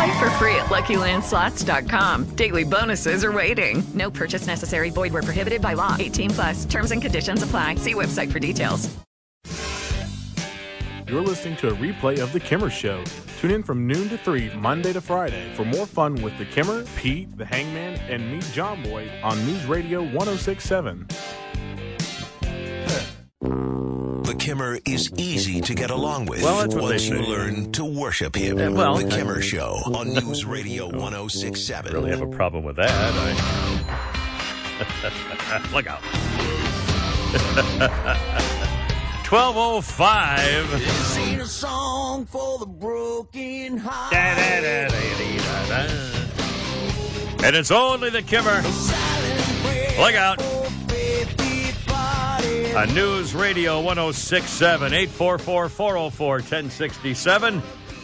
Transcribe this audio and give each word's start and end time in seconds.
Play 0.00 0.18
for 0.18 0.30
free 0.30 0.54
at 0.54 0.66
LuckyLandSlots.com. 0.66 2.34
Daily 2.34 2.64
bonuses 2.64 3.22
are 3.22 3.32
waiting. 3.32 3.82
No 3.92 4.10
purchase 4.10 4.46
necessary. 4.46 4.88
Void 4.88 5.12
where 5.12 5.22
prohibited 5.22 5.60
by 5.60 5.74
law. 5.74 5.94
18 5.98 6.30
plus. 6.30 6.64
Terms 6.64 6.90
and 6.92 7.02
conditions 7.02 7.42
apply. 7.42 7.74
See 7.74 7.92
website 7.92 8.32
for 8.32 8.38
details. 8.38 8.88
You're 11.06 11.20
listening 11.20 11.56
to 11.56 11.68
a 11.68 11.72
replay 11.72 12.18
of 12.18 12.32
The 12.32 12.40
Kimmer 12.40 12.70
Show. 12.70 13.04
Tune 13.40 13.50
in 13.50 13.62
from 13.62 13.86
noon 13.86 14.08
to 14.08 14.16
3, 14.16 14.54
Monday 14.54 14.94
to 14.94 15.02
Friday, 15.02 15.52
for 15.54 15.66
more 15.66 15.84
fun 15.84 16.14
with 16.22 16.38
The 16.38 16.46
Kimmer, 16.46 16.86
Pete, 16.96 17.36
The 17.36 17.44
Hangman, 17.44 18.00
and 18.08 18.32
me, 18.32 18.40
John 18.54 18.82
Boy, 18.82 19.10
on 19.22 19.36
News 19.44 19.66
Radio 19.66 20.00
1067. 20.00 21.08
The 24.40 24.46
Kimmer 24.46 24.78
is 24.86 25.12
easy 25.18 25.60
to 25.60 25.74
get 25.74 25.90
along 25.90 26.24
with 26.24 26.42
Well, 26.42 26.60
that's 26.60 26.74
what 26.74 26.84
once 26.84 27.06
they 27.06 27.14
you 27.14 27.22
learn 27.22 27.72
to 27.72 27.84
worship 27.84 28.34
him. 28.34 28.58
Yeah, 28.58 28.70
well, 28.70 28.96
the 28.96 29.06
I- 29.06 29.10
Kimmer 29.10 29.42
Show 29.42 29.82
on 29.94 30.14
News 30.14 30.46
Radio 30.46 30.86
1067. 30.86 31.92
really 31.92 32.08
have 32.08 32.22
a 32.22 32.26
problem 32.26 32.64
with 32.64 32.76
that. 32.76 32.88
I... 32.90 33.28
Look 35.74 35.86
out. 35.86 36.00
1205. 39.28 40.70
This 40.70 41.18
ain't 41.18 41.42
a 41.42 41.46
song 41.46 42.24
for 42.24 42.58
the 42.60 42.66
broken 42.66 43.76
heart. 43.76 44.14
And 47.44 47.54
it's 47.56 47.70
only 47.70 48.08
the 48.08 48.22
Kimmer. 48.22 48.62
Look 50.02 50.14
out. 50.14 50.59
A 52.72 52.86
News 52.86 53.34
Radio 53.34 53.80
1067 53.80 54.92
844 54.94 55.68
404 55.68 56.34
1067. 56.36 57.54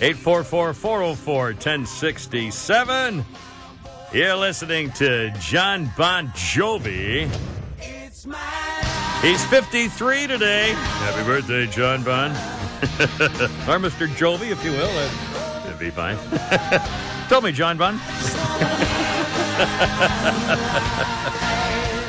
844 0.00 0.74
404 0.74 1.44
1067. 1.44 3.24
You're 4.12 4.34
listening 4.34 4.90
to 4.92 5.30
John 5.38 5.90
Bon 5.96 6.26
Jovi. 6.28 7.30
He's 9.22 9.44
53 9.46 10.26
today. 10.26 10.72
Happy 10.72 11.24
birthday, 11.24 11.66
John 11.68 12.02
Bon. 12.02 12.30
or 12.32 13.78
Mr. 13.78 14.08
Jovi, 14.08 14.50
if 14.50 14.64
you 14.64 14.72
will. 14.72 14.92
That'd 15.62 15.78
be 15.78 15.90
fine. 15.90 16.18
Tell 17.28 17.40
me, 17.40 17.52
John 17.52 17.78
Bon. 17.78 18.00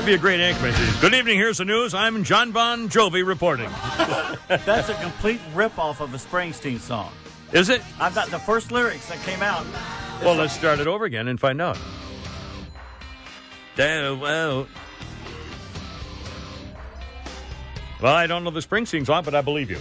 That'd 0.08 0.22
be 0.22 0.26
a 0.26 0.38
great 0.38 0.40
anchorman. 0.40 1.02
Good 1.02 1.14
evening. 1.14 1.38
Here's 1.38 1.58
the 1.58 1.66
news. 1.66 1.94
I'm 1.94 2.24
John 2.24 2.54
Bon 2.54 2.88
Jovi 2.88 3.28
reporting. 3.28 3.70
That's 4.48 4.88
a 4.88 4.94
complete 5.02 5.42
ripoff 5.54 6.00
of 6.00 6.14
a 6.14 6.18
Springsteen 6.18 6.80
song. 6.80 7.12
Is 7.52 7.68
it? 7.68 7.82
I've 8.00 8.16
got 8.16 8.30
the 8.30 8.40
first 8.40 8.72
lyrics 8.72 9.10
that 9.10 9.22
came 9.26 9.42
out. 9.42 9.66
Well, 10.24 10.36
let's 10.36 10.54
start 10.54 10.80
it 10.80 10.88
over 10.88 11.04
again 11.04 11.28
and 11.28 11.38
find 11.38 11.62
out. 11.62 11.78
Damn, 13.76 14.22
well. 14.22 14.70
Well, 18.02 18.16
I 18.16 18.28
don't 18.28 18.46
know 18.46 18.52
the 18.52 18.62
Springsteen 18.62 19.06
song, 19.06 19.26
but 19.26 19.36
I 19.36 19.42
believe 19.42 19.70
you. 19.70 19.80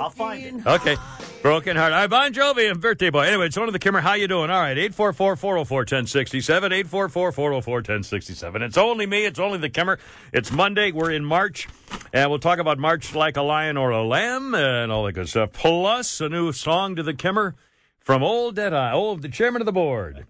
I'll 0.00 0.10
find 0.10 0.42
it. 0.42 0.66
Okay. 0.66 0.96
Broken 1.42 1.76
heart. 1.76 1.92
All 1.92 1.98
right, 1.98 2.08
Bon 2.08 2.32
Jovi 2.32 2.70
and 2.70 2.80
birthday 2.80 3.10
boy. 3.10 3.22
Anyway, 3.22 3.46
it's 3.46 3.56
one 3.56 3.68
of 3.68 3.72
the 3.72 3.80
Kimmer. 3.80 4.00
How 4.00 4.14
you 4.14 4.28
doing? 4.28 4.48
All 4.48 4.60
right, 4.60 4.76
844-404-1067, 4.76 6.84
844-404-1067. 6.84 8.62
It's 8.62 8.78
only 8.78 9.06
me. 9.06 9.24
It's 9.24 9.40
only 9.40 9.58
the 9.58 9.68
Kimmer. 9.68 9.98
It's 10.32 10.52
Monday. 10.52 10.92
We're 10.92 11.10
in 11.10 11.24
March, 11.24 11.66
and 12.12 12.30
we'll 12.30 12.38
talk 12.38 12.60
about 12.60 12.78
March 12.78 13.16
like 13.16 13.36
a 13.36 13.42
lion 13.42 13.76
or 13.76 13.90
a 13.90 14.04
lamb 14.04 14.54
and 14.54 14.92
all 14.92 15.02
that 15.02 15.14
good 15.14 15.28
stuff. 15.28 15.50
Plus, 15.52 16.20
a 16.20 16.28
new 16.28 16.52
song 16.52 16.94
to 16.94 17.02
the 17.02 17.12
Kimmer 17.12 17.56
from 17.98 18.22
Old 18.22 18.54
Deadeye, 18.54 18.92
old 18.92 19.22
the 19.22 19.28
chairman 19.28 19.62
of 19.62 19.66
the 19.66 19.72
board. 19.72 20.24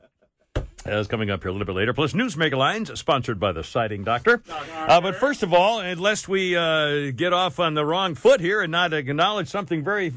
That's 0.82 1.08
coming 1.08 1.30
up 1.30 1.42
here 1.42 1.50
a 1.50 1.52
little 1.52 1.66
bit 1.66 1.76
later. 1.76 1.92
Plus, 1.92 2.14
News 2.14 2.38
Mega 2.38 2.56
Lines, 2.56 2.90
sponsored 2.98 3.38
by 3.38 3.52
the 3.52 3.62
Siding 3.62 4.02
Doctor. 4.02 4.40
Uh, 4.74 4.98
but 5.02 5.16
first 5.16 5.42
of 5.42 5.52
all, 5.52 5.78
and 5.78 6.00
lest 6.00 6.26
we 6.26 6.56
uh, 6.56 7.10
get 7.10 7.34
off 7.34 7.60
on 7.60 7.74
the 7.74 7.84
wrong 7.84 8.14
foot 8.14 8.40
here 8.40 8.62
and 8.62 8.72
not 8.72 8.94
acknowledge 8.94 9.48
something 9.48 9.84
very 9.84 10.14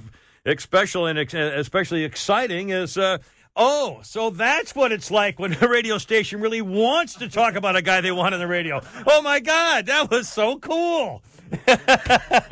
special 0.58 1.08
and 1.08 1.18
especially 1.20 2.04
exciting, 2.04 2.70
is 2.70 2.98
uh, 2.98 3.18
oh, 3.56 4.00
so 4.04 4.30
that's 4.30 4.76
what 4.76 4.92
it's 4.92 5.10
like 5.10 5.40
when 5.40 5.54
a 5.62 5.68
radio 5.68 5.98
station 5.98 6.40
really 6.40 6.62
wants 6.62 7.16
to 7.16 7.28
talk 7.28 7.56
about 7.56 7.76
a 7.76 7.82
guy 7.82 8.02
they 8.02 8.12
want 8.12 8.34
on 8.34 8.40
the 8.40 8.48
radio. 8.48 8.82
Oh 9.08 9.22
my 9.22 9.40
God, 9.40 9.88
that 9.88 10.12
was 10.12 10.30
so 10.30 10.60
cool! 10.60 11.24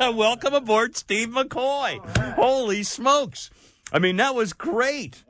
Welcome 0.00 0.54
aboard, 0.54 0.96
Steve 0.96 1.28
McCoy. 1.28 1.98
Holy 2.34 2.82
smokes! 2.82 3.50
I 3.92 3.98
mean, 3.98 4.16
that 4.16 4.34
was 4.34 4.52
great. 4.52 5.24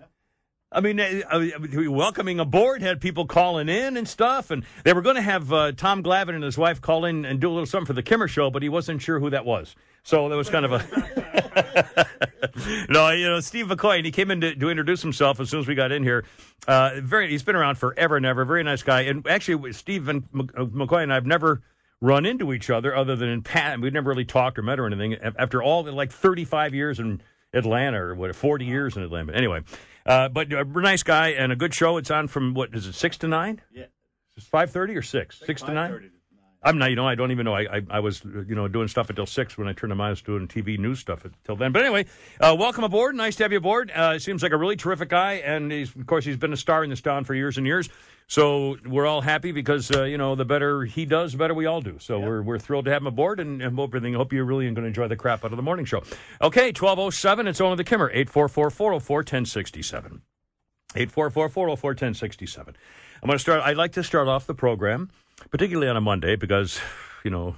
I 0.72 0.80
mean, 0.80 0.98
uh, 0.98 1.50
welcoming 1.88 2.40
aboard 2.40 2.82
had 2.82 3.00
people 3.00 3.26
calling 3.26 3.68
in 3.68 3.96
and 3.96 4.08
stuff, 4.08 4.50
and 4.50 4.64
they 4.82 4.92
were 4.92 5.02
going 5.02 5.14
to 5.14 5.22
have 5.22 5.52
uh, 5.52 5.70
Tom 5.72 6.02
Glavine 6.02 6.34
and 6.34 6.42
his 6.42 6.58
wife 6.58 6.80
call 6.80 7.04
in 7.04 7.24
and 7.24 7.40
do 7.40 7.48
a 7.48 7.52
little 7.52 7.66
something 7.66 7.86
for 7.86 7.92
the 7.92 8.02
Kimmer 8.02 8.26
Show, 8.26 8.50
but 8.50 8.62
he 8.62 8.68
wasn't 8.68 9.00
sure 9.00 9.20
who 9.20 9.30
that 9.30 9.44
was. 9.44 9.76
So 10.04 10.28
that 10.28 10.36
was 10.36 10.50
kind 10.50 10.64
of 10.66 10.72
a 10.72 12.06
no, 12.88 13.10
you 13.10 13.28
know, 13.28 13.40
Steve 13.40 13.66
McCoy, 13.66 13.96
and 13.96 14.06
he 14.06 14.12
came 14.12 14.30
in 14.30 14.40
to, 14.40 14.54
to 14.54 14.70
introduce 14.70 15.02
himself 15.02 15.40
as 15.40 15.50
soon 15.50 15.60
as 15.60 15.66
we 15.66 15.74
got 15.74 15.92
in 15.92 16.02
here. 16.02 16.24
Uh, 16.66 16.92
very, 16.98 17.30
he's 17.30 17.42
been 17.42 17.56
around 17.56 17.76
forever 17.76 18.16
and 18.16 18.26
ever. 18.26 18.44
Very 18.44 18.62
nice 18.62 18.82
guy, 18.82 19.02
and 19.02 19.26
actually, 19.26 19.72
Steve 19.72 20.08
and 20.08 20.24
uh, 20.34 20.64
McCoy 20.64 21.02
and 21.02 21.12
I've 21.12 21.26
never 21.26 21.62
run 22.00 22.26
into 22.26 22.52
each 22.52 22.70
other 22.70 22.94
other 22.94 23.16
than 23.16 23.28
in 23.28 23.42
pat. 23.42 23.80
We've 23.80 23.92
never 23.92 24.10
really 24.10 24.24
talked 24.24 24.58
or 24.58 24.62
met 24.62 24.78
or 24.78 24.86
anything. 24.86 25.14
After 25.38 25.62
all, 25.62 25.84
like 25.84 26.12
thirty-five 26.12 26.74
years 26.74 27.00
in 27.00 27.20
Atlanta 27.52 28.02
or 28.02 28.14
what, 28.14 28.34
forty 28.34 28.66
years 28.66 28.96
in 28.96 29.02
Atlanta. 29.02 29.26
But 29.26 29.36
anyway, 29.36 29.60
uh, 30.06 30.28
but 30.28 30.52
a 30.52 30.64
nice 30.64 31.02
guy 31.02 31.28
and 31.30 31.52
a 31.52 31.56
good 31.56 31.74
show. 31.74 31.96
It's 31.96 32.10
on 32.10 32.28
from 32.28 32.54
what 32.54 32.74
is 32.74 32.86
it, 32.86 32.94
six 32.94 33.16
to 33.18 33.28
nine? 33.28 33.60
Yeah. 33.72 33.86
Five 34.38 34.70
thirty 34.70 34.96
or 34.96 35.02
six? 35.02 35.40
Six 35.44 35.62
to 35.62 35.72
nine. 35.72 36.10
I'm 36.64 36.78
not, 36.78 36.90
you 36.90 36.96
know, 36.96 37.06
I 37.06 37.14
don't 37.14 37.30
even 37.30 37.44
know. 37.44 37.54
I, 37.54 37.76
I, 37.76 37.82
I 37.90 38.00
was, 38.00 38.24
you 38.24 38.54
know, 38.54 38.66
doing 38.68 38.88
stuff 38.88 39.10
until 39.10 39.26
six 39.26 39.58
when 39.58 39.68
I 39.68 39.74
turned 39.74 39.90
to 39.90 39.94
mine. 39.94 40.06
I 40.06 40.10
was 40.10 40.22
doing 40.22 40.48
TV 40.48 40.78
news 40.78 40.98
stuff 40.98 41.24
until 41.24 41.56
then. 41.56 41.72
But 41.72 41.82
anyway, 41.82 42.06
uh, 42.40 42.56
welcome 42.58 42.84
aboard. 42.84 43.14
Nice 43.14 43.36
to 43.36 43.44
have 43.44 43.52
you 43.52 43.58
aboard. 43.58 43.90
Uh, 43.90 44.18
seems 44.18 44.42
like 44.42 44.52
a 44.52 44.56
really 44.56 44.76
terrific 44.76 45.10
guy, 45.10 45.34
and 45.34 45.70
he's, 45.70 45.94
of 45.94 46.06
course, 46.06 46.24
he's 46.24 46.38
been 46.38 46.52
a 46.52 46.56
star 46.56 46.82
in 46.82 46.90
this 46.90 47.02
town 47.02 47.24
for 47.24 47.34
years 47.34 47.58
and 47.58 47.66
years. 47.66 47.90
So 48.26 48.78
we're 48.86 49.06
all 49.06 49.20
happy 49.20 49.52
because 49.52 49.90
uh, 49.90 50.04
you 50.04 50.16
know 50.16 50.34
the 50.34 50.46
better 50.46 50.84
he 50.84 51.04
does, 51.04 51.32
the 51.32 51.38
better 51.38 51.52
we 51.52 51.66
all 51.66 51.82
do. 51.82 51.98
So 51.98 52.18
we're 52.18 52.40
we're 52.40 52.58
thrilled 52.58 52.86
to 52.86 52.90
have 52.90 53.02
him 53.02 53.06
aboard, 53.06 53.38
and, 53.38 53.60
and 53.60 53.76
hope 53.76 53.90
everything. 53.90 54.14
Hope 54.14 54.32
you're 54.32 54.46
really 54.46 54.64
going 54.64 54.76
to 54.76 54.84
enjoy 54.84 55.08
the 55.08 55.16
crap 55.16 55.44
out 55.44 55.52
of 55.52 55.58
the 55.58 55.62
morning 55.62 55.84
show. 55.84 56.02
Okay, 56.40 56.72
twelve 56.72 56.98
oh 56.98 57.10
seven. 57.10 57.46
It's 57.46 57.60
only 57.60 57.76
the 57.76 57.84
Kimmer 57.84 58.10
eight 58.14 58.30
four 58.30 58.48
four 58.48 58.70
four 58.70 58.92
zero 58.92 59.00
four 59.00 59.22
ten 59.22 59.44
sixty 59.44 59.82
seven. 59.82 60.22
844-404-1067. 60.94 62.58
I'm 62.68 62.74
going 63.26 63.32
to 63.32 63.38
start. 63.38 63.62
I'd 63.62 63.76
like 63.76 63.92
to 63.92 64.02
start 64.02 64.28
off 64.28 64.46
the 64.46 64.54
program, 64.54 65.10
particularly 65.50 65.88
on 65.88 65.96
a 65.96 66.00
Monday, 66.00 66.36
because 66.36 66.80
you 67.24 67.30
know 67.30 67.56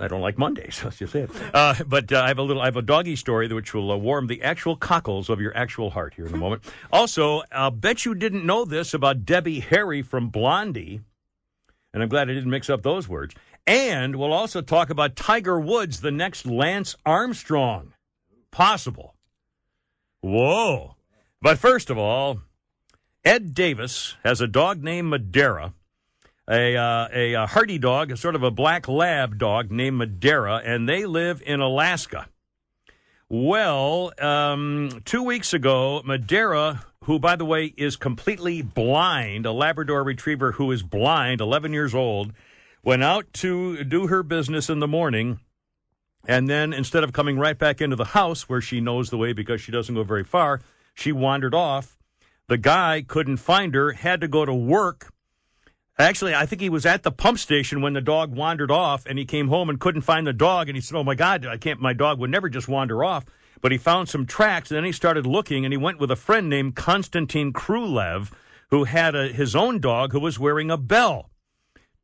I 0.00 0.08
don't 0.08 0.22
like 0.22 0.38
Mondays. 0.38 0.80
Let's 0.84 0.98
just 0.98 1.12
say 1.12 1.20
it. 1.22 1.30
Uh, 1.52 1.74
but 1.86 2.10
uh, 2.12 2.22
I 2.22 2.28
have 2.28 2.38
a 2.38 2.42
little. 2.42 2.62
I 2.62 2.66
have 2.66 2.76
a 2.76 2.82
doggy 2.82 3.16
story 3.16 3.48
which 3.48 3.74
will 3.74 3.92
uh, 3.92 3.96
warm 3.96 4.26
the 4.26 4.42
actual 4.42 4.76
cockles 4.76 5.28
of 5.28 5.40
your 5.40 5.56
actual 5.56 5.90
heart 5.90 6.14
here 6.14 6.26
in 6.26 6.34
a 6.34 6.36
moment. 6.38 6.64
Also, 6.92 7.42
I'll 7.52 7.70
bet 7.70 8.04
you 8.04 8.14
didn't 8.14 8.46
know 8.46 8.64
this 8.64 8.94
about 8.94 9.26
Debbie 9.26 9.60
Harry 9.60 10.02
from 10.02 10.30
Blondie, 10.30 11.00
and 11.92 12.02
I'm 12.02 12.08
glad 12.08 12.30
I 12.30 12.34
didn't 12.34 12.50
mix 12.50 12.70
up 12.70 12.82
those 12.82 13.08
words. 13.08 13.34
And 13.66 14.16
we'll 14.16 14.32
also 14.32 14.62
talk 14.62 14.88
about 14.88 15.16
Tiger 15.16 15.60
Woods, 15.60 16.00
the 16.00 16.10
next 16.10 16.46
Lance 16.46 16.96
Armstrong, 17.04 17.92
possible. 18.50 19.14
Whoa! 20.22 20.96
But 21.42 21.58
first 21.58 21.90
of 21.90 21.98
all, 21.98 22.40
Ed 23.22 23.52
Davis 23.52 24.16
has 24.24 24.40
a 24.40 24.46
dog 24.46 24.82
named 24.82 25.08
Madeira, 25.08 25.74
a, 26.50 26.76
uh, 26.76 27.08
a, 27.12 27.34
uh 27.36 27.46
hardy 27.46 27.78
dog, 27.78 28.10
a 28.10 28.16
sort 28.16 28.34
of 28.34 28.42
a 28.42 28.50
black 28.50 28.88
lab 28.88 29.38
dog 29.38 29.70
named 29.70 29.96
Madeira, 29.96 30.56
and 30.64 30.88
they 30.88 31.06
live 31.06 31.42
in 31.46 31.60
Alaska. 31.60 32.28
Well, 33.28 34.12
um, 34.18 35.02
two 35.04 35.22
weeks 35.22 35.54
ago, 35.54 36.02
Madeira, 36.04 36.84
who, 37.04 37.20
by 37.20 37.36
the 37.36 37.44
way, 37.44 37.66
is 37.76 37.94
completely 37.94 38.60
blind, 38.60 39.46
a 39.46 39.52
Labrador 39.52 40.02
retriever 40.02 40.52
who 40.52 40.72
is 40.72 40.82
blind, 40.82 41.40
11 41.40 41.72
years 41.72 41.94
old, 41.94 42.32
went 42.82 43.04
out 43.04 43.32
to 43.34 43.84
do 43.84 44.08
her 44.08 44.24
business 44.24 44.68
in 44.68 44.80
the 44.80 44.88
morning. 44.88 45.38
And 46.26 46.50
then 46.50 46.72
instead 46.72 47.04
of 47.04 47.12
coming 47.12 47.38
right 47.38 47.56
back 47.56 47.80
into 47.80 47.94
the 47.94 48.04
house 48.04 48.48
where 48.48 48.60
she 48.60 48.80
knows 48.80 49.10
the 49.10 49.16
way 49.16 49.32
because 49.32 49.60
she 49.60 49.70
doesn't 49.70 49.94
go 49.94 50.02
very 50.02 50.24
far, 50.24 50.60
she 50.92 51.12
wandered 51.12 51.54
off. 51.54 51.96
The 52.48 52.58
guy 52.58 53.04
couldn't 53.06 53.36
find 53.36 53.76
her, 53.76 53.92
had 53.92 54.20
to 54.22 54.28
go 54.28 54.44
to 54.44 54.52
work 54.52 55.12
Actually, 56.00 56.34
I 56.34 56.46
think 56.46 56.62
he 56.62 56.70
was 56.70 56.86
at 56.86 57.02
the 57.02 57.10
pump 57.10 57.38
station 57.38 57.82
when 57.82 57.92
the 57.92 58.00
dog 58.00 58.34
wandered 58.34 58.70
off, 58.70 59.06
and 59.06 59.18
he 59.18 59.24
came 59.24 59.48
home 59.48 59.68
and 59.68 59.78
couldn't 59.78 60.02
find 60.02 60.26
the 60.26 60.32
dog. 60.32 60.68
And 60.68 60.76
he 60.76 60.80
said, 60.80 60.96
"Oh 60.96 61.04
my 61.04 61.14
God, 61.14 61.46
I 61.46 61.56
can't. 61.56 61.80
My 61.80 61.92
dog 61.92 62.18
would 62.18 62.30
never 62.30 62.48
just 62.48 62.68
wander 62.68 63.04
off." 63.04 63.24
But 63.60 63.72
he 63.72 63.78
found 63.78 64.08
some 64.08 64.24
tracks, 64.26 64.70
and 64.70 64.76
then 64.76 64.84
he 64.84 64.92
started 64.92 65.26
looking, 65.26 65.64
and 65.64 65.72
he 65.72 65.78
went 65.78 65.98
with 65.98 66.10
a 66.10 66.16
friend 66.16 66.48
named 66.48 66.76
Konstantin 66.76 67.52
Krulev, 67.52 68.32
who 68.70 68.84
had 68.84 69.14
a, 69.14 69.28
his 69.28 69.54
own 69.54 69.80
dog 69.80 70.12
who 70.12 70.20
was 70.20 70.38
wearing 70.38 70.70
a 70.70 70.78
bell. 70.78 71.30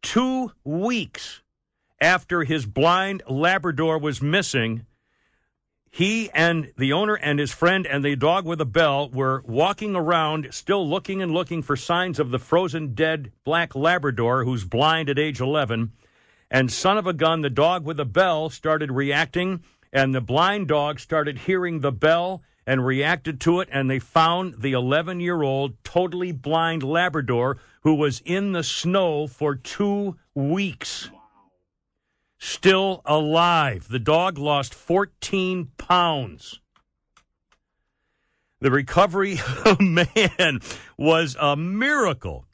Two 0.02 0.52
weeks 0.64 1.42
after 2.00 2.44
his 2.44 2.66
blind 2.66 3.22
Labrador 3.28 3.98
was 3.98 4.20
missing, 4.20 4.84
he 5.96 6.28
and 6.34 6.70
the 6.76 6.92
owner 6.92 7.14
and 7.14 7.38
his 7.38 7.52
friend 7.52 7.86
and 7.86 8.04
the 8.04 8.14
dog 8.16 8.44
with 8.44 8.60
a 8.60 8.66
bell 8.66 9.08
were 9.08 9.42
walking 9.46 9.96
around, 9.96 10.46
still 10.50 10.86
looking 10.86 11.22
and 11.22 11.32
looking 11.32 11.62
for 11.62 11.74
signs 11.74 12.18
of 12.18 12.30
the 12.30 12.38
frozen 12.38 12.92
dead 12.92 13.32
black 13.44 13.74
Labrador 13.74 14.44
who's 14.44 14.62
blind 14.62 15.08
at 15.08 15.18
age 15.18 15.40
11. 15.40 15.92
And 16.50 16.70
son 16.70 16.98
of 16.98 17.06
a 17.06 17.14
gun, 17.14 17.40
the 17.40 17.48
dog 17.48 17.86
with 17.86 17.98
a 17.98 18.04
bell 18.04 18.50
started 18.50 18.92
reacting, 18.92 19.62
and 19.90 20.14
the 20.14 20.20
blind 20.20 20.68
dog 20.68 21.00
started 21.00 21.38
hearing 21.38 21.80
the 21.80 21.92
bell 21.92 22.42
and 22.66 22.84
reacted 22.84 23.40
to 23.40 23.60
it, 23.60 23.68
and 23.72 23.88
they 23.88 23.98
found 23.98 24.56
the 24.58 24.72
11 24.72 25.20
year 25.20 25.40
old, 25.40 25.82
totally 25.82 26.30
blind 26.30 26.82
Labrador 26.82 27.56
who 27.80 27.94
was 27.94 28.20
in 28.26 28.52
the 28.52 28.62
snow 28.62 29.26
for 29.26 29.54
two 29.54 30.18
weeks 30.34 31.08
still 32.38 33.02
alive. 33.04 33.88
The 33.88 33.98
dog 33.98 34.38
lost 34.38 34.74
14 34.74 35.70
pounds. 35.78 36.60
The 38.60 38.70
recovery, 38.70 39.38
oh, 39.64 39.76
man, 39.80 40.60
was 40.96 41.36
a 41.38 41.56
miracle. 41.56 42.46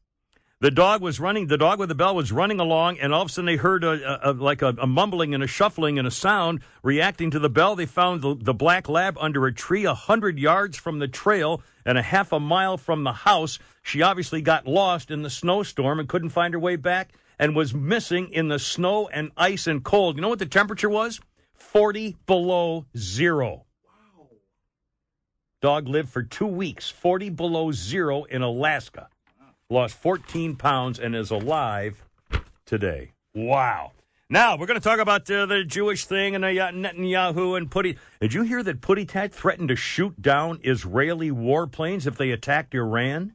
The 0.62 0.70
dog 0.70 1.02
was 1.02 1.18
running. 1.18 1.48
The 1.48 1.58
dog 1.58 1.80
with 1.80 1.88
the 1.88 1.96
bell 1.96 2.14
was 2.14 2.30
running 2.30 2.60
along, 2.60 3.00
and 3.00 3.12
all 3.12 3.22
of 3.22 3.28
a 3.28 3.32
sudden 3.32 3.46
they 3.46 3.56
heard 3.56 3.82
a, 3.82 4.28
a, 4.28 4.30
a 4.30 4.32
like 4.32 4.62
a, 4.62 4.68
a, 4.78 4.86
mumbling 4.86 5.34
and 5.34 5.42
a 5.42 5.48
shuffling 5.48 5.98
and 5.98 6.06
a 6.06 6.10
sound. 6.10 6.60
Reacting 6.84 7.32
to 7.32 7.40
the 7.40 7.50
bell, 7.50 7.74
they 7.74 7.84
found 7.84 8.22
the, 8.22 8.36
the 8.38 8.54
black 8.54 8.88
lab 8.88 9.18
under 9.18 9.44
a 9.46 9.52
tree 9.52 9.84
a 9.86 9.94
hundred 9.94 10.38
yards 10.38 10.76
from 10.78 11.00
the 11.00 11.08
trail 11.08 11.62
and 11.84 11.98
a 11.98 12.02
half 12.02 12.30
a 12.30 12.38
mile 12.38 12.76
from 12.76 13.02
the 13.02 13.12
house. 13.12 13.58
She 13.82 14.02
obviously 14.02 14.40
got 14.40 14.64
lost 14.64 15.10
in 15.10 15.22
the 15.22 15.30
snowstorm 15.30 15.98
and 15.98 16.08
couldn't 16.08 16.28
find 16.28 16.54
her 16.54 16.60
way 16.60 16.76
back 16.76 17.12
and 17.42 17.56
was 17.56 17.74
missing 17.74 18.28
in 18.32 18.46
the 18.46 18.58
snow 18.60 19.08
and 19.08 19.32
ice 19.36 19.66
and 19.66 19.82
cold. 19.82 20.14
You 20.14 20.22
know 20.22 20.28
what 20.28 20.38
the 20.38 20.46
temperature 20.46 20.88
was? 20.88 21.20
40 21.54 22.16
below 22.24 22.86
zero. 22.96 23.64
Wow. 23.84 24.28
Dog 25.60 25.88
lived 25.88 26.08
for 26.08 26.22
two 26.22 26.46
weeks, 26.46 26.88
40 26.88 27.30
below 27.30 27.72
zero 27.72 28.22
in 28.22 28.42
Alaska. 28.42 29.08
Lost 29.68 29.96
14 29.96 30.54
pounds 30.54 31.00
and 31.00 31.16
is 31.16 31.32
alive 31.32 32.04
today. 32.64 33.10
Wow. 33.34 33.90
Now, 34.30 34.56
we're 34.56 34.66
going 34.66 34.78
to 34.78 34.84
talk 34.84 35.00
about 35.00 35.28
uh, 35.28 35.46
the 35.46 35.64
Jewish 35.64 36.06
thing 36.06 36.36
and 36.36 36.44
uh, 36.44 36.48
Netanyahu 36.48 37.56
and 37.56 37.68
Putty. 37.68 37.98
Did 38.20 38.34
you 38.34 38.42
hear 38.42 38.62
that 38.62 38.80
Putty 38.80 39.04
Tat 39.04 39.32
threatened 39.34 39.70
to 39.70 39.76
shoot 39.76 40.22
down 40.22 40.60
Israeli 40.62 41.32
warplanes 41.32 42.06
if 42.06 42.16
they 42.16 42.30
attacked 42.30 42.72
Iran? 42.72 43.34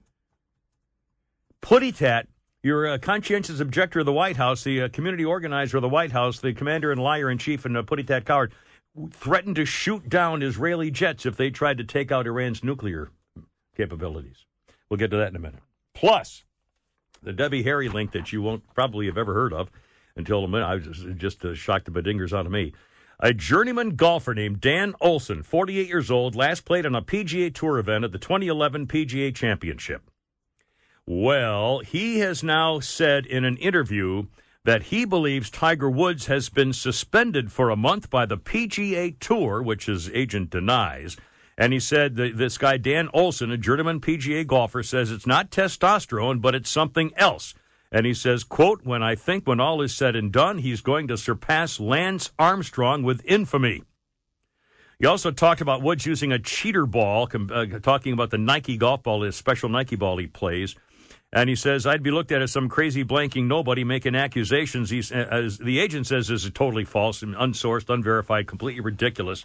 Putty 1.59 1.91
Tat 1.91 2.29
your 2.67 2.85
uh, 2.85 2.97
conscientious 2.97 3.61
objector 3.61 4.01
of 4.01 4.05
the 4.05 4.13
White 4.13 4.35
House, 4.35 4.63
the 4.63 4.83
uh, 4.83 4.89
community 4.89 5.23
organizer 5.23 5.77
of 5.77 5.81
the 5.81 5.89
White 5.89 6.11
House, 6.11 6.41
the 6.41 6.53
commander 6.53 6.91
and 6.91 7.01
liar 7.01 7.31
in 7.31 7.37
chief, 7.37 7.63
and 7.65 7.77
uh, 7.77 7.81
Tat 7.81 8.25
Coward, 8.25 8.53
threatened 9.11 9.55
to 9.55 9.65
shoot 9.65 10.09
down 10.09 10.43
Israeli 10.43 10.91
jets 10.91 11.25
if 11.25 11.37
they 11.37 11.49
tried 11.49 11.77
to 11.77 11.85
take 11.85 12.11
out 12.11 12.27
Iran's 12.27 12.63
nuclear 12.63 13.09
capabilities. 13.75 14.45
We'll 14.89 14.97
get 14.97 15.11
to 15.11 15.17
that 15.17 15.29
in 15.29 15.37
a 15.37 15.39
minute. 15.39 15.61
Plus, 15.93 16.43
the 17.23 17.31
Debbie 17.31 17.63
Harry 17.63 17.87
link 17.87 18.11
that 18.11 18.33
you 18.33 18.41
won't 18.41 18.63
probably 18.75 19.05
have 19.05 19.17
ever 19.17 19.33
heard 19.33 19.53
of 19.53 19.71
until 20.17 20.43
a 20.43 20.47
minute. 20.47 20.65
I 20.65 20.75
was 20.75 20.83
just, 20.85 21.15
just 21.15 21.45
uh, 21.45 21.55
shocked 21.55 21.85
the 21.85 21.91
bedingers 21.91 22.33
out 22.33 22.45
of 22.45 22.51
me. 22.51 22.73
A 23.19 23.33
journeyman 23.33 23.95
golfer 23.95 24.35
named 24.35 24.59
Dan 24.59 24.93
Olson, 24.99 25.41
48 25.41 25.87
years 25.87 26.11
old, 26.11 26.35
last 26.35 26.65
played 26.65 26.85
on 26.85 26.95
a 26.95 27.01
PGA 27.01 27.53
Tour 27.53 27.79
event 27.79 28.03
at 28.03 28.11
the 28.11 28.19
2011 28.19 28.87
PGA 28.87 29.33
Championship. 29.33 30.03
Well, 31.09 31.79
he 31.79 32.19
has 32.19 32.43
now 32.43 32.81
said 32.81 33.25
in 33.25 33.45
an 33.45 33.55
interview 33.57 34.25
that 34.65 34.83
he 34.83 35.05
believes 35.05 35.49
Tiger 35.49 35.89
Woods 35.89 36.25
has 36.25 36.49
been 36.49 36.73
suspended 36.73 37.49
for 37.49 37.69
a 37.69 37.77
month 37.77 38.09
by 38.09 38.25
the 38.25 38.37
PGA 38.37 39.17
Tour, 39.17 39.63
which 39.63 39.85
his 39.85 40.09
agent 40.09 40.49
denies. 40.49 41.15
And 41.57 41.71
he 41.71 41.79
said 41.79 42.17
this 42.17 42.57
guy, 42.57 42.75
Dan 42.75 43.07
Olson, 43.13 43.51
a 43.51 43.57
journeyman 43.57 44.01
PGA 44.01 44.45
golfer, 44.45 44.83
says 44.83 45.09
it's 45.09 45.25
not 45.25 45.49
testosterone, 45.49 46.41
but 46.41 46.53
it's 46.53 46.69
something 46.69 47.13
else. 47.15 47.53
And 47.89 48.05
he 48.05 48.13
says, 48.13 48.43
quote, 48.43 48.83
when 48.83 49.01
I 49.01 49.15
think 49.15 49.47
when 49.47 49.61
all 49.61 49.81
is 49.81 49.95
said 49.95 50.17
and 50.17 50.29
done, 50.29 50.57
he's 50.57 50.81
going 50.81 51.07
to 51.07 51.17
surpass 51.17 51.79
Lance 51.79 52.31
Armstrong 52.37 53.03
with 53.03 53.23
infamy. 53.23 53.83
He 54.99 55.05
also 55.05 55.31
talked 55.31 55.61
about 55.61 55.81
Woods 55.81 56.05
using 56.05 56.33
a 56.33 56.39
cheater 56.39 56.85
ball, 56.85 57.29
uh, 57.33 57.65
talking 57.81 58.11
about 58.11 58.31
the 58.31 58.37
Nike 58.37 58.75
golf 58.75 59.03
ball, 59.03 59.21
his 59.21 59.37
special 59.37 59.69
Nike 59.69 59.95
ball 59.95 60.17
he 60.17 60.27
plays. 60.27 60.75
And 61.37 61.49
he 61.51 61.55
says, 61.55 61.85
I'd 61.85 62.01
be 62.01 62.09
looked 62.09 62.31
at 62.31 62.41
as 62.41 62.51
some 62.51 62.67
crazy 62.67 63.05
blanking 63.05 63.45
nobody 63.45 63.83
making 63.83 64.15
accusations. 64.15 64.89
He's, 64.89 65.11
as 65.11 65.59
the 65.59 65.77
agent 65.77 66.07
says, 66.07 66.29
this 66.29 66.43
is 66.43 66.49
totally 66.49 66.83
false 66.83 67.21
and 67.21 67.35
unsourced, 67.35 67.93
unverified, 67.93 68.47
completely 68.47 68.81
ridiculous. 68.81 69.43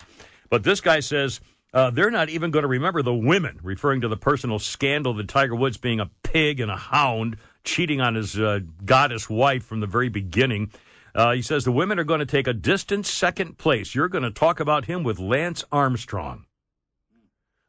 But 0.49 0.62
this 0.62 0.81
guy 0.81 1.00
says 1.00 1.43
uh, 1.75 1.91
they're 1.91 2.11
not 2.11 2.31
even 2.31 2.50
going 2.50 2.62
to 2.62 2.69
remember 2.69 3.03
the 3.03 3.12
women, 3.12 3.61
referring 3.62 4.00
to 4.00 4.09
the 4.09 4.17
personal 4.17 4.59
scandal 4.59 5.12
that 5.12 5.29
Tiger 5.29 5.55
Woods 5.55 5.77
being 5.77 6.00
a 6.00 6.09
pig 6.23 6.61
and 6.61 6.71
a 6.71 6.77
hound, 6.77 7.37
cheating 7.62 8.00
on 8.00 8.15
his 8.15 8.39
uh, 8.39 8.61
goddess 8.87 9.29
wife 9.29 9.67
from 9.67 9.81
the 9.81 9.87
very 9.87 10.09
beginning. 10.09 10.73
Uh, 11.15 11.33
he 11.33 11.43
says 11.43 11.67
the 11.67 11.73
women 11.73 11.99
are 11.99 12.05
going 12.05 12.21
to 12.21 12.27
take 12.27 12.47
a 12.47 12.55
distant 12.55 13.05
second 13.05 13.59
place. 13.59 13.94
You're 13.94 14.09
going 14.09 14.25
to 14.25 14.31
talk 14.31 14.61
about 14.61 14.87
him 14.87 15.03
with 15.03 15.19
Lance 15.19 15.62
Armstrong. 15.71 16.47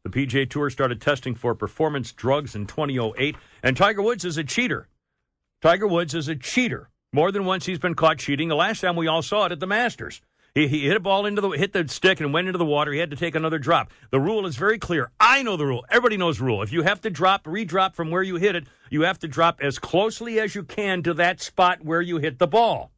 The 0.04 0.10
PGA 0.10 0.50
Tour 0.50 0.70
started 0.70 1.00
testing 1.00 1.34
for 1.34 1.56
performance 1.56 2.12
drugs 2.12 2.56
in 2.56 2.66
2008, 2.66 3.38
and 3.64 3.78
Tiger 3.78 4.02
Woods 4.02 4.26
is 4.26 4.38
a 4.38 4.44
cheater. 4.44 4.90
Tiger 5.62 5.88
Woods 5.88 6.14
is 6.14 6.28
a 6.28 6.36
cheater. 6.36 6.90
More 7.14 7.32
than 7.32 7.46
once 7.46 7.66
he's 7.66 7.80
been 7.80 7.96
caught 7.96 8.18
cheating. 8.18 8.50
The 8.50 8.56
last 8.56 8.82
time 8.82 8.98
we 8.98 9.08
all 9.08 9.22
saw 9.22 9.46
it 9.46 9.54
at 9.54 9.62
the 9.62 9.68
Masters. 9.68 10.22
He, 10.56 10.68
he 10.68 10.88
hit 10.88 10.98
a 10.98 11.00
ball 11.00 11.26
into 11.26 11.40
the 11.40 11.50
hit 11.52 11.72
the 11.72 11.88
stick 11.88 12.20
and 12.20 12.34
went 12.34 12.48
into 12.48 12.58
the 12.58 12.66
water. 12.66 12.92
He 12.92 13.00
had 13.00 13.12
to 13.12 13.16
take 13.16 13.34
another 13.34 13.60
drop. 13.60 13.92
The 14.12 14.20
rule 14.20 14.46
is 14.46 14.58
very 14.58 14.78
clear. 14.78 15.10
I 15.22 15.42
know 15.42 15.56
the 15.56 15.66
rule. 15.66 15.86
Everybody 15.90 16.18
knows 16.18 16.38
the 16.38 16.44
rule. 16.44 16.62
If 16.62 16.74
you 16.74 16.82
have 16.82 17.00
to 17.02 17.10
drop, 17.10 17.48
redrop 17.48 17.96
from 17.96 18.12
where 18.12 18.24
you 18.24 18.36
hit 18.36 18.58
it, 18.58 18.68
you 18.90 19.04
have 19.04 19.20
to 19.20 19.30
drop 19.30 19.62
as 19.62 19.80
closely 19.80 20.38
as 20.38 20.54
you 20.54 20.64
can 20.64 21.02
to 21.04 21.14
that 21.14 21.40
spot 21.40 21.82
where 21.82 22.02
you 22.02 22.18
hit 22.18 22.40
the 22.40 22.48
ball. 22.48 22.92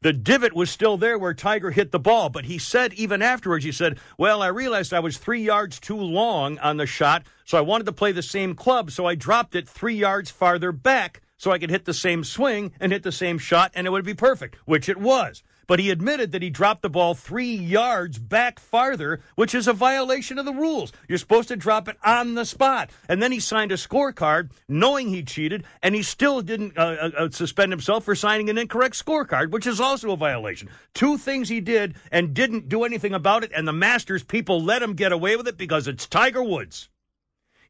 The 0.00 0.12
divot 0.12 0.52
was 0.52 0.70
still 0.70 0.96
there 0.96 1.18
where 1.18 1.34
Tiger 1.34 1.72
hit 1.72 1.90
the 1.90 1.98
ball, 1.98 2.28
but 2.28 2.44
he 2.44 2.56
said 2.56 2.92
even 2.92 3.20
afterwards, 3.20 3.64
he 3.64 3.72
said, 3.72 3.98
Well, 4.16 4.42
I 4.42 4.46
realized 4.46 4.94
I 4.94 5.00
was 5.00 5.18
three 5.18 5.42
yards 5.42 5.80
too 5.80 5.96
long 5.96 6.56
on 6.58 6.76
the 6.76 6.86
shot, 6.86 7.26
so 7.44 7.58
I 7.58 7.62
wanted 7.62 7.84
to 7.86 7.92
play 7.92 8.12
the 8.12 8.22
same 8.22 8.54
club, 8.54 8.92
so 8.92 9.06
I 9.06 9.16
dropped 9.16 9.56
it 9.56 9.68
three 9.68 9.96
yards 9.96 10.30
farther 10.30 10.70
back 10.70 11.22
so 11.36 11.50
I 11.50 11.58
could 11.58 11.70
hit 11.70 11.84
the 11.84 11.94
same 11.94 12.22
swing 12.22 12.72
and 12.78 12.92
hit 12.92 13.02
the 13.02 13.10
same 13.10 13.38
shot, 13.38 13.72
and 13.74 13.88
it 13.88 13.90
would 13.90 14.04
be 14.04 14.14
perfect, 14.14 14.56
which 14.66 14.88
it 14.88 14.98
was 14.98 15.42
but 15.68 15.78
he 15.78 15.90
admitted 15.90 16.32
that 16.32 16.42
he 16.42 16.50
dropped 16.50 16.82
the 16.82 16.90
ball 16.90 17.14
three 17.14 17.54
yards 17.54 18.18
back 18.18 18.58
farther, 18.58 19.20
which 19.36 19.54
is 19.54 19.68
a 19.68 19.72
violation 19.72 20.38
of 20.38 20.46
the 20.46 20.52
rules. 20.52 20.92
You're 21.06 21.18
supposed 21.18 21.48
to 21.48 21.56
drop 21.56 21.88
it 21.88 21.96
on 22.02 22.34
the 22.34 22.44
spot. 22.44 22.90
And 23.08 23.22
then 23.22 23.30
he 23.30 23.38
signed 23.38 23.70
a 23.70 23.76
scorecard 23.76 24.50
knowing 24.66 25.08
he 25.10 25.22
cheated, 25.22 25.64
and 25.82 25.94
he 25.94 26.02
still 26.02 26.40
didn't 26.40 26.76
uh, 26.76 26.80
uh, 26.80 27.10
uh, 27.18 27.30
suspend 27.30 27.70
himself 27.70 28.04
for 28.04 28.16
signing 28.16 28.48
an 28.48 28.58
incorrect 28.58 28.96
scorecard, 28.96 29.50
which 29.50 29.66
is 29.66 29.78
also 29.78 30.10
a 30.10 30.16
violation. 30.16 30.70
Two 30.94 31.18
things 31.18 31.48
he 31.48 31.60
did 31.60 31.96
and 32.10 32.34
didn't 32.34 32.68
do 32.68 32.84
anything 32.84 33.12
about 33.12 33.44
it, 33.44 33.52
and 33.54 33.68
the 33.68 33.72
Masters 33.72 34.24
people 34.24 34.62
let 34.62 34.82
him 34.82 34.94
get 34.94 35.12
away 35.12 35.36
with 35.36 35.46
it 35.46 35.58
because 35.58 35.86
it's 35.86 36.06
Tiger 36.06 36.42
Woods. 36.42 36.88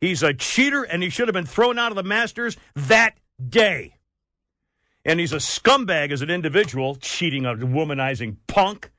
He's 0.01 0.23
a 0.23 0.33
cheater, 0.33 0.85
and 0.85 1.03
he 1.03 1.11
should 1.11 1.27
have 1.27 1.35
been 1.35 1.47
thrown 1.47 1.81
out 1.81 1.91
of 1.91 1.97
the 1.97 2.05
Masters 2.05 2.57
that 2.77 3.19
day 3.45 3.98
and 5.09 5.19
he's 5.19 5.33
a 5.33 5.37
scumbag 5.37 6.13
as 6.13 6.21
an 6.21 6.31
individual, 6.31 6.95
cheating, 6.97 7.47
a 7.47 7.55
womanizing 7.55 8.37
punk. 8.47 8.91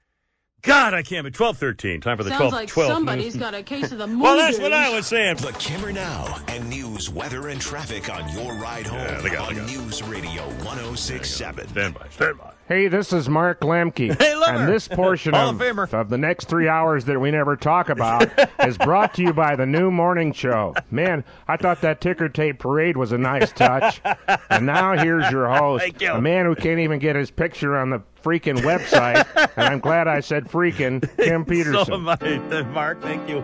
God, 0.62 0.94
I 0.94 1.04
can't 1.04 1.24
be 1.24 1.32
12 1.32 1.58
13. 1.58 2.02
Time 2.02 2.18
for 2.18 2.24
the 2.24 2.32
Sounds 2.32 2.40
12 2.40 2.54
like 2.54 2.68
12. 2.68 2.92
somebody's 2.92 3.38
got 3.38 3.54
a 3.54 3.64
case 3.64 3.94
of 3.94 4.00
the 4.00 4.08
money. 4.08 4.22
Well, 4.24 4.38
that's 4.38 4.60
what 4.60 4.74
I 4.74 4.94
was 4.94 5.08
saying. 5.08 5.38
The 5.38 5.54
Kimmer 5.54 5.94
Now 5.94 6.36
and 6.50 6.70
news, 6.70 7.10
weather, 7.10 7.48
and 7.48 7.62
traffic 7.62 8.14
on 8.14 8.28
your 8.34 8.54
ride 8.56 8.88
home 8.88 9.00
yeah, 9.00 9.22
they 9.22 9.30
got, 9.30 9.56
on 9.56 9.66
News 9.68 10.04
Radio 10.04 10.44
1067. 10.66 11.70
Stand 11.70 11.94
by, 11.94 12.10
stand 12.10 12.38
by. 12.40 12.52
Hey, 12.70 12.88
this 12.88 13.12
is 13.14 13.28
Mark 13.28 13.62
Lemke. 13.62 14.16
Hey, 14.20 14.36
and 14.48 14.68
this 14.68 14.88
portion 14.92 15.34
of, 15.34 15.60
of, 15.94 16.10
the 16.10 16.18
next 16.18 16.46
three 16.46 16.68
hours 16.68 17.06
that 17.06 17.20
we 17.20 17.32
never 17.32 17.56
talk 17.56 17.90
about 17.90 18.30
is 18.66 18.78
brought 18.78 19.14
to 19.16 19.22
you 19.24 19.34
by 19.34 19.56
the 19.56 19.66
new 19.66 19.90
morning 19.92 20.34
show. 20.34 20.74
Man, 20.92 21.24
I 21.48 21.58
thought 21.58 21.82
that 21.82 22.00
ticker 22.02 22.30
tape 22.30 22.60
parade 22.60 22.96
was 22.98 23.12
a 23.12 23.18
nice 23.18 23.52
touch. 23.52 24.02
and 24.50 24.66
now 24.66 24.98
here's 24.98 25.30
your 25.32 25.50
host, 25.50 26.02
you. 26.02 26.12
a 26.12 26.22
man 26.22 26.46
who 26.46 26.56
can't 26.56 26.80
even 26.80 27.00
get 27.00 27.16
his 27.16 27.32
picture 27.32 27.78
on 27.78 27.90
the 27.90 28.02
freaking 28.24 28.58
website. 28.58 29.28
and 29.56 29.68
I'm 29.68 29.80
glad 29.80 30.08
I 30.08 30.20
said 30.20 30.46
freaking, 30.46 31.08
Tim 31.18 31.46
Peterson. 31.46 31.86
so 31.86 31.94
am 31.96 32.08
I, 32.08 32.62
Mark. 32.64 33.02
Thank 33.02 33.28
you. 33.30 33.42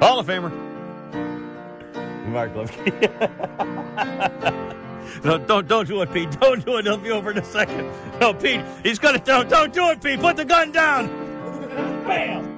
Hall 0.00 0.18
of 0.18 0.26
Famer. 0.26 0.52
Mark 2.28 2.52
Lemke. 2.54 4.04
No, 5.22 5.38
don't 5.38 5.68
don't 5.68 5.86
do 5.86 6.02
it, 6.02 6.12
Pete. 6.12 6.30
Don't 6.40 6.64
do 6.64 6.78
it. 6.78 6.84
He'll 6.84 6.96
be 6.96 7.10
over 7.10 7.30
in 7.30 7.38
a 7.38 7.44
second. 7.44 7.90
No, 8.20 8.34
Pete. 8.34 8.60
He's 8.82 8.98
gonna 8.98 9.18
don't 9.18 9.48
don't 9.48 9.72
do 9.72 9.90
it, 9.90 10.02
Pete. 10.02 10.20
Put 10.20 10.36
the 10.36 10.44
gun 10.44 10.72
down. 10.72 11.06
Bam. 12.06 12.54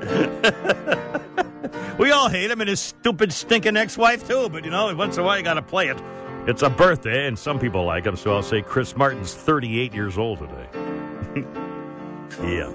we 1.98 2.10
all 2.10 2.28
hate 2.28 2.50
him 2.50 2.60
and 2.60 2.68
his 2.68 2.80
stupid, 2.80 3.32
stinking 3.32 3.76
ex-wife 3.76 4.26
too. 4.26 4.48
But 4.48 4.64
you 4.64 4.70
know, 4.70 4.94
once 4.94 5.16
in 5.16 5.22
a 5.22 5.26
while 5.26 5.36
you 5.38 5.44
got 5.44 5.54
to 5.54 5.62
play 5.62 5.88
it. 5.88 6.00
It's 6.46 6.62
a 6.62 6.70
birthday, 6.70 7.26
and 7.26 7.38
some 7.38 7.58
people 7.58 7.84
like 7.84 8.06
him, 8.06 8.16
so 8.16 8.34
I'll 8.34 8.42
say 8.42 8.62
Chris 8.62 8.96
Martin's 8.96 9.34
38 9.34 9.92
years 9.92 10.16
old 10.16 10.38
today. 10.38 10.68
yeah. 12.42 12.72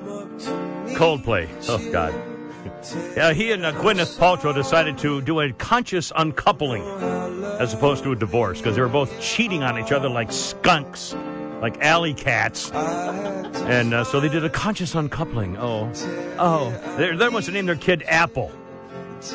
Coldplay. 0.95 1.49
Oh 1.67 1.91
God. 1.91 2.34
Yeah, 2.93 3.33
he 3.33 3.51
and 3.51 3.65
uh, 3.65 3.71
Gwyneth 3.73 4.17
Paltrow 4.17 4.53
decided 4.53 4.97
to 4.99 5.21
do 5.21 5.39
a 5.39 5.51
conscious 5.53 6.11
uncoupling 6.15 6.83
as 7.59 7.73
opposed 7.73 8.03
to 8.03 8.11
a 8.11 8.15
divorce 8.15 8.59
because 8.59 8.75
they 8.75 8.81
were 8.81 8.87
both 8.87 9.19
cheating 9.21 9.63
on 9.63 9.79
each 9.79 9.91
other 9.91 10.09
like 10.09 10.31
skunks, 10.31 11.15
like 11.61 11.81
alley 11.81 12.13
cats. 12.13 12.71
And 12.71 13.93
uh, 13.93 14.03
so 14.03 14.19
they 14.19 14.29
did 14.29 14.43
a 14.43 14.49
conscious 14.49 14.93
uncoupling. 14.93 15.57
Oh, 15.57 15.91
oh. 16.37 16.69
They're, 16.97 17.17
they 17.17 17.29
must 17.29 17.47
have 17.47 17.53
named 17.53 17.69
their 17.69 17.75
kid 17.75 18.03
Apple. 18.07 18.51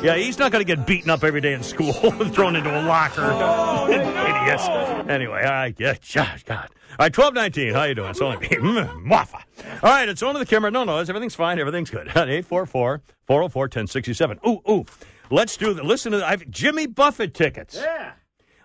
Yeah, 0.01 0.15
he's 0.15 0.39
not 0.39 0.51
going 0.51 0.65
to 0.65 0.75
get 0.75 0.85
beaten 0.87 1.09
up 1.09 1.23
every 1.23 1.41
day 1.41 1.53
in 1.53 1.63
school 1.63 1.93
and 2.03 2.33
thrown 2.33 2.55
into 2.55 2.69
a 2.69 2.83
locker. 2.83 3.21
Idiots. 3.91 4.67
Anyway, 5.09 5.43
I 5.43 5.69
get 5.71 6.01
God. 6.13 6.69
All 6.91 6.97
right, 6.99 7.13
twelve 7.13 7.33
nineteen. 7.33 7.73
How 7.73 7.83
you 7.83 7.95
doing? 7.95 8.09
It's 8.09 8.21
only 8.21 8.37
me, 8.37 8.47
Maffa. 8.49 9.41
All 9.83 9.89
right, 9.89 10.07
it's 10.07 10.21
on 10.23 10.33
to 10.33 10.39
the 10.39 10.45
camera. 10.45 10.71
No, 10.71 10.83
no, 10.83 10.97
everything's 10.97 11.35
fine. 11.35 11.59
Everything's 11.59 11.89
good. 11.89 12.07
844 12.09 13.01
404 13.25 13.63
1067. 13.63 14.39
Ooh, 14.47 14.61
ooh. 14.69 14.85
Let's 15.29 15.55
do 15.57 15.73
the 15.73 15.83
listen 15.83 16.11
to 16.11 16.19
the, 16.19 16.27
I 16.27 16.31
have 16.31 16.49
Jimmy 16.49 16.87
Buffett 16.87 17.33
tickets. 17.33 17.75
Yeah. 17.75 18.13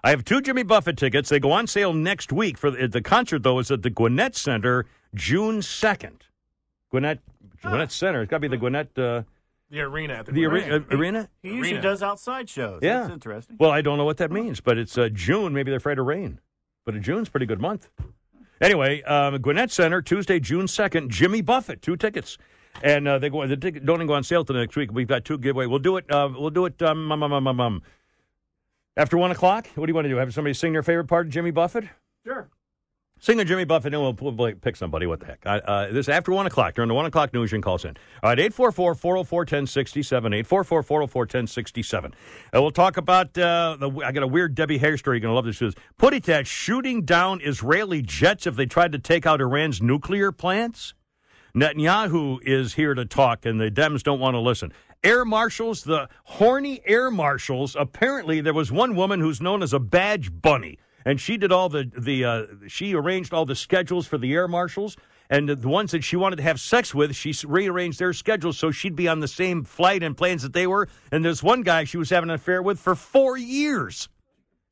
I 0.03 0.11
have 0.11 0.25
two 0.25 0.41
Jimmy 0.41 0.63
Buffett 0.63 0.97
tickets. 0.97 1.29
They 1.29 1.41
go 1.41 1.51
on 1.53 1.67
sale 1.67 1.93
next 1.93 2.33
week. 2.33 2.59
For 2.59 2.71
the, 2.71 2.87
the 2.87 3.03
concert, 3.03 3.43
though, 3.43 3.59
is 3.59 3.71
at 3.71 3.83
the 3.83 3.91
Gwinnett 3.91 4.37
Center 4.37 4.87
June 5.15 5.59
2nd. 5.59 6.21
Gwinnett, 6.91 7.19
Gwinnett 7.63 7.91
Center. 7.91 8.23
It's 8.23 8.31
got 8.31 8.37
to 8.37 8.41
be 8.41 8.49
the 8.49 8.57
Gwinnett. 8.57 8.97
Uh, 8.97 9.23
the 9.71 9.81
arena. 9.81 10.15
At 10.15 10.27
the, 10.27 10.33
the 10.33 10.45
arena. 10.47 10.85
arena? 10.91 11.29
He 11.43 11.49
usually 11.49 11.71
Arena. 11.73 11.83
does 11.83 12.03
outside 12.03 12.49
shows. 12.49 12.81
Yeah. 12.83 13.01
That's 13.01 13.13
interesting. 13.13 13.57
Well, 13.59 13.71
I 13.71 13.81
don't 13.81 13.99
know 13.99 14.05
what 14.05 14.19
that 14.19 14.31
means, 14.31 14.61
but 14.61 14.79
it's 14.79 14.97
uh, 14.97 15.09
June. 15.13 15.53
Maybe 15.53 15.71
they're 15.71 15.79
afraid 15.79 15.99
of 15.99 16.07
rain. 16.07 16.41
But 16.85 17.01
June's 17.01 17.29
a 17.29 17.31
pretty 17.31 17.47
good 17.47 17.61
month. 17.61 17.89
Anyway, 18.61 19.03
um, 19.03 19.37
Gwinnett 19.39 19.71
Center, 19.71 20.01
Tuesday, 20.01 20.41
June 20.41 20.67
2nd, 20.67 21.09
Jimmy 21.09 21.43
Buffett, 21.43 21.83
two 21.83 21.97
tickets. 21.97 22.39
And 22.83 23.09
uh, 23.09 23.19
they 23.19 23.31
go. 23.31 23.47
The 23.47 23.57
ticket 23.57 23.87
don't 23.87 23.97
even 23.97 24.07
go 24.07 24.15
on 24.15 24.23
sale 24.23 24.45
till 24.45 24.57
next 24.57 24.77
week. 24.77 24.93
We've 24.93 25.09
got 25.09 25.25
two 25.25 25.39
giveaway. 25.39 25.67
We'll 25.67 25.79
do 25.79 25.97
it. 25.97 26.11
Uh, 26.11 26.29
we'll 26.33 26.51
do 26.51 26.67
it. 26.67 26.81
Um, 26.83 27.11
um, 27.11 27.23
um, 27.23 27.33
um, 27.33 27.47
um, 27.47 27.61
um, 27.61 27.83
after 28.97 29.17
one 29.17 29.31
o'clock. 29.31 29.67
What 29.75 29.87
do 29.87 29.91
you 29.91 29.95
want 29.95 30.05
to 30.05 30.09
do? 30.11 30.17
Have 30.17 30.33
somebody 30.35 30.53
sing 30.53 30.75
their 30.75 30.83
favorite 30.83 31.07
part 31.07 31.27
of 31.27 31.33
Jimmy 31.33 31.51
Buffett? 31.51 31.85
Sure. 32.25 32.49
Sing 33.19 33.41
a 33.41 33.45
Jimmy 33.47 33.65
Buffett, 33.65 33.95
and 33.95 34.19
we'll, 34.21 34.53
pick 34.53 34.77
somebody. 34.77 35.07
What 35.07 35.21
the 35.21 35.27
heck? 35.27 35.47
Uh, 35.47 35.61
uh, 35.65 35.87
this 35.87 36.05
is 36.05 36.09
after 36.11 36.33
1 36.33 36.47
o'clock. 36.47 36.75
During 36.75 36.89
the 36.89 36.95
1 36.95 37.07
o'clock 37.07 37.33
news, 37.33 37.51
you 37.51 37.57
can 37.57 37.63
call 37.63 37.77
us 37.77 37.85
in. 37.85 37.97
All 38.23 38.31
right, 38.31 38.39
844 38.39 38.95
404 38.95 39.41
1067. 39.41 40.33
844 40.35 40.83
404 40.83 41.21
1067. 41.23 42.15
Uh, 42.55 42.61
we'll 42.61 42.71
talk 42.71 42.99
about, 42.99 43.37
uh, 43.39 43.79
the, 43.81 43.91
I 44.05 44.13
got 44.13 44.23
a 44.23 44.27
weird 44.27 44.55
Debbie 44.55 44.77
Harry 44.79 44.99
story. 44.99 45.17
You're 45.17 45.23
going 45.23 45.31
to 45.31 45.35
love 45.35 45.47
this. 45.47 45.63
Is 45.63 45.75
Putitat 45.99 46.45
shooting 46.45 47.03
down 47.05 47.41
Israeli 47.43 48.03
jets 48.03 48.47
if 48.47 48.55
they 48.55 48.67
tried 48.67 48.93
to 48.93 48.99
take 48.99 49.25
out 49.25 49.41
Iran's 49.41 49.81
nuclear 49.81 50.31
plants? 50.31 50.93
Netanyahu 51.55 52.39
is 52.43 52.75
here 52.75 52.93
to 52.93 53.07
talk, 53.07 53.47
and 53.47 53.59
the 53.59 53.71
Dems 53.71 54.03
don't 54.03 54.21
want 54.21 54.35
to 54.35 54.41
listen. 54.41 54.75
Air 55.03 55.25
marshals, 55.25 55.85
the 55.85 56.11
horny 56.25 56.83
air 56.85 57.11
marshals. 57.11 57.75
Apparently, 57.79 58.43
there 58.43 58.53
was 58.53 58.71
one 58.71 58.95
woman 58.95 59.21
who's 59.21 59.41
known 59.41 59.63
as 59.63 59.73
a 59.73 59.79
badge 59.79 60.31
bunny 60.43 60.79
and 61.07 61.21
she 61.21 61.39
did 61.39 61.53
all 61.53 61.71
the 61.71 61.91
the 61.97 62.25
uh, 62.25 62.43
she 62.67 62.95
arranged 62.95 63.33
all 63.33 63.47
the 63.47 63.55
schedules 63.55 64.07
for 64.07 64.19
the 64.19 64.35
air 64.35 64.47
marshals. 64.47 64.99
And 65.29 65.49
the 65.49 65.69
ones 65.69 65.91
that 65.91 66.05
she 66.05 66.15
wanted 66.15 66.37
to 66.37 66.43
have 66.45 66.61
sex 66.61 66.95
with 66.95 67.17
she 67.17 67.35
rearranged 67.45 67.99
their 67.99 68.13
schedules 68.13 68.59
so 68.59 68.71
she'd 68.71 68.95
be 68.95 69.09
on 69.09 69.19
the 69.19 69.27
same 69.27 69.65
flight 69.65 70.05
and 70.05 70.17
planes 70.17 70.43
that 70.43 70.53
they 70.53 70.69
were. 70.69 70.89
And 71.11 71.25
there's 71.25 71.43
one 71.43 71.63
guy 71.63 71.83
she 71.83 71.97
was 71.97 72.11
having 72.11 72.31
an 72.31 72.35
affair 72.37 72.63
with 72.63 72.79
for 72.79 72.95
four 72.95 73.37
years 73.37 74.09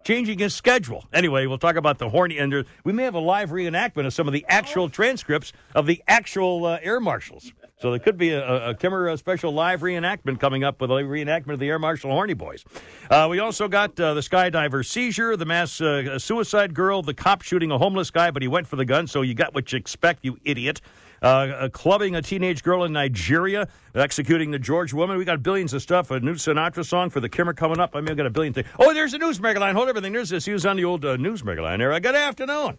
changing 0.05 0.39
his 0.39 0.55
schedule. 0.55 1.07
Anyway 1.13 1.47
we'll 1.47 1.59
talk 1.59 1.75
about 1.75 1.99
the 1.99 2.09
horny 2.09 2.39
and 2.39 2.53
there, 2.53 2.65
we 2.85 2.93
may 2.93 3.03
have 3.03 3.15
a 3.15 3.21
live 3.21 3.51
reenactment 3.51 4.07
of 4.07 4.13
some 4.13 4.29
of 4.29 4.33
the 4.33 4.47
actual 4.49 4.89
transcripts 4.89 5.53
of 5.75 5.87
the 5.87 6.03
actual 6.07 6.67
uh, 6.67 6.79
air 6.83 7.01
marshals 7.01 7.53
so 7.85 7.91
there 7.91 8.01
could 8.01 8.17
be 8.17 8.31
a, 8.31 8.71
a 8.71 8.75
Kimmer 8.75 9.15
special 9.19 9.53
live 9.53 9.83
reenactment 9.83 10.41
coming 10.41 10.65
up 10.65 10.81
with 10.81 10.91
a 10.91 10.95
reenactment 10.95 11.53
of 11.53 11.59
the 11.59 11.69
Air 11.69 11.79
Marshal 11.79 12.11
Horny 12.11 12.33
Boys. 12.33 12.65
Uh, 13.11 13.29
we 13.31 13.41
also 13.41 13.69
got 13.69 14.01
uh, 14.01 14.15
the 14.15 14.23
skydiver 14.23 14.83
seizure, 14.83 15.37
the 15.37 15.45
mass 15.45 15.83
uh, 15.83 16.19
suicide 16.19 16.73
girl, 16.73 17.03
the 17.03 17.13
cop 17.13 17.43
shooting 17.43 17.71
a 17.71 17.77
homeless 17.77 18.11
guy, 18.11 18.31
but 18.31 18.41
he 18.41 18.49
went 18.49 18.67
for 18.67 18.77
the 18.77 18.87
gun, 18.87 19.07
so 19.07 19.21
you 19.21 19.35
got 19.35 19.53
what 19.53 19.71
you 19.71 19.77
expect, 19.77 20.25
you 20.25 20.39
idiot. 20.47 20.81
Uh, 21.21 21.69
clubbing 21.75 22.17
a 22.17 22.23
teenage 22.23 22.63
girl 22.63 22.85
in 22.85 22.93
Nigeria, 22.95 23.69
executing 23.95 24.51
the 24.51 24.59
George 24.59 24.95
woman. 24.95 25.19
We 25.19 25.27
got 25.27 25.43
billions 25.43 25.75
of 25.75 25.83
stuff. 25.83 26.11
A 26.11 26.21
new 26.21 26.37
Sinatra 26.37 26.87
song 26.87 27.11
for 27.11 27.21
the 27.21 27.29
Kimmer 27.29 27.53
coming 27.53 27.81
up. 27.81 27.95
I 27.95 28.01
mean, 28.01 28.13
I 28.13 28.15
got 28.15 28.25
a 28.25 28.31
billion 28.31 28.55
things. 28.55 28.67
Oh, 28.79 28.95
there's 28.95 29.13
a 29.13 29.19
news 29.19 29.39
mega 29.41 29.61
line. 29.61 29.75
Hold 29.75 29.91
everything. 29.91 30.15
There's 30.15 30.31
this. 30.31 30.47
He 30.47 30.55
was 30.55 30.65
on 30.65 30.79
the 30.79 30.87
old 30.87 31.05
uh, 31.05 31.19
news 31.19 31.45
mega 31.45 31.61
line 31.61 31.81
there. 31.81 32.01
Good 32.01 32.15
afternoon. 32.15 32.79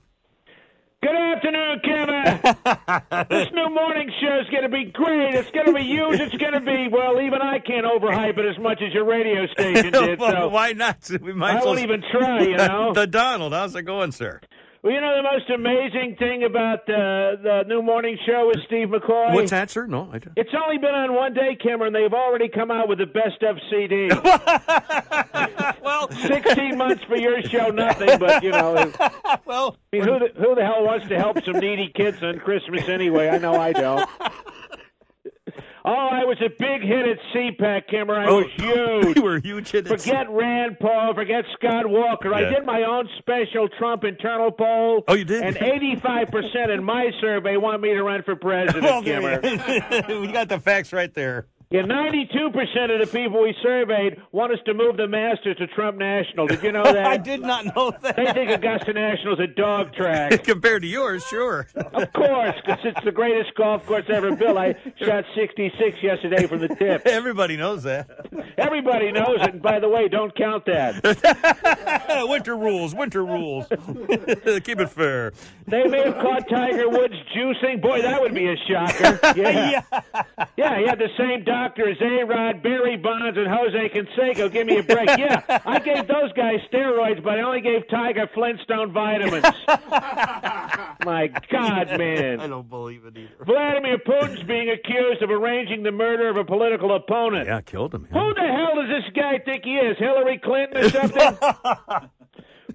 Good 1.05 1.15
afternoon, 1.15 1.81
Kevin. 1.83 3.27
this 3.29 3.47
new 3.53 3.69
morning 3.69 4.11
show 4.19 4.39
is 4.39 4.49
going 4.49 4.63
to 4.63 4.69
be 4.69 4.85
great. 4.85 5.35
It's 5.35 5.51
going 5.51 5.67
to 5.67 5.73
be 5.73 5.83
huge. 5.83 6.19
It's 6.19 6.35
going 6.35 6.53
to 6.53 6.59
be 6.61 6.87
well. 6.91 7.21
Even 7.21 7.43
I 7.43 7.59
can't 7.59 7.85
overhype 7.85 8.39
it 8.39 8.45
as 8.47 8.57
much 8.57 8.81
as 8.81 8.91
your 8.91 9.05
radio 9.05 9.45
station 9.45 9.91
did. 9.91 10.19
well, 10.19 10.31
so 10.31 10.47
why 10.47 10.71
not? 10.71 11.07
We 11.21 11.31
might 11.33 11.57
I 11.57 11.63
won't 11.63 11.77
even 11.77 12.01
try. 12.11 12.41
You 12.41 12.57
know. 12.57 12.91
the 12.95 13.05
Donald. 13.05 13.53
How's 13.53 13.75
it 13.75 13.83
going, 13.83 14.13
sir? 14.13 14.41
Well, 14.85 14.93
you 14.93 15.01
know 15.01 15.15
the 15.15 15.23
most 15.23 15.49
amazing 15.49 16.15
thing 16.17 16.43
about 16.43 16.81
uh, 16.81 17.41
the 17.41 17.63
new 17.65 17.81
morning 17.81 18.19
show 18.23 18.51
with 18.53 18.63
Steve 18.67 18.89
McCoy. 18.89 19.33
What's 19.33 19.49
that, 19.49 19.71
sir? 19.71 19.87
No, 19.87 20.11
I 20.13 20.19
don't. 20.19 20.33
It's 20.35 20.51
only 20.53 20.77
been 20.77 20.93
on 20.93 21.15
one 21.15 21.33
day, 21.33 21.55
Cameron. 21.55 21.91
They've 21.91 22.13
already 22.13 22.49
come 22.49 22.69
out 22.69 22.87
with 22.87 22.99
the 22.99 23.07
best 23.07 23.41
of 23.41 23.57
CD. 23.71 24.11
well, 25.83 26.11
sixteen 26.11 26.77
months 26.77 27.03
for 27.05 27.15
your 27.15 27.41
show, 27.41 27.69
nothing. 27.69 28.19
But 28.19 28.43
you 28.43 28.51
know, 28.51 28.93
well, 29.45 29.75
I 29.91 29.95
mean, 29.95 30.03
who 30.03 30.19
the, 30.19 30.29
who 30.37 30.53
the 30.53 30.63
hell 30.63 30.85
wants 30.85 31.07
to 31.07 31.17
help 31.17 31.43
some 31.43 31.57
needy 31.57 31.91
kids 31.95 32.21
on 32.21 32.37
Christmas 32.37 32.87
anyway? 32.87 33.29
I 33.29 33.39
know 33.39 33.59
I 33.59 33.73
don't. 33.73 34.07
Oh, 35.87 35.91
I 36.11 36.25
was 36.25 36.37
a 36.41 36.49
big 36.49 36.81
hit 36.81 37.07
at 37.07 37.19
CPAC, 37.33 37.87
Kimmer. 37.87 38.15
I 38.15 38.25
Oh, 38.27 38.37
was 38.37 38.47
huge. 38.55 39.15
you 39.17 39.21
were 39.21 39.39
huge 39.39 39.69
hit 39.69 39.85
at 39.87 40.01
Forget 40.01 40.29
Rand 40.31 40.79
Paul. 40.79 41.13
Forget 41.13 41.45
Scott 41.53 41.87
Walker. 41.87 42.33
I 42.33 42.41
did 42.49 42.65
my 42.65 42.81
own 42.83 43.07
special 43.19 43.69
Trump 43.77 44.03
internal 44.03 44.51
poll. 44.51 45.03
Oh, 45.07 45.13
you 45.13 45.25
did? 45.25 45.43
And 45.43 45.55
85% 45.55 46.73
in 46.73 46.83
my 46.83 47.11
survey 47.21 47.57
want 47.57 47.81
me 47.81 47.89
to 47.89 48.01
run 48.01 48.23
for 48.23 48.35
president, 48.35 48.83
Well, 48.83 49.03
Kimmer. 49.03 49.39
we 50.19 50.31
got 50.31 50.49
the 50.49 50.59
facts 50.59 50.91
right 50.91 51.13
there. 51.13 51.45
Yeah, 51.75 51.81
92% 51.81 53.01
of 53.01 53.05
the 53.05 53.09
people 53.11 53.41
we 53.41 53.53
surveyed 53.61 54.21
want 54.31 54.53
us 54.53 54.59
to 54.65 54.73
move 54.73 54.95
the 54.95 55.07
Masters 55.07 55.57
to 55.57 55.67
Trump 55.67 55.97
National. 55.97 56.47
Did 56.47 56.63
you 56.63 56.71
know 56.71 56.83
that? 56.83 57.05
I 57.05 57.17
did 57.17 57.41
not 57.41 57.65
know 57.75 57.91
that. 58.01 58.15
They 58.15 58.31
think 58.31 58.49
Augusta 58.49 58.93
National's 58.93 59.41
a 59.41 59.47
dog 59.47 59.93
track. 59.93 60.43
Compared 60.45 60.83
to 60.83 60.87
yours, 60.87 61.25
sure. 61.25 61.67
Of 61.75 62.13
course, 62.13 62.55
because 62.65 62.79
it's 62.85 63.03
the 63.03 63.11
greatest 63.11 63.55
golf 63.55 63.85
course 63.85 64.05
ever 64.07 64.33
built. 64.37 64.57
I 64.57 64.75
shot 65.03 65.25
66 65.35 65.97
yesterday 66.01 66.47
from 66.47 66.61
the 66.61 66.69
tip. 66.69 67.01
Everybody 67.05 67.57
knows 67.57 67.83
that. 67.83 68.07
Everybody 68.57 69.11
knows 69.11 69.41
it. 69.41 69.55
And 69.55 69.61
by 69.61 69.81
the 69.81 69.89
way, 69.89 70.07
don't 70.07 70.33
count 70.33 70.65
that. 70.67 71.03
winter 72.29 72.55
rules, 72.55 72.95
winter 72.95 73.25
rules. 73.25 73.67
Keep 73.67 74.79
it 74.79 74.89
fair. 74.91 75.33
They 75.67 75.83
may 75.83 76.05
have 76.05 76.15
caught 76.21 76.47
Tiger 76.47 76.87
Woods 76.87 77.15
juicing. 77.35 77.81
Boy, 77.81 78.01
that 78.01 78.21
would 78.21 78.33
be 78.33 78.47
a 78.47 78.55
shocker. 78.65 79.19
Yeah. 79.35 79.81
yeah. 79.91 80.21
yeah 80.55 80.79
he 80.79 80.85
had 80.85 80.99
the 80.99 81.09
same 81.17 81.43
doctor 81.65 81.89
as 81.89 81.97
A-Rod, 81.99 82.61
Barry 82.61 82.95
Bonds, 82.95 83.37
and 83.37 83.47
Jose 83.47 83.89
Canseco. 83.89 84.51
Give 84.51 84.67
me 84.67 84.77
a 84.77 84.83
break. 84.83 85.09
Yeah, 85.15 85.41
I 85.65 85.79
gave 85.79 86.07
those 86.07 86.31
guys 86.33 86.59
steroids, 86.71 87.23
but 87.23 87.39
I 87.39 87.41
only 87.41 87.61
gave 87.61 87.87
Tiger 87.89 88.29
Flintstone 88.33 88.91
vitamins. 88.91 89.43
My 91.05 91.31
God, 91.49 91.97
man. 91.97 92.41
I 92.41 92.47
don't 92.47 92.69
believe 92.69 93.05
it 93.05 93.15
either. 93.17 93.45
Vladimir 93.45 93.97
Putin's 93.99 94.43
being 94.43 94.69
accused 94.69 95.21
of 95.21 95.29
arranging 95.29 95.83
the 95.83 95.91
murder 95.91 96.27
of 96.29 96.37
a 96.37 96.43
political 96.43 96.95
opponent. 96.95 97.47
Yeah, 97.47 97.61
killed 97.61 97.93
him. 97.95 98.07
Who 98.11 98.33
the 98.33 98.41
hell 98.41 98.75
does 98.75 98.89
this 98.89 99.13
guy 99.15 99.39
think 99.39 99.63
he 99.63 99.75
is? 99.75 99.97
Hillary 99.97 100.37
Clinton 100.43 100.83
or 100.85 100.89
something? 100.89 101.37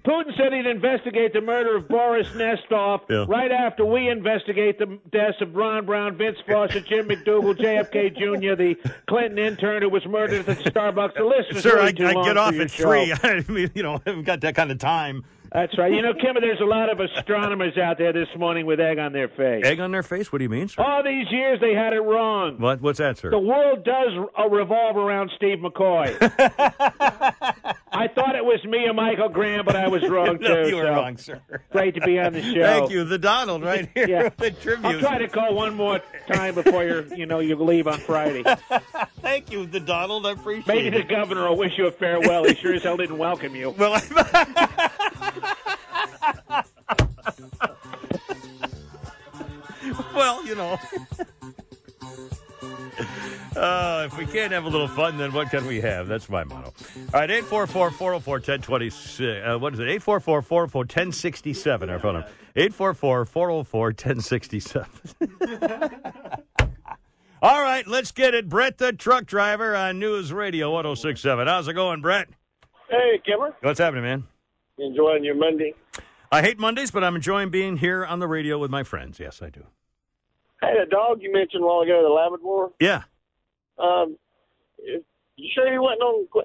Putin 0.03 0.35
said 0.35 0.51
he'd 0.51 0.65
investigate 0.65 1.31
the 1.33 1.41
murder 1.41 1.75
of 1.75 1.87
Boris 1.87 2.27
Nemtsov 2.29 3.01
Yeah. 3.09 3.25
right 3.27 3.51
after 3.51 3.85
we 3.85 4.09
investigate 4.09 4.79
the 4.79 4.97
deaths 5.11 5.37
of 5.41 5.55
Ron 5.55 5.85
Brown, 5.85 6.17
Vince 6.17 6.37
Foster, 6.47 6.79
Jim 6.79 7.07
McDougal, 7.07 7.55
JFK 7.57 8.09
Jr., 8.17 8.55
the 8.55 8.75
Clinton 9.07 9.37
intern 9.37 9.83
who 9.83 9.89
was 9.89 10.05
murdered 10.07 10.47
at 10.47 10.57
the 10.57 10.69
Starbucks. 10.69 11.13
The 11.15 11.23
list 11.23 11.51
is 11.51 11.61
Sir, 11.63 11.75
really 11.75 11.89
I, 11.89 11.91
too 11.91 12.05
I 12.07 12.11
long 12.13 12.25
get 12.25 12.37
off 12.37 12.53
at 12.55 12.71
three. 12.71 13.13
I 13.23 13.43
mean, 13.47 13.69
you 13.75 13.83
know, 13.83 13.95
I 13.95 14.01
haven't 14.07 14.23
got 14.23 14.41
that 14.41 14.55
kind 14.55 14.71
of 14.71 14.79
time. 14.79 15.23
That's 15.53 15.77
right. 15.77 15.91
You 15.91 16.01
know, 16.01 16.13
Kim, 16.13 16.35
there's 16.39 16.61
a 16.61 16.65
lot 16.65 16.89
of 16.89 17.01
astronomers 17.01 17.77
out 17.77 17.97
there 17.97 18.13
this 18.13 18.29
morning 18.37 18.65
with 18.65 18.79
egg 18.79 18.99
on 18.99 19.11
their 19.11 19.27
face. 19.27 19.65
Egg 19.65 19.81
on 19.81 19.91
their 19.91 20.01
face? 20.01 20.31
What 20.31 20.37
do 20.39 20.43
you 20.45 20.49
mean, 20.49 20.69
sir? 20.69 20.81
All 20.81 21.03
these 21.03 21.29
years 21.29 21.59
they 21.59 21.73
had 21.73 21.91
it 21.91 21.99
wrong. 21.99 22.57
What? 22.57 22.79
What's 22.81 22.99
that, 22.99 23.17
sir? 23.17 23.31
The 23.31 23.37
world 23.39 23.83
does 23.83 24.11
uh, 24.39 24.47
revolve 24.47 24.95
around 24.95 25.29
Steve 25.35 25.57
McCoy. 25.57 26.15
I 27.91 28.03
I 28.03 28.07
thought 28.07 28.35
it 28.35 28.43
was 28.43 28.63
me 28.65 28.85
and 28.85 28.95
Michael 28.95 29.29
Graham, 29.29 29.65
but 29.65 29.75
I 29.75 29.87
was 29.87 30.07
wrong 30.09 30.37
no, 30.41 30.63
too. 30.63 30.69
you 30.69 30.75
were 30.77 30.83
so. 30.83 30.89
wrong, 30.89 31.17
sir. 31.17 31.41
Great 31.71 31.95
to 31.95 32.01
be 32.01 32.19
on 32.19 32.33
the 32.33 32.41
show. 32.53 32.61
Thank 32.61 32.91
you, 32.91 33.03
the 33.03 33.17
Donald, 33.17 33.63
right 33.63 33.89
here. 33.93 34.07
Yeah. 34.07 34.29
the 34.37 34.51
tribute. 34.51 34.85
I'll 34.85 34.99
try 34.99 35.17
to 35.17 35.27
call 35.27 35.53
one 35.53 35.75
more 35.75 35.99
time 36.31 36.55
before 36.55 36.83
you 36.83 37.05
you 37.15 37.25
know 37.25 37.39
you 37.39 37.55
leave 37.55 37.87
on 37.87 37.99
Friday. 37.99 38.43
Thank 39.21 39.51
you, 39.51 39.65
the 39.65 39.79
Donald. 39.79 40.25
I 40.25 40.31
appreciate 40.31 40.63
it. 40.63 40.83
Maybe 40.83 40.97
it. 40.97 41.07
the 41.07 41.13
governor 41.13 41.49
will 41.49 41.57
wish 41.57 41.77
you 41.77 41.87
a 41.87 41.91
farewell. 41.91 42.45
He 42.45 42.55
sure 42.55 42.73
as 42.73 42.83
hell 42.83 42.97
didn't 42.97 43.17
welcome 43.17 43.55
you. 43.55 43.71
Well, 43.77 44.01
well, 50.15 50.45
you 50.45 50.55
know. 50.55 50.79
Uh, 53.55 54.07
if 54.11 54.17
we 54.17 54.25
can't 54.25 54.51
have 54.51 54.65
a 54.65 54.69
little 54.69 54.87
fun, 54.87 55.17
then 55.17 55.33
what 55.33 55.49
can 55.49 55.65
we 55.65 55.81
have? 55.81 56.07
That's 56.07 56.29
my 56.29 56.43
motto. 56.43 56.73
All 57.13 57.19
right, 57.19 57.29
844 57.29 57.91
404 57.91 58.33
1026. 58.35 59.19
Uh, 59.19 59.57
what 59.57 59.73
is 59.73 59.79
it? 59.79 59.87
844 59.87 60.41
404 60.41 60.81
1067. 60.81 61.89
Our 61.89 61.99
phone 61.99 62.13
number. 62.13 62.29
844 62.55 63.25
404 63.25 63.85
1067. 63.87 64.87
All 67.43 67.61
right, 67.61 67.87
let's 67.87 68.11
get 68.11 68.35
it. 68.35 68.47
Brett, 68.47 68.77
the 68.77 68.93
truck 68.93 69.25
driver 69.25 69.75
on 69.75 69.97
News 69.97 70.31
Radio 70.31 70.69
1067. 70.71 71.47
How's 71.47 71.67
it 71.67 71.73
going, 71.73 72.01
Brett? 72.01 72.29
Hey, 72.87 73.19
Kimmer. 73.25 73.55
What's 73.61 73.79
happening, 73.79 74.03
man? 74.03 74.23
Enjoying 74.77 75.23
your 75.23 75.35
Monday. 75.35 75.73
I 76.31 76.41
hate 76.41 76.59
Mondays, 76.59 76.91
but 76.91 77.03
I'm 77.03 77.15
enjoying 77.15 77.49
being 77.49 77.77
here 77.77 78.05
on 78.05 78.19
the 78.19 78.27
radio 78.27 78.59
with 78.59 78.69
my 78.69 78.83
friends. 78.83 79.19
Yes, 79.19 79.41
I 79.41 79.49
do. 79.49 79.65
Hey, 80.61 80.73
the 80.79 80.85
dog 80.89 81.21
you 81.21 81.31
mentioned 81.33 81.63
a 81.63 81.67
while 81.67 81.81
ago, 81.81 82.01
the 82.03 82.09
Labrador. 82.09 82.71
Yeah. 82.79 83.03
Um, 83.79 84.17
you 85.35 85.49
sure 85.53 85.71
he 85.71 85.77
wasn't 85.79 86.01
on? 86.01 86.27
qu- 86.27 86.43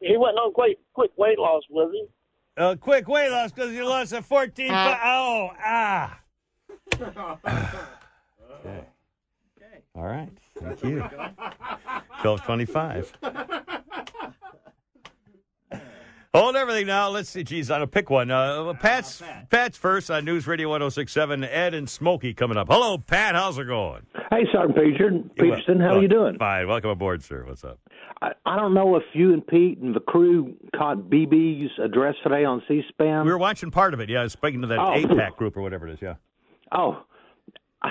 He 0.00 0.16
wasn't 0.16 0.38
on 0.38 0.52
quick 0.52 0.78
quick 0.92 1.10
weight 1.16 1.38
loss, 1.38 1.62
was 1.68 1.90
he? 1.92 2.06
Uh, 2.56 2.76
quick 2.76 3.08
weight 3.08 3.30
loss 3.30 3.50
because 3.52 3.72
you 3.72 3.84
lost 3.86 4.12
a 4.12 4.22
14 4.22 4.68
pounds. 4.68 5.00
Oh, 5.04 5.50
ah. 5.58 6.20
okay. 7.02 8.84
All 9.94 10.04
right. 10.04 10.30
Thank 10.58 10.82
you. 10.84 11.00
1225. 11.00 13.12
Hold 16.36 16.54
everything 16.54 16.86
now. 16.86 17.08
Let's 17.08 17.30
see. 17.30 17.42
Geez, 17.44 17.70
I'll 17.70 17.86
pick 17.86 18.10
one. 18.10 18.30
Uh, 18.30 18.74
Pat's 18.74 19.22
Pat's 19.48 19.78
first 19.78 20.10
on 20.10 20.26
News 20.26 20.46
Radio 20.46 20.68
1067. 20.68 21.44
Ed 21.44 21.72
and 21.72 21.88
Smokey 21.88 22.34
coming 22.34 22.58
up. 22.58 22.68
Hello, 22.68 22.98
Pat. 22.98 23.34
How's 23.34 23.58
it 23.58 23.64
going? 23.64 24.02
Hey, 24.30 24.44
Sergeant 24.52 24.76
Peterson. 24.76 25.30
Peterson, 25.38 25.80
how 25.80 25.96
are 25.96 26.02
you 26.02 26.08
doing? 26.08 26.36
Fine. 26.38 26.68
Welcome 26.68 26.90
aboard, 26.90 27.22
sir. 27.24 27.42
What's 27.46 27.64
up? 27.64 27.78
I, 28.20 28.32
I 28.44 28.56
don't 28.56 28.74
know 28.74 28.96
if 28.96 29.02
you 29.14 29.32
and 29.32 29.46
Pete 29.46 29.78
and 29.78 29.94
the 29.94 30.00
crew 30.00 30.54
caught 30.76 31.08
Bibi's 31.08 31.70
address 31.82 32.14
today 32.22 32.44
on 32.44 32.62
C-SPAN. 32.68 33.24
We 33.24 33.30
were 33.30 33.38
watching 33.38 33.70
part 33.70 33.94
of 33.94 34.00
it. 34.00 34.10
Yeah, 34.10 34.26
speaking 34.28 34.60
to 34.60 34.66
that 34.68 34.78
Oh. 34.78 34.92
APAC 34.94 35.36
group 35.36 35.56
or 35.56 35.62
whatever 35.62 35.88
it 35.88 35.94
is. 35.94 35.98
Yeah. 36.02 36.14
Oh, 36.70 37.02
I, 37.82 37.90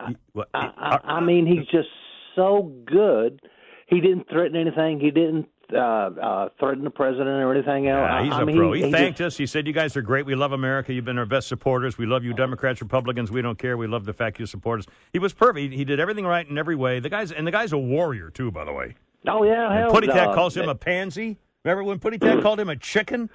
I, 0.00 0.14
What, 0.32 0.48
I, 0.54 0.70
I, 0.76 0.98
I 1.16 1.20
mean, 1.20 1.46
he's 1.46 1.66
just 1.68 1.88
so 2.34 2.72
good. 2.84 3.40
He 3.86 4.00
didn't 4.00 4.28
threaten 4.28 4.56
anything. 4.56 4.98
He 4.98 5.10
didn't 5.12 5.46
uh, 5.74 5.78
uh, 5.78 6.48
threaten 6.58 6.84
the 6.84 6.90
president 6.90 7.28
or 7.28 7.52
anything 7.54 7.88
else. 7.88 8.08
Yeah, 8.10 8.24
he's 8.24 8.32
I 8.32 8.42
a 8.42 8.46
mean, 8.46 8.56
pro. 8.56 8.72
He, 8.72 8.84
He, 8.84 8.90
thanked 8.90 9.18
just- 9.18 9.34
us. 9.34 9.38
He 9.38 9.46
said, 9.46 9.66
"You 9.66 9.72
guys 9.72 9.96
are 9.96 10.02
great. 10.02 10.26
We 10.26 10.34
love 10.34 10.52
America. 10.52 10.92
You've 10.92 11.04
been 11.04 11.18
our 11.18 11.26
best 11.26 11.48
supporters. 11.48 11.98
We 11.98 12.06
love 12.06 12.24
you, 12.24 12.34
Democrats, 12.34 12.80
Republicans. 12.82 13.30
We 13.30 13.42
don't 13.42 13.58
care. 13.58 13.76
We 13.76 13.86
love 13.86 14.04
the 14.04 14.12
fact 14.12 14.38
you 14.40 14.46
support 14.46 14.80
us." 14.80 14.86
He 15.12 15.18
was 15.18 15.32
perfect. 15.32 15.72
He, 15.72 15.78
he 15.78 15.84
did 15.84 16.00
everything 16.00 16.24
right 16.26 16.48
in 16.48 16.56
every 16.58 16.76
way. 16.76 17.00
The 17.00 17.08
guy's 17.10 17.32
and 17.32 17.46
the 17.46 17.50
guy's 17.52 17.72
a 17.72 17.78
warrior 17.78 18.30
too, 18.30 18.50
by 18.50 18.64
the 18.64 18.72
way. 18.72 18.94
Oh 19.26 19.44
yeah, 19.44 19.72
hell, 19.80 19.90
Putty 19.90 20.08
Tat 20.08 20.28
uh, 20.28 20.34
calls 20.34 20.56
him 20.56 20.68
a 20.68 20.74
pansy. 20.74 21.38
Remember 21.64 21.84
when 21.84 21.98
Putty 22.00 22.18
Tat 22.18 22.42
called 22.42 22.58
him 22.58 22.68
a 22.68 22.76
chicken? 22.76 23.30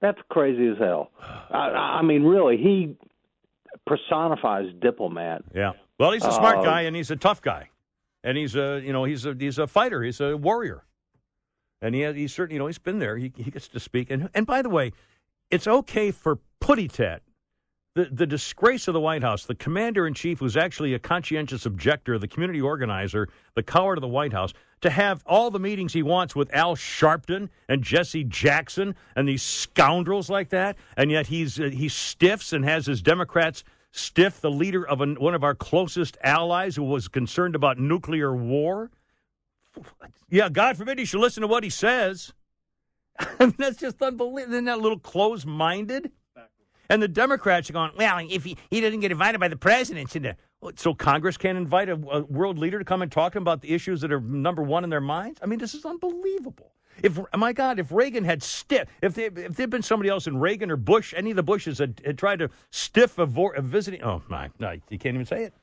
That's 0.00 0.18
crazy 0.30 0.68
as 0.68 0.78
hell. 0.78 1.10
I, 1.50 1.98
I 1.98 2.02
mean, 2.02 2.22
really, 2.22 2.56
he 2.56 2.96
personifies 3.86 4.66
diplomat. 4.80 5.42
Yeah. 5.54 5.72
Well, 5.98 6.12
he's 6.12 6.24
a 6.24 6.32
smart 6.32 6.58
Uh, 6.58 6.62
guy 6.62 6.82
and 6.82 6.96
he's 6.96 7.10
a 7.10 7.16
tough 7.16 7.42
guy, 7.42 7.68
and 8.24 8.36
he's 8.38 8.54
a 8.56 8.80
you 8.84 8.92
know 8.92 9.04
he's 9.04 9.26
a 9.26 9.34
he's 9.38 9.58
a 9.58 9.66
fighter. 9.66 10.02
He's 10.02 10.20
a 10.20 10.36
warrior, 10.36 10.82
and 11.82 11.94
he 11.94 12.02
has, 12.02 12.16
he's 12.16 12.32
certainly 12.32 12.54
you 12.54 12.58
know 12.58 12.66
he's 12.66 12.78
been 12.78 12.98
there. 12.98 13.16
He 13.16 13.32
he 13.36 13.50
gets 13.50 13.68
to 13.68 13.80
speak. 13.80 14.10
And 14.10 14.28
and 14.34 14.46
by 14.46 14.62
the 14.62 14.68
way, 14.68 14.92
it's 15.50 15.66
okay 15.66 16.10
for 16.10 16.38
Putty 16.60 16.88
Tat, 16.88 17.22
the 17.94 18.04
the 18.06 18.26
disgrace 18.26 18.88
of 18.88 18.94
the 18.94 19.00
White 19.00 19.22
House, 19.22 19.46
the 19.46 19.54
commander 19.54 20.06
in 20.06 20.14
chief, 20.14 20.40
who's 20.40 20.56
actually 20.56 20.94
a 20.94 20.98
conscientious 20.98 21.66
objector, 21.66 22.18
the 22.18 22.28
community 22.28 22.60
organizer, 22.60 23.28
the 23.54 23.62
coward 23.62 23.98
of 23.98 24.02
the 24.02 24.08
White 24.08 24.32
House, 24.32 24.52
to 24.80 24.90
have 24.90 25.22
all 25.26 25.50
the 25.50 25.58
meetings 25.58 25.92
he 25.92 26.02
wants 26.02 26.34
with 26.34 26.52
Al 26.54 26.76
Sharpton 26.76 27.48
and 27.68 27.82
Jesse 27.82 28.24
Jackson 28.24 28.94
and 29.16 29.28
these 29.28 29.42
scoundrels 29.42 30.30
like 30.30 30.50
that, 30.50 30.76
and 30.96 31.10
yet 31.10 31.26
he's 31.26 31.58
uh, 31.58 31.64
he 31.64 31.88
stiffs 31.88 32.52
and 32.52 32.64
has 32.64 32.86
his 32.86 33.02
Democrats 33.02 33.64
stiff 33.92 34.40
the 34.40 34.50
leader 34.50 34.86
of 34.86 35.00
an, 35.00 35.16
one 35.16 35.34
of 35.34 35.42
our 35.42 35.54
closest 35.54 36.16
allies 36.22 36.76
who 36.76 36.84
was 36.84 37.08
concerned 37.08 37.54
about 37.54 37.78
nuclear 37.78 38.34
war. 38.34 38.90
Yeah, 40.28 40.48
God 40.48 40.76
forbid 40.76 40.98
he 40.98 41.04
should 41.04 41.20
listen 41.20 41.40
to 41.42 41.46
what 41.46 41.64
he 41.64 41.70
says. 41.70 42.32
I 43.18 43.26
mean, 43.40 43.54
that's 43.58 43.78
just 43.78 44.00
unbelievable. 44.00 44.52
Isn't 44.52 44.64
that 44.66 44.78
a 44.78 44.80
little 44.80 44.98
close 44.98 45.44
minded? 45.44 46.10
And 46.88 47.00
the 47.00 47.08
Democrats 47.08 47.70
are 47.70 47.72
going, 47.72 47.92
well, 47.96 48.26
if 48.28 48.42
he, 48.44 48.56
he 48.68 48.80
doesn't 48.80 48.98
get 48.98 49.12
invited 49.12 49.38
by 49.38 49.46
the 49.46 49.56
president, 49.56 50.10
the, 50.10 50.36
so 50.74 50.92
Congress 50.92 51.36
can't 51.36 51.56
invite 51.56 51.88
a, 51.88 51.92
a 51.92 52.22
world 52.22 52.58
leader 52.58 52.80
to 52.80 52.84
come 52.84 53.00
and 53.00 53.12
talk 53.12 53.36
about 53.36 53.60
the 53.60 53.72
issues 53.72 54.00
that 54.00 54.12
are 54.12 54.20
number 54.20 54.62
one 54.62 54.82
in 54.82 54.90
their 54.90 55.00
minds? 55.00 55.38
I 55.40 55.46
mean, 55.46 55.60
this 55.60 55.74
is 55.74 55.84
unbelievable. 55.84 56.72
If 57.02 57.18
my 57.34 57.52
God, 57.52 57.78
if 57.78 57.92
Reagan 57.92 58.24
had 58.24 58.42
stiff, 58.42 58.88
if 59.02 59.14
they, 59.14 59.26
if 59.26 59.56
there'd 59.56 59.70
been 59.70 59.82
somebody 59.82 60.10
else 60.10 60.26
in 60.26 60.38
Reagan 60.38 60.70
or 60.70 60.76
Bush, 60.76 61.14
any 61.16 61.30
of 61.30 61.36
the 61.36 61.44
Bushes 61.44 61.78
had, 61.78 62.02
had 62.04 62.18
tried 62.18 62.40
to 62.40 62.50
stiff 62.70 63.18
a, 63.18 63.24
vor, 63.24 63.54
a 63.54 63.62
visiting, 63.62 64.02
oh 64.02 64.22
my, 64.28 64.50
no, 64.58 64.72
you 64.90 64.98
can't 64.98 65.14
even 65.14 65.24
say 65.24 65.44
it. 65.44 65.54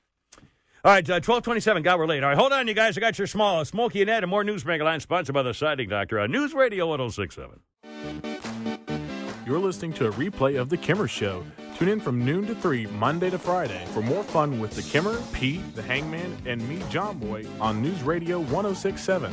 All 0.86 0.92
right, 0.94 1.10
uh, 1.10 1.20
twelve 1.20 1.44
twenty-seven. 1.44 1.84
God, 1.84 2.00
we're 2.00 2.06
late. 2.06 2.24
All 2.24 2.30
right, 2.30 2.38
hold 2.38 2.54
on, 2.54 2.68
you 2.68 2.74
guys. 2.74 2.98
I 2.98 3.02
got 3.02 3.18
your 3.18 3.28
small 3.28 3.66
Smokey 3.66 4.02
and 4.02 4.10
Ed 4.10 4.24
and 4.24 4.30
more 4.30 4.44
news 4.44 4.64
mega 4.66 4.84
line 4.84 5.00
sponsored 5.00 5.34
by 5.34 5.44
the 5.44 5.54
Siding 5.54 5.90
Doctor 5.90 6.20
on 6.20 6.32
News 6.32 6.54
Radio 6.54 6.88
1067. 6.88 7.60
You're 9.46 9.60
listening 9.60 9.94
to 9.94 10.08
a 10.08 10.12
replay 10.12 10.60
of 10.60 10.70
The 10.70 10.78
Kimmer 10.78 11.08
Show. 11.08 11.44
Tune 11.78 11.88
in 11.90 12.00
from 12.02 12.26
noon 12.26 12.46
to 12.48 12.56
3, 12.56 12.86
Monday 12.88 13.30
to 13.30 13.40
Friday, 13.40 13.86
for 13.94 14.02
more 14.02 14.24
fun 14.24 14.60
with 14.60 14.72
The 14.72 14.82
Kimmer, 14.82 15.22
Pete, 15.32 15.76
the 15.76 15.82
Hangman, 15.82 16.36
and 16.46 16.68
me, 16.68 16.82
John 16.90 17.18
Boy, 17.18 17.46
on 17.62 17.82
News 17.82 18.04
Radio 18.04 18.40
1067. 18.40 19.32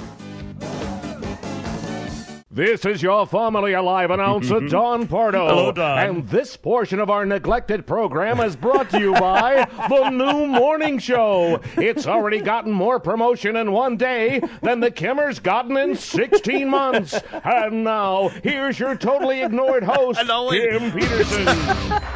This 2.54 2.84
is 2.84 3.02
your 3.02 3.26
formerly 3.26 3.72
alive 3.72 4.12
announcer, 4.12 4.60
Don 4.68 5.08
Pardo. 5.08 5.48
Hello, 5.48 5.72
Don. 5.72 5.98
And 5.98 6.28
this 6.28 6.56
portion 6.56 7.00
of 7.00 7.10
our 7.10 7.26
neglected 7.26 7.84
program 7.84 8.38
is 8.38 8.54
brought 8.54 8.90
to 8.90 9.00
you 9.00 9.12
by 9.14 9.68
The 9.88 10.10
New 10.10 10.46
Morning 10.46 11.00
Show. 11.00 11.60
It's 11.76 12.06
already 12.06 12.40
gotten 12.40 12.70
more 12.70 13.00
promotion 13.00 13.56
in 13.56 13.72
one 13.72 13.96
day 13.96 14.40
than 14.62 14.78
the 14.78 14.92
Kimmer's 14.92 15.40
gotten 15.40 15.76
in 15.76 15.96
16 15.96 16.68
months. 16.68 17.20
And 17.42 17.82
now, 17.82 18.28
here's 18.44 18.78
your 18.78 18.94
totally 18.94 19.42
ignored 19.42 19.82
host, 19.82 20.24
know 20.24 20.52
it. 20.52 20.78
Tim 20.78 20.92
Peterson. 20.92 21.46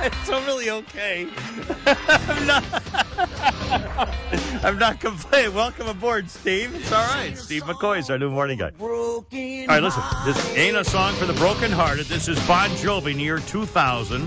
it's 0.03 0.29
really 0.29 0.71
okay. 0.71 1.27
I'm 1.85 2.47
not. 2.47 2.65
I'm 4.63 4.79
not 4.79 5.01
complaining. 5.01 5.55
Welcome 5.55 5.89
aboard, 5.89 6.31
Steve. 6.31 6.77
It's 6.77 6.93
all 6.93 7.05
right. 7.09 7.37
Steve 7.37 7.65
McCoy 7.65 7.99
is 7.99 8.09
our 8.09 8.19
new 8.19 8.31
morning 8.31 8.59
guy. 8.59 8.71
All 9.69 9.75
right, 9.75 9.83
listen. 9.83 10.03
This 10.29 10.57
ain't 10.59 10.77
a 10.77 10.85
song 10.85 11.15
for 11.15 11.25
the 11.25 11.33
brokenhearted. 11.33 12.05
This 12.05 12.29
is 12.29 12.39
Bon 12.47 12.69
Jovi, 12.73 13.13
in 13.13 13.19
year 13.19 13.39
2000. 13.39 14.27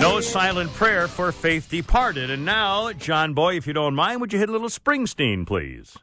No 0.00 0.20
silent 0.22 0.72
prayer 0.72 1.06
for 1.06 1.32
faith 1.32 1.68
departed. 1.68 2.30
And 2.30 2.46
now, 2.46 2.94
John 2.94 3.34
Boy, 3.34 3.56
if 3.56 3.66
you 3.66 3.74
don't 3.74 3.94
mind, 3.94 4.22
would 4.22 4.32
you 4.32 4.38
hit 4.38 4.48
a 4.48 4.52
little 4.52 4.70
Springsteen, 4.70 5.46
please? 5.46 5.98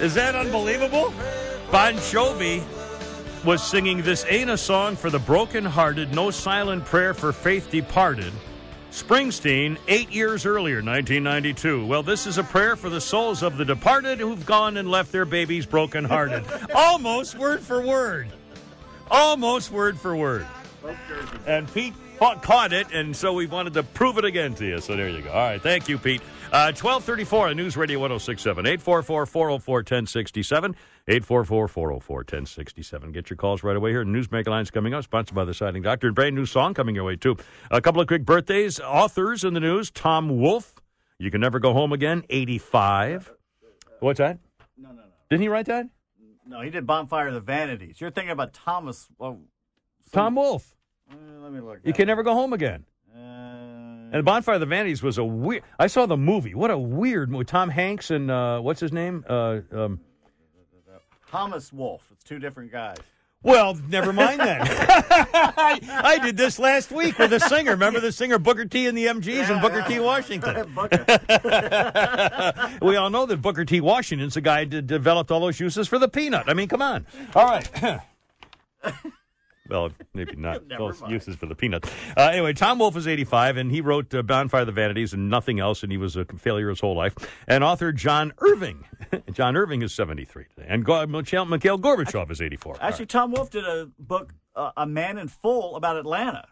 Is 0.00 0.14
that 0.14 0.34
unbelievable? 0.34 1.12
Bon 1.70 1.92
Jovi 1.96 2.64
was 3.46 3.62
singing 3.62 4.02
This 4.02 4.26
Ain't 4.28 4.50
a 4.50 4.58
Song 4.58 4.96
for 4.96 5.08
the 5.08 5.20
Brokenhearted, 5.20 6.12
No 6.12 6.32
Silent 6.32 6.84
Prayer 6.84 7.14
for 7.14 7.32
Faith 7.32 7.70
Departed. 7.70 8.32
Springsteen, 8.90 9.78
eight 9.86 10.10
years 10.10 10.44
earlier, 10.44 10.82
1992. 10.82 11.86
Well, 11.86 12.02
this 12.02 12.26
is 12.26 12.38
a 12.38 12.42
prayer 12.42 12.74
for 12.74 12.90
the 12.90 13.00
souls 13.00 13.44
of 13.44 13.56
the 13.56 13.64
departed 13.64 14.18
who've 14.18 14.44
gone 14.44 14.76
and 14.76 14.90
left 14.90 15.12
their 15.12 15.24
babies 15.24 15.64
brokenhearted. 15.64 16.44
Almost 16.74 17.38
word 17.38 17.60
for 17.60 17.80
word. 17.80 18.26
Almost 19.12 19.70
word 19.70 19.96
for 19.96 20.16
word. 20.16 20.44
And 21.46 21.72
Pete 21.72 21.94
caught, 22.18 22.72
it, 22.72 22.90
and 22.92 23.14
so 23.14 23.32
we 23.32 23.46
wanted 23.46 23.74
to 23.74 23.84
prove 23.84 24.18
it 24.18 24.24
again 24.24 24.54
to 24.56 24.66
you. 24.66 24.80
So 24.80 24.96
there 24.96 25.08
you 25.08 25.22
go. 25.22 25.30
All 25.30 25.36
right. 25.36 25.62
Thank 25.62 25.88
you, 25.88 25.98
Pete. 25.98 26.20
Uh, 26.46 26.72
1234 26.72 27.50
on 27.50 27.56
News 27.56 27.76
Radio 27.76 28.00
1067. 28.00 28.66
844 28.66 29.26
404 29.26 29.76
1067. 29.78 30.74
844 31.08 31.68
404 31.68 32.16
1067. 32.18 33.12
Get 33.12 33.30
your 33.30 33.36
calls 33.36 33.62
right 33.62 33.76
away 33.76 33.90
here. 33.92 34.04
Newsmaker 34.04 34.48
Lines 34.48 34.70
coming 34.72 34.92
up, 34.92 35.04
sponsored 35.04 35.36
by 35.36 35.44
the 35.44 35.54
Siding 35.54 35.82
Doctor. 35.82 36.08
And 36.08 36.16
brand 36.16 36.34
new 36.34 36.46
song 36.46 36.74
coming 36.74 36.96
your 36.96 37.04
way, 37.04 37.14
too. 37.14 37.36
A 37.70 37.80
couple 37.80 38.00
of 38.00 38.08
quick 38.08 38.24
birthdays. 38.24 38.80
Authors 38.80 39.44
in 39.44 39.54
the 39.54 39.60
news 39.60 39.90
Tom 39.92 40.28
Wolfe. 40.40 40.74
You 41.18 41.30
can 41.30 41.40
never 41.40 41.60
go 41.60 41.72
home 41.72 41.92
again, 41.92 42.24
85. 42.28 43.32
What's 44.00 44.18
that? 44.18 44.38
No, 44.76 44.88
no, 44.90 44.96
no. 44.96 45.02
Didn't 45.30 45.42
he 45.42 45.48
write 45.48 45.66
that? 45.66 45.86
No, 46.44 46.60
he 46.60 46.70
did 46.70 46.86
Bonfire 46.86 47.28
of 47.28 47.34
the 47.34 47.40
Vanities. 47.40 48.00
You're 48.00 48.10
thinking 48.10 48.30
about 48.32 48.52
Thomas. 48.52 49.08
Well, 49.18 49.38
Tom 50.12 50.34
Wolfe. 50.34 50.74
uh, 51.10 51.14
let 51.40 51.52
me 51.52 51.60
look. 51.60 51.78
You 51.84 51.92
can 51.92 52.06
never 52.08 52.22
go 52.24 52.34
home 52.34 52.52
again. 52.52 52.84
Uh, 53.14 53.18
And 54.12 54.24
Bonfire 54.24 54.56
of 54.56 54.60
the 54.60 54.66
Vanities 54.66 55.02
was 55.02 55.18
a 55.18 55.24
weird. 55.24 55.62
I 55.78 55.86
saw 55.86 56.06
the 56.06 56.16
movie. 56.16 56.54
What 56.54 56.70
a 56.70 56.78
weird 56.78 57.30
movie. 57.30 57.44
Tom 57.44 57.68
Hanks 57.70 58.10
and 58.10 58.30
uh, 58.30 58.60
what's 58.60 58.80
his 58.80 58.92
name? 58.92 59.24
Uh, 59.28 59.60
um, 59.72 60.00
Thomas 61.30 61.72
Wolfe. 61.72 62.06
It's 62.12 62.24
two 62.24 62.38
different 62.38 62.72
guys. 62.72 62.96
well, 63.42 63.74
never 63.88 64.12
mind 64.12 64.40
then. 64.40 64.60
I, 64.62 65.78
I 66.04 66.18
did 66.18 66.36
this 66.36 66.58
last 66.58 66.90
week 66.90 67.18
with 67.18 67.32
a 67.32 67.40
singer. 67.40 67.72
Remember 67.72 68.00
the 68.00 68.12
singer 68.12 68.38
Booker 68.38 68.64
T 68.64 68.86
and 68.86 68.96
the 68.96 69.06
MGs 69.06 69.50
and 69.50 69.60
Booker 69.60 69.84
T. 69.86 69.98
Washington. 70.00 70.74
we 72.82 72.96
all 72.96 73.10
know 73.10 73.26
that 73.26 73.42
Booker 73.42 73.64
T. 73.64 73.80
Washington's 73.80 74.34
the 74.34 74.40
guy 74.40 74.64
that 74.64 74.86
developed 74.86 75.30
all 75.30 75.40
those 75.40 75.60
uses 75.60 75.88
for 75.88 75.98
the 75.98 76.08
peanut. 76.08 76.48
I 76.48 76.54
mean, 76.54 76.68
come 76.68 76.82
on. 76.82 77.06
All 77.34 77.44
right. 77.44 78.00
Well, 79.68 79.90
maybe 80.14 80.36
not 80.36 80.68
those 80.78 81.02
uses 81.08 81.36
for 81.36 81.46
the 81.46 81.54
peanut. 81.54 81.84
Uh, 82.16 82.22
anyway, 82.32 82.52
Tom 82.52 82.78
Wolfe 82.78 82.96
is 82.96 83.06
85, 83.06 83.56
and 83.56 83.70
he 83.70 83.80
wrote 83.80 84.14
uh, 84.14 84.22
Bonfire 84.22 84.60
of 84.62 84.66
the 84.66 84.72
Vanities 84.72 85.12
and 85.12 85.28
nothing 85.28 85.60
else, 85.60 85.82
and 85.82 85.90
he 85.92 85.98
was 85.98 86.16
a 86.16 86.24
failure 86.24 86.68
his 86.68 86.80
whole 86.80 86.96
life. 86.96 87.14
And 87.48 87.62
author 87.64 87.92
John 87.92 88.32
Irving. 88.38 88.84
John 89.32 89.56
Irving 89.56 89.82
is 89.82 89.94
73 89.94 90.44
today. 90.54 90.66
And 90.68 90.84
Go- 90.84 91.06
Mikhail, 91.06 91.44
Mikhail 91.44 91.78
Gorbachev 91.78 92.30
is 92.30 92.40
84. 92.40 92.76
Actually, 92.80 93.06
Tom 93.06 93.32
Wolfe 93.32 93.50
did 93.50 93.64
a 93.64 93.88
book, 93.98 94.34
uh, 94.54 94.70
A 94.76 94.86
Man 94.86 95.18
in 95.18 95.28
Full, 95.28 95.76
about 95.76 95.96
Atlanta. 95.96 96.46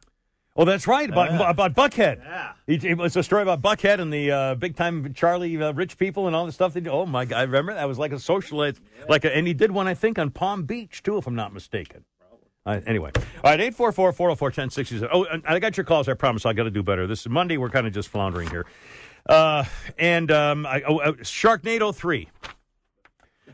Oh, 0.57 0.65
that's 0.65 0.87
right, 0.87 1.09
about, 1.11 1.33
Yeah. 1.33 1.51
about 1.51 1.75
Buckhead. 1.75 2.19
Yeah. 2.25 2.53
He- 2.69 2.89
It 2.91 2.97
was 2.97 3.17
a 3.17 3.25
story 3.25 3.43
about 3.43 3.61
Buckhead 3.61 3.99
and 3.99 4.13
the 4.13 4.31
uh, 4.31 4.55
big 4.55 4.77
time 4.77 5.13
Charlie 5.13 5.61
uh, 5.61 5.73
rich 5.73 5.99
people 5.99 6.29
and 6.29 6.37
all 6.37 6.47
the 6.47 6.53
stuff 6.53 6.75
they 6.75 6.81
do. 6.81 6.91
Oh, 6.91 7.07
my 7.07 7.25
God. 7.25 7.39
I 7.39 7.43
remember 7.43 7.75
that 7.75 7.89
was 7.89 7.99
like 7.99 8.13
a 8.13 8.17
socialite. 8.17 8.79
Like 9.09 9.25
a, 9.25 9.35
and 9.37 9.49
he 9.49 9.53
did 9.55 9.73
one, 9.73 9.89
I 9.89 9.95
think, 9.95 10.17
on 10.17 10.31
Palm 10.31 10.63
Beach, 10.63 11.03
too, 11.03 11.17
if 11.19 11.27
I'm 11.27 11.35
not 11.35 11.53
mistaken. 11.53 12.05
Uh, 12.67 12.81
anyway, 12.87 13.11
all 13.15 13.51
right, 13.51 13.61
844 13.61 14.13
404 14.13 14.47
1067. 14.47 15.09
Oh, 15.13 15.27
I 15.47 15.59
got 15.59 15.77
your 15.77 15.85
calls. 15.85 16.09
I 16.09 16.15
promise 16.15 16.47
I 16.47 16.55
got 16.55 16.65
to 16.65 16.71
do 16.71 16.83
better. 16.83 17.07
This 17.07 17.21
is 17.21 17.29
Monday. 17.29 17.59
We're 17.59 17.69
kind 17.69 17.87
of 17.87 17.93
just 17.93 18.09
floundering 18.09 18.49
here. 18.49 18.65
Uh, 19.29 19.65
and 19.99 20.31
um, 20.31 20.65
I, 20.65 20.83
oh, 20.83 20.99
uh, 20.99 21.13
Sharknado 21.13 21.95
3. 21.95 22.29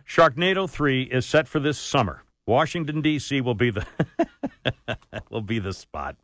Sharknado 0.06 0.70
3 0.70 1.02
is 1.02 1.26
set 1.26 1.48
for 1.48 1.58
this 1.58 1.78
summer. 1.78 2.22
Washington, 2.46 3.00
D.C. 3.00 3.40
will 3.40 3.54
be 3.54 3.70
the 3.70 3.86
will 5.30 5.40
be 5.40 5.58
the 5.58 5.72
spot. 5.72 6.16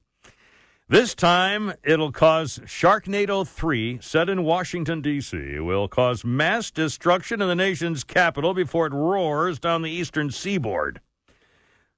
This 0.89 1.17
time, 1.17 1.73
it'll 1.83 2.13
cause 2.13 2.61
Sharknado 2.65 3.47
3, 3.47 3.99
set 4.01 4.29
in 4.29 4.45
Washington, 4.45 5.01
D.C., 5.01 5.59
will 5.59 5.89
cause 5.89 6.25
mass 6.25 6.71
destruction 6.71 7.43
in 7.43 7.49
the 7.49 7.57
nation's 7.57 8.05
capital 8.05 8.55
before 8.55 8.87
it 8.87 8.93
roars 8.93 9.59
down 9.59 9.83
the 9.83 9.91
eastern 9.91 10.31
seaboard. 10.31 11.01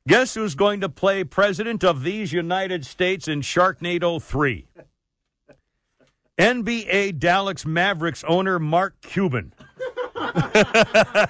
Guess 0.09 0.33
who's 0.33 0.55
going 0.55 0.81
to 0.81 0.89
play 0.89 1.23
president 1.23 1.85
of 1.85 2.03
these 2.03 2.33
United 2.33 2.87
States 2.87 3.29
in 3.29 3.43
Sharknado 3.43 4.23
3? 4.23 4.67
NBA 6.39 7.19
Dallas 7.19 7.67
Mavericks 7.67 8.25
owner 8.27 8.59
Mark 8.59 9.03
Cuban 9.03 9.53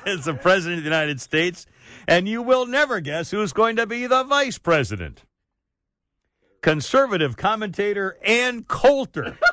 is 0.06 0.26
the 0.26 0.38
president 0.40 0.78
of 0.78 0.84
the 0.84 0.90
United 0.90 1.20
States. 1.20 1.66
And 2.06 2.28
you 2.28 2.40
will 2.40 2.66
never 2.66 3.00
guess 3.00 3.32
who's 3.32 3.52
going 3.52 3.74
to 3.74 3.86
be 3.86 4.06
the 4.06 4.22
vice 4.22 4.58
president. 4.58 5.24
Conservative 6.60 7.36
commentator 7.36 8.18
Ann 8.22 8.64
Coulter. 8.64 9.38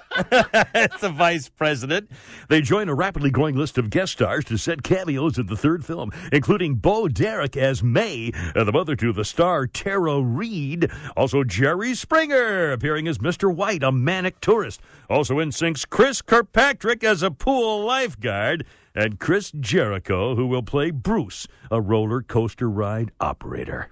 It's 0.73 1.01
the 1.01 1.09
vice 1.09 1.49
president. 1.49 2.09
They 2.47 2.61
join 2.61 2.87
a 2.87 2.95
rapidly 2.95 3.29
growing 3.29 3.57
list 3.57 3.77
of 3.77 3.89
guest 3.89 4.13
stars 4.13 4.45
to 4.45 4.57
set 4.57 4.81
cameos 4.81 5.37
in 5.37 5.47
the 5.47 5.57
third 5.57 5.85
film, 5.85 6.11
including 6.31 6.75
Bo 6.75 7.09
Derek 7.09 7.57
as 7.57 7.83
May, 7.83 8.31
uh, 8.55 8.63
the 8.63 8.71
mother 8.71 8.95
to 8.95 9.11
the 9.11 9.25
star 9.25 9.67
Tara 9.67 10.21
Reid. 10.21 10.89
Also, 11.17 11.43
Jerry 11.43 11.95
Springer 11.95 12.71
appearing 12.71 13.09
as 13.09 13.17
Mr. 13.17 13.53
White, 13.53 13.83
a 13.83 13.91
manic 13.91 14.39
tourist. 14.39 14.79
Also 15.09 15.35
NSYNC's 15.35 15.83
Chris 15.83 16.21
Kirkpatrick 16.21 17.03
as 17.03 17.21
a 17.21 17.29
pool 17.29 17.83
lifeguard, 17.83 18.65
and 18.95 19.19
Chris 19.19 19.51
Jericho, 19.51 20.35
who 20.35 20.47
will 20.47 20.63
play 20.63 20.91
Bruce, 20.91 21.45
a 21.69 21.81
roller 21.81 22.21
coaster 22.21 22.69
ride 22.69 23.11
operator. 23.19 23.89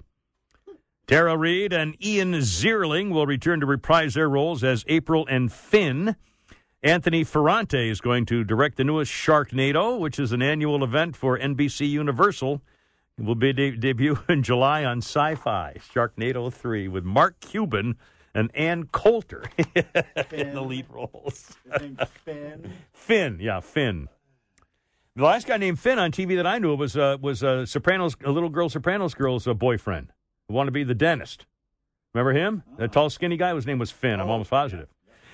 Tara 1.13 1.37
Reid 1.37 1.73
and 1.73 1.95
Ian 2.03 2.33
Ziering 2.33 3.11
will 3.11 3.27
return 3.27 3.59
to 3.59 3.67
reprise 3.67 4.15
their 4.15 4.27
roles 4.27 4.63
as 4.63 4.83
April 4.87 5.27
and 5.29 5.53
Finn. 5.53 6.15
Anthony 6.81 7.23
Ferrante 7.23 7.87
is 7.87 8.01
going 8.01 8.25
to 8.25 8.43
direct 8.43 8.77
the 8.77 8.83
newest 8.83 9.11
Sharknado, 9.11 9.99
which 9.99 10.17
is 10.17 10.31
an 10.31 10.41
annual 10.41 10.83
event 10.83 11.15
for 11.15 11.37
NBC 11.37 11.87
Universal. 11.87 12.63
It 13.19 13.25
will 13.25 13.35
be 13.35 13.53
de- 13.53 13.77
debut 13.77 14.17
in 14.27 14.41
July 14.41 14.83
on 14.83 15.01
Syfy. 15.01 15.79
Sharknado 15.83 16.51
3 16.51 16.87
with 16.87 17.03
Mark 17.03 17.39
Cuban 17.41 17.95
and 18.33 18.49
Ann 18.55 18.85
Coulter 18.85 19.43
in 20.31 20.55
the 20.55 20.63
lead 20.63 20.87
roles. 20.89 21.55
Finn. 22.25 22.71
Finn, 22.91 23.37
yeah, 23.39 23.59
Finn. 23.59 24.09
The 25.15 25.25
last 25.25 25.45
guy 25.45 25.57
named 25.57 25.77
Finn 25.77 25.99
on 25.99 26.11
TV 26.11 26.35
that 26.37 26.47
I 26.47 26.57
knew 26.57 26.75
was 26.75 26.97
uh, 26.97 27.17
was 27.21 27.43
uh, 27.43 27.67
Sopranos, 27.67 28.15
a 28.25 28.31
little 28.31 28.49
girl 28.49 28.67
Sopranos 28.67 29.13
girl's 29.13 29.47
uh, 29.47 29.53
boyfriend 29.53 30.11
who 30.53 30.57
wanted 30.57 30.67
to 30.67 30.71
be 30.73 30.83
the 30.83 30.93
dentist. 30.93 31.45
Remember 32.13 32.31
him? 32.31 32.61
That 32.77 32.91
tall, 32.91 33.09
skinny 33.09 33.37
guy. 33.37 33.53
His 33.55 33.65
name 33.65 33.79
was 33.79 33.89
Finn. 33.89 34.19
I'm 34.19 34.29
almost 34.29 34.51
positive. 34.51 34.87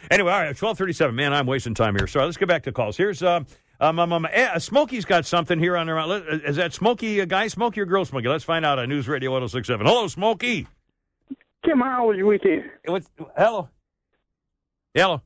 Anyway, 0.10 0.32
all 0.32 0.40
right, 0.40 0.56
twelve 0.56 0.78
thirty-seven. 0.78 1.14
Man, 1.14 1.34
I'm 1.34 1.46
wasting 1.46 1.74
time 1.74 1.96
here. 1.98 2.08
Sorry, 2.08 2.24
let's 2.26 2.38
get 2.38 2.48
back 2.48 2.64
to 2.64 2.72
calls. 2.72 2.96
Here's 2.96 3.22
uh, 3.22 3.42
um, 3.82 4.00
um, 4.00 4.14
um, 4.14 4.28
eh, 4.32 4.58
Smokey's 4.60 5.04
got 5.04 5.26
something 5.26 5.60
here 5.60 5.76
on 5.76 5.88
their. 5.88 6.02
let- 6.06 6.24
Is 6.46 6.56
that 6.56 6.74
Smokey 6.74 7.20
a 7.20 7.26
guy, 7.26 7.50
Smokey 7.50 7.82
or 7.82 7.86
girl, 7.86 8.06
Smokey? 8.06 8.30
Let's 8.30 8.46
find 8.46 8.66
out 8.66 8.80
on 8.80 8.88
News 8.88 9.10
Radio 9.10 9.32
1067. 9.32 9.86
Hello, 9.86 10.08
Smokey. 10.08 10.68
Kim, 11.66 11.80
how 11.82 12.08
was 12.08 12.16
your 12.16 12.28
weekend? 12.28 12.64
What's 12.86 13.10
hello? 13.38 13.68
Hello. 14.96 15.22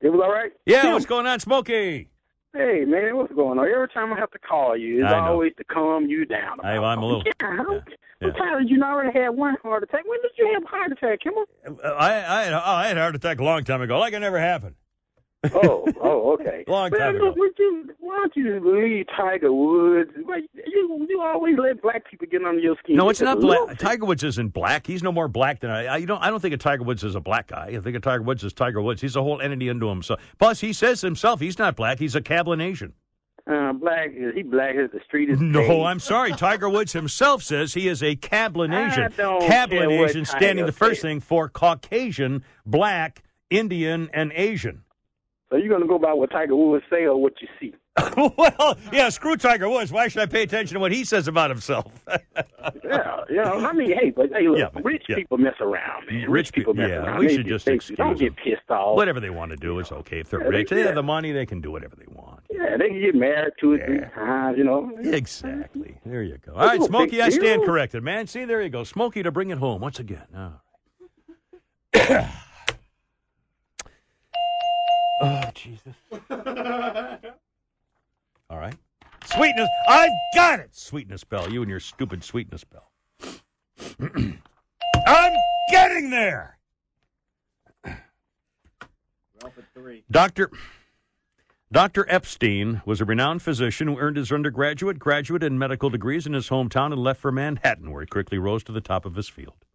It 0.00 0.08
was 0.08 0.20
all 0.24 0.32
right. 0.32 0.52
Yeah, 0.64 0.80
Kim, 0.82 0.92
what's 0.92 1.04
going 1.06 1.26
on, 1.26 1.40
Smokey? 1.40 2.08
Hey 2.56 2.86
man, 2.86 3.16
what's 3.16 3.32
going 3.34 3.58
on? 3.58 3.68
Every 3.68 3.88
time 3.88 4.14
I 4.14 4.18
have 4.18 4.30
to 4.30 4.38
call 4.38 4.74
you, 4.78 5.04
it's 5.04 5.12
I 5.12 5.18
always 5.18 5.52
to 5.58 5.64
calm 5.64 6.06
you 6.06 6.24
down. 6.24 6.58
I, 6.64 6.78
I'm 6.78 7.02
a 7.02 7.04
little. 7.04 7.22
Yeah, 7.26 7.32
I'm 8.22 8.32
tired. 8.32 8.64
You 8.68 8.82
already 8.82 9.18
had 9.18 9.28
one 9.28 9.56
heart 9.62 9.82
attack. 9.82 10.04
When 10.06 10.18
did 10.22 10.30
you 10.38 10.50
have 10.54 10.62
a 10.62 10.66
heart 10.66 10.90
attack, 10.90 11.20
Kim? 11.20 11.34
Uh, 11.66 11.88
I, 11.88 12.40
I, 12.40 12.42
had, 12.44 12.52
oh, 12.54 12.62
I 12.64 12.86
had 12.86 12.96
a 12.96 13.00
heart 13.00 13.14
attack 13.14 13.40
a 13.40 13.44
long 13.44 13.62
time 13.64 13.82
ago, 13.82 13.98
like 13.98 14.14
it 14.14 14.20
never 14.20 14.38
happened. 14.38 14.74
Oh, 15.54 15.86
oh, 16.00 16.32
okay. 16.34 16.64
Long 16.68 16.90
time 16.90 17.16
ago. 17.16 17.32
would 17.36 17.52
you, 17.58 17.90
why 18.00 18.16
don't 18.16 18.36
you 18.36 18.60
leave 18.60 19.06
Tiger 19.16 19.52
Woods? 19.52 20.10
You, 20.16 21.06
you 21.08 21.20
always 21.22 21.56
let 21.58 21.82
black 21.82 22.10
people 22.10 22.26
get 22.30 22.42
under 22.44 22.60
your 22.60 22.76
skin. 22.82 22.96
No, 22.96 23.08
it's 23.08 23.20
not 23.20 23.40
black. 23.40 23.78
Tiger 23.78 24.04
Woods 24.04 24.24
isn't 24.24 24.52
black. 24.52 24.86
He's 24.86 25.02
no 25.02 25.12
more 25.12 25.28
black 25.28 25.60
than 25.60 25.70
I. 25.70 25.94
I 25.94 26.04
don't. 26.04 26.22
I 26.22 26.30
don't 26.30 26.40
think 26.40 26.54
of 26.54 26.60
Tiger 26.60 26.82
Woods 26.82 27.04
as 27.04 27.14
a 27.14 27.20
black 27.20 27.48
guy. 27.48 27.74
I 27.76 27.80
think 27.80 27.96
of 27.96 28.02
Tiger 28.02 28.22
Woods 28.22 28.44
as 28.44 28.52
Tiger 28.52 28.80
Woods. 28.82 29.00
He's 29.00 29.16
a 29.16 29.22
whole 29.22 29.40
entity 29.40 29.70
unto 29.70 29.88
himself. 29.88 30.20
Plus, 30.38 30.60
he 30.60 30.72
says 30.72 31.00
himself 31.00 31.40
he's 31.40 31.58
not 31.58 31.76
black. 31.76 31.98
He's 31.98 32.14
a 32.14 32.20
Cablinasian. 32.20 32.92
Uh, 33.48 33.72
black 33.72 34.10
is 34.12 34.34
he 34.34 34.42
black 34.42 34.74
as 34.74 34.90
the 34.90 34.98
street 35.06 35.30
is 35.30 35.40
No, 35.40 35.60
paved. 35.60 35.86
I'm 35.86 36.00
sorry. 36.00 36.32
Tiger 36.32 36.68
Woods 36.68 36.92
himself 36.92 37.44
says 37.44 37.74
he 37.74 37.86
is 37.86 38.02
a 38.02 38.16
Cablinasian. 38.16 38.90
Asian. 38.90 39.12
don't 39.16 39.40
care 39.40 40.24
standing 40.24 40.66
the 40.66 40.72
first 40.72 41.00
thing 41.00 41.20
for 41.20 41.48
Caucasian, 41.48 42.42
black, 42.64 43.22
Indian, 43.48 44.10
and 44.12 44.32
Asian. 44.34 44.82
So 45.50 45.56
you're 45.56 45.68
gonna 45.68 45.86
go 45.86 45.98
by 45.98 46.12
what 46.12 46.30
Tiger 46.30 46.56
Woods 46.56 46.84
say 46.90 47.04
or 47.04 47.16
what 47.20 47.34
you 47.40 47.48
see? 47.60 47.72
well, 48.36 48.76
yeah, 48.92 49.08
screw 49.08 49.36
Tiger 49.36 49.68
Woods. 49.70 49.92
Why 49.92 50.08
should 50.08 50.20
I 50.20 50.26
pay 50.26 50.42
attention 50.42 50.74
to 50.74 50.80
what 50.80 50.92
he 50.92 51.04
says 51.04 51.28
about 51.28 51.50
himself? 51.50 51.86
Yeah, 52.84 53.20
yeah. 53.30 53.52
I 53.52 53.72
mean, 53.72 53.92
hey, 53.96 54.10
but 54.10 54.30
hey, 54.32 54.48
look, 54.48 54.58
Yeah, 54.58 54.68
rich 54.82 55.04
yeah. 55.08 55.14
people 55.16 55.38
mess 55.38 55.54
around, 55.60 56.06
man. 56.10 56.28
Rich, 56.28 56.52
people 56.52 56.74
mess 56.74 56.88
yeah, 56.88 56.96
around. 56.96 57.20
we 57.20 57.28
They 57.28 57.34
should 57.36 57.46
just 57.46 57.68
excuse 57.68 57.96
don't 57.96 58.18
them. 58.18 58.18
get 58.18 58.36
pissed 58.36 58.68
off. 58.70 58.96
Whatever 58.96 59.20
they 59.20 59.30
want 59.30 59.50
to 59.52 59.56
do 59.56 59.78
is 59.78 59.90
okay. 59.92 60.18
If 60.20 60.30
they're 60.30 60.40
Yeah, 60.42 60.48
rich, 60.48 60.70
they 60.70 60.80
have 60.82 60.94
the 60.96 61.02
money, 61.02 61.30
they 61.30 61.46
can 61.46 61.60
do 61.60 61.70
whatever 61.70 61.94
they 61.96 62.06
want. 62.08 62.40
Yeah, 62.50 62.76
they 62.76 62.88
can 62.88 63.00
get 63.00 63.14
married 63.14 63.52
two 63.60 63.72
or 63.74 63.78
three 63.78 64.00
times, 64.14 64.58
you 64.58 64.64
know. 64.64 64.90
Exactly. 65.00 65.96
There 66.04 66.22
you 66.24 66.38
go. 66.38 66.54
All 66.54 66.66
right, 66.66 66.82
Smokey, 66.82 67.22
I 67.22 67.28
stand 67.28 67.64
corrected, 67.64 68.02
man. 68.02 68.26
See, 68.26 68.44
there 68.44 68.62
you 68.62 68.68
go. 68.68 68.82
Smokey 68.84 69.22
to 69.22 69.30
bring 69.30 69.50
it 69.50 69.58
home 69.58 69.80
once 69.80 70.00
again. 70.00 70.26
All 70.36 70.52
right. 71.94 72.28
oh, 75.20 75.50
Jesus. 75.54 75.94
All 78.48 78.58
right. 78.58 78.76
Sweetness. 79.24 79.68
I've 79.88 80.10
got 80.34 80.60
it. 80.60 80.74
Sweetness 80.74 81.24
bell. 81.24 81.50
You 81.50 81.62
and 81.62 81.70
your 81.70 81.80
stupid 81.80 82.22
sweetness 82.22 82.64
bell. 82.64 82.90
I'm 85.06 85.32
getting 85.70 86.10
there. 86.10 86.58
Dr. 90.10 90.50
Dr. 91.70 92.06
Epstein 92.08 92.80
was 92.86 93.00
a 93.00 93.04
renowned 93.04 93.42
physician 93.42 93.88
who 93.88 93.98
earned 93.98 94.16
his 94.16 94.30
undergraduate, 94.30 94.98
graduate, 94.98 95.42
and 95.42 95.58
medical 95.58 95.90
degrees 95.90 96.26
in 96.26 96.32
his 96.32 96.48
hometown 96.48 96.92
and 96.92 97.02
left 97.02 97.20
for 97.20 97.32
Manhattan, 97.32 97.90
where 97.90 98.02
he 98.02 98.06
quickly 98.06 98.38
rose 98.38 98.62
to 98.64 98.72
the 98.72 98.80
top 98.80 99.04
of 99.04 99.16
his 99.16 99.28
field. 99.28 99.65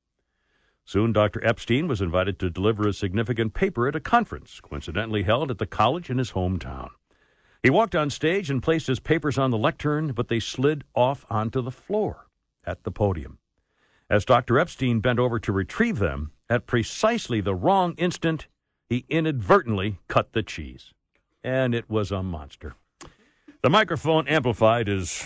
Soon, 0.86 1.14
Dr. 1.14 1.46
Epstein 1.46 1.88
was 1.88 2.02
invited 2.02 2.40
to 2.40 2.50
deliver 2.50 2.88
a 2.88 2.94
significant 2.94 3.54
paper 3.54 3.88
at 3.88 3.96
a 3.96 4.00
conference, 4.00 4.60
coincidentally 4.60 5.24
held 5.24 5.52
at 5.52 5.58
the 5.58 5.66
college 5.66 6.10
in 6.10 6.18
his 6.18 6.32
hometown. 6.32 6.90
He 7.64 7.70
walked 7.70 7.96
on 7.96 8.10
stage 8.10 8.50
and 8.50 8.64
placed 8.64 8.88
his 8.88 9.00
papers 9.00 9.38
on 9.38 9.52
the 9.52 9.58
lectern, 9.58 10.14
but 10.14 10.28
they 10.28 10.40
slid 10.40 10.84
off 10.96 11.26
onto 11.30 11.62
the 11.62 11.72
floor 11.72 12.28
at 12.66 12.84
the 12.84 12.92
podium. 12.92 13.38
As 14.10 14.26
Dr. 14.26 14.60
Epstein 14.60 15.00
bent 15.00 15.20
over 15.20 15.40
to 15.40 15.52
retrieve 15.52 16.00
them, 16.00 16.32
at 16.50 16.68
precisely 16.68 17.40
the 17.40 17.56
wrong 17.56 17.94
instant, 17.98 18.48
he 18.90 19.06
inadvertently 19.08 20.00
cut 20.08 20.34
the 20.34 20.44
cheese 20.44 20.94
and 21.44 21.74
it 21.74 21.90
was 21.90 22.12
a 22.12 22.24
monster. 22.24 22.76
The 23.62 23.70
microphone 23.70 24.28
amplified 24.28 24.88
his 24.88 25.26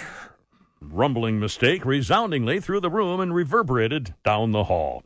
rumbling 0.82 1.40
mistake 1.40 1.86
resoundingly 1.86 2.60
through 2.60 2.82
the 2.82 2.90
room 2.90 3.20
and 3.20 3.34
reverberated 3.34 4.14
down 4.24 4.52
the 4.52 4.66
hall. 4.66 5.04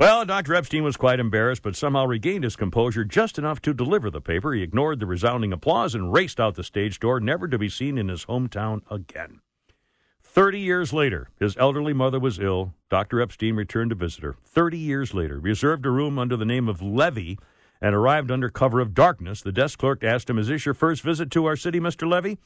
Well, 0.00 0.24
Dr. 0.24 0.54
Epstein 0.54 0.82
was 0.82 0.96
quite 0.96 1.20
embarrassed, 1.20 1.62
but 1.62 1.76
somehow 1.76 2.06
regained 2.06 2.44
his 2.44 2.56
composure 2.56 3.04
just 3.04 3.36
enough 3.36 3.60
to 3.60 3.74
deliver 3.74 4.10
the 4.10 4.22
paper. 4.22 4.54
He 4.54 4.62
ignored 4.62 4.98
the 4.98 5.04
resounding 5.04 5.52
applause 5.52 5.94
and 5.94 6.10
raced 6.10 6.40
out 6.40 6.54
the 6.54 6.64
stage 6.64 6.98
door, 6.98 7.20
never 7.20 7.46
to 7.46 7.58
be 7.58 7.68
seen 7.68 7.98
in 7.98 8.08
his 8.08 8.24
hometown 8.24 8.80
again. 8.90 9.42
Thirty 10.22 10.58
years 10.58 10.94
later, 10.94 11.28
his 11.38 11.54
elderly 11.58 11.92
mother 11.92 12.18
was 12.18 12.38
ill. 12.38 12.72
Dr. 12.88 13.20
Epstein 13.20 13.56
returned 13.56 13.90
to 13.90 13.94
visit 13.94 14.24
her. 14.24 14.36
Thirty 14.42 14.78
years 14.78 15.12
later, 15.12 15.38
reserved 15.38 15.84
a 15.84 15.90
room 15.90 16.18
under 16.18 16.34
the 16.34 16.46
name 16.46 16.66
of 16.66 16.80
Levy 16.80 17.38
and 17.82 17.94
arrived 17.94 18.30
under 18.30 18.48
cover 18.48 18.80
of 18.80 18.94
darkness. 18.94 19.42
The 19.42 19.52
desk 19.52 19.80
clerk 19.80 20.02
asked 20.02 20.30
him, 20.30 20.38
Is 20.38 20.48
this 20.48 20.64
your 20.64 20.72
first 20.72 21.02
visit 21.02 21.30
to 21.32 21.44
our 21.44 21.56
city, 21.56 21.78
Mr. 21.78 22.08
Levy? 22.08 22.38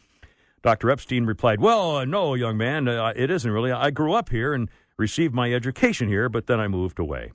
Dr. 0.62 0.90
Epstein 0.90 1.24
replied, 1.24 1.60
Well, 1.60 1.98
uh, 1.98 2.04
no, 2.04 2.34
young 2.34 2.56
man, 2.56 2.88
uh, 2.88 3.12
it 3.14 3.30
isn't 3.30 3.48
really. 3.52 3.70
I 3.70 3.92
grew 3.92 4.12
up 4.12 4.30
here 4.30 4.54
and 4.54 4.68
received 4.96 5.34
my 5.34 5.52
education 5.54 6.08
here, 6.08 6.28
but 6.28 6.48
then 6.48 6.58
I 6.58 6.66
moved 6.66 6.98
away. 6.98 7.30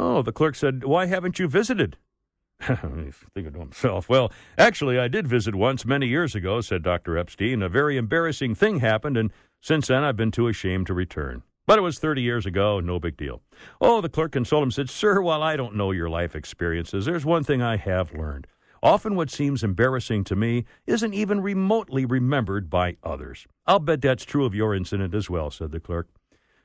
Oh, 0.00 0.22
the 0.22 0.30
clerk 0.30 0.54
said, 0.54 0.84
Why 0.84 1.06
haven't 1.06 1.40
you 1.40 1.48
visited? 1.48 1.96
Thinking 2.60 3.52
to 3.52 3.58
himself, 3.58 4.08
Well, 4.08 4.30
actually, 4.56 4.96
I 4.96 5.08
did 5.08 5.26
visit 5.26 5.56
once 5.56 5.84
many 5.84 6.06
years 6.06 6.36
ago, 6.36 6.60
said 6.60 6.84
Dr. 6.84 7.18
Epstein. 7.18 7.62
A 7.62 7.68
very 7.68 7.96
embarrassing 7.96 8.54
thing 8.54 8.78
happened, 8.78 9.16
and 9.16 9.32
since 9.60 9.88
then 9.88 10.04
I've 10.04 10.16
been 10.16 10.30
too 10.30 10.46
ashamed 10.46 10.86
to 10.86 10.94
return. 10.94 11.42
But 11.66 11.80
it 11.80 11.82
was 11.82 11.98
30 11.98 12.22
years 12.22 12.46
ago, 12.46 12.78
no 12.78 13.00
big 13.00 13.16
deal. 13.16 13.42
Oh, 13.80 14.00
the 14.00 14.08
clerk 14.08 14.30
consoled 14.30 14.62
him, 14.62 14.70
said, 14.70 14.88
Sir, 14.88 15.20
while 15.20 15.42
I 15.42 15.56
don't 15.56 15.74
know 15.74 15.90
your 15.90 16.08
life 16.08 16.36
experiences, 16.36 17.04
there's 17.04 17.26
one 17.26 17.42
thing 17.42 17.60
I 17.60 17.76
have 17.76 18.14
learned. 18.14 18.46
Often 18.80 19.16
what 19.16 19.30
seems 19.30 19.64
embarrassing 19.64 20.22
to 20.24 20.36
me 20.36 20.64
isn't 20.86 21.12
even 21.12 21.40
remotely 21.40 22.04
remembered 22.04 22.70
by 22.70 22.98
others. 23.02 23.48
I'll 23.66 23.80
bet 23.80 24.00
that's 24.00 24.24
true 24.24 24.44
of 24.44 24.54
your 24.54 24.76
incident 24.76 25.12
as 25.12 25.28
well, 25.28 25.50
said 25.50 25.72
the 25.72 25.80
clerk. 25.80 26.06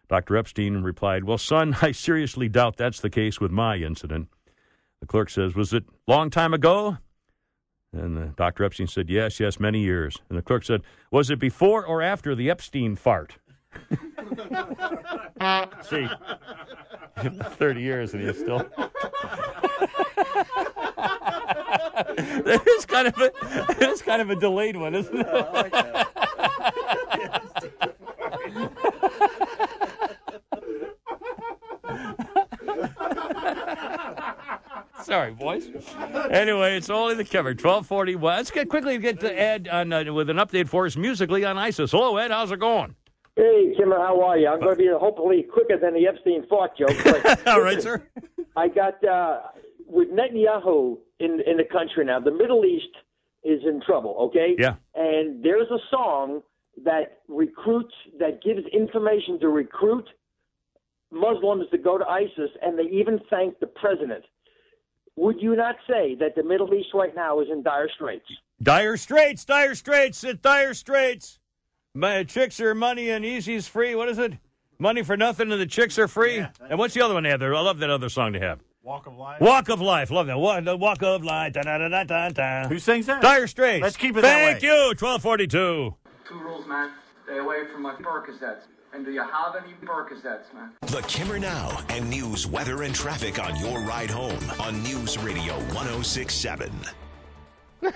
Dr. 0.10 0.38
Epstein 0.38 0.84
replied, 0.84 1.24
Well, 1.24 1.38
son, 1.38 1.76
I 1.82 1.92
seriously 1.92 2.50
doubt 2.50 2.78
that's 2.78 3.00
the 3.00 3.10
case 3.10 3.40
with 3.40 3.52
my 3.52 3.78
incident. 3.78 4.28
The 5.00 5.08
clerk 5.08 5.30
says, 5.30 5.56
Was 5.56 5.74
it 5.74 5.84
long 6.08 6.30
time 6.30 6.54
ago? 6.54 6.98
And 7.92 8.18
uh, 8.18 8.28
Dr. 8.36 8.64
Epstein 8.64 8.88
said, 8.88 9.10
Yes, 9.10 9.40
yes, 9.40 9.60
many 9.60 9.82
years. 9.82 10.18
And 10.30 10.38
the 10.38 10.42
clerk 10.42 10.64
said, 10.64 10.82
Was 11.12 11.30
it 11.30 11.40
before 11.40 11.86
or 11.86 12.02
after 12.02 12.36
the 12.36 12.50
Epstein 12.50 12.96
fart? 12.96 13.38
See, 15.84 16.08
30 17.18 17.82
years 17.82 18.14
and 18.14 18.24
he's 18.24 18.38
still. 18.38 18.60
is 22.78 22.86
kind 22.86 23.08
of 23.08 23.18
a, 23.18 23.32
kind 24.06 24.22
of 24.22 24.30
a 24.30 24.36
delayed 24.36 24.78
one, 24.78 24.96
isn't 24.96 25.16
it? 25.18 25.28
I 25.28 25.52
like 25.52 25.72
that. 25.72 27.43
Sorry, 35.04 35.32
boys. 35.32 35.70
Anyway, 36.32 36.78
it's 36.78 36.90
only 36.90 37.16
the 37.16 37.26
cover. 37.26 37.54
Twelve 37.54 37.86
forty. 37.86 38.16
Well, 38.16 38.38
let's 38.38 38.52
get 38.52 38.70
quickly 38.70 38.98
get 38.98 39.20
to 39.20 39.40
Ed 39.40 39.68
on, 39.68 39.92
uh, 39.92 40.14
with 40.14 40.30
an 40.30 40.38
update 40.38 40.68
for 40.68 40.86
us 40.86 40.96
musically 40.96 41.44
on 41.44 41.58
ISIS. 41.58 41.92
Hello, 41.92 42.18
Ed. 42.18 42.32
How's 42.32 42.52
it 42.52 42.60
going? 42.60 42.96
Hey, 43.36 43.74
Kimmer, 43.76 43.98
how 43.98 44.22
are 44.22 44.38
you? 44.38 44.48
I'm 44.48 44.60
going 44.60 44.78
to 44.78 44.84
be 44.84 44.88
hopefully 44.88 45.44
quicker 45.52 45.78
than 45.78 45.96
the 45.96 46.08
Epstein 46.08 46.46
fart 46.48 46.78
joke. 46.78 46.96
But 47.04 47.48
All 47.48 47.62
right, 47.62 47.82
sir. 47.82 48.04
I 48.56 48.68
got 48.68 49.04
uh, 49.04 49.42
with 49.88 50.10
Netanyahu 50.10 50.98
in 51.20 51.42
in 51.46 51.58
the 51.58 51.66
country 51.70 52.06
now. 52.06 52.20
The 52.20 52.32
Middle 52.32 52.64
East 52.64 52.96
is 53.44 53.62
in 53.66 53.82
trouble. 53.86 54.16
Okay. 54.30 54.56
Yeah. 54.58 54.76
And 54.96 55.44
there's 55.44 55.70
a 55.70 55.80
song 55.90 56.42
that 56.86 57.20
recruits 57.28 57.94
that 58.20 58.42
gives 58.42 58.62
information 58.72 59.40
to 59.42 59.50
recruit 59.50 60.06
Muslims 61.12 61.66
to 61.72 61.78
go 61.78 61.98
to 61.98 62.06
ISIS, 62.06 62.50
and 62.62 62.78
they 62.78 62.84
even 62.84 63.20
thank 63.30 63.60
the 63.60 63.68
president. 63.68 64.24
Would 65.16 65.42
you 65.42 65.56
not 65.56 65.76
say 65.88 66.16
that 66.16 66.36
the 66.36 66.44
Middle 66.44 66.74
East 66.74 66.90
right 66.94 67.16
now 67.16 67.40
is 67.40 67.48
in 67.52 67.62
dire 67.62 67.90
straits? 67.94 68.26
Dire 68.62 68.98
straits, 68.98 69.46
dire 69.46 69.76
straits, 69.76 70.26
dire 70.42 70.74
straits. 70.74 71.40
My 71.94 72.24
chicks 72.24 72.60
are 72.60 72.74
money 72.74 73.10
and 73.12 73.24
easy's 73.24 73.68
free. 73.68 73.94
What 73.94 74.10
is 74.10 74.18
it? 74.18 74.34
Money 74.80 75.04
for 75.04 75.16
nothing 75.16 75.52
and 75.52 75.62
the 75.62 75.68
chicks 75.68 76.00
are 76.00 76.08
free. 76.08 76.44
and 76.70 76.80
what's 76.80 76.96
the 76.96 77.02
other 77.02 77.14
one 77.14 77.24
they 77.24 77.30
have 77.30 77.40
there? 77.40 77.54
I 77.54 77.62
love 77.62 77.78
that 77.80 77.92
other 77.92 78.10
song 78.10 78.34
to 78.34 78.40
have. 78.40 78.60
Walk 78.82 79.06
of 79.06 79.16
life. 79.16 79.40
Walk 79.40 79.70
of 79.70 79.80
life. 79.80 80.10
Love 80.10 80.28
that. 80.28 80.38
Walk, 80.38 80.66
the 80.66 80.76
walk 80.76 81.04
of 81.04 81.24
life. 81.24 81.54
Da, 81.54 81.62
da, 81.62 81.78
da, 81.78 81.88
da, 81.88 82.04
da, 82.04 82.30
da. 82.30 82.68
Who 82.68 82.80
sings 82.80 83.06
that? 83.06 83.22
Dire 83.22 83.48
Straits. 83.48 83.82
Let's 83.82 83.96
keep 83.96 84.18
it 84.18 84.22
that 84.22 84.60
Thank 84.60 84.64
you. 84.64 84.94
1242. 85.00 85.96
Two 86.28 86.40
rules, 86.40 86.68
man. 86.68 86.92
Stay 87.24 87.38
away 87.38 87.66
from 87.72 87.84
my 87.84 87.94
Percocets. 87.96 88.64
And 88.94 89.04
do 89.04 89.12
you 89.12 89.22
have 89.24 89.56
any 89.56 89.74
Percocets, 89.84 90.54
man? 90.54 90.70
The 90.82 91.02
Kimmer 91.08 91.40
Now 91.40 91.80
and 91.90 92.08
news, 92.10 92.46
weather, 92.46 92.84
and 92.84 92.94
traffic 92.94 93.44
on 93.44 93.56
your 93.60 93.80
ride 93.82 94.12
home 94.12 94.38
on 94.60 94.84
News 94.84 95.18
Radio 95.18 95.54
1067. 95.74 96.72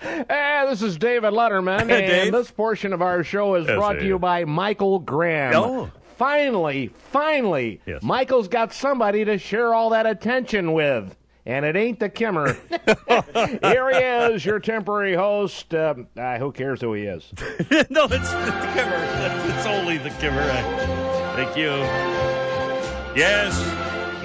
Hey, 0.00 0.64
this 0.68 0.80
is 0.82 0.96
David 0.96 1.32
Letterman, 1.32 1.88
Hey, 1.88 2.04
and 2.04 2.06
Dave. 2.06 2.32
this 2.32 2.50
portion 2.50 2.92
of 2.92 3.02
our 3.02 3.22
show 3.24 3.54
is 3.56 3.66
Yes, 3.66 3.76
brought 3.76 3.94
to 3.94 4.06
you 4.06 4.18
by 4.18 4.44
Michael 4.44 4.98
Graham. 5.00 5.52
Oh. 5.54 5.90
Finally, 6.16 6.88
finally, 7.10 7.80
Yes. 7.86 8.02
Michael's 8.02 8.48
got 8.48 8.72
somebody 8.72 9.24
to 9.24 9.36
share 9.38 9.74
all 9.74 9.90
that 9.90 10.06
attention 10.06 10.72
with. 10.72 11.16
And 11.48 11.64
it 11.64 11.76
ain't 11.76 11.98
the 11.98 12.10
Kimmer. 12.10 12.58
Here 13.62 13.90
he 13.90 14.34
is, 14.34 14.44
your 14.44 14.60
temporary 14.60 15.14
host. 15.14 15.74
Um, 15.74 16.06
ah, 16.18 16.36
who 16.36 16.52
cares 16.52 16.82
who 16.82 16.92
he 16.92 17.04
is? 17.04 17.32
no, 17.88 18.04
it's 18.04 18.30
the 18.32 18.70
Kimmer. 18.74 19.02
It's 19.56 19.66
only 19.66 19.96
the 19.96 20.10
Kimmer. 20.10 20.46
Thank 21.34 21.56
you. 21.56 21.70
Yes, 23.16 23.58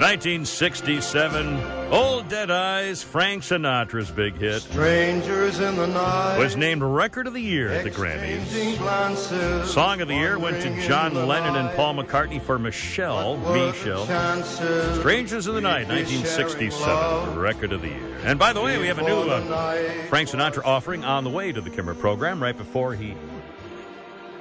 1967. 0.00 1.92
Old 1.92 2.28
Dead 2.28 2.50
Eyes, 2.50 3.02
Frank 3.02 3.42
Sinatra's 3.42 4.10
big 4.10 4.36
hit. 4.36 4.62
Strangers 4.62 5.60
in 5.60 5.76
the 5.76 5.86
night. 5.86 6.38
Was 6.38 6.56
named 6.56 6.82
Record 6.82 7.26
of 7.26 7.34
the 7.34 7.40
Year 7.40 7.70
at 7.70 7.84
the 7.84 7.90
Grammys. 7.90 8.78
glances, 8.78 9.70
Song 9.70 10.00
of 10.00 10.08
the 10.08 10.14
Year 10.14 10.38
went 10.38 10.60
to 10.62 10.82
John 10.86 11.14
Lennon 11.14 11.56
and. 11.56 11.74
Paul 11.76 11.94
McCartney 11.94 12.40
for 12.40 12.58
Michelle, 12.58 13.36
What 13.36 13.52
were 13.52 13.58
the 13.58 13.66
Michelle. 13.72 14.94
Strangers 15.00 15.46
in 15.46 15.54
the 15.54 15.60
Night, 15.60 15.88
we'd 15.88 16.06
be 16.06 16.22
sharing 16.22 16.22
1967. 16.22 17.38
Record 17.38 17.72
of 17.72 17.82
the 17.82 17.88
Year. 17.88 18.16
And 18.24 18.38
by 18.38 18.52
the 18.52 18.60
way, 18.60 18.78
we 18.78 18.86
have 18.86 18.98
a 18.98 19.02
new 19.02 19.20
uh, 19.22 19.74
Frank 20.08 20.28
Sinatra 20.28 20.64
offering 20.64 21.04
on 21.04 21.24
the 21.24 21.30
way 21.30 21.52
to 21.52 21.60
the 21.60 21.70
Kimmer 21.70 21.94
program 21.94 22.42
right 22.42 22.56
before 22.56 22.94
he 22.94 23.14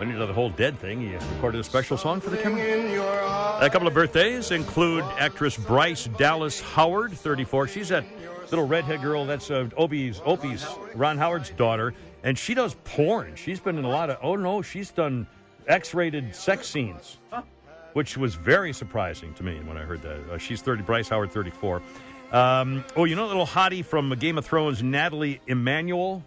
went 0.06 0.16
into 0.16 0.26
the 0.26 0.34
whole 0.34 0.50
dead 0.50 0.78
thing. 0.80 1.00
He 1.00 1.16
recorded 1.36 1.62
a 1.62 1.64
special 1.64 1.98
song 1.98 2.20
for 2.20 2.30
the 2.30 2.38
Kimmer. 2.38 2.60
in 2.60 2.92
your 2.92 3.10
eyes. 3.24 3.66
A 3.66 3.70
couple 3.70 3.88
of 3.88 3.94
birthdays 3.94 4.52
include 4.52 5.04
actress 5.18 5.56
Bryce 5.56 6.08
Dallas 6.18 6.60
Howard, 6.60 7.14
34. 7.14 7.70
She's 7.70 7.88
that 7.90 8.04
little 8.52 8.68
redhead 8.68 9.02
girl 9.02 9.26
that's 9.26 9.50
uh, 9.50 9.70
Opie's, 9.78 10.22
Opie's, 10.26 10.66
Ron 10.94 11.18
Howard's 11.18 11.52
daughter, 11.52 11.94
and 12.24 12.38
she 12.38 12.54
does 12.54 12.76
porn. 12.84 13.36
She's 13.36 13.62
been 13.62 13.78
in 13.78 13.86
a 13.86 13.90
lot 13.90 14.10
of, 14.10 14.18
oh 14.22 14.36
no, 14.36 14.62
she's 14.62 14.92
done 14.92 15.26
X 15.68 15.94
rated 15.94 16.36
sex 16.36 16.68
scenes, 16.68 17.20
which 17.94 18.18
was 18.18 18.36
very 18.36 18.74
surprising 18.74 19.34
to 19.36 19.44
me 19.44 19.62
when 19.62 19.78
I 19.78 19.84
heard 19.84 20.02
that. 20.02 20.20
Uh, 20.30 20.38
she's 20.38 20.62
30, 20.62 20.84
Bryce 20.84 21.08
Howard, 21.08 21.32
34. 21.32 21.82
Um, 22.34 22.84
oh, 22.98 23.06
you 23.06 23.16
know, 23.16 23.26
little 23.26 23.48
hottie 23.48 23.86
from 23.86 24.10
Game 24.16 24.38
of 24.38 24.46
Thrones, 24.46 24.84
Nathalie 24.84 25.40
Emmanuel? 25.48 26.24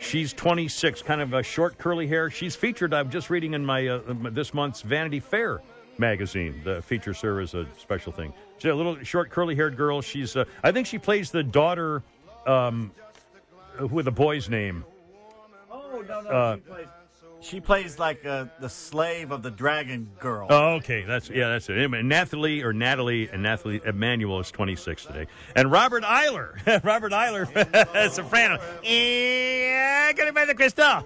She's 0.00 0.32
26, 0.32 1.02
kind 1.02 1.20
of 1.20 1.34
a 1.34 1.42
short 1.42 1.78
curly 1.78 2.06
hair. 2.06 2.30
She's 2.30 2.56
featured. 2.56 2.94
I'm 2.94 3.10
just 3.10 3.28
reading 3.28 3.54
in 3.54 3.64
my 3.64 3.86
uh, 3.86 4.00
this 4.30 4.54
month's 4.54 4.80
Vanity 4.80 5.20
Fair 5.20 5.60
magazine. 5.98 6.60
The 6.64 6.80
feature 6.80 7.12
her 7.12 7.40
as 7.40 7.54
a 7.54 7.66
special 7.78 8.10
thing. 8.10 8.32
She's 8.58 8.70
a 8.70 8.74
little 8.74 8.96
short 9.04 9.30
curly 9.30 9.54
haired 9.54 9.76
girl. 9.76 10.00
She's 10.00 10.34
uh, 10.36 10.46
I 10.64 10.72
think 10.72 10.86
she 10.86 10.98
plays 10.98 11.30
the 11.30 11.42
daughter 11.42 12.02
um, 12.46 12.92
with 13.78 14.08
a 14.08 14.10
boy's 14.10 14.48
name. 14.48 14.84
Oh, 15.70 16.02
no, 16.08 16.20
no. 16.22 16.30
Uh, 16.30 16.54
she 16.56 16.60
plays 16.62 16.86
She 17.42 17.58
plays 17.60 17.98
like 17.98 18.26
uh, 18.26 18.46
the 18.60 18.68
slave 18.68 19.30
of 19.30 19.42
the 19.42 19.50
dragon 19.50 20.10
girl. 20.18 20.46
Oh, 20.50 20.74
okay. 20.74 21.04
That's 21.06 21.30
yeah. 21.30 21.48
That's 21.48 21.68
it. 21.70 21.78
Anyway, 21.78 22.02
Nathalie 22.02 22.62
or 22.62 22.72
Natalie 22.74 23.30
and 23.30 23.42
Nathalie 23.42 23.80
Emmanuel 23.84 24.40
is 24.40 24.50
26 24.50 25.06
today, 25.06 25.26
and 25.56 25.70
Robert 25.72 26.04
Iler, 26.04 26.58
Robert 26.84 27.12
Iler, 27.12 27.46
soprano. 28.10 28.58
Yeah, 28.82 30.12
get 30.12 30.28
it 30.28 30.34
by 30.34 30.44
the 30.44 30.54
crystal. 30.54 31.02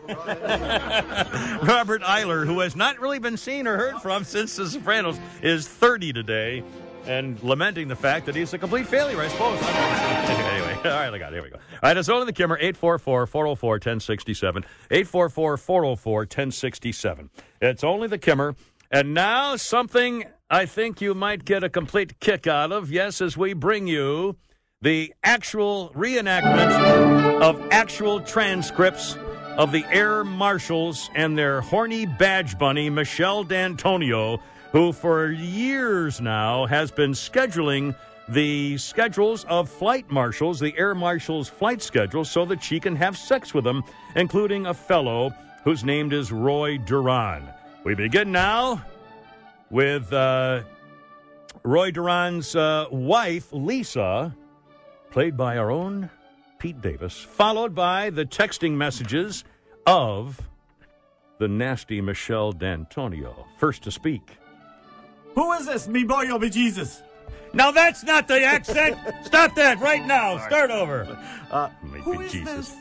Robert 1.67 2.03
Iler, 2.03 2.45
who 2.45 2.61
has 2.61 2.75
not 2.75 2.99
really 2.99 3.21
been 3.21 3.37
seen 3.37 3.69
or 3.69 3.77
heard 3.77 4.03
from 4.03 4.25
since 4.25 4.57
The 4.57 4.67
Sopranos, 4.67 5.19
is 5.43 5.69
30 5.69 6.13
today. 6.13 6.65
And 7.07 7.41
lamenting 7.43 7.89
the 7.89 7.97
fact 7.97 8.25
that 8.27 8.35
he's 8.35 8.55
a 8.55 8.59
complete 8.59 8.87
failure, 8.87 9.21
I 9.21 9.29
suppose. 9.29 9.59
anyway, 9.63 10.64
all 10.91 10.91
right, 10.91 11.15
I 11.15 11.19
got 11.19 11.33
it. 11.33 11.37
Here 11.37 11.43
we 11.43 11.51
go. 11.51 11.57
All 11.57 11.63
right, 11.83 11.97
it's 11.97 12.09
on 12.11 12.27
the 12.27 12.33
Kimmer, 12.33 12.57
844 12.57 13.27
404 13.27 13.73
1067. 13.73 14.65
844 14.91 15.57
404 15.57 16.19
1067. 16.21 17.31
It's 17.63 17.83
only 17.83 18.07
the 18.07 18.19
Kimmer. 18.19 18.55
And 18.91 19.15
now 19.15 19.57
something 19.57 20.25
I 20.51 20.67
think 20.67 21.01
you 21.01 21.15
might 21.15 21.47
get 21.47 21.65
a 21.65 21.71
complete 21.71 22.21
kick 22.21 22.47
out 22.47 22.71
of. 22.71 22.91
Yes, 22.91 23.23
as 23.23 23.35
we 23.35 23.55
bring 23.55 23.87
you 23.87 24.37
the 24.83 25.15
actual 25.25 25.91
reenactment 25.95 27.41
of 27.41 27.67
actual 27.71 28.21
transcripts 28.21 29.17
of 29.57 29.73
the 29.73 29.87
air 29.91 30.23
marshals 30.23 31.09
and 31.15 31.39
their 31.39 31.63
horny 31.63 32.05
badge 32.05 32.59
bunny, 32.59 32.91
Michelle 32.91 33.43
D'Antonio, 33.43 34.39
who 34.73 34.93
for 34.93 35.31
years 35.31 36.21
now 36.21 36.67
has 36.67 36.91
been 36.91 37.13
scheduling 37.13 37.95
the 38.29 38.79
schedules 38.79 39.45
of 39.45 39.69
flight 39.69 40.11
marshals, 40.11 40.59
the 40.59 40.77
air 40.79 40.95
marshals' 40.95 41.49
flight 41.49 41.83
schedule, 41.83 42.25
so 42.25 42.45
that 42.47 42.63
she 42.63 42.81
can 42.81 42.97
have 42.97 43.17
sex 43.17 43.53
with 43.53 43.65
them, 43.65 43.83
including 44.17 44.67
a 44.67 44.75
fellow 44.75 45.35
whose 45.63 45.85
name 45.85 46.13
is 46.13 46.33
Roy 46.33 46.79
Duran. 46.79 47.43
We 47.85 47.95
begin 47.95 48.33
now 48.33 48.85
with 49.71 50.13
uh, 50.13 50.63
Roy 51.63 51.91
Duran's 51.91 52.57
uh, 52.57 52.87
wife, 52.91 53.53
Lisa, 53.53 54.35
played 55.11 55.37
by 55.37 55.59
our 55.59 55.71
own 55.71 56.11
Pete 56.59 56.81
Davis, 56.81 57.19
followed 57.19 57.75
by 57.75 58.11
the 58.11 58.25
texting 58.25 58.73
messages 58.73 59.45
of 59.87 60.41
the 61.39 61.49
nasty 61.49 62.01
Michelle 62.01 62.53
D'Antonio. 62.53 63.47
First 63.59 63.83
to 63.83 63.91
speak. 63.91 64.39
Who 65.35 65.53
is 65.53 65.67
this? 65.67 65.89
Me 65.89 66.05
boy, 66.05 66.39
be 66.39 66.49
Jesus. 66.49 67.03
Now 67.55 67.71
that's 67.71 68.03
not 68.03 68.29
the 68.29 68.43
accent. 68.43 68.99
Stop 69.25 69.55
that 69.55 69.81
right 69.81 70.05
now. 70.05 70.39
Start 70.47 70.71
over. 70.71 71.19
Uh, 71.51 71.69
who 72.03 72.21
is 72.21 72.33
Jesus. 72.33 72.71
This? 72.71 72.77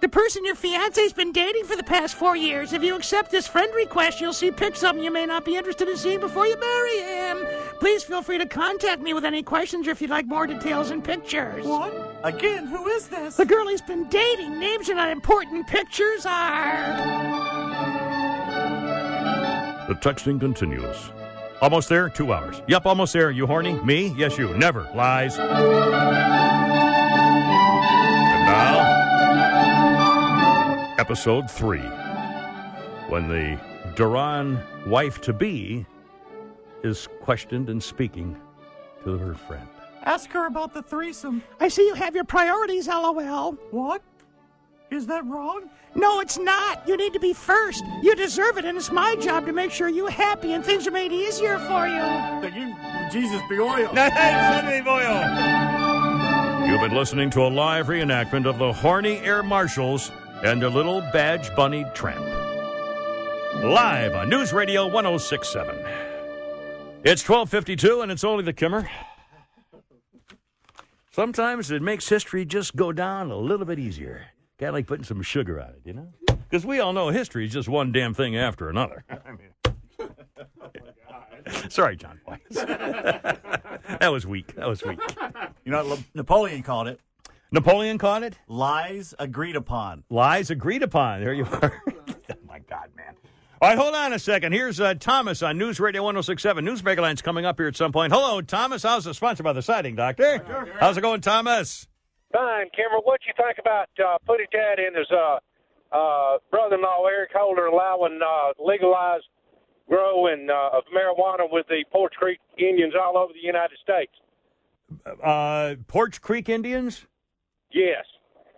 The 0.00 0.08
person 0.08 0.44
your 0.44 0.54
fiance's 0.54 1.14
been 1.14 1.32
dating 1.32 1.64
for 1.64 1.74
the 1.74 1.82
past 1.82 2.16
four 2.16 2.36
years. 2.36 2.74
If 2.74 2.82
you 2.82 2.94
accept 2.94 3.30
this 3.30 3.46
friend 3.46 3.74
request, 3.74 4.20
you'll 4.20 4.34
see 4.34 4.50
pics 4.50 4.84
of 4.84 4.94
him 4.94 5.02
you 5.02 5.10
may 5.10 5.24
not 5.24 5.44
be 5.44 5.56
interested 5.56 5.88
in 5.88 5.96
seeing 5.96 6.20
before 6.20 6.46
you 6.46 6.58
marry 6.60 6.98
him. 6.98 7.46
Please 7.80 8.02
feel 8.04 8.22
free 8.22 8.36
to 8.38 8.46
contact 8.46 9.00
me 9.00 9.14
with 9.14 9.24
any 9.24 9.42
questions 9.42 9.88
or 9.88 9.92
if 9.92 10.02
you'd 10.02 10.10
like 10.10 10.26
more 10.26 10.46
details 10.46 10.90
and 10.90 11.02
pictures. 11.02 11.64
What? 11.64 12.20
Again, 12.24 12.66
who 12.66 12.86
is 12.88 13.08
this? 13.08 13.36
The 13.36 13.46
girl 13.46 13.68
he's 13.68 13.80
been 13.80 14.08
dating. 14.08 14.58
Names 14.60 14.90
are 14.90 14.94
not 14.94 15.10
important. 15.10 15.66
Pictures 15.66 16.26
are. 16.26 16.96
The 19.88 19.94
texting 19.94 20.38
continues. 20.38 20.96
Almost 21.62 21.88
there? 21.88 22.08
Two 22.10 22.32
hours. 22.32 22.60
Yep, 22.68 22.86
almost 22.86 23.12
there. 23.12 23.30
You 23.30 23.46
horny? 23.46 23.74
Me? 23.82 24.12
Yes, 24.16 24.36
you. 24.36 24.52
Never. 24.54 24.90
Lies. 24.94 25.38
And 25.38 25.48
now, 28.46 28.96
episode 30.98 31.50
three. 31.50 31.80
When 33.08 33.28
the 33.28 33.58
Duran 33.94 34.60
wife 34.86 35.20
to 35.22 35.32
be 35.32 35.86
is 36.82 37.08
questioned 37.22 37.70
and 37.70 37.82
speaking 37.82 38.38
to 39.04 39.16
her 39.16 39.34
friend. 39.34 39.66
Ask 40.02 40.30
her 40.32 40.46
about 40.46 40.74
the 40.74 40.82
threesome. 40.82 41.42
I 41.58 41.68
see 41.68 41.86
you 41.86 41.94
have 41.94 42.14
your 42.14 42.24
priorities, 42.24 42.86
lol. 42.86 43.52
What? 43.70 44.02
Is 44.90 45.06
that 45.06 45.26
wrong? 45.26 45.68
No, 45.94 46.20
it's 46.20 46.38
not. 46.38 46.86
You 46.86 46.96
need 46.96 47.12
to 47.12 47.20
be 47.20 47.32
first. 47.32 47.84
You 48.02 48.14
deserve 48.14 48.56
it, 48.56 48.64
and 48.64 48.76
it's 48.76 48.92
my 48.92 49.16
job 49.16 49.46
to 49.46 49.52
make 49.52 49.72
sure 49.72 49.88
you're 49.88 50.10
happy 50.10 50.52
and 50.52 50.64
things 50.64 50.86
are 50.86 50.92
made 50.92 51.10
easier 51.10 51.58
for 51.58 51.88
you. 51.88 52.00
Thank 52.40 52.54
you, 52.54 52.74
Jesus 53.10 53.40
Bioyo. 53.42 53.92
You've 56.68 56.80
been 56.80 56.94
listening 56.94 57.30
to 57.30 57.42
a 57.42 57.48
live 57.48 57.86
reenactment 57.86 58.46
of 58.46 58.58
the 58.58 58.72
horny 58.72 59.18
air 59.18 59.42
marshals 59.42 60.12
and 60.44 60.62
their 60.62 60.70
little 60.70 61.00
badge 61.12 61.54
bunny 61.56 61.84
tramp. 61.94 62.24
Live 63.64 64.14
on 64.14 64.28
News 64.28 64.52
Radio 64.52 64.86
1067. 64.86 65.74
It's 67.04 67.26
1252 67.28 68.02
and 68.02 68.12
it's 68.12 68.22
only 68.22 68.44
the 68.44 68.52
Kimmer. 68.52 68.88
Sometimes 71.10 71.70
it 71.70 71.82
makes 71.82 72.08
history 72.08 72.44
just 72.44 72.76
go 72.76 72.92
down 72.92 73.30
a 73.30 73.36
little 73.36 73.64
bit 73.64 73.78
easier. 73.78 74.26
Kind 74.58 74.68
of 74.68 74.74
like 74.74 74.86
putting 74.86 75.04
some 75.04 75.20
sugar 75.22 75.60
on 75.60 75.68
it, 75.68 75.82
you 75.84 75.92
know? 75.92 76.08
Because 76.28 76.64
we 76.64 76.80
all 76.80 76.92
know 76.94 77.08
history 77.08 77.44
is 77.44 77.52
just 77.52 77.68
one 77.68 77.92
damn 77.92 78.14
thing 78.14 78.36
after 78.36 78.70
another. 78.70 79.04
I 79.10 79.30
mean, 79.32 79.74
oh 80.62 81.68
Sorry, 81.68 81.96
John 81.96 82.20
Boy. 82.26 82.38
that 82.50 84.08
was 84.10 84.26
weak. 84.26 84.54
That 84.56 84.66
was 84.66 84.82
weak. 84.82 84.98
You 85.64 85.72
know, 85.72 85.84
what 85.86 86.02
Napoleon 86.14 86.62
called 86.62 86.88
it. 86.88 87.00
Napoleon 87.52 87.98
called 87.98 88.22
it? 88.22 88.38
Lies 88.48 89.14
agreed 89.18 89.56
upon. 89.56 90.04
Lies 90.10 90.50
agreed 90.50 90.82
upon. 90.82 91.20
There 91.20 91.34
you 91.34 91.44
are. 91.44 91.82
oh, 91.88 92.34
my 92.46 92.58
God, 92.60 92.88
man. 92.96 93.14
All 93.60 93.68
right, 93.68 93.78
hold 93.78 93.94
on 93.94 94.12
a 94.12 94.18
second. 94.18 94.52
Here's 94.52 94.80
uh, 94.80 94.94
Thomas 94.94 95.42
on 95.42 95.56
News 95.58 95.78
Radio 95.80 96.02
1067. 96.02 96.64
Newsmaker 96.64 97.00
Line's 97.00 97.22
coming 97.22 97.44
up 97.44 97.58
here 97.58 97.68
at 97.68 97.76
some 97.76 97.92
point. 97.92 98.12
Hello, 98.12 98.40
Thomas. 98.40 98.82
How's 98.82 99.06
it? 99.06 99.14
Sponsored 99.14 99.44
by 99.44 99.52
the 99.52 99.62
Siding 99.62 99.96
Doctor. 99.96 100.70
How's 100.80 100.96
it 100.96 101.02
going, 101.02 101.20
Thomas? 101.20 101.86
Fine, 102.32 102.70
Kimmer. 102.74 103.00
What 103.02 103.20
you 103.26 103.32
think 103.36 103.58
about 103.58 103.88
uh, 103.98 104.18
putting 104.26 104.46
that 104.52 104.78
in 104.78 104.94
his 104.94 105.06
uh, 105.10 105.38
uh, 105.94 106.38
brother-in-law 106.50 107.06
Eric 107.06 107.30
Holder 107.34 107.66
allowing 107.66 108.20
uh, 108.22 108.52
legalized 108.62 109.26
growing 109.88 110.48
uh, 110.50 110.76
of 110.76 110.84
marijuana 110.94 111.50
with 111.50 111.66
the 111.68 111.84
Poarch 111.94 112.12
Creek 112.18 112.40
Indians 112.58 112.94
all 113.00 113.16
over 113.16 113.32
the 113.32 113.46
United 113.46 113.78
States? 113.82 114.12
Uh, 115.22 115.76
Poarch 115.88 116.20
Creek 116.20 116.48
Indians? 116.48 117.06
Yes. 117.72 118.04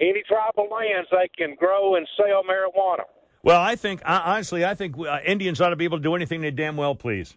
Any 0.01 0.23
tribal 0.27 0.69
lands 0.73 1.09
they 1.11 1.29
can 1.37 1.55
grow 1.57 1.97
and 1.97 2.07
sell 2.17 2.43
marijuana. 2.45 3.03
Well, 3.43 3.61
I 3.61 3.77
think 3.77 4.01
honestly, 4.05 4.65
I 4.65 4.75
think 4.75 4.97
uh, 4.99 5.19
Indians 5.25 5.61
ought 5.61 5.71
to 5.71 5.77
be 5.77 5.85
able 5.85 5.99
to 5.99 6.03
do 6.03 6.15
anything 6.15 6.41
they 6.41 6.51
damn 6.51 6.77
well 6.77 6.95
please. 6.95 7.37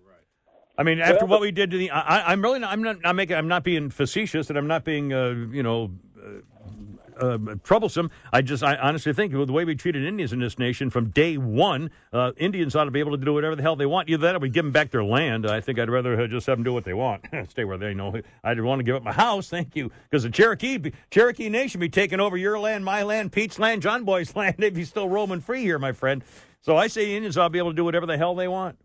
I 0.78 0.84
mean, 0.84 1.00
after 1.00 1.26
what 1.26 1.41
we 1.41 1.52
did 1.52 1.70
to 1.72 1.78
the, 1.78 1.91
I, 1.91 2.32
am 2.34 2.41
really 2.41 2.60
not, 2.60 2.72
I'm 2.72 2.82
not, 2.82 2.98
I'm 3.04 3.15
making, 3.15 3.36
I'm 3.36 3.48
not 3.48 3.63
being 3.63 3.89
facetious, 3.91 4.50
and 4.50 4.58
I'm 4.58 4.67
not 4.67 4.84
being, 4.84 5.13
uh, 5.13 5.30
you 5.52 5.62
know, 5.62 5.91
uh, 6.22 7.26
uh, 7.26 7.38
troublesome. 7.64 8.10
I 8.32 8.42
just, 8.42 8.64
I 8.64 8.76
honestly 8.78 9.14
think 9.14 9.34
with 9.34 9.48
the 9.48 9.54
way 9.54 9.66
we 9.66 9.76
treated 9.76 10.06
Indians 10.06 10.34
in 10.34 10.40
this 10.40 10.58
nation 10.58 10.90
from 10.90 11.10
day 11.10 11.38
one, 11.38 11.92
uh, 12.14 12.32
Indians 12.38 12.76
ought 12.76 12.86
to 12.86 12.92
be 12.92 13.00
able 13.00 13.18
to 13.18 13.24
do 13.24 13.34
whatever 13.34 13.56
the 13.56 13.62
hell 13.62 13.76
they 13.76 13.86
want. 13.86 14.10
Either 14.10 14.24
that 14.24 14.36
or 14.36 14.40
we 14.40 14.50
give 14.50 14.66
them 14.66 14.72
back 14.72 14.92
their 14.92 15.04
land. 15.04 15.46
I 15.46 15.62
think 15.62 15.80
I'd 15.80 15.90
rather 15.90 16.28
just 16.28 16.48
have 16.48 16.58
them 16.58 16.64
do 16.64 16.74
what 16.74 16.84
they 16.84 16.94
want, 16.94 17.26
stay 17.50 17.64
where 17.64 17.78
they 17.78 17.94
know. 17.94 18.14
I 18.44 18.50
didn't 18.50 18.66
want 18.66 18.80
to 18.80 18.84
give 18.84 18.96
up 18.96 19.04
my 19.04 19.12
house, 19.14 19.50
thank 19.50 19.76
you, 19.76 19.92
because 20.10 20.24
the 20.24 20.30
Cherokee, 20.30 20.92
Cherokee 21.10 21.50
Nation 21.50 21.80
be 21.80 21.90
taking 21.90 22.20
over 22.20 22.38
your 22.38 22.60
land, 22.60 22.86
my 22.86 23.04
land, 23.04 23.32
Pete's 23.32 23.60
land, 23.60 23.82
John 23.82 24.04
Boy's 24.04 24.36
land. 24.36 24.56
They'd 24.58 24.74
be 24.74 24.86
still 24.86 25.10
roaming 25.10 25.42
free 25.42 25.62
here, 25.62 25.80
my 25.80 25.92
friend. 25.92 26.24
So 26.62 26.78
I 26.78 26.88
say 26.88 27.16
Indians 27.16 27.38
ought 27.38 27.46
to 27.46 27.50
be 27.50 27.60
able 27.60 27.72
to 27.72 27.76
do 27.76 27.84
whatever 27.86 28.06
the 28.06 28.18
hell 28.18 28.36
they 28.36 28.48
want. 28.48 28.78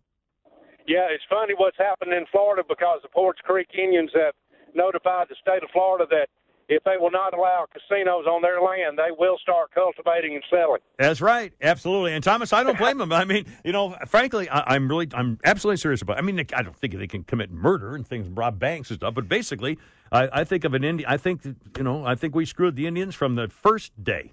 Yeah, 0.86 1.06
it's 1.10 1.24
funny 1.28 1.52
what's 1.56 1.76
happened 1.76 2.12
in 2.12 2.26
Florida 2.30 2.62
because 2.66 3.00
the 3.02 3.08
Poarch 3.08 3.42
Creek 3.42 3.68
Indians 3.76 4.10
have 4.14 4.34
notified 4.74 5.26
the 5.28 5.34
state 5.40 5.62
of 5.64 5.70
Florida 5.72 6.06
that 6.10 6.28
if 6.68 6.82
they 6.84 6.96
will 6.98 7.10
not 7.10 7.32
allow 7.32 7.66
casinos 7.72 8.26
on 8.26 8.42
their 8.42 8.60
land, 8.60 8.98
they 8.98 9.12
will 9.16 9.38
start 9.38 9.70
cultivating 9.72 10.34
and 10.34 10.42
selling. 10.50 10.80
That's 10.98 11.20
right, 11.20 11.52
absolutely. 11.62 12.12
And 12.12 12.24
Thomas, 12.24 12.52
I 12.52 12.64
don't 12.64 12.76
blame 12.78 12.98
them. 12.98 13.12
I 13.12 13.24
mean, 13.24 13.46
you 13.64 13.72
know, 13.72 13.96
frankly, 14.06 14.48
I, 14.48 14.74
am 14.74 14.88
really, 14.88 15.08
I'm 15.14 15.38
absolutely 15.44 15.76
serious 15.76 16.02
about. 16.02 16.16
It. 16.16 16.20
I 16.20 16.22
mean, 16.22 16.44
I 16.54 16.62
don't 16.62 16.76
think 16.76 16.96
they 16.96 17.06
can 17.06 17.22
commit 17.22 17.52
murder 17.52 17.94
and 17.94 18.06
things, 18.06 18.28
rob 18.28 18.58
banks 18.58 18.90
and 18.90 18.98
stuff. 18.98 19.14
But 19.14 19.28
basically, 19.28 19.78
I, 20.10 20.40
I 20.40 20.44
think 20.44 20.64
of 20.64 20.74
an 20.74 20.82
Indian. 20.82 21.08
I 21.08 21.16
think 21.16 21.44
you 21.44 21.84
know, 21.84 22.04
I 22.04 22.16
think 22.16 22.34
we 22.34 22.44
screwed 22.44 22.74
the 22.74 22.86
Indians 22.86 23.14
from 23.14 23.36
the 23.36 23.48
first 23.48 23.92
day. 24.02 24.32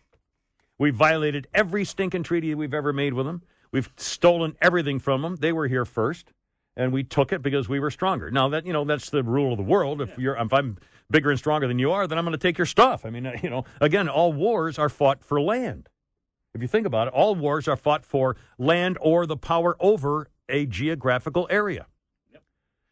We 0.80 0.89
violated 0.89 1.48
every 1.54 1.86
stinking 1.86 2.24
treaty 2.24 2.56
we've 2.56 2.74
ever 2.74 2.91
made 2.91 3.13
with 3.13 3.28
them. 3.28 3.43
We've 3.72 3.91
stolen 3.98 4.56
everything 4.62 5.00
from 5.00 5.22
them. 5.22 5.36
They 5.36 5.54
were 5.54 5.67
here 5.67 5.86
first 5.86 6.34
and 6.76 6.91
we 6.91 7.04
took 7.04 7.32
it 7.32 7.41
because 7.41 7.69
we 7.69 7.80
were 7.80 7.91
stronger. 7.91 8.32
Now 8.32 8.50
that 8.50 8.65
you 8.65 8.74
know 8.74 8.84
that's 8.84 9.10
the 9.10 9.24
rule 9.24 9.52
of 9.52 9.58
the 9.58 9.63
world. 9.63 10.02
If 10.02 10.17
you're 10.17 10.36
if 10.36 10.52
I'm 10.52 10.78
bigger 11.10 11.30
and 11.30 11.40
stronger 11.40 11.67
than 11.67 11.80
you 11.80 11.92
are, 11.92 12.08
then 12.08 12.17
I'm 12.17 12.25
going 12.25 12.34
to 12.34 12.38
take 12.38 12.58
your 12.58 12.65
stuff. 12.65 13.06
I 13.06 13.10
mean, 13.10 13.25
uh, 13.25 13.38
you 13.42 13.50
know, 13.50 13.65
again, 13.82 14.10
all 14.10 14.34
wars 14.34 14.77
are 14.80 14.90
fought 14.90 15.23
for 15.23 15.42
land. 15.42 15.90
If 16.54 16.62
you 16.62 16.67
think 16.67 16.86
about 16.86 17.08
it, 17.08 17.13
all 17.13 17.36
wars 17.36 17.67
are 17.67 17.75
fought 17.75 18.06
for 18.06 18.36
land 18.58 18.98
or 19.02 19.25
the 19.25 19.38
power 19.38 19.75
over 19.80 20.30
a 20.50 20.65
geographical 20.65 21.48
area. 21.50 21.88
Yep. 22.32 22.44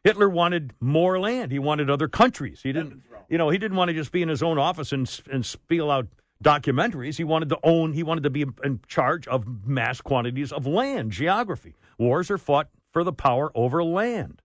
Hitler 0.03 0.29
wanted 0.29 0.73
more 0.79 1.19
land. 1.19 1.51
He 1.51 1.59
wanted 1.59 1.89
other 1.89 2.07
countries. 2.07 2.61
He 2.63 2.73
didn't, 2.73 3.03
you 3.29 3.37
know, 3.37 3.49
he 3.49 3.59
didn't 3.59 3.77
want 3.77 3.89
to 3.89 3.93
just 3.93 4.11
be 4.11 4.23
in 4.23 4.29
his 4.29 4.41
own 4.41 4.57
office 4.57 4.91
and 4.91 5.21
and 5.31 5.45
spiel 5.45 5.91
out 5.91 6.07
documentaries. 6.43 7.17
He 7.17 7.23
wanted 7.23 7.49
to 7.49 7.59
own, 7.63 7.93
he 7.93 8.03
wanted 8.03 8.23
to 8.23 8.29
be 8.29 8.45
in 8.63 8.79
charge 8.87 9.27
of 9.27 9.67
mass 9.67 10.01
quantities 10.01 10.51
of 10.51 10.65
land, 10.65 11.11
geography. 11.11 11.75
Wars 11.97 12.31
are 12.31 12.37
fought 12.37 12.69
for 12.91 13.03
the 13.03 13.13
power 13.13 13.51
over 13.55 13.83
land, 13.83 14.41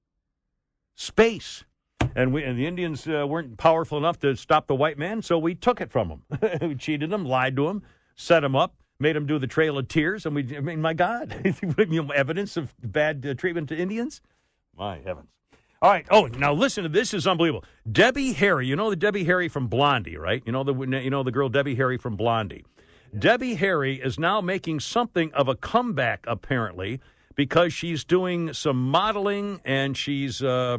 space. 0.94 1.64
And, 2.16 2.32
we, 2.32 2.42
and 2.44 2.58
the 2.58 2.66
Indians 2.66 3.06
uh, 3.06 3.26
weren't 3.28 3.58
powerful 3.58 3.98
enough 3.98 4.18
to 4.20 4.34
stop 4.36 4.66
the 4.66 4.74
white 4.74 4.96
man, 4.96 5.20
so 5.20 5.38
we 5.38 5.54
took 5.54 5.82
it 5.82 5.92
from 5.92 6.22
them. 6.30 6.58
we 6.62 6.74
cheated 6.74 7.10
them, 7.10 7.26
lied 7.26 7.54
to 7.56 7.66
them, 7.66 7.82
set 8.14 8.40
them 8.40 8.56
up, 8.56 8.74
made 8.98 9.14
them 9.14 9.26
do 9.26 9.38
the 9.38 9.46
Trail 9.46 9.76
of 9.76 9.86
Tears. 9.86 10.24
And 10.24 10.34
we, 10.34 10.56
I 10.56 10.60
mean, 10.60 10.80
my 10.80 10.94
God, 10.94 11.30
evidence 12.14 12.56
of 12.56 12.74
bad 12.82 13.26
uh, 13.28 13.34
treatment 13.34 13.68
to 13.68 13.76
Indians? 13.76 14.22
My 14.74 14.98
heavens. 15.00 15.28
All 15.82 15.90
right. 15.90 16.06
Oh, 16.10 16.24
now 16.26 16.54
listen 16.54 16.84
to 16.84 16.88
this. 16.88 17.12
is 17.12 17.26
unbelievable. 17.26 17.64
Debbie 17.92 18.32
Harry, 18.32 18.66
you 18.66 18.76
know 18.76 18.88
the 18.88 18.96
Debbie 18.96 19.24
Harry 19.24 19.48
from 19.48 19.66
Blondie, 19.68 20.16
right? 20.16 20.42
You 20.46 20.52
know 20.52 20.64
the 20.64 20.74
you 20.74 21.10
know 21.10 21.22
the 21.22 21.30
girl 21.30 21.50
Debbie 21.50 21.74
Harry 21.74 21.98
from 21.98 22.16
Blondie. 22.16 22.64
Debbie 23.16 23.56
Harry 23.56 24.00
is 24.00 24.18
now 24.18 24.40
making 24.40 24.80
something 24.80 25.32
of 25.34 25.48
a 25.48 25.54
comeback, 25.54 26.24
apparently, 26.26 27.00
because 27.34 27.74
she's 27.74 28.04
doing 28.04 28.54
some 28.54 28.90
modeling 28.90 29.60
and 29.66 29.96
she's 29.96 30.42
uh, 30.42 30.78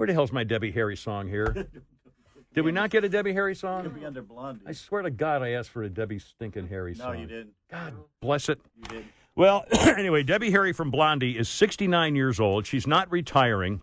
where 0.00 0.06
the 0.06 0.14
hell's 0.14 0.32
my 0.32 0.44
Debbie 0.44 0.70
Harry 0.70 0.96
song 0.96 1.28
here? 1.28 1.68
Did 2.54 2.64
we 2.64 2.72
not 2.72 2.88
get 2.88 3.04
a 3.04 3.08
Debbie 3.10 3.34
Harry 3.34 3.54
song? 3.54 3.82
Could 3.82 3.94
be 3.94 4.06
under 4.06 4.22
Blondie. 4.22 4.64
I 4.66 4.72
swear 4.72 5.02
to 5.02 5.10
God, 5.10 5.42
I 5.42 5.50
asked 5.50 5.68
for 5.68 5.82
a 5.82 5.90
Debbie 5.90 6.18
stinking 6.18 6.68
Harry 6.68 6.94
song. 6.94 7.12
no, 7.12 7.20
you 7.20 7.26
didn't. 7.26 7.52
God 7.70 7.92
bless 8.22 8.48
it. 8.48 8.58
You 8.78 8.84
did. 8.84 9.04
Well, 9.36 9.66
anyway, 9.72 10.22
Debbie 10.22 10.50
Harry 10.52 10.72
from 10.72 10.90
Blondie 10.90 11.36
is 11.36 11.50
69 11.50 12.16
years 12.16 12.40
old. 12.40 12.66
She's 12.66 12.86
not 12.86 13.12
retiring. 13.12 13.82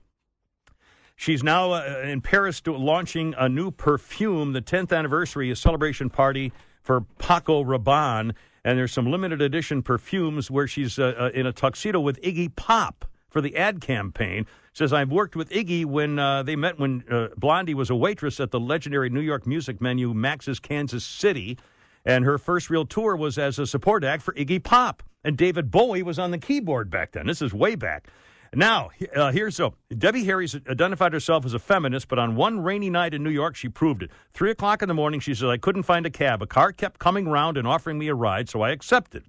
She's 1.16 1.44
now 1.44 1.74
uh, 1.74 2.02
in 2.04 2.22
Paris 2.22 2.62
to, 2.62 2.76
launching 2.76 3.36
a 3.38 3.48
new 3.48 3.70
perfume. 3.70 4.54
The 4.54 4.62
10th 4.64 4.98
anniversary, 4.98 5.52
a 5.52 5.56
celebration 5.56 6.10
party 6.10 6.52
for 6.82 7.02
Paco 7.20 7.64
Rabanne. 7.64 8.34
And 8.64 8.80
there's 8.80 8.92
some 8.92 9.12
limited 9.12 9.40
edition 9.40 9.84
perfumes 9.84 10.50
where 10.50 10.66
she's 10.66 10.98
uh, 10.98 11.14
uh, 11.16 11.30
in 11.36 11.46
a 11.46 11.54
tuxedo 11.54 12.00
with 12.00 12.20
Iggy 12.24 12.56
Pop 12.56 13.06
for 13.30 13.40
the 13.40 13.56
ad 13.56 13.82
campaign. 13.82 14.48
Says, 14.78 14.94
I've 14.94 15.10
worked 15.10 15.36
with 15.36 15.50
Iggy 15.50 15.86
when 15.86 16.20
uh, 16.20 16.44
they 16.44 16.56
met 16.56 16.78
when 16.78 17.04
uh, 17.10 17.30
Blondie 17.36 17.74
was 17.74 17.90
a 17.90 17.96
waitress 17.96 18.40
at 18.40 18.52
the 18.52 18.60
legendary 18.60 19.10
New 19.10 19.22
York 19.22 19.48
music 19.48 19.82
menu 19.82 20.14
Max's 20.14 20.60
Kansas 20.60 21.04
City. 21.04 21.58
And 22.06 22.24
her 22.26 22.38
first 22.38 22.70
real 22.70 22.86
tour 22.86 23.16
was 23.16 23.40
as 23.40 23.58
a 23.58 23.66
support 23.66 24.04
act 24.04 24.22
for 24.22 24.36
Iggy 24.36 24.64
Pop. 24.64 25.02
And 25.24 25.36
David 25.36 25.72
Bowie 25.72 26.04
was 26.04 26.20
on 26.20 26.30
the 26.30 26.38
keyboard 26.38 26.92
back 26.92 27.14
then. 27.14 27.26
This 27.26 27.42
is 27.42 27.56
way 27.56 27.74
back. 27.74 28.06
Now, 28.54 28.92
uh, 29.16 29.32
here's 29.32 29.56
so 29.56 29.74
Debbie 29.98 30.26
Harry's 30.26 30.54
identified 30.54 31.12
herself 31.12 31.44
as 31.44 31.56
a 31.56 31.60
feminist, 31.60 32.08
but 32.08 32.20
on 32.20 32.36
one 32.36 32.60
rainy 32.60 32.92
night 32.92 33.16
in 33.16 33.24
New 33.24 33.32
York, 33.32 33.56
she 33.56 33.70
proved 33.70 34.04
it. 34.04 34.12
Three 34.36 34.52
o'clock 34.52 34.84
in 34.84 34.90
the 34.90 34.94
morning, 34.94 35.20
she 35.20 35.34
said, 35.34 35.50
I 35.50 35.58
couldn't 35.58 35.84
find 35.84 36.06
a 36.06 36.12
cab. 36.12 36.44
A 36.44 36.46
car 36.46 36.72
kept 36.72 37.00
coming 37.00 37.28
round 37.28 37.58
and 37.58 37.68
offering 37.68 37.98
me 37.98 38.10
a 38.10 38.14
ride, 38.14 38.48
so 38.48 38.62
I 38.62 38.70
accepted. 38.70 39.24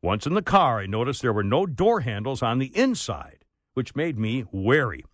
Once 0.00 0.28
in 0.28 0.34
the 0.34 0.42
car, 0.42 0.78
I 0.78 0.86
noticed 0.86 1.22
there 1.22 1.32
were 1.32 1.42
no 1.42 1.66
door 1.66 2.02
handles 2.02 2.40
on 2.40 2.60
the 2.60 2.70
inside, 2.76 3.44
which 3.76 3.94
made 3.94 4.18
me 4.18 4.42
wary. 4.50 5.04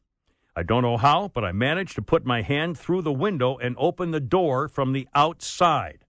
I 0.55 0.63
don't 0.63 0.83
know 0.83 0.97
how, 0.97 1.33
but 1.35 1.45
I 1.45 1.51
managed 1.51 1.97
to 1.97 2.03
put 2.03 2.25
my 2.25 2.43
hand 2.43 2.79
through 2.79 3.03
the 3.03 3.13
window 3.13 3.57
and 3.57 3.75
open 3.77 4.13
the 4.13 4.21
door 4.21 4.69
from 4.69 4.93
the 4.93 5.09
outside. 5.17 6.05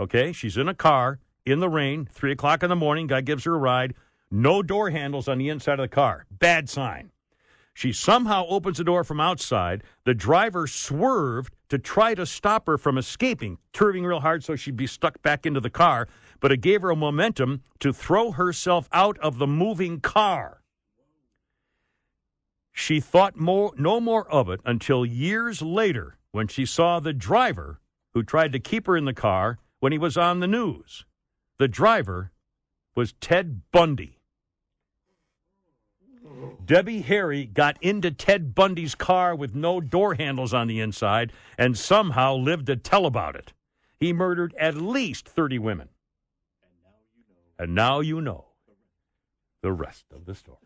Okay, 0.00 0.32
she's 0.32 0.56
in 0.56 0.66
a 0.66 0.74
car 0.74 1.20
in 1.46 1.60
the 1.60 1.68
rain, 1.68 2.08
three 2.10 2.32
o'clock 2.32 2.64
in 2.64 2.68
the 2.68 2.74
morning. 2.74 3.06
Guy 3.06 3.20
gives 3.20 3.44
her 3.44 3.54
a 3.54 3.58
ride. 3.58 3.94
No 4.28 4.60
door 4.60 4.90
handles 4.90 5.28
on 5.28 5.38
the 5.38 5.50
inside 5.50 5.78
of 5.78 5.84
the 5.84 5.94
car. 5.94 6.26
Bad 6.32 6.68
sign. 6.68 7.12
She 7.74 7.92
somehow 7.92 8.44
opens 8.48 8.78
the 8.78 8.84
door 8.84 9.04
from 9.04 9.20
outside. 9.20 9.84
The 10.04 10.14
driver 10.14 10.66
swerved 10.66 11.54
to 11.68 11.78
try 11.78 12.16
to 12.16 12.26
stop 12.26 12.66
her 12.66 12.76
from 12.76 12.98
escaping, 12.98 13.58
turning 13.72 14.04
real 14.04 14.18
hard 14.18 14.42
so 14.42 14.56
she'd 14.56 14.76
be 14.76 14.88
stuck 14.88 15.22
back 15.22 15.46
into 15.46 15.60
the 15.60 15.70
car, 15.70 16.08
but 16.40 16.50
it 16.50 16.60
gave 16.60 16.82
her 16.82 16.90
a 16.90 16.96
momentum 16.96 17.62
to 17.78 17.92
throw 17.92 18.32
herself 18.32 18.88
out 18.92 19.16
of 19.18 19.38
the 19.38 19.46
moving 19.46 20.00
car. 20.00 20.61
She 22.72 23.00
thought 23.00 23.36
more, 23.36 23.72
no 23.76 24.00
more 24.00 24.28
of 24.30 24.48
it 24.48 24.60
until 24.64 25.04
years 25.04 25.60
later 25.62 26.16
when 26.32 26.48
she 26.48 26.64
saw 26.64 26.98
the 26.98 27.12
driver 27.12 27.80
who 28.14 28.22
tried 28.22 28.52
to 28.52 28.58
keep 28.58 28.86
her 28.86 28.96
in 28.96 29.04
the 29.04 29.14
car 29.14 29.58
when 29.80 29.92
he 29.92 29.98
was 29.98 30.16
on 30.16 30.40
the 30.40 30.48
news. 30.48 31.04
The 31.58 31.68
driver 31.68 32.32
was 32.94 33.12
Ted 33.20 33.62
Bundy. 33.70 34.18
Debbie 36.64 37.02
Harry 37.02 37.44
got 37.44 37.76
into 37.82 38.10
Ted 38.10 38.54
Bundy's 38.54 38.94
car 38.94 39.34
with 39.34 39.54
no 39.54 39.80
door 39.80 40.14
handles 40.14 40.54
on 40.54 40.66
the 40.66 40.80
inside 40.80 41.32
and 41.58 41.76
somehow 41.76 42.36
lived 42.36 42.66
to 42.66 42.76
tell 42.76 43.06
about 43.06 43.36
it. 43.36 43.52
He 43.98 44.12
murdered 44.12 44.54
at 44.58 44.76
least 44.76 45.28
30 45.28 45.58
women. 45.58 45.88
And 47.58 47.74
now 47.74 48.00
you 48.00 48.20
know 48.20 48.46
the 49.62 49.72
rest 49.72 50.06
of 50.12 50.24
the 50.24 50.34
story. 50.34 50.61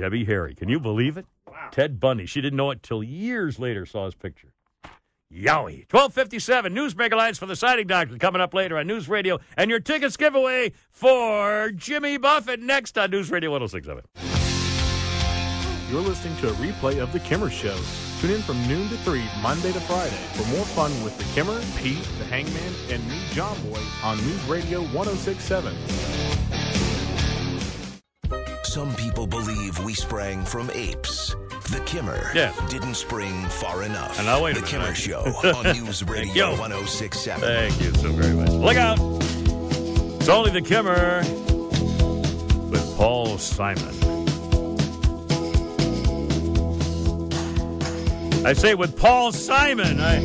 Debbie 0.00 0.24
Harry, 0.24 0.54
can 0.54 0.70
you 0.70 0.80
believe 0.80 1.18
it? 1.18 1.26
Wow. 1.46 1.68
Ted 1.72 2.00
Bundy. 2.00 2.24
She 2.24 2.40
didn't 2.40 2.56
know 2.56 2.70
it 2.70 2.82
till 2.82 3.02
years 3.02 3.58
later 3.58 3.84
saw 3.84 4.06
his 4.06 4.14
picture. 4.14 4.54
Yowie. 5.30 5.84
1257, 5.92 6.72
News 6.72 6.96
Mega 6.96 7.16
Lines 7.16 7.36
for 7.36 7.44
the 7.44 7.54
Siding 7.54 7.86
Doctor 7.86 8.16
coming 8.16 8.40
up 8.40 8.54
later 8.54 8.78
on 8.78 8.86
News 8.86 9.10
Radio. 9.10 9.38
And 9.58 9.68
your 9.68 9.78
tickets 9.78 10.16
giveaway 10.16 10.72
for 10.90 11.70
Jimmy 11.72 12.16
Buffett 12.16 12.60
next 12.60 12.96
on 12.96 13.10
News 13.10 13.30
Radio 13.30 13.50
1067. 13.50 14.02
You're 15.90 16.00
listening 16.00 16.34
to 16.38 16.48
a 16.48 16.52
replay 16.52 16.98
of 16.98 17.12
The 17.12 17.20
Kimmer 17.20 17.50
Show. 17.50 17.78
Tune 18.20 18.30
in 18.30 18.40
from 18.40 18.66
noon 18.66 18.88
to 18.88 18.96
3, 18.96 19.22
Monday 19.42 19.70
to 19.70 19.80
Friday, 19.80 20.16
for 20.32 20.48
more 20.56 20.64
fun 20.64 20.90
with 21.04 21.18
The 21.18 21.24
Kimmer, 21.34 21.60
Pete, 21.76 22.08
The 22.18 22.24
Hangman, 22.24 22.72
and 22.88 23.06
me, 23.06 23.20
John 23.32 23.54
Boy, 23.68 23.82
on 24.02 24.16
News 24.16 24.44
Radio 24.44 24.80
1067. 24.80 26.79
Some 28.62 28.94
people 28.96 29.26
believe 29.26 29.82
we 29.84 29.94
sprang 29.94 30.44
from 30.44 30.70
apes. 30.72 31.34
The 31.70 31.80
Kimmer 31.86 32.30
yes. 32.34 32.58
didn't 32.70 32.94
spring 32.94 33.44
far 33.46 33.84
enough. 33.84 34.18
And 34.18 34.26
now 34.26 34.42
wait 34.42 34.56
the 34.56 34.62
Kimmer. 34.62 34.94
Show 34.94 35.20
on 35.44 35.64
News 35.76 36.02
Radio 36.04 36.50
1067. 36.50 37.40
Thank 37.40 37.80
you 37.80 37.92
so 37.94 38.10
very 38.10 38.34
much. 38.34 38.50
Look 38.50 38.76
out! 38.76 38.98
It's 40.20 40.28
only 40.28 40.50
the 40.50 40.62
Kimmer 40.62 41.22
with 42.70 42.96
Paul 42.96 43.38
Simon. 43.38 43.94
I 48.44 48.52
say 48.52 48.74
with 48.74 48.96
Paul 48.96 49.32
Simon. 49.32 50.00
I, 50.00 50.20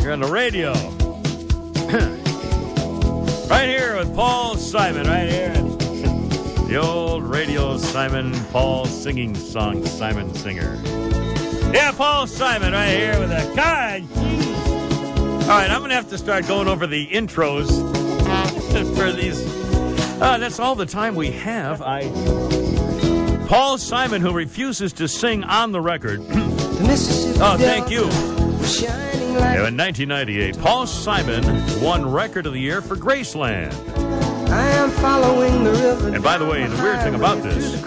you're 0.00 0.12
on 0.12 0.20
the 0.20 0.30
radio. 0.30 0.72
right 3.50 3.68
here 3.68 3.96
with 3.96 4.14
Paul 4.14 4.56
Simon, 4.56 5.06
right 5.06 5.28
here. 5.28 5.67
The 6.68 6.76
old 6.76 7.22
radio 7.22 7.78
Simon 7.78 8.30
Paul 8.52 8.84
singing 8.84 9.34
song, 9.34 9.86
Simon 9.86 10.34
Singer. 10.34 10.78
Yeah, 11.72 11.92
Paul 11.92 12.26
Simon 12.26 12.74
right 12.74 12.90
here 12.90 13.18
with 13.18 13.30
a 13.30 13.50
God. 13.56 14.02
All 15.44 15.48
right, 15.48 15.70
I'm 15.70 15.78
going 15.78 15.88
to 15.88 15.94
have 15.94 16.10
to 16.10 16.18
start 16.18 16.46
going 16.46 16.68
over 16.68 16.86
the 16.86 17.06
intros 17.06 17.68
for 18.98 19.12
these. 19.12 19.40
Uh, 20.20 20.36
that's 20.36 20.60
all 20.60 20.74
the 20.74 20.84
time 20.84 21.14
we 21.14 21.30
have. 21.30 21.80
I. 21.80 22.02
Paul 23.48 23.78
Simon, 23.78 24.20
who 24.20 24.34
refuses 24.34 24.92
to 24.92 25.08
sing 25.08 25.44
on 25.44 25.72
the 25.72 25.80
record. 25.80 26.20
oh, 26.28 27.56
thank 27.58 27.90
you. 27.90 28.02
In 28.02 29.74
1998, 29.74 30.58
Paul 30.58 30.86
Simon 30.86 31.42
won 31.80 32.12
Record 32.12 32.44
of 32.44 32.52
the 32.52 32.60
Year 32.60 32.82
for 32.82 32.94
Graceland. 32.94 34.27
And 36.14 36.22
by 36.22 36.38
the 36.38 36.46
way, 36.46 36.66
the 36.66 36.82
weird 36.82 37.00
thing 37.00 37.14
about 37.14 37.42
this, 37.42 37.80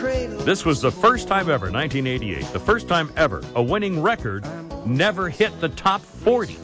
this 0.43 0.65
was 0.65 0.81
the 0.81 0.91
first 0.91 1.27
time 1.27 1.49
ever, 1.49 1.71
1988, 1.71 2.45
the 2.51 2.59
first 2.59 2.87
time 2.87 3.11
ever 3.15 3.41
a 3.55 3.63
winning 3.63 4.01
record 4.01 4.45
never 4.85 5.29
hit 5.29 5.57
the 5.61 5.69
top 5.69 6.01
40. 6.01 6.57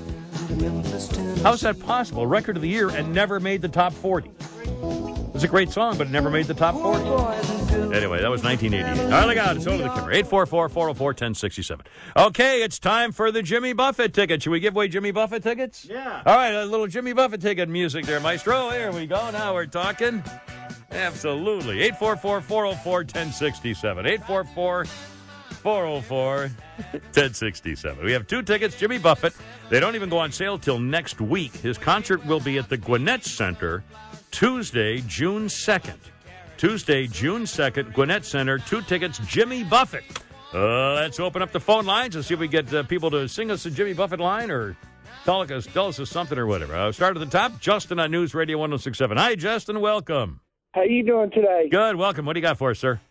How's 1.43 1.61
that 1.61 1.78
possible? 1.80 2.28
Record 2.28 2.57
of 2.57 2.61
the 2.61 2.69
year 2.69 2.89
and 2.89 3.13
never 3.13 3.39
made 3.39 3.61
the 3.61 3.69
top 3.69 3.93
40. 3.93 4.32
It's 5.38 5.43
a 5.43 5.47
great 5.47 5.69
song, 5.69 5.99
but 5.99 6.07
it 6.07 6.09
never 6.09 6.31
made 6.31 6.47
the 6.47 6.55
top 6.55 6.73
40. 6.73 7.03
Anyway, 7.95 8.19
that 8.19 8.31
was 8.31 8.43
1988. 8.43 9.03
All 9.03 9.09
right, 9.11 9.27
look 9.27 9.38
out. 9.38 9.55
It's 9.55 9.67
over 9.67 9.83
the 9.83 9.89
camera. 9.89 10.15
844-404-1067. 10.23 11.81
Okay, 12.17 12.63
it's 12.63 12.79
time 12.79 13.11
for 13.11 13.31
the 13.31 13.43
Jimmy 13.43 13.73
Buffett 13.73 14.15
ticket. 14.15 14.41
Should 14.41 14.49
we 14.49 14.59
give 14.59 14.75
away 14.75 14.88
Jimmy 14.88 15.11
Buffett 15.11 15.43
tickets? 15.43 15.85
Yeah. 15.85 16.23
All 16.25 16.35
right, 16.35 16.53
a 16.53 16.65
little 16.65 16.88
Jimmy 16.88 17.13
Buffett 17.13 17.41
ticket 17.41 17.69
music 17.69 18.07
there, 18.07 18.19
Maestro. 18.19 18.71
Here 18.71 18.91
we 18.91 19.05
go. 19.05 19.29
Now 19.29 19.53
we're 19.53 19.67
talking. 19.67 20.23
Absolutely. 20.89 21.88
844-404-1067. 21.91 24.88
844-404-1067. 25.61 28.03
We 28.03 28.11
have 28.11 28.25
two 28.25 28.41
tickets, 28.41 28.75
Jimmy 28.75 28.97
Buffett. 28.97 29.33
They 29.69 29.79
don't 29.79 29.93
even 29.93 30.09
go 30.09 30.17
on 30.17 30.31
sale 30.31 30.57
till 30.57 30.79
next 30.79 31.21
week. 31.21 31.55
His 31.57 31.77
concert 31.77 32.25
will 32.25 32.39
be 32.39 32.57
at 32.57 32.69
the 32.69 32.77
Gwinnett 32.77 33.23
Center 33.23 33.83
Tuesday, 34.32 35.01
June 35.07 35.47
2nd. 35.47 35.97
Tuesday, 36.57 37.07
June 37.07 37.43
2nd, 37.43 37.93
Gwinnett 37.93 38.25
Center. 38.25 38.57
Two 38.57 38.82
tickets, 38.82 39.19
Jimmy 39.28 39.63
Buffett. 39.63 40.03
Uh, 40.53 40.93
let's 40.93 41.19
open 41.19 41.41
up 41.41 41.51
the 41.51 41.59
phone 41.59 41.86
lines 41.86 42.15
and 42.15 42.23
see 42.23 42.34
if 42.34 42.39
we 42.39 42.47
get 42.47 42.73
uh, 42.73 42.84
people 42.84 43.11
to 43.11 43.28
sing 43.28 43.51
us 43.51 43.65
a 43.65 43.71
Jimmy 43.71 43.93
Buffett 43.93 44.19
line 44.19 44.49
or 44.49 44.75
Tell 45.28 45.41
us, 45.41 45.65
tell 45.65 45.88
us 45.88 45.99
something 46.09 46.38
or 46.38 46.47
whatever. 46.47 46.73
Uh, 46.73 46.89
start 46.93 47.17
at 47.17 47.19
the 47.19 47.25
top. 47.25 47.59
Justin 47.59 47.99
on 47.99 48.11
News 48.11 48.34
Radio 48.34 48.57
1067. 48.59 49.17
Hi, 49.17 49.36
Justin. 49.36 49.82
Welcome. 49.82 50.39
How 50.73 50.84
you 50.84 51.05
doing 51.05 51.32
today? 51.32 51.67
Good. 51.69 51.97
Welcome. 51.97 52.25
What 52.25 52.32
do 52.32 52.39
you 52.39 52.43
got 52.43 52.57
for 52.57 52.71
us, 52.71 52.80
sir? 52.80 53.01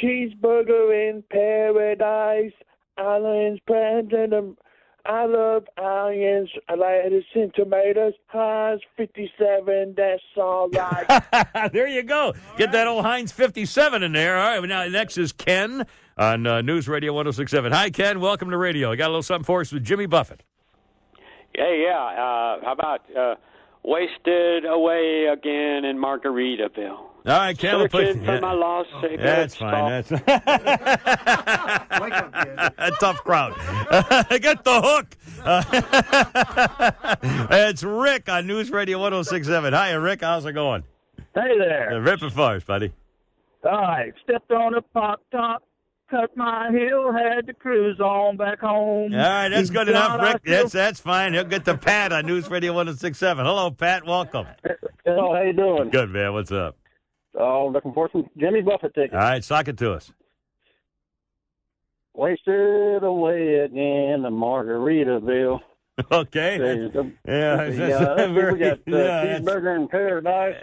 Cheeseburger 0.00 1.10
in 1.10 1.24
paradise, 1.32 2.52
islands 2.96 3.60
president. 3.66 4.56
I 5.08 5.24
love 5.24 5.64
onions, 5.78 6.50
lettuce, 6.68 7.24
and 7.34 7.52
tomatoes. 7.54 8.12
Heinz 8.26 8.82
57, 8.98 9.94
that's 9.96 10.22
all 10.36 10.68
right. 10.68 11.22
there 11.72 11.88
you 11.88 12.02
go. 12.02 12.34
Get 12.58 12.72
that 12.72 12.86
old 12.86 13.06
Heinz 13.06 13.32
57 13.32 14.02
in 14.02 14.12
there. 14.12 14.36
All 14.36 14.60
right, 14.60 14.68
now 14.68 14.86
next 14.88 15.16
is 15.16 15.32
Ken 15.32 15.86
on 16.18 16.46
uh, 16.46 16.60
News 16.60 16.88
Radio 16.88 17.14
1067. 17.14 17.72
Hi, 17.72 17.88
Ken. 17.88 18.20
Welcome 18.20 18.50
to 18.50 18.58
radio. 18.58 18.92
I 18.92 18.96
got 18.96 19.06
a 19.06 19.08
little 19.08 19.22
something 19.22 19.44
for 19.44 19.62
us 19.62 19.72
with 19.72 19.82
Jimmy 19.82 20.04
Buffett. 20.04 20.42
Hey, 21.54 21.86
yeah. 21.86 21.98
Uh, 21.98 22.64
how 22.66 22.72
about 22.72 23.16
uh, 23.16 23.36
Wasted 23.82 24.66
Away 24.66 25.24
Again 25.32 25.86
in 25.86 25.96
Margaritaville? 25.96 27.07
All 27.28 27.36
right, 27.38 27.58
Ken. 27.58 27.76
We'll 27.78 27.88
Searching 27.90 28.20
put, 28.24 28.36
for 28.36 28.40
my 28.40 28.52
lost 28.52 28.88
cigarette 29.02 29.20
That's 29.20 29.54
fine. 29.56 30.04
stop. 30.04 30.24
That's 30.28 30.40
a 32.78 32.90
tough 33.00 33.18
crowd. 33.24 33.52
I 33.58 34.38
get 34.42 34.64
the 34.64 34.80
hook. 34.80 35.16
It's 37.50 37.82
Rick 37.82 38.28
on 38.28 38.46
News 38.46 38.70
Radio 38.70 38.98
1067. 38.98 39.72
Hi, 39.72 39.92
Rick. 39.92 40.20
How's 40.22 40.46
it 40.46 40.52
going? 40.52 40.84
Hey 41.34 41.58
there. 41.58 41.92
Uh, 41.94 41.98
rip 42.00 42.22
it 42.22 42.32
for 42.32 42.60
buddy. 42.66 42.92
All 43.64 43.72
right. 43.72 44.12
Stepped 44.24 44.50
on 44.50 44.74
a 44.74 44.82
pop 44.82 45.20
top, 45.30 45.62
cut 46.10 46.36
my 46.36 46.70
heel, 46.70 47.12
had 47.12 47.46
to 47.46 47.54
cruise 47.54 48.00
on 48.00 48.36
back 48.36 48.60
home. 48.60 49.12
All 49.12 49.18
right, 49.18 49.48
that's 49.48 49.70
good 49.70 49.88
enough, 49.88 50.20
Rick. 50.20 50.42
feel- 50.44 50.56
That's 50.62 50.72
that's 50.72 51.00
fine. 51.00 51.34
He'll 51.34 51.44
get 51.44 51.64
the 51.64 51.76
Pat 51.76 52.12
on 52.12 52.26
News 52.26 52.48
Radio 52.48 52.72
1067. 52.72 53.44
Hello, 53.44 53.70
Pat. 53.70 54.04
Welcome. 54.06 54.46
Hello, 55.04 55.34
how 55.34 55.42
you 55.42 55.52
doing? 55.52 55.90
Good, 55.90 56.10
man. 56.10 56.32
What's 56.32 56.52
up? 56.52 56.76
Oh, 57.34 57.68
looking 57.72 57.92
for 57.92 58.08
some 58.12 58.28
Jimmy 58.38 58.62
Buffett 58.62 58.94
tickets. 58.94 59.14
All 59.14 59.20
right, 59.20 59.44
sock 59.44 59.68
it 59.68 59.76
to 59.78 59.92
us. 59.92 60.10
Wasted 62.14 63.02
away 63.04 63.56
again 63.56 64.24
in 64.24 64.32
Margaritaville. 64.32 65.60
Okay. 66.12 66.58
There's 66.58 66.92
the- 66.92 67.12
Yeah, 67.26 67.64
the, 67.70 67.98
uh, 67.98 68.28
very- 68.32 68.52
we 68.52 68.58
got 68.60 68.78
uh, 68.78 68.78
yeah, 68.86 69.38
cheeseburger 69.40 69.74
in 69.74 69.88
paradise. 69.88 70.54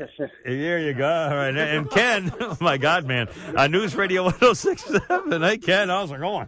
There 0.45 0.79
you 0.79 0.93
go. 0.93 1.05
All 1.05 1.35
right. 1.35 1.57
And 1.57 1.91
Ken, 1.91 2.31
oh 2.39 2.55
my 2.61 2.77
God, 2.77 3.05
man, 3.05 3.27
on 3.57 3.69
News 3.71 3.97
Radio 3.97 4.23
1067. 4.23 5.41
Hey, 5.41 5.57
Ken, 5.57 5.89
how's 5.89 6.09
it 6.09 6.19
going? 6.21 6.47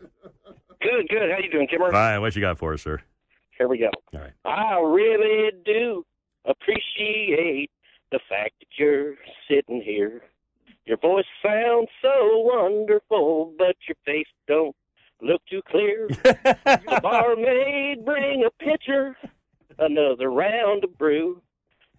Good, 0.82 1.10
good. 1.10 1.30
How 1.30 1.38
you 1.44 1.52
doing, 1.52 1.68
Kimmer? 1.68 1.88
All 1.88 1.92
right, 1.92 2.18
what 2.20 2.34
you 2.34 2.40
got 2.42 2.60
for 2.60 2.74
us, 2.76 2.82
sir? 2.82 3.02
Here 3.58 3.68
we 3.68 3.78
go. 3.78 3.90
All 4.14 4.22
right. 4.22 4.32
I 4.46 4.80
really 4.80 5.52
do 5.66 6.06
appreciate 6.46 7.70
the 8.12 8.20
fact 8.30 8.54
that 8.60 8.68
you're 8.78 9.16
sitting 9.50 9.82
here. 9.82 10.22
Your 10.86 10.98
voice 10.98 11.26
sounds 11.46 11.90
so 12.02 12.40
wonderful, 12.40 13.54
but 13.58 13.76
your 13.88 13.96
face 14.06 14.28
don't 14.48 14.76
look 15.22 15.42
too 15.50 15.62
clear. 15.70 16.08
the 16.24 17.00
barmaid 17.04 18.06
bring 18.06 18.46
a 18.46 18.52
pitcher, 18.64 19.18
another 19.80 20.30
round 20.32 20.86
of 20.86 20.98
brew. 20.98 21.42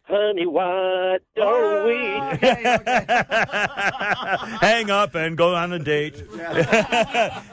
Honey, 0.04 0.46
why 0.46 1.18
don't 1.36 1.86
we? 1.86 2.38
Hang 4.66 4.90
up 4.90 5.14
and 5.14 5.36
go 5.36 5.54
on 5.54 5.70
a 5.74 5.78
date. 5.78 6.22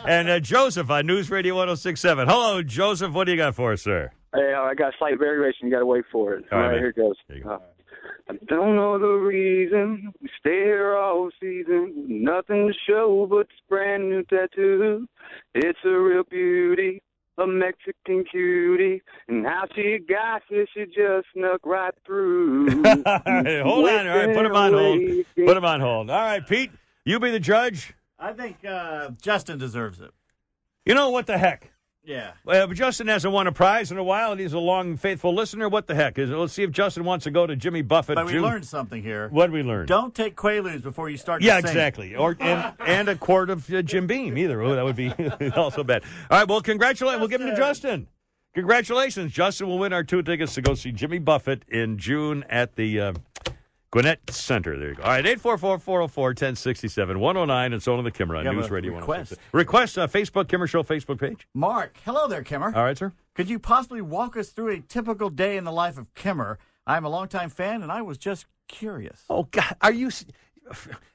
and 0.08 0.30
uh, 0.30 0.40
Joseph 0.40 0.90
on 0.90 1.06
News 1.06 1.30
Radio 1.30 1.56
1067. 1.56 2.30
Hello, 2.30 2.62
Joseph. 2.62 3.12
What 3.12 3.26
do 3.26 3.32
you 3.32 3.38
got 3.38 3.56
for 3.56 3.74
us, 3.74 3.82
sir? 3.82 4.10
Hey, 4.34 4.54
I 4.54 4.74
got 4.74 4.94
a 4.94 4.98
slight 4.98 5.20
variation. 5.20 5.68
You 5.68 5.74
got 5.74 5.80
to 5.80 5.86
wait 5.86 6.06
for 6.10 6.34
it. 6.36 6.46
All 6.50 6.60
right, 6.60 6.66
All 6.66 6.70
right, 6.70 6.76
man. 6.76 6.80
here 6.80 6.90
it 6.90 6.96
goes. 6.96 7.16
I 8.28 8.34
don't 8.48 8.76
know 8.76 8.98
the 8.98 9.06
reason 9.06 10.12
we 10.20 10.30
stay 10.40 10.64
here 10.64 10.96
all 10.96 11.30
season. 11.40 11.94
Nothing 12.08 12.68
to 12.68 12.74
show 12.88 13.28
but 13.30 13.48
this 13.48 13.58
brand 13.70 14.10
new 14.10 14.24
tattoo. 14.24 15.08
It's 15.54 15.78
a 15.86 15.90
real 15.90 16.24
beauty, 16.24 17.04
a 17.38 17.46
Mexican 17.46 18.24
cutie, 18.32 19.04
and 19.28 19.46
how 19.46 19.66
she 19.76 20.00
got 20.10 20.42
here, 20.50 20.66
she 20.74 20.86
just 20.86 21.28
snuck 21.34 21.62
right 21.66 21.94
through. 22.06 22.84
All 22.84 23.22
right, 23.28 23.62
hold 23.62 23.90
on. 23.90 24.08
All 24.08 24.18
right, 24.18 24.36
put 24.36 24.46
him 24.46 24.56
on 24.56 24.74
hold. 24.74 25.26
Put 25.36 25.58
him 25.58 25.66
on 25.66 25.82
hold. 25.82 26.10
All 26.10 26.20
right, 26.20 26.46
Pete, 26.46 26.72
you 27.04 27.20
be 27.20 27.30
the 27.30 27.40
judge. 27.40 27.94
I 28.18 28.34
think 28.34 28.66
uh, 28.66 29.10
Justin 29.22 29.60
deserves 29.60 30.00
it. 30.02 30.12
You 30.86 30.96
know 30.96 31.10
what 31.10 31.28
the 31.28 31.38
heck? 31.38 31.72
Yeah. 32.06 32.34
Well, 32.44 32.68
but 32.68 32.78
Justin 32.78 33.08
hasn't 33.08 33.34
won 33.34 33.48
a 33.48 33.52
prize 33.52 33.92
in 33.92 33.98
a 33.98 34.04
while, 34.04 34.32
and 34.32 34.40
he's 34.40 34.54
a 34.54 34.60
long, 34.60 34.96
faithful 34.96 35.34
listener. 35.34 35.68
What 35.68 35.88
the 35.88 35.96
heck? 35.96 36.20
Is 36.20 36.30
it, 36.30 36.36
Let's 36.36 36.54
see 36.54 36.62
if 36.64 36.72
Justin 36.72 37.04
wants 37.04 37.24
to 37.24 37.32
go 37.32 37.48
to 37.48 37.56
Jimmy 37.56 37.82
Buffett. 37.82 38.16
But 38.16 38.28
we 38.28 38.34
June- 38.34 38.44
learned 38.44 38.66
something 38.66 39.02
here. 39.02 39.28
What 39.30 39.48
did 39.48 39.54
we 39.54 39.64
learn? 39.64 39.88
Don't 39.88 40.14
take 40.14 40.36
Quaaludes 40.36 40.84
before 40.84 41.10
you 41.10 41.18
start. 41.18 41.42
to 41.42 41.48
Yeah, 41.48 41.58
sing. 41.62 41.66
exactly. 41.70 42.16
Or 42.16 42.38
and, 42.40 42.74
and 42.86 43.10
a 43.10 43.16
quart 43.16 43.50
of 43.50 43.72
uh, 43.74 43.82
Jim 43.82 44.06
Beam 44.08 44.38
either. 44.38 44.62
Oh, 44.62 44.76
that 44.76 44.86
would 44.86 44.96
be 44.96 45.12
also 45.56 45.84
bad. 45.84 46.04
All 46.30 46.38
right, 46.40 46.48
well, 46.48 46.62
congratulations. 46.62 47.20
We'll 47.20 47.30
give 47.30 47.42
him 47.42 47.50
to 47.50 47.56
Justin. 47.56 48.08
Congratulations, 48.54 49.32
Justin. 49.34 49.68
will 49.68 49.80
win 49.80 49.92
our 49.92 50.04
two 50.04 50.22
tickets 50.22 50.54
to 50.56 50.62
go 50.62 50.76
see 50.76 50.92
Jimmy 50.92 51.20
Buffett 51.20 51.64
in 51.68 51.98
June 51.98 52.46
at 52.50 52.76
the 52.76 53.00
uh, 53.02 53.14
Gwinnett 53.96 54.30
Center. 54.30 54.78
There 54.78 54.90
you 54.90 54.96
go. 54.96 55.04
All 55.04 55.10
right, 55.10 55.24
844-404-1067, 55.24 57.16
109. 57.16 57.72
It's 57.72 57.88
on 57.88 58.04
the 58.04 58.12
Kimmer 58.12 58.36
on 58.36 58.44
News 58.44 58.70
Radio. 58.70 58.94
request. 58.94 59.36
Request 59.54 59.98
uh, 59.98 60.06
Facebook 60.06 60.50
Kimmer 60.50 60.68
Show 60.68 60.84
Facebook 60.84 61.18
page. 61.18 61.48
Mark, 61.54 61.96
hello 62.04 62.28
there, 62.28 62.44
Kimmer. 62.44 62.74
All 62.76 62.84
right, 62.84 62.98
sir. 62.98 63.14
Could 63.36 63.50
you 63.50 63.58
possibly 63.58 64.02
walk 64.02 64.36
us 64.36 64.50
through 64.50 64.72
a 64.74 64.82
typical 64.82 65.30
day 65.30 65.56
in 65.56 65.64
the 65.64 65.72
life 65.72 65.98
of 65.98 66.14
Kimmer? 66.14 66.60
I'm 66.86 67.06
a 67.06 67.10
longtime 67.10 67.50
fan, 67.50 67.84
and 67.84 67.90
I 67.92 68.02
was 68.02 68.18
just 68.18 68.48
curious. 68.68 69.24
Oh 69.30 69.44
God, 69.44 69.78
are 69.80 69.94
you? 69.94 70.12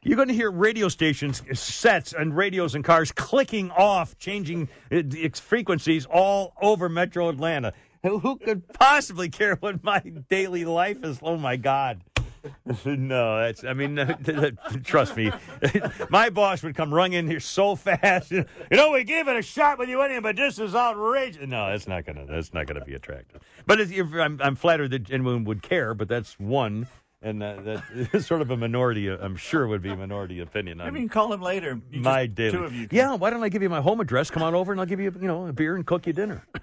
You're 0.03 0.16
going 0.16 0.28
to 0.28 0.35
hear 0.35 0.51
radio 0.51 0.89
stations, 0.89 1.43
sets, 1.61 2.14
and 2.14 2.35
radios 2.35 2.74
and 2.74 2.83
cars 2.83 3.12
clicking 3.12 3.70
off, 3.72 4.16
changing 4.16 4.70
uh, 4.91 5.03
its 5.12 5.39
frequencies 5.39 6.07
all 6.07 6.55
over 6.62 6.89
Metro 6.89 7.28
Atlanta. 7.28 7.74
Who 8.03 8.37
could 8.37 8.66
possibly 8.72 9.28
care 9.28 9.57
what 9.57 9.85
my 9.85 9.99
daily 10.31 10.64
life 10.64 11.05
is? 11.05 11.18
Oh 11.20 11.37
my 11.37 11.57
God. 11.57 12.01
No, 12.86 13.41
that's. 13.41 13.64
I 13.64 13.72
mean, 13.74 13.97
trust 14.84 15.16
me, 15.16 15.30
my 16.11 16.30
boss 16.30 16.62
would 16.62 16.74
come 16.74 16.93
running 16.93 17.18
in 17.18 17.26
here 17.28 17.41
so 17.41 17.76
fast. 17.76 18.30
You 18.30 18.45
know, 18.70 18.93
we 18.93 19.05
gave 19.05 19.28
it 19.28 19.36
a 19.36 19.43
shot 19.43 19.78
with 19.78 19.88
you 19.88 20.01
anyway, 20.03 20.20
but 20.20 20.36
this 20.36 20.59
is 20.59 20.74
outrageous. 20.74 21.47
No, 21.47 21.70
that's 21.70 21.86
not 21.88 22.05
gonna. 22.07 22.26
That's 22.26 22.55
not 22.55 22.66
gonna 22.66 22.84
be 22.84 22.95
attractive. 22.95 23.41
But 23.66 23.80
it's, 23.80 23.91
you're- 23.91 24.20
I'm, 24.22 24.41
I'm 24.43 24.57
flattered 24.57 24.91
that 24.93 25.11
anyone 25.11 25.45
would 25.45 25.62
care. 25.62 25.95
But 25.95 26.09
that's 26.09 26.38
one, 26.38 26.86
and 27.22 27.43
uh, 27.43 27.61
that 27.62 27.84
is 28.12 28.26
sort 28.26 28.41
of 28.43 28.51
a 28.51 28.57
minority. 28.57 29.09
I'm 29.09 29.36
sure 29.36 29.66
would 29.66 29.82
be 29.82 29.91
a 29.91 29.97
minority 29.97 30.41
opinion. 30.41 30.78
you 30.78 30.93
can 30.93 31.09
call 31.09 31.32
him 31.32 31.43
later. 31.43 31.80
You 31.91 32.01
my 32.01 32.26
daily. 32.26 32.53
Two 32.53 32.64
of 32.64 32.72
you. 32.74 32.88
can- 32.88 32.97
Yeah, 32.97 33.14
why 33.16 33.30
don't 33.30 33.43
I 33.43 33.49
give 33.49 33.62
you 33.62 33.68
my 33.68 33.80
home 33.80 34.01
address? 34.01 34.30
Come 34.30 34.43
on 34.43 34.55
over, 34.55 34.72
and 34.72 34.80
I'll 34.80 34.86
give 34.86 35.01
you, 35.01 35.12
you 35.20 35.26
know, 35.28 35.47
a 35.47 35.53
beer 35.53 35.76
and 35.76 35.84
cook 35.86 36.07
you 36.07 36.12
dinner. 36.12 36.45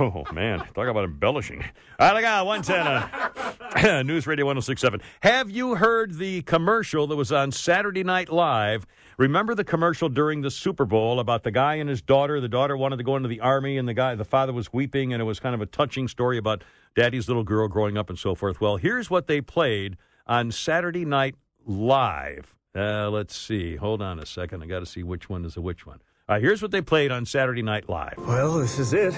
oh 0.00 0.24
man, 0.32 0.58
talk 0.74 0.88
about 0.88 1.04
embellishing. 1.04 1.64
I 1.98 2.20
got 2.20 2.46
one 2.46 2.62
ten. 2.62 2.86
Uh, 2.86 4.02
News 4.02 4.26
Radio 4.26 4.46
1067. 4.46 5.00
Have 5.20 5.50
you 5.50 5.74
heard 5.74 6.16
the 6.18 6.42
commercial 6.42 7.06
that 7.06 7.16
was 7.16 7.32
on 7.32 7.52
Saturday 7.52 8.04
Night 8.04 8.30
Live? 8.30 8.86
Remember 9.18 9.54
the 9.54 9.64
commercial 9.64 10.08
during 10.08 10.42
the 10.42 10.50
Super 10.50 10.84
Bowl 10.84 11.20
about 11.20 11.42
the 11.42 11.50
guy 11.50 11.76
and 11.76 11.88
his 11.88 12.02
daughter? 12.02 12.40
The 12.40 12.48
daughter 12.48 12.76
wanted 12.76 12.98
to 12.98 13.04
go 13.04 13.16
into 13.16 13.28
the 13.28 13.40
army, 13.40 13.78
and 13.78 13.88
the 13.88 13.94
guy, 13.94 14.14
the 14.14 14.24
father 14.24 14.52
was 14.52 14.72
weeping, 14.72 15.12
and 15.12 15.20
it 15.22 15.24
was 15.24 15.40
kind 15.40 15.54
of 15.54 15.60
a 15.62 15.66
touching 15.66 16.06
story 16.08 16.36
about 16.36 16.62
daddy's 16.94 17.28
little 17.28 17.44
girl 17.44 17.68
growing 17.68 17.96
up 17.96 18.10
and 18.10 18.18
so 18.18 18.34
forth. 18.34 18.60
Well, 18.60 18.76
here's 18.76 19.08
what 19.10 19.26
they 19.26 19.40
played 19.40 19.96
on 20.26 20.52
Saturday 20.52 21.04
Night 21.04 21.34
Live. 21.66 22.54
Uh, 22.74 23.08
let's 23.08 23.34
see. 23.34 23.76
Hold 23.76 24.02
on 24.02 24.18
a 24.18 24.26
second. 24.26 24.62
I 24.62 24.66
got 24.66 24.80
to 24.80 24.86
see 24.86 25.02
which 25.02 25.30
one 25.30 25.46
is 25.46 25.54
the 25.54 25.62
which 25.62 25.86
one. 25.86 26.00
All 26.28 26.34
right, 26.34 26.42
here's 26.42 26.60
what 26.60 26.70
they 26.70 26.82
played 26.82 27.10
on 27.10 27.24
Saturday 27.24 27.62
Night 27.62 27.88
Live. 27.88 28.14
Well, 28.18 28.58
this 28.58 28.78
is 28.78 28.92
it. 28.92 29.14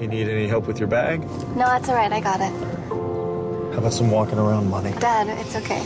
You 0.00 0.08
need 0.08 0.28
any 0.28 0.46
help 0.48 0.66
with 0.66 0.78
your 0.78 0.88
bag? 0.88 1.22
No, 1.56 1.66
that's 1.66 1.88
all 1.88 1.94
right. 1.94 2.12
I 2.12 2.20
got 2.20 2.40
it. 2.40 2.52
How 3.72 3.78
about 3.78 3.92
some 3.92 4.10
walking 4.10 4.38
around 4.38 4.68
money? 4.68 4.92
Dad, 4.98 5.28
it's 5.38 5.54
okay. 5.56 5.80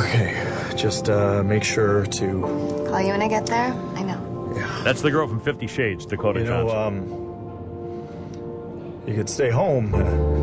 Okay, 0.00 0.74
just 0.76 1.08
uh, 1.08 1.42
make 1.44 1.64
sure 1.64 2.04
to. 2.06 2.40
Call 2.88 3.00
you 3.00 3.08
when 3.08 3.22
I 3.22 3.28
get 3.28 3.46
there. 3.46 3.72
I 3.94 4.02
know. 4.02 4.52
Yeah. 4.56 4.80
That's 4.84 5.00
the 5.02 5.10
girl 5.10 5.26
from 5.28 5.40
Fifty 5.40 5.66
Shades, 5.66 6.04
Dakota 6.06 6.40
You 6.40 6.46
know, 6.46 6.68
Johnson. 6.68 7.12
um, 7.12 9.02
you 9.06 9.14
could 9.14 9.28
stay 9.28 9.50
home, 9.50 9.94
uh, 9.94 10.00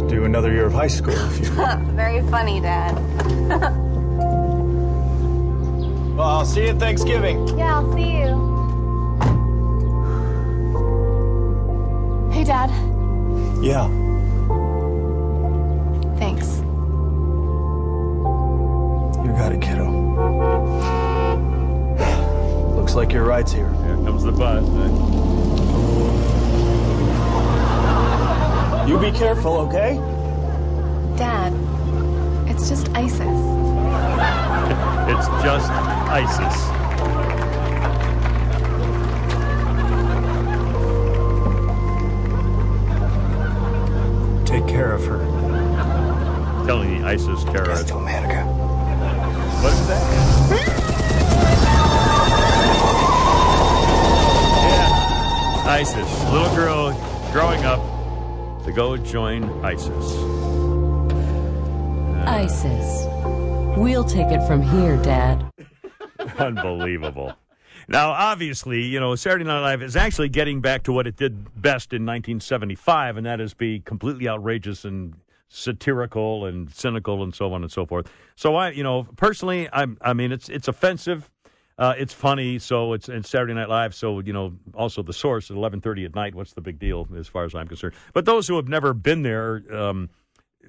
do 0.08 0.24
another 0.26 0.52
year 0.54 0.66
of 0.66 0.74
high 0.74 0.88
school 0.88 1.14
if 1.14 1.40
you. 1.48 1.56
want. 1.56 1.84
Very 1.96 2.22
funny, 2.30 2.60
Dad. 2.62 2.98
Well, 6.12 6.28
I'll 6.28 6.46
see 6.46 6.64
you 6.64 6.68
at 6.70 6.78
Thanksgiving. 6.78 7.48
yeah, 7.58 7.76
I'll 7.78 7.92
see 7.94 8.20
you. 8.20 8.51
Hey, 12.32 12.44
Dad. 12.46 12.70
Yeah. 13.62 13.88
Thanks. 16.18 16.60
You 19.24 19.32
got 19.38 19.52
it, 19.52 19.62
kiddo. 19.62 19.92
Looks 22.76 22.96
like 22.96 23.12
your 23.12 23.26
ride's 23.26 23.52
here. 23.52 23.70
Here 23.84 23.98
comes 23.98 24.24
the 24.24 24.32
bus. 24.32 24.64
Eh? 24.64 24.68
You 28.88 28.98
be 28.98 29.12
careful, 29.12 29.58
okay? 29.68 29.98
Dad, 31.18 31.54
it's 32.50 32.70
just 32.70 32.90
ISIS. 32.96 33.20
It's 35.12 35.28
just 35.44 35.70
ISIS. 35.70 36.81
Take 44.52 44.68
care 44.68 44.92
of 44.92 45.06
her. 45.06 45.20
Telling 46.68 47.02
the 47.02 47.08
ISIS 47.08 47.44
terrorists. 47.46 47.90
to 47.90 47.96
America. 47.96 48.44
What 49.64 49.72
is 49.72 49.88
that? 49.88 50.02
yeah. 54.68 55.72
ISIS. 55.72 56.24
Little 56.32 56.54
girl 56.54 56.92
growing 57.32 57.64
up 57.64 57.80
to 58.66 58.74
go 58.74 58.98
join 58.98 59.46
ISIS. 59.64 60.16
Uh, 62.20 62.26
ISIS. 62.28 63.08
We'll 63.78 64.04
take 64.04 64.28
it 64.34 64.46
from 64.48 64.62
here, 64.62 64.98
Dad. 64.98 65.50
Unbelievable. 66.40 67.34
Now, 67.88 68.12
obviously, 68.12 68.82
you 68.82 69.00
know, 69.00 69.16
Saturday 69.16 69.46
Night 69.46 69.62
Live 69.62 69.82
is 69.82 69.96
actually 69.96 70.30
getting 70.30 70.62
back 70.62 70.84
to 70.84 70.94
what 70.94 71.08
it 71.08 71.16
did 71.16 71.62
best 71.62 71.94
in 71.94 72.06
1975, 72.06 73.18
and 73.18 73.26
that 73.26 73.42
is 73.42 73.54
be 73.54 73.80
completely 73.80 74.28
outrageous 74.28 74.86
and 74.86 75.16
satirical 75.50 76.46
and 76.46 76.74
cynical 76.74 77.24
and 77.24 77.36
so 77.36 77.54
on 77.54 77.62
and 77.62 77.72
so 77.72 77.86
forth. 77.86 78.12
So 78.36 78.56
I, 78.56 78.70
you 78.72 78.84
know, 78.84 79.04
personally, 79.18 79.68
I'm, 79.74 79.98
I 80.02 80.14
mean, 80.14 80.32
it's 80.32 80.48
it's 80.50 80.68
offensive, 80.68 81.30
uh, 81.78 81.94
it's 81.98 82.14
funny. 82.14 82.60
So 82.60 82.94
it's, 82.94 83.10
it's 83.10 83.30
Saturday 83.30 83.54
Night 83.54 83.70
Live. 83.70 83.94
So 83.94 84.20
you 84.20 84.34
know, 84.34 84.54
also 84.74 85.04
the 85.04 85.14
source 85.14 85.52
at 85.52 85.58
11:30 85.58 86.06
at 86.06 86.16
night. 86.16 86.36
What's 86.36 86.54
the 86.54 86.62
big 86.62 86.80
deal 86.80 87.08
as 87.18 87.28
far 87.28 87.44
as 87.44 87.54
I'm 87.54 87.68
concerned? 87.68 87.94
But 88.14 88.26
those 88.26 88.48
who 88.48 88.56
have 88.56 88.68
never 88.68 88.94
been 88.94 89.24
there 89.24 89.64
um, 89.72 90.10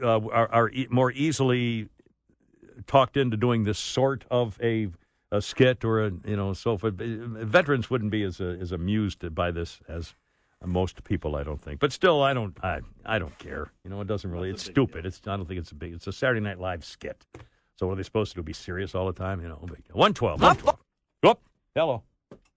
uh, 0.02 0.20
are, 0.28 0.50
are 0.50 0.70
e- 0.70 0.88
more 0.90 1.12
easily 1.12 1.88
talked 2.86 3.16
into 3.16 3.36
doing 3.36 3.64
this 3.64 3.78
sort 3.78 4.24
of 4.30 4.58
a 4.62 4.88
a 5.32 5.42
skit 5.42 5.84
or 5.84 6.04
a 6.04 6.12
you 6.24 6.36
know 6.36 6.52
so 6.52 6.78
forth. 6.78 6.94
Veterans 6.94 7.90
wouldn't 7.90 8.12
be 8.12 8.22
as 8.22 8.40
uh, 8.40 8.56
as 8.60 8.70
amused 8.70 9.34
by 9.34 9.50
this 9.50 9.80
as 9.88 10.14
most 10.64 11.02
people, 11.02 11.34
I 11.34 11.42
don't 11.42 11.60
think. 11.60 11.80
But 11.80 11.92
still, 11.92 12.22
I 12.22 12.34
don't 12.34 12.56
I 12.62 12.80
I 13.04 13.18
don't 13.18 13.36
care. 13.38 13.72
You 13.82 13.90
know, 13.90 14.00
it 14.00 14.06
doesn't 14.06 14.30
really. 14.30 14.50
It's 14.50 14.64
stupid. 14.64 15.04
It's 15.06 15.20
I 15.26 15.36
don't 15.36 15.46
think 15.46 15.58
it's 15.58 15.72
a 15.72 15.74
big. 15.74 15.94
It's 15.94 16.06
a 16.06 16.12
Saturday 16.12 16.40
Night 16.40 16.60
Live 16.60 16.84
skit. 16.84 17.26
So 17.76 17.86
what 17.86 17.94
are 17.94 17.96
they 17.96 18.02
supposed 18.04 18.32
to 18.32 18.36
do? 18.36 18.42
Be 18.44 18.52
serious 18.52 18.94
all 18.94 19.06
the 19.06 19.12
time? 19.12 19.40
You 19.40 19.48
know, 19.48 19.66
one 19.92 20.14
twelve. 20.14 20.40
One 20.40 20.56
twelve. 20.56 20.78
Oh, 21.24 21.38
hello. 21.76 22.02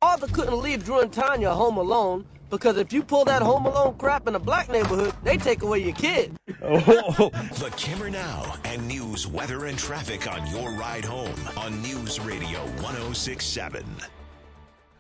Arthur 0.01 0.27
couldn't 0.27 0.59
leave 0.59 0.83
Drew 0.83 0.99
and 0.99 1.13
Tanya 1.13 1.51
home 1.53 1.77
alone 1.77 2.25
because 2.49 2.77
if 2.77 2.93
you 2.93 3.03
pull 3.03 3.25
that 3.25 3.41
home 3.41 3.65
alone 3.65 3.95
crap 3.95 4.27
in 4.27 4.35
a 4.35 4.39
black 4.39 4.69
neighborhood, 4.69 5.13
they 5.23 5.37
take 5.37 5.61
away 5.61 5.79
your 5.79 5.95
kid. 5.95 6.35
Oh. 6.61 7.31
The 7.55 7.73
Kimmer 7.77 8.09
Now 8.09 8.55
and 8.65 8.87
news, 8.87 9.27
weather, 9.27 9.65
and 9.65 9.77
traffic 9.77 10.31
on 10.31 10.45
your 10.47 10.71
ride 10.71 11.05
home 11.05 11.39
on 11.57 11.81
News 11.81 12.19
Radio 12.19 12.59
1067. 12.81 13.85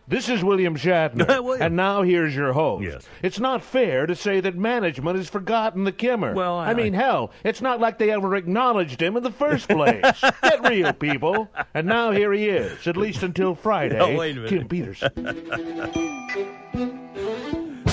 This 0.07 0.29
is 0.29 0.43
William 0.43 0.75
Shatner, 0.75 1.59
and 1.59 1.75
now 1.75 2.03
here's 2.03 2.35
your 2.35 2.53
host. 2.53 2.83
Yes. 2.83 3.07
It's 3.23 3.39
not 3.39 3.63
fair 3.63 4.05
to 4.05 4.15
say 4.15 4.39
that 4.39 4.55
management 4.55 5.17
has 5.17 5.27
forgotten 5.29 5.83
the 5.83 5.91
Kimmer. 5.91 6.33
Well, 6.35 6.57
I- 6.57 6.69
I 6.69 6.73
mean, 6.75 6.93
hell, 6.93 7.31
it's 7.43 7.59
not 7.61 7.79
like 7.79 7.97
they 7.97 8.11
ever 8.11 8.35
acknowledged 8.35 9.01
him 9.01 9.17
in 9.17 9.23
the 9.23 9.31
first 9.31 9.67
place. 9.67 10.03
Get 10.43 10.61
real, 10.69 10.93
people. 10.93 11.49
And 11.73 11.87
now 11.87 12.11
here 12.11 12.31
he 12.33 12.47
is, 12.49 12.85
at 12.87 12.97
least 12.97 13.23
until 13.23 13.55
Friday. 13.55 13.97
No, 13.97 14.05
oh, 14.11 14.15
wait 14.17 14.37
a 14.37 14.41
minute. 14.41 14.49
Kim 14.49 14.67
Peterson. 14.67 15.09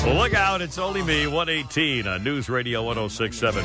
Well, 0.04 0.16
look 0.16 0.34
out. 0.34 0.60
It's 0.62 0.78
only 0.78 1.00
me, 1.02 1.26
118 1.28 2.08
on 2.08 2.24
News 2.24 2.48
Radio 2.48 2.82
1067. 2.82 3.64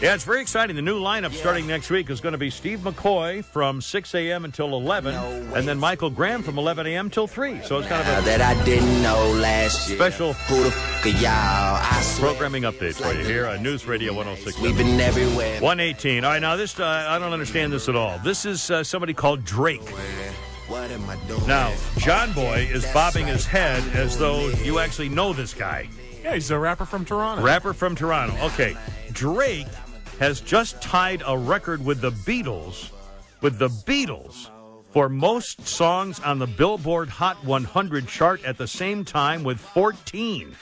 Yeah, 0.00 0.14
it's 0.14 0.22
very 0.24 0.40
exciting. 0.40 0.76
The 0.76 0.82
new 0.82 1.00
lineup 1.00 1.32
starting 1.32 1.66
next 1.66 1.90
week 1.90 2.08
is 2.08 2.20
going 2.20 2.32
to 2.32 2.38
be 2.38 2.50
Steve 2.50 2.80
McCoy 2.80 3.44
from 3.44 3.80
6 3.80 4.14
a.m. 4.14 4.44
until 4.44 4.74
11, 4.74 5.14
and 5.54 5.66
then 5.66 5.78
Michael 5.80 6.10
Graham 6.10 6.42
from 6.44 6.56
11 6.58 6.86
a.m. 6.86 7.10
till 7.10 7.26
3. 7.26 7.62
So 7.62 7.78
it's 7.78 7.88
kind 7.88 8.00
of 8.00 8.22
a 8.22 8.26
that 8.26 8.40
I 8.40 8.62
didn't 8.64 9.02
know 9.02 9.32
last 9.40 9.88
year. 9.88 9.98
special 9.98 10.32
Who 10.34 10.62
the 10.62 10.68
f- 10.68 11.06
y'all? 11.20 11.22
I 11.24 12.00
swear. 12.02 12.30
programming 12.30 12.62
update 12.62 12.94
for 12.94 13.12
you 13.12 13.24
here 13.24 13.46
on 13.48 13.62
News 13.62 13.84
Radio 13.86 14.12
1067. 14.12 14.62
We've 14.62 14.76
been 14.76 15.00
everywhere. 15.00 15.60
118. 15.60 16.24
All 16.24 16.30
right, 16.30 16.40
now 16.42 16.54
this, 16.56 16.78
uh, 16.78 16.84
I 17.08 17.18
don't 17.18 17.32
understand 17.32 17.72
this 17.72 17.88
at 17.88 17.96
all. 17.96 18.18
This 18.20 18.44
is 18.44 18.70
uh, 18.70 18.82
somebody 18.84 19.14
called 19.14 19.44
Drake. 19.44 19.82
What 20.72 20.90
am 20.90 21.06
I 21.10 21.16
doing? 21.28 21.46
Now, 21.46 21.70
John 21.98 22.32
Boy 22.32 22.66
is 22.72 22.86
bobbing 22.94 23.26
his 23.26 23.44
head 23.44 23.84
as 23.94 24.16
though 24.16 24.48
you 24.64 24.78
actually 24.78 25.10
know 25.10 25.34
this 25.34 25.52
guy. 25.52 25.86
Yeah, 26.24 26.32
he's 26.32 26.50
a 26.50 26.58
rapper 26.58 26.86
from 26.86 27.04
Toronto. 27.04 27.44
Rapper 27.44 27.74
from 27.74 27.94
Toronto. 27.94 28.34
Okay. 28.46 28.74
Drake 29.12 29.66
has 30.18 30.40
just 30.40 30.80
tied 30.80 31.22
a 31.26 31.36
record 31.36 31.84
with 31.84 32.00
the 32.00 32.12
Beatles, 32.12 32.90
with 33.42 33.58
the 33.58 33.68
Beatles, 33.68 34.48
for 34.92 35.08
most 35.08 35.66
songs 35.66 36.20
on 36.20 36.38
the 36.38 36.46
Billboard 36.46 37.08
Hot 37.08 37.42
100 37.44 38.06
chart 38.06 38.44
at 38.44 38.58
the 38.58 38.66
same 38.66 39.04
time 39.04 39.42
with 39.42 39.58
14. 39.58 40.54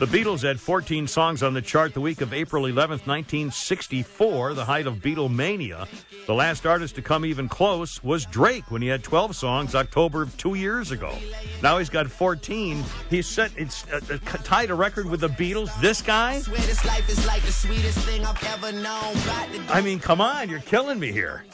The 0.00 0.06
Beatles 0.06 0.42
had 0.42 0.58
14 0.58 1.06
songs 1.06 1.42
on 1.42 1.54
the 1.54 1.62
chart 1.62 1.94
the 1.94 2.00
week 2.00 2.20
of 2.20 2.32
April 2.32 2.64
11th, 2.64 3.06
1964, 3.06 4.54
the 4.54 4.64
height 4.64 4.88
of 4.88 4.96
Beatlemania. 4.96 5.86
The 6.26 6.34
last 6.34 6.66
artist 6.66 6.96
to 6.96 7.02
come 7.02 7.24
even 7.24 7.48
close 7.48 8.02
was 8.02 8.26
Drake 8.26 8.70
when 8.70 8.82
he 8.82 8.88
had 8.88 9.04
12 9.04 9.36
songs 9.36 9.74
October 9.76 10.22
of 10.22 10.36
two 10.36 10.54
years 10.54 10.90
ago. 10.90 11.16
Now 11.62 11.78
he's 11.78 11.90
got 11.90 12.10
14. 12.10 12.82
He's 13.08 13.26
set, 13.28 13.52
it's 13.56 13.86
uh, 13.92 14.00
uh, 14.10 14.18
tied 14.42 14.70
a 14.70 14.74
record 14.74 15.08
with 15.08 15.20
the 15.20 15.28
Beatles. 15.28 15.70
This 15.80 16.02
guy? 16.02 16.40
Swear 16.40 16.58
this 16.62 16.84
life 16.84 17.08
is 17.08 17.24
like 17.24 17.42
the 17.42 17.52
sweetest 17.52 17.98
thing 17.98 18.24
I've 18.26 18.42
ever 18.44 18.72
known. 18.72 18.82
Got 18.82 19.52
to 19.52 19.58
go 19.58 19.64
I 19.72 19.80
mean, 19.80 20.00
come 20.00 20.20
on, 20.20 20.48
you're 20.48 20.58
killing 20.60 20.98
me 20.98 21.12
here. 21.12 21.44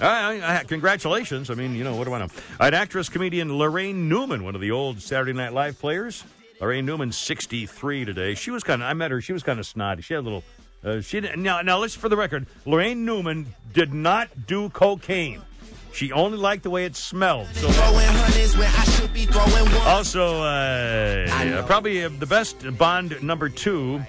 I- 0.00 0.64
congratulations. 0.66 1.50
I 1.50 1.54
mean, 1.54 1.74
you 1.74 1.84
know, 1.84 1.96
what 1.96 2.04
do 2.04 2.14
I 2.14 2.18
know? 2.18 2.28
Right, 2.58 2.74
actress, 2.74 3.08
comedian 3.08 3.50
Laraine 3.50 4.08
Newman, 4.08 4.44
one 4.44 4.54
of 4.54 4.60
the 4.60 4.70
old 4.70 5.00
Saturday 5.00 5.32
Night 5.32 5.52
Live 5.52 5.78
players. 5.78 6.24
Laraine 6.60 6.84
Newman, 6.84 7.12
63 7.12 8.04
today. 8.04 8.34
She 8.34 8.50
was 8.50 8.62
kind 8.62 8.82
of, 8.82 8.88
I 8.88 8.92
met 8.94 9.10
her, 9.10 9.20
she 9.20 9.32
was 9.32 9.42
kind 9.42 9.58
of 9.58 9.66
snotty. 9.66 10.02
She 10.02 10.14
had 10.14 10.20
a 10.20 10.22
little, 10.22 10.44
uh, 10.84 11.00
she 11.00 11.20
didn't, 11.20 11.42
now, 11.42 11.60
now, 11.62 11.78
let's, 11.78 11.94
for 11.94 12.08
the 12.08 12.16
record, 12.16 12.46
Laraine 12.66 12.98
Newman 12.98 13.46
did 13.72 13.92
not 13.92 14.46
do 14.46 14.68
cocaine. 14.70 15.42
She 15.92 16.10
only 16.10 16.38
liked 16.38 16.64
the 16.64 16.70
way 16.70 16.84
it 16.86 16.96
smelled. 16.96 17.46
So 17.54 17.68
also, 19.86 20.42
uh, 20.42 21.62
probably 21.66 22.02
uh, 22.04 22.08
the 22.18 22.26
best 22.26 22.76
Bond 22.76 23.22
number 23.22 23.48
two. 23.48 24.02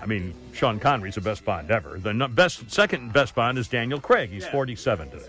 I 0.00 0.06
mean, 0.06 0.32
Sean 0.52 0.78
Connery's 0.78 1.14
the 1.14 1.20
best 1.20 1.44
Bond 1.44 1.70
ever. 1.70 1.98
The 1.98 2.12
no- 2.12 2.28
best, 2.28 2.70
second 2.70 3.12
best 3.12 3.34
Bond 3.34 3.58
is 3.58 3.68
Daniel 3.68 4.00
Craig. 4.00 4.30
He's 4.30 4.46
47 4.46 5.10
today. 5.10 5.24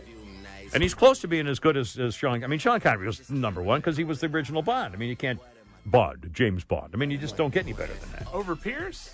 And 0.74 0.82
he's 0.82 0.94
close 0.94 1.20
to 1.22 1.28
being 1.28 1.48
as 1.48 1.60
good 1.60 1.78
as, 1.78 1.98
as 1.98 2.16
Sean. 2.16 2.44
I 2.44 2.48
mean, 2.48 2.60
Sean 2.60 2.80
Connery 2.80 3.06
was 3.06 3.30
number 3.30 3.62
one 3.62 3.80
because 3.80 3.96
he 3.96 4.04
was 4.04 4.20
the 4.20 4.28
original 4.28 4.62
Bond. 4.62 4.94
I 4.94 4.98
mean, 4.98 5.10
you 5.10 5.16
can't 5.16 5.40
Bond, 5.86 6.30
James 6.34 6.64
Bond. 6.64 6.92
I 6.94 6.98
mean, 6.98 7.12
you 7.12 7.18
just 7.18 7.38
don't 7.38 7.54
get 7.54 7.64
any 7.64 7.74
better 7.74 7.94
than 7.94 8.12
that. 8.12 8.34
Over 8.34 8.56
Pierce? 8.56 9.12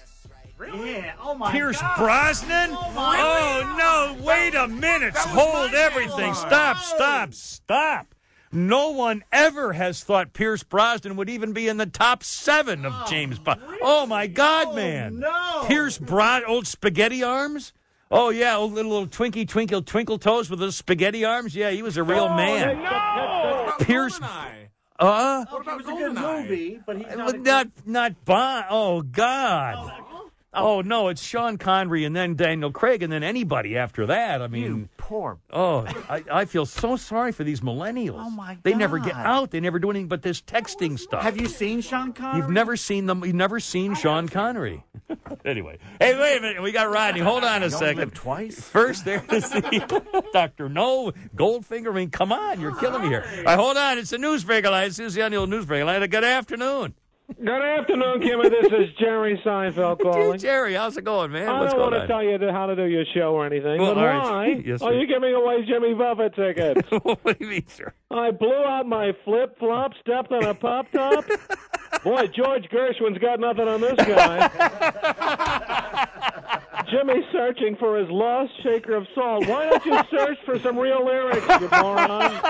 Yeah. 0.61 1.13
Oh 1.21 1.35
my 1.35 1.51
Pierce 1.51 1.79
God. 1.79 1.97
Brosnan? 1.97 2.69
Oh, 2.71 2.93
oh 2.97 4.15
no, 4.17 4.23
wait 4.25 4.55
a 4.55 4.67
minute. 4.67 5.15
Hold 5.15 5.73
everything. 5.73 6.33
Stop, 6.33 6.77
stop, 6.77 7.33
stop. 7.33 8.07
No 8.51 8.89
one 8.89 9.23
ever 9.31 9.73
has 9.73 10.03
thought 10.03 10.33
Pierce 10.33 10.63
Brosnan 10.63 11.15
would 11.17 11.29
even 11.29 11.53
be 11.53 11.67
in 11.67 11.77
the 11.77 11.85
top 11.85 12.23
seven 12.23 12.85
of 12.85 13.07
James 13.07 13.37
Bond. 13.37 13.61
Oh, 13.81 14.05
my 14.07 14.25
God, 14.27 14.75
man. 14.75 15.19
no. 15.19 15.65
Pierce 15.67 15.97
Brosnan, 15.99 16.49
old 16.49 16.65
spaghetti 16.65 17.21
arms? 17.21 17.73
Oh, 18.09 18.31
yeah, 18.31 18.57
old 18.57 18.73
little, 18.73 18.91
little 18.91 19.07
twinky, 19.07 19.47
twinkle, 19.47 19.83
twinkle 19.83 20.17
toes 20.17 20.49
with 20.49 20.59
those 20.59 20.75
spaghetti 20.75 21.23
arms? 21.23 21.55
Yeah, 21.55 21.69
he 21.69 21.83
was 21.83 21.95
a 21.95 22.03
real 22.03 22.29
man. 22.29 22.81
No, 22.81 23.73
Pierce. 23.81 24.19
Uh? 24.19 25.45
Oh, 25.49 25.59
it 25.59 25.65
was 25.65 25.87
a 25.87 25.91
good 25.91 26.13
movie, 26.15 26.79
but 26.85 26.97
he's 26.97 27.15
not. 27.15 27.35
a 27.35 27.37
Not, 27.37 27.67
not 27.85 28.25
Bond. 28.25 28.65
Oh, 28.71 29.01
God. 29.03 29.98
Oh 30.63 30.81
no, 30.81 31.07
it's 31.09 31.21
Sean 31.21 31.57
Connery 31.57 32.05
and 32.05 32.15
then 32.15 32.35
Daniel 32.35 32.71
Craig 32.71 33.03
and 33.03 33.11
then 33.11 33.23
anybody 33.23 33.77
after 33.77 34.05
that. 34.07 34.41
I 34.41 34.47
mean, 34.47 34.89
poor. 34.97 35.37
oh, 35.51 35.85
I, 36.09 36.23
I 36.31 36.45
feel 36.45 36.65
so 36.65 36.95
sorry 36.95 37.31
for 37.31 37.43
these 37.43 37.61
millennials. 37.61 38.15
Oh 38.23 38.29
my 38.29 38.55
god, 38.55 38.63
They 38.63 38.73
never 38.73 38.99
get 38.99 39.15
out. 39.15 39.51
They 39.51 39.59
never 39.59 39.79
do 39.79 39.89
anything 39.89 40.07
but 40.07 40.21
this 40.21 40.41
texting 40.41 40.97
stuff. 40.99 41.23
Have 41.23 41.39
you 41.39 41.47
seen 41.47 41.81
Sean 41.81 42.13
Connery? 42.13 42.41
You've 42.41 42.51
never 42.51 42.75
seen 42.77 43.05
them. 43.05 43.23
You've 43.25 43.35
never 43.35 43.59
seen 43.59 43.95
Sean 43.95 44.27
Connery. 44.27 44.83
anyway, 45.45 45.77
hey, 45.99 46.17
wait 46.19 46.37
a 46.37 46.41
minute. 46.41 46.61
We 46.61 46.71
got 46.71 46.89
Rodney. 46.91 47.21
Hold 47.21 47.43
on 47.43 47.61
a 47.61 47.65
You 47.65 47.71
second. 47.71 48.13
twice? 48.13 48.59
First, 48.59 49.05
there 49.05 49.19
to 49.21 49.41
see 49.41 49.81
Doctor 50.33 50.69
No 50.69 51.11
Goldfinger. 51.35 51.89
I 51.91 51.95
mean, 51.95 52.09
come 52.11 52.31
on, 52.31 52.59
you're 52.61 52.75
killing 52.75 53.01
me 53.01 53.07
here. 53.07 53.25
All 53.39 53.43
right, 53.43 53.57
hold 53.59 53.77
on. 53.77 53.97
It's 53.97 54.13
a 54.13 54.17
newsbreaker 54.17 54.69
line. 54.69 54.91
Susie 54.91 55.21
the 55.21 55.35
old 55.35 55.49
newsbreaker 55.49 55.85
line. 55.85 56.07
Good 56.09 56.23
afternoon. 56.23 56.93
Good 57.37 57.61
afternoon, 57.61 58.21
Kimmy. 58.21 58.49
This 58.49 58.71
is 58.71 58.93
Jerry 58.99 59.39
Seinfeld 59.45 59.99
calling. 60.01 60.39
Jerry, 60.39 60.73
how's 60.73 60.97
it 60.97 61.03
going, 61.03 61.31
man? 61.31 61.47
I 61.47 61.59
What's 61.59 61.73
don't 61.73 61.79
going 61.81 61.91
want 61.91 62.01
on? 62.01 62.01
to 62.01 62.07
tell 62.07 62.23
you 62.23 62.51
how 62.51 62.65
to 62.65 62.75
do 62.75 62.85
your 62.85 63.05
show 63.13 63.33
or 63.35 63.45
anything, 63.45 63.79
Well, 63.79 63.93
but 63.93 64.01
all 64.01 64.07
right. 64.07 64.23
why 64.57 64.61
Yes, 64.65 64.81
are 64.81 64.91
sir. 64.91 64.99
you 64.99 65.05
giving 65.07 65.33
away 65.35 65.63
Jimmy 65.65 65.93
Buffett 65.93 66.33
tickets? 66.35 66.89
what 67.03 67.23
do 67.39 67.45
you 67.45 67.47
mean, 67.51 67.67
sir? 67.67 67.93
I 68.09 68.31
blew 68.31 68.51
out 68.65 68.87
my 68.87 69.11
flip 69.25 69.57
flop, 69.59 69.91
stepped 70.01 70.31
on 70.31 70.43
a 70.43 70.55
pop 70.55 70.91
top. 70.91 71.23
Boy, 72.03 72.27
George 72.27 72.63
Gershwin's 72.71 73.19
got 73.19 73.39
nothing 73.39 73.67
on 73.67 73.79
this 73.81 73.95
guy. 73.95 74.49
Jimmy's 76.89 77.25
searching 77.31 77.75
for 77.77 77.97
his 77.97 78.09
lost 78.09 78.51
shaker 78.63 78.95
of 78.95 79.05
salt. 79.13 79.45
Why 79.47 79.69
don't 79.69 79.85
you 79.85 79.99
search 80.09 80.37
for 80.45 80.57
some 80.59 80.77
real 80.77 81.05
lyrics, 81.05 81.45
you 81.61 81.69
moron? 81.71 82.41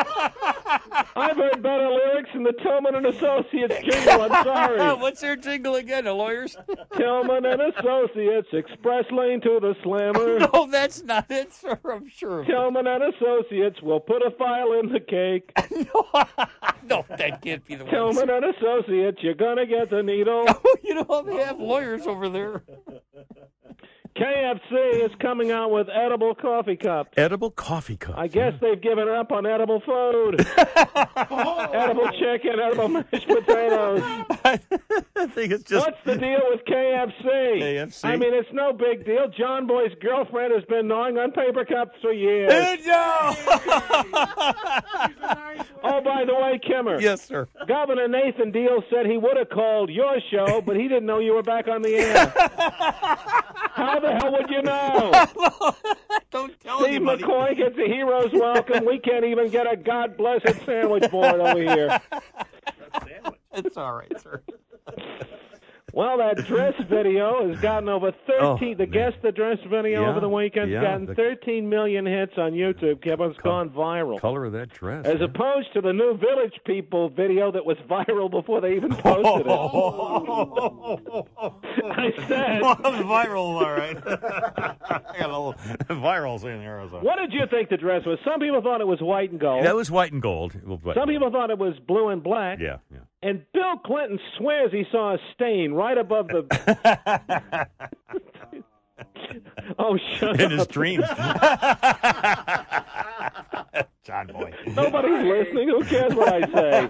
I've 1.16 1.38
heard 1.38 1.62
better 1.62 1.90
lyrics 1.90 2.30
than 2.34 2.44
the 2.44 2.54
Tillman 2.54 2.96
and 2.96 3.06
Associates 3.06 3.76
jingle. 3.84 4.22
I'm 4.22 4.44
sorry. 4.44 4.80
What's 5.00 5.22
their 5.22 5.36
jingle 5.36 5.76
again, 5.76 6.06
the 6.06 6.14
lawyers? 6.14 6.58
Tillman 6.98 7.46
and 7.46 7.62
Associates, 7.62 8.48
express 8.54 9.06
lane 9.12 9.42
to 9.42 9.60
the 9.60 9.76
slammer. 9.84 10.40
no, 10.54 10.68
that's 10.70 11.04
not 11.04 11.30
it, 11.30 11.54
sir. 11.54 11.80
I'm 11.86 12.10
sure. 12.10 12.44
Tillman 12.46 12.88
and 12.88 13.04
Associates 13.16 13.82
will 13.82 14.00
put 14.00 14.22
a 14.26 14.32
file 14.32 14.74
in 14.74 14.92
the 14.92 15.00
cake. 15.00 15.52
no, 16.84 17.06
that 17.10 17.42
can't 17.42 17.66
be 17.66 17.76
the 17.76 17.86
one. 17.86 17.94
Tillman 17.94 18.30
and 18.30 18.46
Associates, 18.56 19.20
you're 19.22 19.34
gonna 19.34 19.66
get 19.66 19.90
the 19.90 20.04
needle. 20.04 20.46
Oh, 20.48 20.76
you 20.84 20.96
know 20.96 21.24
they 21.26 21.44
have 21.44 21.60
lawyers 21.60 22.06
over 22.08 22.30
there. 22.30 22.64
KFC 24.20 25.06
is 25.06 25.12
coming 25.22 25.50
out 25.52 25.72
with 25.72 25.88
edible 25.88 26.36
coffee 26.36 26.76
cups. 26.76 27.12
Edible 27.16 27.52
coffee 27.52 27.96
cups. 27.96 28.18
I 28.18 28.28
guess 28.28 28.54
they've 28.60 28.82
given 28.82 29.08
up 29.08 29.32
on 29.32 29.46
edible 29.46 29.80
food. 29.80 30.46
edible 31.74 32.10
chicken, 32.20 32.60
edible 32.62 32.88
mashed 32.90 33.28
potatoes. 33.28 34.02
I 34.44 34.60
think 35.28 35.54
it's 35.54 35.64
just. 35.64 35.86
What's 35.86 36.04
the 36.04 36.18
deal 36.18 36.42
with 36.50 36.66
KFC? 36.66 37.62
KFC? 37.62 38.04
I 38.04 38.18
mean, 38.18 38.34
it's 38.34 38.50
no 38.52 38.74
big 38.74 39.06
deal. 39.06 39.30
John 39.38 39.68
Boy's 39.68 39.94
girlfriend 40.02 40.54
has 40.54 40.66
been 40.66 40.90
gnawing 40.90 41.18
on 41.18 41.32
paper 41.32 41.64
cups 41.64 41.96
for 42.02 42.12
years. 42.12 42.52
oh, 45.82 46.02
by 46.04 46.26
the 46.26 46.36
way, 46.36 46.60
Kimmer. 46.66 47.00
Yes, 47.00 47.26
sir. 47.26 47.48
Governor 47.68 48.10
Nathan 48.10 48.52
Deal 48.52 48.84
said 48.90 49.06
he 49.06 49.16
would 49.18 49.38
have 49.38 49.50
called 49.50 49.90
your 49.90 50.18
show, 50.30 50.60
but 50.60 50.76
he 50.76 50.90
didn't 50.90 51.06
know 51.06 51.20
you 51.20 51.36
were 51.36 51.44
back 51.44 51.70
on 51.70 51.82
the 51.82 51.96
air. 51.96 52.34
How 53.80 54.00
the 54.00 54.09
hell 54.12 54.32
would 54.34 54.50
you 54.50 54.62
know? 54.62 55.12
Don't 56.32 56.60
tell 56.60 56.80
Steve 56.80 56.96
anybody. 56.96 57.24
McCoy 57.24 57.58
gets 57.58 57.78
a 57.78 57.88
hero's 57.88 58.32
welcome. 58.34 58.86
We 58.86 59.00
can't 59.00 59.26
even 59.26 59.50
get 59.50 59.72
a 59.72 59.76
God 59.78 60.18
blessed 60.18 60.66
sandwich 60.66 61.10
board 61.12 61.40
over 61.42 61.60
here. 61.62 62.00
It's 63.52 63.78
all 63.78 63.94
right, 63.94 64.22
sir. 64.22 64.42
Well, 65.94 66.18
that 66.20 66.46
dress 66.46 66.74
video 66.90 67.48
has 67.50 67.60
gotten 67.60 67.90
over 67.90 68.12
13. 68.28 68.78
the 68.78 68.86
guess 68.86 69.14
the 69.22 69.32
dress 69.32 69.58
video 69.70 70.02
Yeah, 70.04 70.10
over 70.10 70.20
the 70.20 70.30
weekend's 70.30 70.72
yeah, 70.72 70.82
gotten 70.82 71.06
the- 71.08 71.16
13 71.16 71.68
million 71.70 72.06
hits 72.06 72.34
on 72.38 72.52
YouTube. 72.54 73.02
Kevin's 73.02 73.38
gone 73.38 73.70
viral. 73.70 74.20
Color 74.20 74.46
of 74.46 74.54
that 74.54 74.70
dress. 74.70 75.06
As 75.06 75.22
opposed 75.22 75.74
to 75.74 75.82
the 75.82 75.94
new 75.94 76.18
Village 76.18 76.54
People 76.66 77.10
video 77.10 77.52
that 77.52 77.66
was 77.66 77.78
viral 77.90 78.30
before 78.30 78.62
they 78.62 78.76
even 78.76 78.94
posted 78.96 79.46
it. 79.46 79.50
I 81.92 82.12
said. 82.28 82.62
viral, 82.62 83.38
all 83.38 83.72
right. 83.72 83.98
I 84.06 85.18
got 85.20 85.30
a 85.30 85.38
little 85.38 85.54
virals 85.90 86.44
in 86.44 86.60
there. 86.60 86.84
So. 86.90 87.00
What 87.00 87.18
did 87.20 87.34
you 87.34 87.42
think 87.50 87.70
the 87.70 87.78
dress 87.78 88.06
was? 88.06 88.20
Some 88.24 88.40
people 88.40 88.62
thought 88.62 88.82
it 88.82 88.88
was 88.88 89.02
white 89.02 89.32
and 89.32 89.40
gold. 89.40 89.66
That 89.66 89.76
was 89.76 89.90
white 89.92 90.12
and 90.12 90.22
gold. 90.22 90.54
Some 90.94 91.08
people 91.08 91.32
thought 91.32 91.50
it 91.50 91.58
was 91.58 91.74
blue 91.88 92.10
and 92.10 92.24
black. 92.24 92.60
Yeah, 92.60 92.78
yeah. 92.92 93.00
And 93.22 93.44
Bill 93.54 93.78
Clinton 93.86 94.20
swears 94.38 94.72
he 94.72 94.86
saw 94.92 95.16
a 95.16 95.18
stain 95.34 95.74
right 95.74 95.98
above 95.98 96.30
the. 96.30 97.68
oh, 99.80 99.98
shut 100.18 100.40
In 100.40 100.54
up. 100.54 100.60
his 100.60 100.68
dreams. 100.68 101.04
John 104.06 104.28
Boy. 104.28 104.54
Nobody's 104.68 105.24
listening. 105.24 105.68
Who 105.68 105.84
cares 105.84 106.16
what 106.16 106.34
I 106.34 106.42
say? 106.52 106.88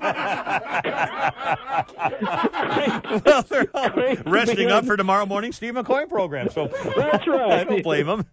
well, 3.26 3.42
they're 3.44 3.68
all 3.74 4.16
resting 4.26 4.72
up 4.72 4.86
for 4.86 4.96
tomorrow 4.96 5.26
morning 5.26 5.52
Steve 5.52 5.74
McCoy 5.74 6.08
program. 6.08 6.50
So 6.50 6.68
That's 6.96 7.28
right. 7.28 7.52
I 7.52 7.64
don't 7.66 7.84
blame 7.84 8.08
him. 8.08 8.24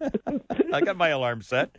I 0.73 0.83
got 0.83 0.97
my 0.97 1.09
alarm 1.09 1.43
set. 1.43 1.75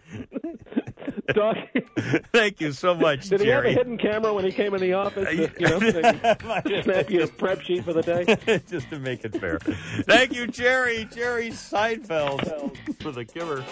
Doc, 1.34 1.58
Thank 2.32 2.62
you 2.62 2.72
so 2.72 2.96
much, 2.96 3.30
did 3.30 3.42
he 3.42 3.48
have 3.48 3.66
a 3.66 3.72
hidden 3.72 3.98
camera 3.98 4.34
when 4.34 4.46
he 4.46 4.52
came 4.52 4.74
in 4.74 4.82
the 4.82 4.94
office? 4.94 5.28
To, 5.28 5.36
you 5.36 5.68
know, 5.68 5.80
to 5.80 6.84
snap 6.84 7.10
your 7.10 7.28
prep 7.28 7.62
sheet 7.62 7.84
for 7.84 7.94
the 7.94 8.02
day. 8.02 8.62
Just 8.70 8.90
to 8.90 9.00
make 9.00 9.26
it 9.26 9.40
fair. 9.40 9.60
Thank 9.60 10.34
you, 10.34 10.48
Jerry. 10.48 11.08
Jerry 11.14 11.50
Seinfeld 11.50 13.02
for 13.02 13.12
the 13.12 13.26
giver. 13.26 13.66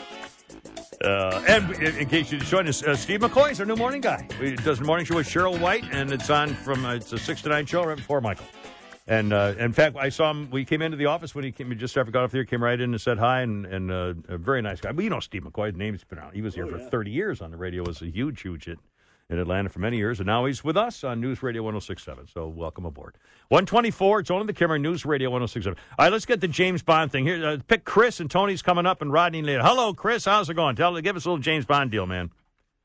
Uh, 1.01 1.43
and 1.47 1.72
in, 1.76 1.95
in 1.97 2.10
case 2.10 2.32
you 2.32 2.39
join 2.39 2.68
us, 2.68 2.84
uh, 2.84 2.95
Steve 2.95 3.22
McCoy 3.22 3.51
is 3.51 3.60
our 3.60 3.66
new 3.66 3.76
morning 3.76 4.01
guy. 4.01 4.28
He 4.39 4.56
does 4.56 4.80
the 4.80 4.86
morning 4.86 5.06
show 5.06 5.16
with 5.16 5.28
Cheryl 5.28 5.60
White, 5.60 5.84
and 5.91 6.12
it's 6.12 6.30
on 6.30 6.49
from 6.49 6.86
uh, 6.86 6.95
it's 6.95 7.12
a 7.14 7.18
six 7.18 7.41
to 7.43 7.49
nine 7.49 7.66
show 7.66 7.84
right 7.84 7.97
before 7.97 8.22
Michael. 8.22 8.45
And 9.08 9.34
uh, 9.34 9.53
in 9.60 9.72
fact, 9.72 9.95
I 9.97 10.10
saw 10.10 10.32
him. 10.32 10.49
We 10.49 10.66
came 10.66 10.82
into 10.82 10.97
the 10.97 11.06
office 11.06 11.36
when 11.36 11.43
he 11.43 11.51
came 11.51 11.76
just 11.78 11.95
after 11.95 12.12
got 12.12 12.24
off 12.24 12.32
there. 12.32 12.43
Came 12.43 12.64
right 12.64 12.80
in 12.80 12.91
and 12.91 12.99
said 12.99 13.20
hi, 13.20 13.41
and 13.41 13.66
and 13.66 13.91
uh, 13.91 14.14
a 14.28 14.38
very 14.38 14.64
nice 14.64 14.82
guy. 14.82 14.91
But 14.91 15.03
you 15.03 15.12
know, 15.12 15.20
Steve 15.20 15.43
McCoy, 15.43 15.68
his 15.68 15.76
name's 15.76 16.03
been 16.03 16.18
out. 16.18 16.34
He 16.34 16.41
was 16.41 16.56
here 16.56 16.66
for 16.66 16.80
thirty 16.80 17.12
years 17.12 17.39
on 17.41 17.51
the 17.51 17.58
radio. 17.58 17.84
Was 17.84 18.01
a 18.01 18.10
huge, 18.10 18.41
huge 18.41 18.66
hit 18.66 18.80
in 19.30 19.39
Atlanta 19.39 19.70
for 19.70 19.80
many 19.80 19.97
years, 19.97 20.20
and 20.20 20.28
now 20.28 20.45
he's 20.45 20.64
with 20.64 20.78
us 20.78 21.03
on 21.03 21.20
News 21.20 21.41
Radio 21.41 21.64
106.7. 21.64 22.32
So 22.32 22.47
welcome 22.47 22.86
aboard. 22.86 23.18
124. 23.49 24.20
It's 24.20 24.32
only 24.32 24.45
the 24.45 24.53
Kimmer 24.53 24.78
News 24.78 25.06
Radio 25.06 25.32
106.7. 25.32 25.68
All 25.68 25.76
right, 25.99 26.12
let's 26.12 26.26
get 26.26 26.41
the 26.41 26.47
James 26.47 26.84
Bond 26.84 27.12
thing 27.12 27.26
here. 27.26 27.43
Uh, 27.43 27.58
pick 27.68 27.86
Chris 27.86 28.20
and 28.20 28.30
Tony's 28.30 28.62
coming 28.62 28.86
up, 28.86 29.01
and 29.01 29.12
Rodney 29.12 29.41
later. 29.41 29.64
Hello, 29.64 29.93
Chris. 29.93 30.26
How's 30.26 30.49
it 30.49 30.53
going? 30.53 30.76
Tell, 30.76 30.99
give 31.01 31.16
us 31.16 31.26
a 31.26 31.30
little 31.30 31.41
James 31.41 31.66
Bond 31.66 31.89
deal, 31.89 32.06
man. 32.06 32.32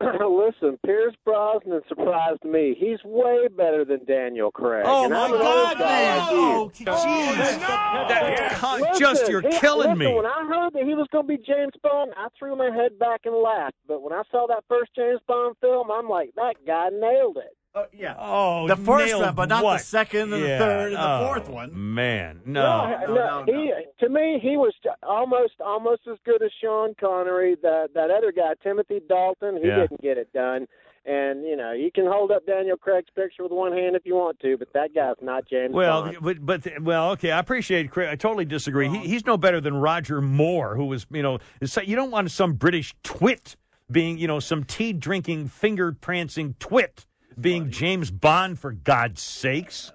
Listen, 0.30 0.78
Pierce 0.84 1.14
Brosnan 1.26 1.82
surprised 1.88 2.42
me. 2.44 2.74
He's 2.78 2.98
way 3.04 3.48
better 3.48 3.84
than 3.84 4.04
Daniel 4.06 4.50
Craig. 4.50 4.84
Oh, 4.86 5.04
And 5.04 5.12
my 5.12 5.24
I'm 5.26 5.30
God, 5.32 5.78
man. 5.78 6.18
like. 6.18 6.28
Oh, 6.30 6.70
jeez. 6.74 6.84
That- 6.86 8.58
God, 8.60 8.80
Listen, 8.80 8.98
just 8.98 9.28
you're 9.28 9.42
he- 9.42 9.58
killing 9.58 9.90
listen, 9.90 9.98
me. 9.98 10.14
When 10.14 10.26
I 10.26 10.44
heard 10.48 10.72
that 10.72 10.84
he 10.84 10.94
was 10.94 11.06
going 11.12 11.26
to 11.26 11.28
be 11.28 11.36
James 11.38 11.72
Bond, 11.82 12.12
I 12.16 12.28
threw 12.38 12.56
my 12.56 12.70
head 12.74 12.98
back 12.98 13.20
and 13.24 13.34
laughed. 13.36 13.76
But 13.86 14.02
when 14.02 14.12
I 14.12 14.22
saw 14.30 14.46
that 14.48 14.64
first 14.68 14.90
James 14.96 15.20
Bond 15.28 15.56
film, 15.60 15.90
I'm 15.90 16.08
like, 16.08 16.30
that 16.36 16.54
guy 16.66 16.88
nailed 16.90 17.36
it. 17.36 17.54
Oh, 17.72 17.84
yeah. 17.92 18.16
Oh, 18.18 18.66
the 18.66 18.74
first 18.76 19.16
one, 19.16 19.34
but 19.34 19.48
not 19.48 19.62
what? 19.62 19.78
the 19.78 19.84
second 19.84 20.32
and 20.32 20.42
Yeah. 20.42 20.58
the 20.58 20.64
third 20.64 20.86
and 20.92 20.96
the 20.96 21.08
Oh, 21.08 21.26
fourth 21.26 21.48
one. 21.48 21.94
Man, 21.94 22.40
no. 22.44 22.62
No, 23.06 23.14
no, 23.14 23.44
he 23.46 23.72
to 24.00 24.08
me 24.08 24.40
he 24.42 24.56
was 24.56 24.72
almost 25.04 25.60
almost 25.64 26.02
as 26.10 26.18
good 26.24 26.42
as 26.42 26.50
Sean 26.60 26.94
Connery. 27.00 27.56
That 27.62 27.90
that 27.94 28.10
other 28.10 28.32
guy, 28.32 28.54
Timothy 28.62 29.00
Dalton, 29.08 29.58
he 29.62 29.68
Yeah. 29.68 29.82
didn't 29.82 30.02
get 30.02 30.18
it 30.18 30.32
done. 30.32 30.66
And 31.06 31.44
you 31.44 31.56
know, 31.56 31.70
you 31.72 31.92
can 31.92 32.06
hold 32.06 32.32
up 32.32 32.44
Daniel 32.44 32.76
Craig's 32.76 33.08
picture 33.14 33.44
with 33.44 33.52
one 33.52 33.72
hand 33.72 33.94
if 33.94 34.04
you 34.04 34.16
want 34.16 34.40
to, 34.40 34.56
but 34.58 34.72
that 34.74 34.92
guy's 34.92 35.14
not 35.22 35.48
James 35.48 35.72
Well, 35.72 36.02
Bond. 36.02 36.18
but 36.20 36.44
but 36.44 36.82
well, 36.82 37.12
okay. 37.12 37.30
I 37.30 37.38
appreciate. 37.38 37.90
Chris. 37.92 38.08
I 38.10 38.16
totally 38.16 38.44
disagree. 38.46 38.88
He, 38.88 38.98
he's 39.06 39.24
no 39.24 39.36
better 39.36 39.60
than 39.60 39.76
Roger 39.76 40.20
Moore, 40.20 40.74
who 40.74 40.86
was 40.86 41.06
you 41.12 41.22
know. 41.22 41.38
You 41.84 41.94
don't 41.94 42.10
want 42.10 42.30
some 42.32 42.54
British 42.54 42.94
twit 43.04 43.54
being 43.90 44.18
you 44.18 44.26
know 44.26 44.40
some 44.40 44.64
tea 44.64 44.92
drinking, 44.92 45.46
finger 45.48 45.92
prancing 45.92 46.54
twit 46.58 47.06
being 47.40 47.70
James 47.70 48.10
Bond 48.10 48.58
for 48.58 48.72
God's 48.72 49.22
sakes. 49.22 49.92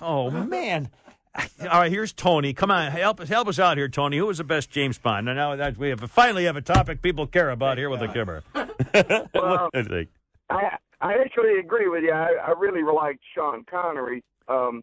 Oh 0.00 0.30
man. 0.30 0.90
All 1.60 1.80
right, 1.80 1.90
here's 1.90 2.12
Tony. 2.12 2.52
Come 2.52 2.70
on, 2.70 2.90
help 2.90 3.20
us 3.20 3.28
help 3.28 3.48
us 3.48 3.58
out 3.58 3.76
here, 3.76 3.88
Tony. 3.88 4.16
Who 4.18 4.26
was 4.26 4.38
the 4.38 4.44
best 4.44 4.70
James 4.70 4.98
Bond? 4.98 5.26
Now, 5.26 5.34
now 5.34 5.56
that 5.56 5.76
we 5.76 5.90
have 5.90 6.00
finally 6.10 6.44
have 6.44 6.56
a 6.56 6.60
topic 6.60 7.02
people 7.02 7.26
care 7.26 7.50
about 7.50 7.78
here 7.78 7.90
with 7.90 8.00
the 8.00 8.08
kimmer. 8.08 8.42
what 8.52 9.72
do 9.72 9.78
you 9.78 9.84
think? 9.84 10.08
I 10.50 10.76
I 11.00 11.14
actually 11.14 11.58
agree 11.58 11.88
with 11.88 12.02
you. 12.02 12.12
I, 12.12 12.34
I 12.46 12.52
really 12.58 12.82
liked 12.82 13.20
Sean 13.34 13.64
Connery, 13.70 14.24
um, 14.48 14.82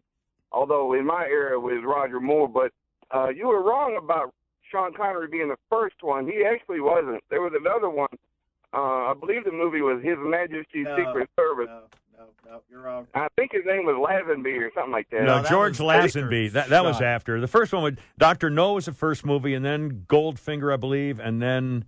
although 0.52 0.94
in 0.94 1.04
my 1.04 1.24
era 1.24 1.54
it 1.54 1.60
was 1.60 1.82
Roger 1.84 2.20
Moore. 2.20 2.48
But 2.48 2.72
uh, 3.14 3.28
you 3.28 3.48
were 3.48 3.62
wrong 3.62 3.98
about 4.02 4.32
Sean 4.70 4.94
Connery 4.94 5.28
being 5.28 5.48
the 5.48 5.58
first 5.68 5.96
one. 6.02 6.26
He 6.26 6.44
actually 6.44 6.80
wasn't. 6.80 7.22
There 7.28 7.42
was 7.42 7.52
another 7.58 7.90
one. 7.90 8.08
Uh, 8.76 9.10
I 9.10 9.14
believe 9.18 9.44
the 9.44 9.52
movie 9.52 9.80
was 9.80 10.02
His 10.02 10.16
Majesty's 10.18 10.84
No, 10.84 10.96
Secret 10.96 11.30
Service. 11.38 11.68
No, 11.68 12.24
no, 12.46 12.62
you're 12.70 12.82
wrong. 12.82 13.06
I 13.14 13.28
think 13.36 13.52
his 13.52 13.64
name 13.64 13.86
was 13.86 13.94
Lazenby 13.96 14.58
or 14.60 14.70
something 14.74 14.92
like 14.92 15.08
that. 15.10 15.22
No, 15.22 15.42
George 15.42 15.78
Lazenby. 15.78 16.52
That 16.52 16.68
that 16.68 16.84
was 16.84 17.00
after 17.00 17.40
the 17.40 17.48
first 17.48 17.72
one. 17.72 17.82
With 17.82 17.98
Doctor 18.18 18.50
No 18.50 18.74
was 18.74 18.84
the 18.86 18.92
first 18.92 19.24
movie, 19.24 19.54
and 19.54 19.64
then 19.64 20.04
Goldfinger, 20.08 20.72
I 20.72 20.76
believe, 20.76 21.18
and 21.20 21.40
then 21.40 21.84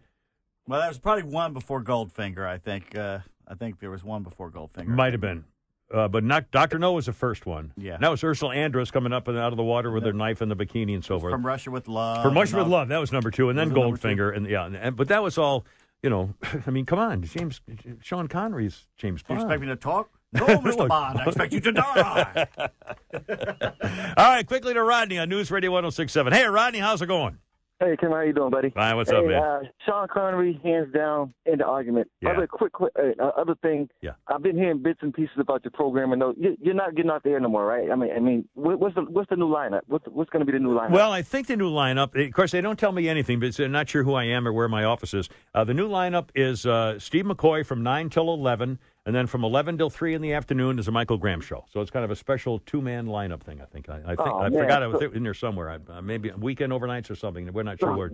Well, 0.66 0.80
there 0.80 0.89
was 0.89 0.99
probably 0.99 1.24
one 1.24 1.53
before 1.53 1.82
Goldfinger. 1.82 2.47
I 2.47 2.59
think. 2.59 2.97
Uh, 2.97 3.18
I 3.47 3.55
think 3.55 3.80
there 3.80 3.91
was 3.91 4.03
one 4.05 4.22
before 4.22 4.51
Goldfinger. 4.51 4.89
might 4.89 5.12
have 5.14 5.22
been, 5.22 5.45
uh, 5.93 6.07
but 6.09 6.22
not 6.24 6.51
Doctor 6.51 6.78
No 6.78 6.93
was 6.93 7.07
the 7.07 7.12
first 7.14 7.47
one. 7.47 7.72
Yeah. 7.78 7.95
And 7.95 8.03
that 8.03 8.11
was 8.11 8.22
Ursula 8.24 8.55
Andress 8.55 8.93
coming 8.93 9.12
up 9.12 9.26
and 9.28 9.39
out 9.39 9.53
of 9.53 9.57
the 9.57 9.62
water 9.64 9.91
with 9.91 10.05
her 10.05 10.12
knife 10.12 10.41
and 10.43 10.51
the 10.51 10.57
bikini 10.57 10.95
and 10.95 11.05
so 11.05 11.18
forth. 11.18 11.32
From 11.32 11.47
Russia 11.47 11.70
with 11.70 11.89
Love. 11.89 12.22
From 12.22 12.34
Russia 12.34 12.59
with 12.59 12.66
Love, 12.66 12.89
that 12.89 12.99
was 12.99 13.11
number 13.12 13.30
two, 13.30 13.49
and 13.51 13.59
then 13.59 13.70
Was 13.70 13.76
it 13.76 13.80
number 13.80 13.97
two? 13.97 14.09
Goldfinger, 14.09 14.36
and 14.36 14.47
yeah, 14.49 14.66
and, 14.66 14.76
and- 14.76 14.97
but 14.97 15.09
that 15.09 15.22
was 15.22 15.39
all. 15.39 15.64
You 16.03 16.11
know, 16.11 16.34
I 16.66 16.70
mean, 16.70 16.86
come 16.86 16.99
on, 16.99 17.22
James, 17.22 17.61
Sean 18.01 18.28
Connery's 18.28 18.86
James 18.96 19.22
Do 19.22 19.32
you 19.32 19.38
Bond. 19.38 19.49
expect 19.51 19.61
me 19.62 19.66
to 19.68 19.76
talk? 19.76 20.11
No, 20.30 20.44
Mr. 20.44 20.86
Bond. 20.86 21.18
I 21.20 21.24
expect 21.24 21.55
you 21.55 21.61
to 21.61 21.72
die. 21.72 22.46
All 24.18 24.28
right, 24.30 24.46
quickly 24.46 24.74
to 24.74 24.82
Rodney 24.82 25.18
on 25.18 25.30
News 25.30 25.51
Radio 25.51 25.70
1067. 25.70 26.34
Hey, 26.34 26.44
Rodney, 26.44 26.80
how's 26.80 27.01
it 27.01 27.07
going? 27.07 27.38
Hey, 27.81 27.97
Kim, 28.01 28.11
how 28.11 28.22
you 28.22 28.33
doing, 28.33 28.51
buddy? 28.51 28.70
Fine. 28.70 28.97
What's 28.97 29.11
hey, 29.11 29.18
up, 29.18 29.26
man? 29.26 29.41
Uh, 29.41 29.61
Sean 29.87 30.09
Connery, 30.12 30.61
hands 30.64 30.93
down, 30.93 31.33
in 31.47 31.59
the 31.59 31.64
argument. 31.64 32.11
Yeah. 32.20 32.31
Other 32.31 32.49
quick, 32.49 32.72
quick 32.72 32.93
uh, 32.99 33.22
uh, 33.22 33.31
other 33.41 33.55
thing. 33.62 33.89
Yeah. 34.03 34.12
I've 34.26 34.43
been 34.43 34.57
hearing 34.57 34.83
bits 34.83 34.99
and 35.01 35.14
pieces 35.14 35.37
about 35.39 35.62
your 35.62 35.70
program, 35.70 36.11
and 36.12 36.22
you're 36.61 36.74
not 36.74 36.97
getting 36.97 37.12
out 37.12 37.22
there 37.22 37.39
no 37.39 37.49
more, 37.49 37.64
right? 37.64 37.89
I 37.89 37.95
mean, 37.95 38.11
I 38.11 38.18
mean, 38.18 38.49
what's 38.55 38.97
the 38.97 39.03
what's 39.03 39.31
the 39.31 39.37
new 39.37 39.49
lineup? 39.49 39.83
What's 39.87 40.07
what's 40.09 40.29
going 40.31 40.45
to 40.45 40.47
be 40.47 40.59
the 40.59 40.62
new 40.62 40.74
lineup? 40.74 40.91
Well, 40.91 41.12
I 41.12 41.22
think 41.22 41.47
the 41.47 41.57
new 41.57 41.70
lineup. 41.70 42.20
Of 42.20 42.33
course, 42.33 42.51
they 42.51 42.61
don't 42.61 42.79
tell 42.79 42.91
me 42.91 43.09
anything, 43.09 43.39
but 43.39 43.55
they're 43.55 43.68
not 43.68 43.89
sure 43.89 44.03
who 44.03 44.14
I 44.14 44.24
am 44.24 44.49
or 44.49 44.53
where 44.53 44.68
my 44.68 44.83
office 44.83 45.14
is. 45.14 45.29
Uh, 45.55 45.62
the 45.62 45.74
new 45.74 45.89
lineup 45.89 46.31
is 46.35 46.66
uh, 46.66 46.99
Steve 46.99 47.26
McCoy 47.26 47.64
from 47.64 47.85
nine 47.85 48.11
till 48.11 48.35
eleven, 48.35 48.81
and 49.09 49.16
then 49.16 49.26
from 49.26 49.42
eleven 49.42 49.78
till 49.78 49.88
three 49.88 50.12
in 50.12 50.20
the 50.20 50.34
afternoon 50.34 50.78
is 50.78 50.86
a 50.86 50.92
Michael 50.92 51.16
Graham 51.16 51.40
show. 51.40 51.64
So 51.72 51.80
it's 51.80 51.90
kind 51.90 52.04
of 52.04 52.11
a 52.11 52.16
special 52.16 52.59
two 52.66 52.82
man 52.82 53.06
lineup 53.06 53.42
thing. 53.42 53.59
I 53.62 53.64
think. 53.64 53.88
I, 53.88 53.94
I 54.04 54.06
think 54.09 54.20
Oh, 54.20 54.38
I 54.40 54.50
man. 54.50 54.61
forgot 54.61 54.82
it 54.82 54.86
was 54.88 55.02
in 55.14 55.22
there 55.22 55.32
somewhere. 55.32 55.70
I, 55.70 55.78
uh, 55.92 56.02
maybe 56.02 56.30
weekend 56.32 56.74
overnights 56.74 57.11
or 57.11 57.14
something. 57.14 57.50
We're 57.50 57.62
not 57.62 57.80
sure 57.80 57.96
where. 57.96 58.11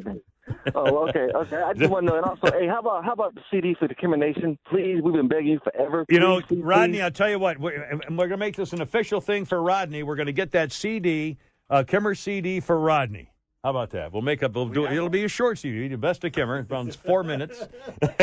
oh, 0.77 1.09
okay, 1.09 1.27
okay. 1.35 1.57
I 1.57 1.73
just 1.73 1.91
want 1.91 2.07
to 2.07 2.13
know. 2.13 2.17
And 2.19 2.25
also, 2.25 2.57
hey, 2.57 2.69
how 2.69 2.79
about 2.79 3.05
how 3.05 3.13
about 3.13 3.35
the 3.35 3.41
CD 3.51 3.75
for 3.77 3.89
the 3.89 3.95
Kimmer 3.97 4.17
Nation? 4.17 4.57
Please, 4.71 5.01
we've 5.03 5.15
been 5.15 5.27
begging 5.27 5.49
you 5.49 5.61
forever. 5.65 6.07
You 6.09 6.21
know, 6.21 6.37
Please, 6.43 6.47
please, 6.47 6.63
Rodney, 6.63 6.99
please. 6.99 7.03
I'll 7.03 7.11
tell 7.11 7.29
you 7.29 7.41
what, 7.41 7.59
we're, 7.59 8.01
we're 8.11 8.17
going 8.17 8.31
to 8.31 8.37
make 8.37 8.55
this 8.55 8.73
an 8.73 8.81
official 8.81 9.21
thing 9.21 9.45
for 9.47 9.61
Rodney. 9.61 10.05
We're 10.05 10.17
going 10.17 10.27
to 10.27 10.33
get 10.33 10.53
that 10.53 10.71
CD, 10.71 11.39
uh, 11.71 11.83
Kimmer 11.85 12.15
CD 12.15 12.61
for 12.61 12.79
Rodney. 12.79 13.33
How 13.65 13.71
about 13.71 13.91
that? 13.93 14.13
We'll 14.13 14.21
make 14.21 14.43
up. 14.43 14.53
We'll 14.53 14.69
do. 14.69 14.87
It'll 14.87 15.09
be 15.09 15.25
a 15.25 15.29
short 15.29 15.59
CD, 15.59 15.89
the 15.89 15.97
best 15.97 16.23
of 16.23 16.33
Kimmer, 16.33 16.67
around 16.71 16.95
four 17.07 17.25
minutes. 17.25 17.67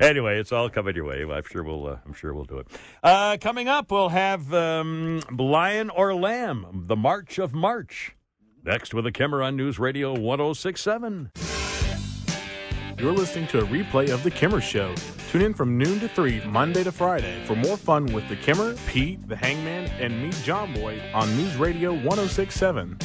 anyway, 0.00 0.38
it's 0.38 0.52
all 0.52 0.70
coming 0.70 0.94
your 0.94 1.06
way. 1.06 1.22
I'm 1.22 1.42
sure 1.42 1.64
we'll. 1.64 1.88
Uh, 1.88 1.96
I'm 2.06 2.12
sure 2.12 2.32
we'll 2.32 2.44
do 2.44 2.58
it. 2.58 2.68
Uh, 3.02 3.36
coming 3.40 3.66
up, 3.66 3.90
we'll 3.90 4.10
have 4.10 4.54
um, 4.54 5.20
Lion 5.36 5.90
or 5.90 6.14
Lamb, 6.14 6.84
the 6.86 6.94
March 6.94 7.38
of 7.38 7.52
March. 7.52 8.14
Next 8.62 8.94
with 8.94 9.04
a 9.06 9.12
Kimmer 9.12 9.42
on 9.42 9.56
News 9.56 9.80
Radio 9.80 10.12
1067. 10.12 11.32
You're 12.96 13.12
listening 13.12 13.48
to 13.48 13.58
a 13.58 13.64
replay 13.64 14.10
of 14.10 14.22
The 14.22 14.30
Kimmer 14.30 14.60
Show. 14.60 14.94
Tune 15.32 15.42
in 15.42 15.52
from 15.52 15.76
noon 15.76 15.98
to 15.98 16.08
3, 16.08 16.44
Monday 16.46 16.84
to 16.84 16.92
Friday, 16.92 17.44
for 17.44 17.56
more 17.56 17.76
fun 17.76 18.06
with 18.06 18.28
The 18.28 18.36
Kimmer, 18.36 18.76
Pete, 18.86 19.26
The 19.28 19.34
Hangman, 19.34 19.90
and 20.00 20.22
me, 20.22 20.30
John 20.44 20.72
Boy, 20.72 21.02
on 21.12 21.36
News 21.36 21.56
Radio 21.56 21.92
1067. 21.92 22.96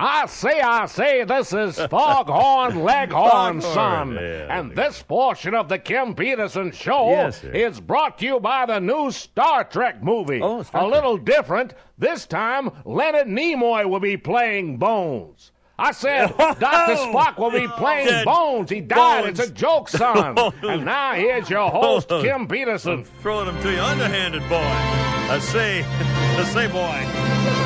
I 0.00 0.26
say, 0.26 0.60
I 0.60 0.86
say, 0.86 1.24
this 1.24 1.52
is 1.52 1.76
Foghorn 1.90 2.84
Leghorn 2.84 3.60
Son. 3.60 4.14
yeah. 4.14 4.58
and 4.58 4.70
this 4.76 5.02
portion 5.02 5.54
of 5.54 5.68
the 5.68 5.78
Kim 5.78 6.14
Peterson 6.14 6.70
Show 6.70 7.10
Yes, 7.10 7.42
is 7.42 7.80
brought 7.80 8.18
to 8.18 8.24
you 8.24 8.38
by 8.38 8.66
the 8.66 8.78
new 8.78 9.10
Star 9.10 9.64
Trek 9.64 10.00
movie. 10.00 10.40
Oh, 10.40 10.62
Star 10.62 10.84
A 10.84 10.86
little 10.86 11.16
different. 11.16 11.74
This 11.98 12.26
time, 12.26 12.70
Leonard 12.84 13.26
Nimoy 13.26 13.88
will 13.88 13.98
be 13.98 14.16
playing 14.16 14.76
Bones. 14.76 15.50
I 15.80 15.90
said 15.90 16.32
oh! 16.38 16.54
Dr. 16.54 16.94
Spock 16.94 17.36
will 17.38 17.50
be 17.50 17.66
playing 17.66 18.06
Dead 18.06 18.24
Bones. 18.24 18.70
He 18.70 18.80
died. 18.80 19.24
Bones. 19.24 19.40
It's 19.40 19.48
a 19.48 19.52
joke, 19.52 19.88
son. 19.88 20.34
Oh, 20.38 20.52
and 20.62 20.84
now 20.84 21.14
here's 21.14 21.50
your 21.50 21.70
host, 21.70 22.12
oh, 22.12 22.22
Kim 22.22 22.46
Peterson. 22.46 22.92
I'm 23.00 23.04
throwing 23.04 23.46
them 23.46 23.60
to 23.62 23.72
you, 23.72 23.80
underhanded 23.80 24.42
boy. 24.48 24.56
I 24.58 25.40
say, 25.40 25.84
I 25.84 26.44
say, 26.44 26.68
boy. 26.68 27.57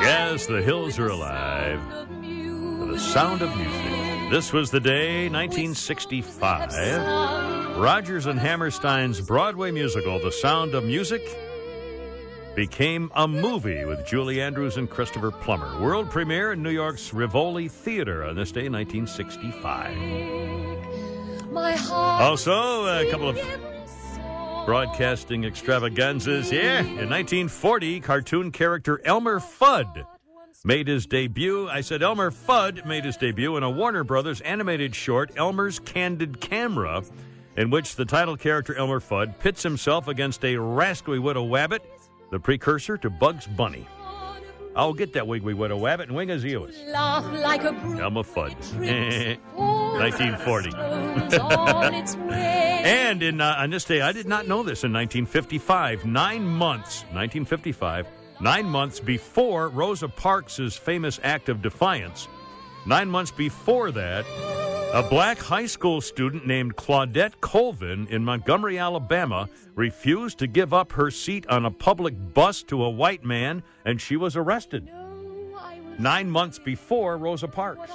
Yes, 0.00 0.46
the 0.46 0.62
hills 0.62 0.98
are 0.98 1.08
alive. 1.08 1.80
with 2.20 2.90
The 2.90 2.98
sound 2.98 3.42
of 3.42 3.54
music. 3.56 4.30
This 4.30 4.52
was 4.52 4.70
the 4.70 4.80
day, 4.80 5.28
1965. 5.28 7.78
Rodgers 7.78 8.26
and 8.26 8.38
Hammerstein's 8.38 9.20
Broadway 9.20 9.70
musical, 9.70 10.18
The 10.20 10.32
Sound 10.32 10.74
of 10.74 10.84
Music, 10.84 11.22
became 12.54 13.10
a 13.14 13.26
movie 13.26 13.84
with 13.84 14.04
Julie 14.06 14.40
Andrews 14.40 14.76
and 14.76 14.90
Christopher 14.90 15.30
Plummer. 15.30 15.80
World 15.80 16.10
premiere 16.10 16.52
in 16.52 16.62
New 16.62 16.70
York's 16.70 17.12
Rivoli 17.14 17.68
Theater 17.68 18.24
on 18.24 18.36
this 18.36 18.52
day, 18.52 18.68
1965. 18.68 19.96
Also, 22.20 22.86
a 22.86 23.10
couple 23.10 23.28
of 23.28 23.38
broadcasting 24.68 25.44
extravaganzas. 25.44 26.52
Yeah, 26.52 26.80
in 26.80 27.08
1940, 27.08 28.00
cartoon 28.00 28.52
character 28.52 29.00
Elmer 29.02 29.40
Fudd 29.40 30.04
made 30.62 30.86
his 30.86 31.06
debut. 31.06 31.66
I 31.70 31.80
said 31.80 32.02
Elmer 32.02 32.30
Fudd 32.30 32.84
made 32.84 33.06
his 33.06 33.16
debut 33.16 33.56
in 33.56 33.62
a 33.62 33.70
Warner 33.70 34.04
Brothers 34.04 34.42
animated 34.42 34.94
short, 34.94 35.30
Elmer's 35.36 35.78
Candid 35.78 36.42
Camera, 36.42 37.02
in 37.56 37.70
which 37.70 37.96
the 37.96 38.04
title 38.04 38.36
character 38.36 38.74
Elmer 38.74 39.00
Fudd 39.00 39.38
pits 39.38 39.62
himself 39.62 40.06
against 40.06 40.44
a 40.44 40.56
rascally 40.56 41.18
widow 41.18 41.46
wabbit, 41.46 41.80
the 42.30 42.38
precursor 42.38 42.98
to 42.98 43.08
Bugs 43.08 43.46
Bunny. 43.46 43.86
I'll 44.78 44.94
get 44.94 45.12
that 45.14 45.26
Wiggly 45.26 45.54
Widow 45.54 45.76
Wabbit 45.76 46.04
and 46.04 46.12
wing 46.12 46.30
as 46.30 46.44
Ewas. 46.44 46.72
Laugh 46.92 47.24
like 47.42 47.64
a 47.64 47.72
brook. 47.72 47.98
Elmer 48.00 48.22
Fudd. 48.22 48.54
1940. 49.58 50.70
on 51.40 51.94
its 51.94 52.14
way. 52.30 52.80
And 52.84 53.20
in 53.24 53.40
uh, 53.40 53.56
on 53.58 53.70
this 53.70 53.84
day, 53.84 54.00
I 54.02 54.12
did 54.12 54.28
not 54.28 54.46
know 54.46 54.62
this 54.62 54.84
in 54.84 54.92
1955. 54.92 56.06
Nine 56.06 56.46
months, 56.46 57.00
1955, 57.10 58.06
nine 58.40 58.66
months 58.66 59.00
before 59.00 59.68
Rosa 59.68 60.06
Parks' 60.06 60.76
famous 60.76 61.18
act 61.24 61.48
of 61.48 61.60
defiance. 61.60 62.28
Nine 62.86 63.10
months 63.10 63.32
before 63.32 63.90
that, 63.90 64.24
a 64.94 65.02
black 65.02 65.38
high 65.38 65.66
school 65.66 66.00
student 66.00 66.46
named 66.46 66.76
Claudette 66.76 67.40
Colvin 67.40 68.06
in 68.08 68.24
Montgomery, 68.24 68.78
Alabama, 68.78 69.48
refused 69.74 70.38
to 70.38 70.46
give 70.46 70.72
up 70.72 70.92
her 70.92 71.10
seat 71.10 71.46
on 71.48 71.66
a 71.66 71.70
public 71.70 72.14
bus 72.32 72.62
to 72.64 72.82
a 72.82 72.90
white 72.90 73.24
man, 73.24 73.62
and 73.84 74.00
she 74.00 74.16
was 74.16 74.34
arrested. 74.34 74.90
Nine 75.98 76.30
months 76.30 76.58
before 76.58 77.18
Rosa 77.18 77.48
Parks 77.48 77.90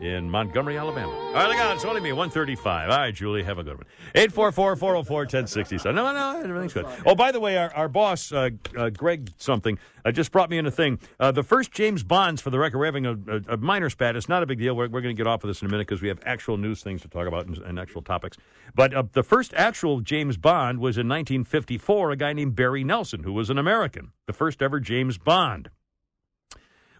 in 0.00 0.30
Montgomery, 0.30 0.76
Alabama. 0.76 1.12
All 1.12 1.32
right, 1.32 1.58
out. 1.58 1.74
It's 1.74 1.84
only 1.84 2.00
me, 2.00 2.12
135. 2.12 2.90
All 2.90 2.96
right, 2.96 3.14
Julie, 3.14 3.42
have 3.42 3.58
a 3.58 3.64
good 3.64 3.76
one. 3.76 3.86
844 4.14 4.76
404 4.76 5.18
1067. 5.20 5.94
No, 5.94 6.12
no, 6.12 6.40
everything's 6.40 6.72
good. 6.72 6.86
Oh, 7.04 7.14
by 7.14 7.32
the 7.32 7.40
way, 7.40 7.56
our, 7.56 7.72
our 7.74 7.88
boss, 7.88 8.32
uh, 8.32 8.50
uh, 8.76 8.90
Greg 8.90 9.32
something, 9.38 9.78
uh, 10.04 10.12
just 10.12 10.32
brought 10.32 10.50
me 10.50 10.58
in 10.58 10.66
a 10.66 10.70
thing. 10.70 10.98
Uh, 11.18 11.32
the 11.32 11.42
first 11.42 11.72
James 11.72 12.02
Bonds, 12.02 12.40
for 12.40 12.50
the 12.50 12.58
record, 12.58 12.78
we're 12.78 12.86
having 12.86 13.06
a, 13.06 13.12
a, 13.12 13.54
a 13.54 13.56
minor 13.56 13.90
spat. 13.90 14.16
It's 14.16 14.28
not 14.28 14.42
a 14.42 14.46
big 14.46 14.58
deal. 14.58 14.74
We're, 14.76 14.88
we're 14.88 15.00
going 15.00 15.14
to 15.16 15.18
get 15.18 15.26
off 15.26 15.42
of 15.44 15.48
this 15.48 15.62
in 15.62 15.66
a 15.66 15.70
minute 15.70 15.86
because 15.86 16.02
we 16.02 16.08
have 16.08 16.20
actual 16.24 16.56
news 16.56 16.82
things 16.82 17.02
to 17.02 17.08
talk 17.08 17.26
about 17.26 17.46
and, 17.46 17.58
and 17.58 17.78
actual 17.78 18.02
topics. 18.02 18.36
But 18.74 18.94
uh, 18.94 19.04
the 19.12 19.22
first 19.22 19.54
actual 19.54 20.00
James 20.00 20.36
Bond 20.36 20.78
was 20.78 20.96
in 20.96 21.08
1954, 21.08 22.12
a 22.12 22.16
guy 22.16 22.32
named 22.32 22.54
Barry 22.54 22.84
Nelson, 22.84 23.22
who 23.22 23.32
was 23.32 23.50
an 23.50 23.58
American, 23.58 24.12
the 24.26 24.32
first 24.32 24.62
ever 24.62 24.80
James 24.80 25.18
Bond. 25.18 25.70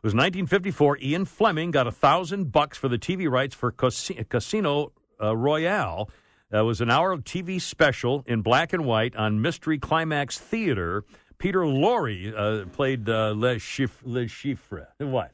It 0.07 0.15
was 0.15 0.15
1954. 0.15 0.99
Ian 1.03 1.25
Fleming 1.25 1.73
got 1.73 1.89
a 1.89 1.91
thousand 1.91 2.53
bucks 2.53 2.79
for 2.79 2.87
the 2.87 2.97
TV 2.97 3.29
rights 3.29 3.57
for 3.57 3.73
Casino 3.73 4.93
uh, 5.21 5.37
Royale. 5.37 6.09
That 6.51 6.61
was 6.61 6.81
an 6.81 6.93
hour 6.93 7.11
of 7.11 7.25
TV 7.25 7.61
special 7.61 8.23
in 8.25 8.41
black 8.41 8.73
and 8.73 8.85
white 8.85 9.17
on 9.17 9.43
Mystery 9.43 9.81
Climax 9.81 10.39
Theater. 10.39 11.03
Peter 11.39 11.63
Lorre 11.63 12.33
uh, 12.37 12.67
played 12.67 13.09
uh, 13.09 13.35
Le, 13.37 13.57
Chiffre, 13.57 14.01
Le 14.05 14.27
Chiffre. 14.27 14.87
What? 14.99 15.33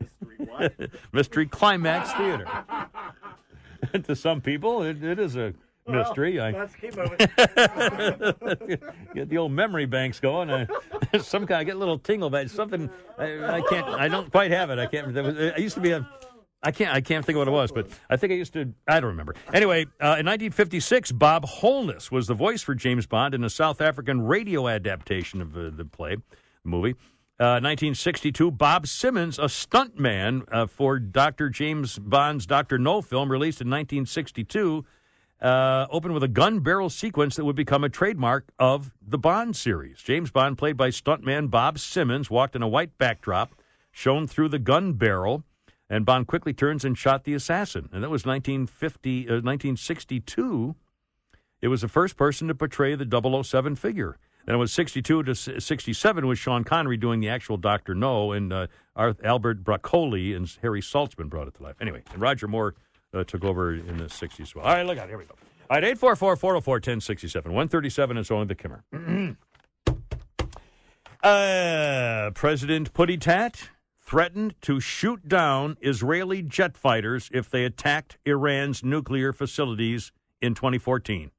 Mystery 0.00 0.46
what? 0.46 0.90
Mystery 1.12 1.46
Climax 1.46 2.10
Theater. 2.14 2.46
to 4.02 4.16
some 4.16 4.40
people, 4.40 4.82
it, 4.82 5.04
it 5.04 5.18
is 5.18 5.36
a 5.36 5.52
mystery. 5.88 6.40
I, 6.40 6.50
Let's 6.50 6.74
keep 6.74 6.96
moving. 6.96 7.16
get 9.14 9.28
the 9.28 9.38
old 9.38 9.52
memory 9.52 9.86
banks 9.86 10.20
going. 10.20 10.50
I, 10.50 10.66
some 11.18 11.46
kind, 11.46 11.60
I 11.60 11.64
get 11.64 11.76
a 11.76 11.78
little 11.78 11.98
tingle, 11.98 12.30
but 12.30 12.50
something 12.50 12.90
I, 13.18 13.56
I 13.56 13.62
can't. 13.62 13.86
I 13.86 14.08
don't 14.08 14.30
quite 14.30 14.50
have 14.50 14.70
it. 14.70 14.78
I 14.78 14.86
can't. 14.86 15.12
Was, 15.12 15.52
I 15.56 15.58
used 15.58 15.74
to 15.74 15.80
be 15.80 15.92
a. 15.92 16.08
I 16.62 16.72
can't. 16.72 16.94
I 16.94 17.00
can't 17.00 17.24
think 17.24 17.36
of 17.36 17.40
what 17.40 17.48
it 17.48 17.52
was, 17.52 17.72
but 17.72 17.88
I 18.10 18.16
think 18.16 18.32
I 18.32 18.36
used 18.36 18.52
to. 18.54 18.72
I 18.88 19.00
don't 19.00 19.10
remember. 19.10 19.34
Anyway, 19.52 19.84
uh, 20.00 20.18
in 20.18 20.26
1956, 20.26 21.12
Bob 21.12 21.44
Holness 21.44 22.10
was 22.10 22.26
the 22.26 22.34
voice 22.34 22.62
for 22.62 22.74
James 22.74 23.06
Bond 23.06 23.34
in 23.34 23.44
a 23.44 23.50
South 23.50 23.80
African 23.80 24.22
radio 24.22 24.68
adaptation 24.68 25.40
of 25.40 25.56
uh, 25.56 25.70
the 25.72 25.84
play, 25.84 26.16
movie. 26.64 26.94
Uh, 27.38 27.60
1962, 27.60 28.50
Bob 28.50 28.86
Simmons, 28.86 29.38
a 29.38 29.42
stuntman 29.42 30.42
uh, 30.50 30.66
for 30.66 30.98
Dr. 30.98 31.50
James 31.50 31.98
Bond's 31.98 32.46
Dr. 32.46 32.78
No 32.78 33.02
film, 33.02 33.30
released 33.30 33.60
in 33.60 33.68
1962 33.68 34.86
uh, 35.40 35.86
opened 35.90 36.14
with 36.14 36.22
a 36.22 36.28
gun 36.28 36.60
barrel 36.60 36.88
sequence 36.88 37.36
that 37.36 37.44
would 37.44 37.56
become 37.56 37.84
a 37.84 37.88
trademark 37.88 38.52
of 38.58 38.92
the 39.06 39.18
Bond 39.18 39.56
series. 39.56 40.02
James 40.02 40.30
Bond, 40.30 40.56
played 40.56 40.76
by 40.76 40.88
stuntman 40.88 41.50
Bob 41.50 41.78
Simmons, 41.78 42.30
walked 42.30 42.56
in 42.56 42.62
a 42.62 42.68
white 42.68 42.96
backdrop 42.98 43.54
shown 43.90 44.26
through 44.26 44.48
the 44.48 44.58
gun 44.58 44.92
barrel, 44.92 45.42
and 45.88 46.04
Bond 46.04 46.26
quickly 46.26 46.52
turns 46.52 46.84
and 46.84 46.96
shot 46.96 47.24
the 47.24 47.34
assassin. 47.34 47.88
And 47.92 48.02
that 48.02 48.10
was 48.10 48.26
1950, 48.26 49.20
uh, 49.28 49.32
1962. 49.32 50.74
It 51.62 51.68
was 51.68 51.80
the 51.80 51.88
first 51.88 52.16
person 52.16 52.48
to 52.48 52.54
portray 52.54 52.94
the 52.94 53.42
007 53.42 53.76
figure. 53.76 54.18
And 54.46 54.54
it 54.54 54.58
was 54.58 54.72
62 54.72 55.24
to 55.24 55.34
67 55.34 56.26
with 56.26 56.38
Sean 56.38 56.62
Connery 56.62 56.96
doing 56.96 57.20
the 57.20 57.28
actual 57.28 57.56
Dr. 57.56 57.94
No, 57.94 58.32
and 58.32 58.52
uh, 58.52 58.66
Albert 58.96 59.64
Broccoli 59.64 60.34
and 60.34 60.48
Harry 60.62 60.80
Saltzman 60.80 61.28
brought 61.28 61.48
it 61.48 61.54
to 61.54 61.62
life. 61.64 61.76
Anyway, 61.80 62.02
and 62.12 62.20
Roger 62.20 62.46
Moore 62.46 62.74
uh, 63.16 63.24
took 63.24 63.44
over 63.44 63.74
in 63.74 63.96
the 63.96 64.04
60s 64.04 64.54
well. 64.54 64.64
All 64.64 64.74
right, 64.74 64.86
look 64.86 64.98
out. 64.98 65.08
Here 65.08 65.18
we 65.18 65.24
go. 65.24 65.34
All 65.68 65.76
right, 65.76 65.84
844 65.84 66.36
404 66.36 66.74
1067. 66.74 67.52
137 67.52 68.16
is 68.18 68.30
only 68.30 68.46
the 68.46 68.54
Kimmer. 68.54 68.84
Uh, 71.22 72.30
President 72.34 72.92
Putty 72.92 73.16
Tat 73.16 73.70
threatened 73.98 74.54
to 74.60 74.78
shoot 74.78 75.26
down 75.26 75.76
Israeli 75.80 76.40
jet 76.40 76.76
fighters 76.76 77.28
if 77.32 77.50
they 77.50 77.64
attacked 77.64 78.16
Iran's 78.24 78.84
nuclear 78.84 79.32
facilities 79.32 80.12
in 80.40 80.54
2014. 80.54 81.32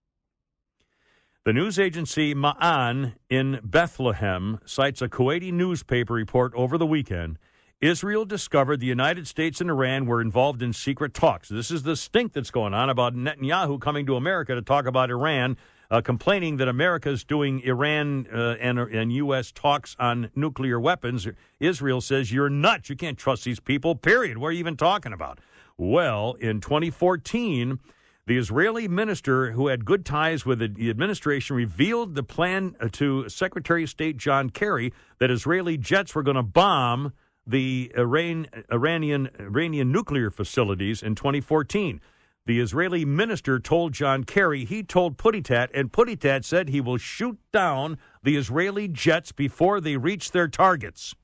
The 1.45 1.53
news 1.53 1.80
agency 1.80 2.36
Ma'an 2.36 3.13
in 3.30 3.61
Bethlehem 3.63 4.59
cites 4.65 5.01
a 5.01 5.07
Kuwaiti 5.07 5.53
newspaper 5.53 6.13
report 6.15 6.53
over 6.53 6.78
the 6.78 6.86
weekend. 6.86 7.39
Israel 7.80 8.25
discovered 8.25 8.80
the 8.80 8.88
United 8.88 9.28
States 9.28 9.61
and 9.61 9.69
Iran 9.69 10.07
were 10.07 10.19
involved 10.19 10.63
in 10.63 10.73
secret 10.73 11.13
talks. 11.13 11.47
This 11.47 11.69
is 11.69 11.84
the 11.84 11.95
stink 11.95 12.34
that's 12.34 12.49
going 12.49 12.73
on 12.73 12.89
about 12.89 13.13
Netanyahu 13.13 13.80
coming 13.80 14.07
to 14.07 14.15
America 14.15 14.55
to 14.55 14.63
talk 14.63 14.88
about 14.88 15.11
Iran, 15.11 15.57
uh, 15.91 16.01
complaining 16.01 16.57
that 16.57 16.67
America 16.67 17.11
is 17.11 17.23
doing 17.23 17.59
Iran 17.59 18.25
uh, 18.34 18.55
and, 18.59 18.80
and 18.80 19.13
U.S. 19.13 19.51
talks 19.51 19.95
on 19.99 20.32
nuclear 20.36 20.80
weapons. 20.80 21.28
Israel 21.59 22.01
says, 22.01 22.32
You're 22.32 22.49
nuts. 22.49 22.89
You 22.89 22.95
can't 22.95 23.17
trust 23.17 23.43
these 23.43 23.59
people, 23.59 23.93
period. 23.93 24.39
What 24.39 24.47
are 24.47 24.51
you 24.53 24.59
even 24.59 24.75
talking 24.75 25.13
about? 25.13 25.38
Well, 25.78 26.34
in 26.39 26.61
2014, 26.61 27.78
the 28.25 28.38
Israeli 28.38 28.88
minister 28.88 29.51
who 29.51 29.67
had 29.67 29.86
good 29.86 30.03
ties 30.03 30.47
with 30.47 30.57
the 30.57 30.89
administration 30.89 31.55
revealed 31.55 32.15
the 32.15 32.23
plan 32.23 32.75
uh, 32.82 32.88
to 32.93 33.30
Secretary 33.30 33.84
of 33.84 33.89
State 33.91 34.17
John 34.17 34.49
Kerry 34.49 34.93
that 35.19 35.30
Israeli 35.30 35.78
jets 35.78 36.15
were 36.15 36.23
going 36.23 36.38
to 36.38 36.43
bomb 36.43 37.13
the 37.47 37.91
Iran, 37.97 38.47
Iranian, 38.71 39.29
Iranian 39.39 39.91
nuclear 39.91 40.29
facilities 40.29 41.01
in 41.01 41.15
2014. 41.15 42.01
The 42.45 42.59
Israeli 42.59 43.03
minister 43.05 43.59
told 43.59 43.93
John 43.93 44.23
Kerry 44.23 44.65
he 44.65 44.83
told 44.83 45.17
Putitat, 45.17 45.69
and 45.73 45.91
Putitat 45.91 46.45
said 46.45 46.69
he 46.69 46.81
will 46.81 46.97
shoot 46.97 47.37
down 47.51 47.97
the 48.23 48.37
Israeli 48.37 48.87
jets 48.87 49.31
before 49.31 49.81
they 49.81 49.97
reach 49.97 50.31
their 50.31 50.47
targets. 50.47 51.15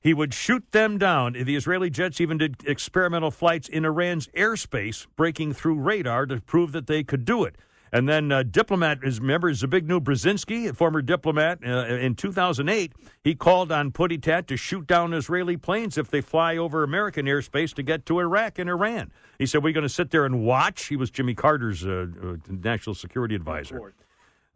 He 0.00 0.14
would 0.14 0.34
shoot 0.34 0.70
them 0.70 0.98
down. 0.98 1.32
The 1.32 1.56
Israeli 1.56 1.90
jets 1.90 2.20
even 2.20 2.38
did 2.38 2.56
experimental 2.64 3.32
flights 3.32 3.68
in 3.68 3.84
Iran's 3.84 4.28
airspace, 4.28 5.06
breaking 5.16 5.52
through 5.54 5.80
radar 5.80 6.26
to 6.26 6.40
prove 6.40 6.72
that 6.72 6.86
they 6.86 7.02
could 7.02 7.24
do 7.24 7.44
it. 7.44 7.56
And 7.92 8.08
then 8.08 8.32
uh, 8.32 8.42
diplomat 8.42 8.98
is 9.02 9.20
remember 9.20 9.52
Brzezinski, 9.52 10.68
a 10.68 10.74
former 10.74 11.02
diplomat, 11.02 11.60
uh, 11.64 11.86
in 11.86 12.14
2008, 12.14 12.92
he 13.22 13.34
called 13.34 13.70
on 13.70 13.92
Putitat 13.92 14.46
to 14.48 14.56
shoot 14.56 14.86
down 14.86 15.12
Israeli 15.12 15.56
planes 15.56 15.96
if 15.96 16.10
they 16.10 16.20
fly 16.20 16.56
over 16.56 16.82
American 16.82 17.26
airspace 17.26 17.72
to 17.74 17.82
get 17.82 18.06
to 18.06 18.18
Iraq 18.18 18.58
and 18.58 18.68
Iran. 18.68 19.12
He 19.38 19.46
said, 19.46 19.62
"We're 19.62 19.72
going 19.72 19.82
to 19.82 19.88
sit 19.88 20.10
there 20.10 20.24
and 20.24 20.42
watch." 20.42 20.86
He 20.86 20.96
was 20.96 21.10
Jimmy 21.10 21.34
Carter's 21.34 21.86
uh, 21.86 22.06
uh 22.22 22.36
national 22.48 22.94
security 22.94 23.34
advisor. 23.34 23.94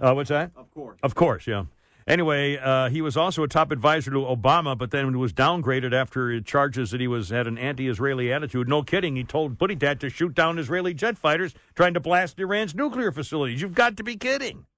Uh, 0.00 0.14
what's 0.14 0.30
that? 0.30 0.50
Of 0.56 0.70
course. 0.72 0.98
Of 1.02 1.14
course, 1.14 1.46
yeah. 1.46 1.64
Anyway, 2.10 2.56
uh, 2.56 2.88
he 2.88 3.00
was 3.00 3.16
also 3.16 3.44
a 3.44 3.48
top 3.48 3.70
advisor 3.70 4.10
to 4.10 4.16
Obama, 4.16 4.76
but 4.76 4.90
then 4.90 5.16
was 5.16 5.32
downgraded 5.32 5.92
after 5.92 6.40
charges 6.40 6.90
that 6.90 7.00
he 7.00 7.06
was 7.06 7.28
had 7.28 7.46
an 7.46 7.56
anti-Israeli 7.56 8.32
attitude. 8.32 8.68
No 8.68 8.82
kidding. 8.82 9.14
He 9.14 9.22
told 9.22 9.56
Buttigieg 9.56 10.00
to 10.00 10.10
shoot 10.10 10.34
down 10.34 10.58
Israeli 10.58 10.92
jet 10.92 11.16
fighters 11.16 11.54
trying 11.76 11.94
to 11.94 12.00
blast 12.00 12.40
Iran's 12.40 12.74
nuclear 12.74 13.12
facilities. 13.12 13.62
You've 13.62 13.76
got 13.76 13.96
to 13.98 14.02
be 14.02 14.16
kidding. 14.16 14.66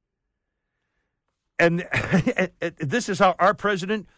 And 1.59 1.87
this 2.79 3.09
is 3.09 3.21
how 3.21 3.37
our 3.39 3.55
president 3.55 4.09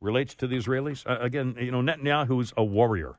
relates 0.00 0.34
to 0.36 0.46
the 0.46 0.56
Israelis. 0.56 1.06
Uh, 1.06 1.18
again, 1.20 1.56
you 1.60 1.70
know, 1.70 1.82
Netanyahu's 1.82 2.54
a 2.56 2.64
warrior. 2.64 3.18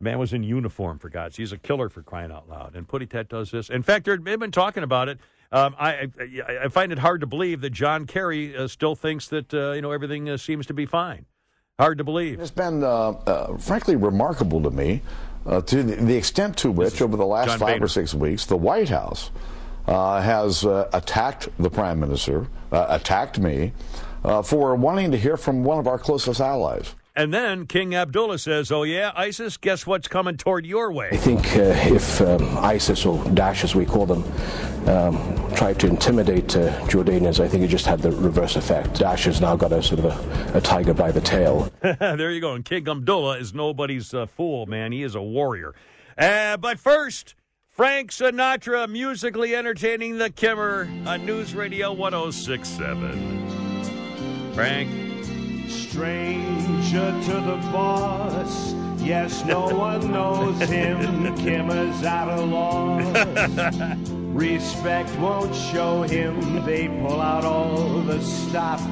Man 0.00 0.18
was 0.18 0.32
in 0.32 0.42
uniform, 0.42 0.98
for 0.98 1.08
God's 1.08 1.36
He's 1.36 1.52
a 1.52 1.58
killer 1.58 1.88
for 1.88 2.02
crying 2.02 2.32
out 2.32 2.48
loud. 2.48 2.74
And 2.74 2.88
Puttitat 2.88 3.28
does 3.28 3.52
this. 3.52 3.70
In 3.70 3.84
fact, 3.84 4.06
they've 4.06 4.40
been 4.40 4.50
talking 4.50 4.82
about 4.82 5.08
it. 5.08 5.20
Um, 5.52 5.76
I, 5.78 6.08
I, 6.18 6.58
I 6.64 6.68
find 6.68 6.92
it 6.92 6.98
hard 6.98 7.20
to 7.20 7.26
believe 7.26 7.60
that 7.60 7.70
John 7.70 8.06
Kerry 8.06 8.56
uh, 8.56 8.68
still 8.68 8.96
thinks 8.96 9.28
that 9.28 9.52
uh, 9.52 9.72
you 9.72 9.82
know 9.82 9.92
everything 9.92 10.28
uh, 10.28 10.38
seems 10.38 10.66
to 10.66 10.74
be 10.74 10.86
fine. 10.86 11.26
Hard 11.78 11.98
to 11.98 12.04
believe. 12.04 12.40
It's 12.40 12.50
been, 12.50 12.82
uh, 12.82 13.10
uh, 13.10 13.56
frankly, 13.58 13.96
remarkable 13.96 14.62
to 14.62 14.70
me 14.70 15.02
uh, 15.46 15.60
to 15.62 15.82
the, 15.82 16.16
extent 16.16 16.56
to 16.58 16.70
which, 16.70 17.02
over 17.02 17.16
the 17.16 17.26
last 17.26 17.48
John 17.48 17.58
five 17.58 17.82
or 17.82 17.88
six 17.88 18.14
weeks, 18.14 18.46
the 18.46 18.56
White 18.56 18.88
House 18.88 19.30
has 19.86 20.64
attacked 20.64 21.48
the 21.58 21.70
Prime 21.70 21.98
Minister, 21.98 22.46
attacked 22.70 23.38
me, 23.38 23.72
for 24.44 24.74
wanting 24.76 25.10
to 25.10 25.18
hear 25.18 25.36
from 25.36 25.64
one 25.64 25.78
of 25.78 25.86
our 25.86 25.98
closest 25.98 26.40
allies. 26.40 26.94
And 27.14 27.32
then 27.32 27.66
King 27.66 27.94
Abdullah 27.94 28.38
says, 28.38 28.72
"Oh 28.72 28.84
yeah, 28.84 29.12
ISIS, 29.14 29.58
guess 29.58 29.86
what's 29.86 30.08
coming 30.08 30.38
toward 30.38 30.64
your 30.64 30.90
way?" 30.90 31.10
I 31.12 31.18
think 31.18 31.44
uh, 31.56 31.74
if 31.94 32.22
um, 32.22 32.56
ISIS 32.58 33.04
or 33.04 33.22
Daesh, 33.24 33.64
as 33.64 33.74
we 33.74 33.84
call 33.84 34.06
them, 34.06 34.24
um, 34.88 35.54
tried 35.54 35.78
to 35.80 35.88
intimidate 35.88 36.56
uh, 36.56 36.70
Jordanians, 36.86 37.38
I 37.38 37.48
think 37.48 37.64
it 37.64 37.68
just 37.68 37.84
had 37.84 38.00
the 38.00 38.12
reverse 38.12 38.56
effect. 38.56 38.94
Daesh 38.94 39.26
has 39.26 39.42
now 39.42 39.56
got 39.56 39.72
a 39.72 39.82
sort 39.82 40.00
of 40.00 40.06
a, 40.06 40.56
a 40.56 40.60
tiger 40.62 40.94
by 40.94 41.12
the 41.12 41.20
tail. 41.20 41.70
there 41.82 42.30
you 42.30 42.40
go. 42.40 42.54
And 42.54 42.64
King 42.64 42.88
Abdullah 42.88 43.36
is 43.38 43.52
nobody's 43.52 44.14
uh, 44.14 44.24
fool, 44.24 44.64
man. 44.64 44.92
He 44.92 45.02
is 45.02 45.14
a 45.14 45.22
warrior. 45.22 45.74
Uh, 46.16 46.56
but 46.56 46.78
first. 46.78 47.34
Frank 47.68 48.10
Sinatra 48.10 48.86
musically 48.86 49.56
entertaining 49.56 50.18
the 50.18 50.28
Kimmer 50.28 50.86
on 51.06 51.24
News 51.24 51.54
Radio 51.54 51.90
1067. 51.94 54.52
Frank 54.52 54.90
to 56.92 56.98
the 56.98 57.56
boss. 57.72 58.74
Yes, 58.98 59.46
no 59.46 59.66
one 59.78 60.12
knows 60.12 60.60
him. 60.68 61.34
Kimmer's 61.38 62.02
at 62.02 62.28
a 62.28 62.42
loss. 62.42 63.98
Respect 64.10 65.08
won't 65.18 65.54
show 65.54 66.02
him. 66.02 66.62
They 66.66 66.88
pull 66.88 67.18
out 67.18 67.46
all 67.46 68.02
the 68.02 68.20
stops 68.20 68.82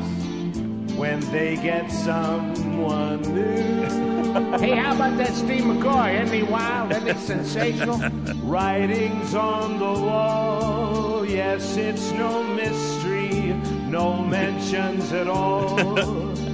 when 0.96 1.20
they 1.30 1.56
get 1.56 1.90
someone 1.90 3.20
new. 3.20 4.10
Hey, 4.60 4.76
how 4.76 4.94
about 4.94 5.18
that 5.18 5.34
Steve 5.34 5.64
McCoy? 5.64 6.22
Isn't 6.22 6.34
he 6.36 6.44
wild? 6.44 6.92
Isn't 6.92 7.06
he 7.06 7.14
sensational? 7.14 7.98
Writings 8.44 9.34
on 9.34 9.78
the 9.80 9.84
wall. 9.84 11.26
Yes, 11.26 11.76
it's 11.76 12.12
no 12.12 12.44
mystery. 12.44 13.54
No 13.88 14.22
mentions 14.22 15.12
at 15.12 15.26
all. 15.26 16.49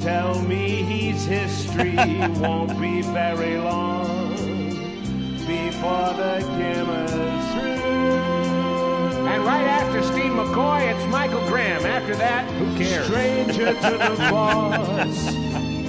Tell 0.00 0.40
me 0.42 0.82
he's 0.82 1.24
history 1.24 1.96
won't 2.40 2.80
be 2.80 3.02
very 3.02 3.58
long 3.58 4.28
before 5.46 6.12
the 6.14 6.38
Kimmer's 6.56 7.10
through. 7.52 7.98
And 9.26 9.44
right 9.44 9.64
after 9.64 10.02
Steve 10.04 10.32
McCoy, 10.32 10.94
it's 10.94 11.04
Michael 11.10 11.44
Graham. 11.48 11.84
After 11.84 12.14
that, 12.16 12.48
who 12.52 12.76
cares? 12.76 13.06
Stranger 13.06 13.74
to 13.74 13.90
the 13.90 14.16
boss 14.30 15.34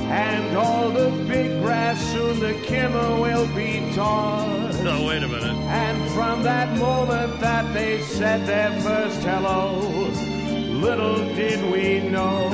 and 0.10 0.58
all 0.58 0.90
the 0.90 1.12
big 1.28 1.62
brass. 1.62 2.02
Soon 2.12 2.40
the 2.40 2.54
Kimmer 2.66 3.22
will 3.22 3.48
be 3.56 3.92
tossed. 3.94 4.84
No, 4.84 5.06
wait 5.06 5.22
a 5.22 5.28
minute. 5.28 5.56
And 5.56 6.12
from 6.12 6.42
that 6.44 6.76
moment 6.80 7.40
that 7.42 7.72
they 7.74 8.02
said 8.02 8.48
their 8.48 8.72
first 8.82 9.20
hello, 9.20 10.10
little 10.70 11.18
did 11.36 11.72
we 11.72 12.00
know 12.10 12.50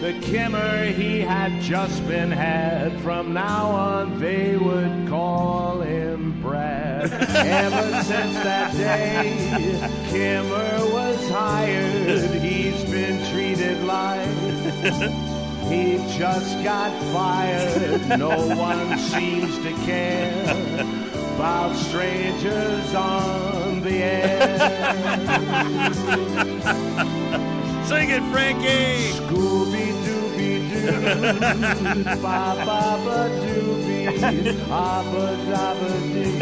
the 0.00 0.12
Kimmer 0.22 0.86
he 0.86 1.20
had 1.20 1.60
just 1.60 2.06
been 2.06 2.30
had. 2.30 3.00
From 3.00 3.32
now 3.32 3.66
on, 3.66 4.20
they 4.20 4.56
would 4.56 5.08
call 5.08 5.80
him 5.80 6.40
Brad. 6.40 7.12
Ever 7.12 8.02
since 8.04 8.34
that 8.34 8.72
day, 8.76 9.36
Kimmer 10.08 10.92
was 10.92 11.28
hired. 11.30 12.30
He's 12.40 12.84
been 12.84 13.24
treated 13.32 13.82
like. 13.84 14.28
He 15.68 15.98
just 16.16 16.64
got 16.64 16.90
fired. 17.12 18.18
No 18.18 18.56
one 18.56 18.98
seems 18.98 19.56
to 19.58 19.72
care 19.84 21.17
about 21.38 21.76
strangers 21.76 22.94
on 22.96 23.80
the 23.82 24.02
air. 24.02 24.42
Sing 27.86 28.10
it, 28.10 28.24
Frankie. 28.32 29.12
Scooby 29.14 29.86
Dooby 30.04 30.58
Doo, 30.68 32.02
ba 32.20 32.58
ba 32.66 32.82
ba 33.04 33.18
dooby, 33.38 34.02
abba 34.68 35.26
dabba 35.46 35.92
dee. 36.10 36.38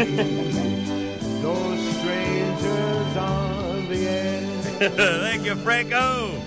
Those 1.43 1.83
strangers 1.97 3.13
on 3.17 3.87
the 3.89 4.01
air. 4.09 4.41
Thank 5.21 5.45
you, 5.45 5.55
Franco. 5.57 6.41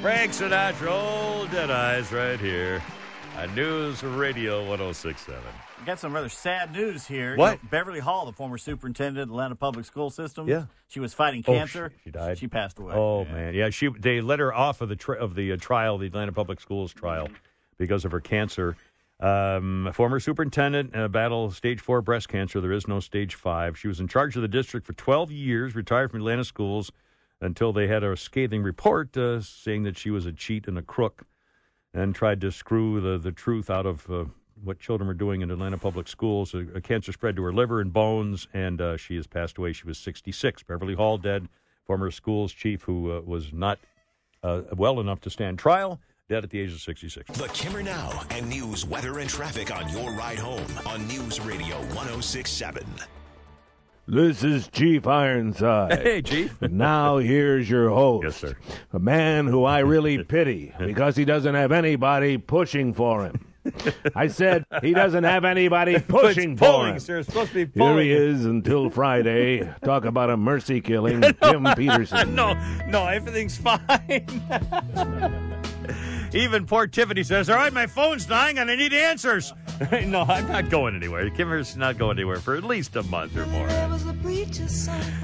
Frank 0.00 0.32
Sinatra, 0.32 0.88
old 0.88 1.50
dead 1.50 1.70
eyes, 1.70 2.10
right 2.10 2.40
here 2.40 2.82
on 3.36 3.54
News 3.54 4.02
Radio 4.02 4.60
1067. 4.60 5.42
Got 5.84 5.98
some 6.00 6.12
rather 6.12 6.28
sad 6.28 6.72
news 6.72 7.06
here. 7.06 7.32
You 7.32 7.38
What? 7.38 7.62
know, 7.62 7.68
Beverly 7.70 8.00
Hall, 8.00 8.26
the 8.26 8.32
former 8.32 8.58
superintendent 8.58 9.18
of 9.24 9.30
Atlanta 9.30 9.54
Public 9.54 9.84
School 9.84 10.10
System. 10.10 10.48
Yeah. 10.48 10.64
She 10.88 10.98
was 11.00 11.14
fighting 11.14 11.44
Oh, 11.46 11.52
cancer. 11.52 11.92
she, 11.98 12.04
she 12.04 12.10
died. 12.10 12.38
She 12.38 12.48
passed 12.48 12.78
away. 12.78 12.94
Oh 12.94 13.24
man, 13.26 13.54
yeah. 13.54 13.70
She 13.70 13.88
they 13.88 14.20
let 14.20 14.38
her 14.40 14.52
off 14.52 14.80
of 14.80 14.88
the 14.88 14.96
tri- 14.96 15.18
of 15.18 15.34
the 15.34 15.52
uh, 15.52 15.56
trial, 15.58 15.98
the 15.98 16.06
Atlanta 16.06 16.32
Public 16.32 16.60
Schools 16.60 16.92
trial, 16.92 17.28
because 17.78 18.04
of 18.04 18.12
her 18.12 18.20
cancer. 18.20 18.76
Um, 19.20 19.90
former 19.94 20.18
superintendent 20.20 20.94
uh, 20.96 21.08
battle 21.08 21.50
stage 21.50 21.80
four 21.80 22.02
breast 22.02 22.28
cancer. 22.28 22.60
There 22.60 22.72
is 22.72 22.88
no 22.88 22.98
stage 23.00 23.34
five. 23.34 23.78
She 23.78 23.86
was 23.88 24.00
in 24.00 24.08
charge 24.08 24.34
of 24.36 24.42
the 24.42 24.48
district 24.48 24.86
for 24.86 24.92
12 24.94 25.30
years. 25.30 25.74
Retired 25.74 26.10
from 26.10 26.20
Atlanta 26.20 26.44
schools. 26.44 26.90
until 27.40 27.72
they 27.72 27.86
had 27.86 28.02
a 28.02 28.16
scathing 28.16 28.62
report 28.62 29.14
uh, 29.16 29.40
saying 29.40 29.82
that 29.84 29.96
she 29.98 30.10
was 30.10 30.24
a 30.26 30.32
cheat 30.32 30.66
and 30.66 30.78
a 30.78 30.82
crook 30.82 31.24
and 31.92 32.14
tried 32.14 32.40
to 32.40 32.50
screw 32.50 32.98
the, 33.00 33.18
the 33.18 33.30
truth 33.32 33.68
out 33.70 33.84
of 33.86 34.10
uh, 34.10 34.24
what 34.62 34.78
children 34.78 35.06
were 35.08 35.14
doing 35.14 35.42
in 35.42 35.50
Atlanta 35.50 35.78
public 35.78 36.08
schools. 36.08 36.54
A, 36.54 36.66
a 36.74 36.80
cancer 36.80 37.12
spread 37.12 37.36
to 37.36 37.42
her 37.42 37.52
liver 37.52 37.80
and 37.80 37.92
bones, 37.92 38.48
and 38.54 38.80
uh, 38.80 38.96
she 38.96 39.16
has 39.16 39.26
passed 39.26 39.58
away. 39.58 39.72
She 39.72 39.86
was 39.86 39.98
66. 39.98 40.62
Beverly 40.62 40.94
Hall 40.94 41.18
dead, 41.18 41.48
former 41.84 42.10
schools 42.10 42.52
chief 42.52 42.82
who 42.82 43.12
uh, 43.12 43.20
was 43.20 43.52
not 43.52 43.78
uh, 44.42 44.62
well 44.76 45.00
enough 45.00 45.20
to 45.22 45.30
stand 45.30 45.58
trial, 45.58 46.00
dead 46.28 46.44
at 46.44 46.50
the 46.50 46.60
age 46.60 46.72
of 46.72 46.80
66. 46.80 47.38
The 47.38 47.48
Kimmer 47.48 47.82
Now 47.82 48.22
and 48.30 48.48
news, 48.48 48.84
weather, 48.84 49.18
and 49.18 49.28
traffic 49.28 49.74
on 49.74 49.88
your 49.90 50.12
ride 50.12 50.38
home 50.38 50.66
on 50.86 51.06
News 51.06 51.40
Radio 51.40 51.76
1067. 51.94 52.84
This 54.08 54.44
is 54.44 54.68
Chief 54.68 55.04
Ironside. 55.04 55.98
Hey, 56.02 56.22
Chief. 56.22 56.62
Now 56.62 57.16
here's 57.18 57.68
your 57.68 57.88
host. 57.90 58.24
Yes, 58.24 58.36
sir. 58.36 58.56
A 58.92 59.00
man 59.00 59.48
who 59.48 59.64
I 59.64 59.80
really 59.80 60.22
pity 60.22 60.72
because 60.78 61.16
he 61.16 61.24
doesn't 61.24 61.56
have 61.56 61.72
anybody 61.72 62.38
pushing 62.38 62.94
for 62.94 63.24
him. 63.24 63.45
I 64.14 64.28
said 64.28 64.64
he 64.82 64.92
doesn't 64.92 65.24
have 65.24 65.44
anybody 65.44 65.98
pushing 66.08 66.52
It's 66.52 66.60
for 66.60 66.66
pulling, 66.66 66.94
him. 66.94 67.00
sir. 67.00 67.18
It's 67.18 67.28
supposed 67.28 67.52
to 67.52 67.66
be 67.66 67.80
Here 67.80 68.00
he 68.00 68.12
is 68.12 68.44
until 68.44 68.90
Friday. 68.90 69.68
Talk 69.84 70.04
about 70.04 70.30
a 70.30 70.36
mercy 70.36 70.80
killing, 70.80 71.20
Tim 71.20 71.66
Peterson. 71.76 72.34
no, 72.34 72.54
no, 72.88 73.06
everything's 73.06 73.56
fine. 73.56 74.26
Even 76.32 76.66
poor 76.66 76.86
Tiffany 76.86 77.22
says, 77.22 77.48
"All 77.48 77.56
right, 77.56 77.72
my 77.72 77.86
phone's 77.86 78.26
dying 78.26 78.58
and 78.58 78.70
I 78.70 78.74
need 78.76 78.92
answers." 78.92 79.54
no, 80.06 80.22
I'm 80.22 80.48
not 80.48 80.68
going 80.70 80.96
anywhere. 80.96 81.28
Kimmer's 81.30 81.76
not 81.76 81.98
going 81.98 82.18
anywhere 82.18 82.38
for 82.38 82.56
at 82.56 82.64
least 82.64 82.96
a 82.96 83.02
month 83.04 83.36
or 83.36 83.46
more. 83.46 83.68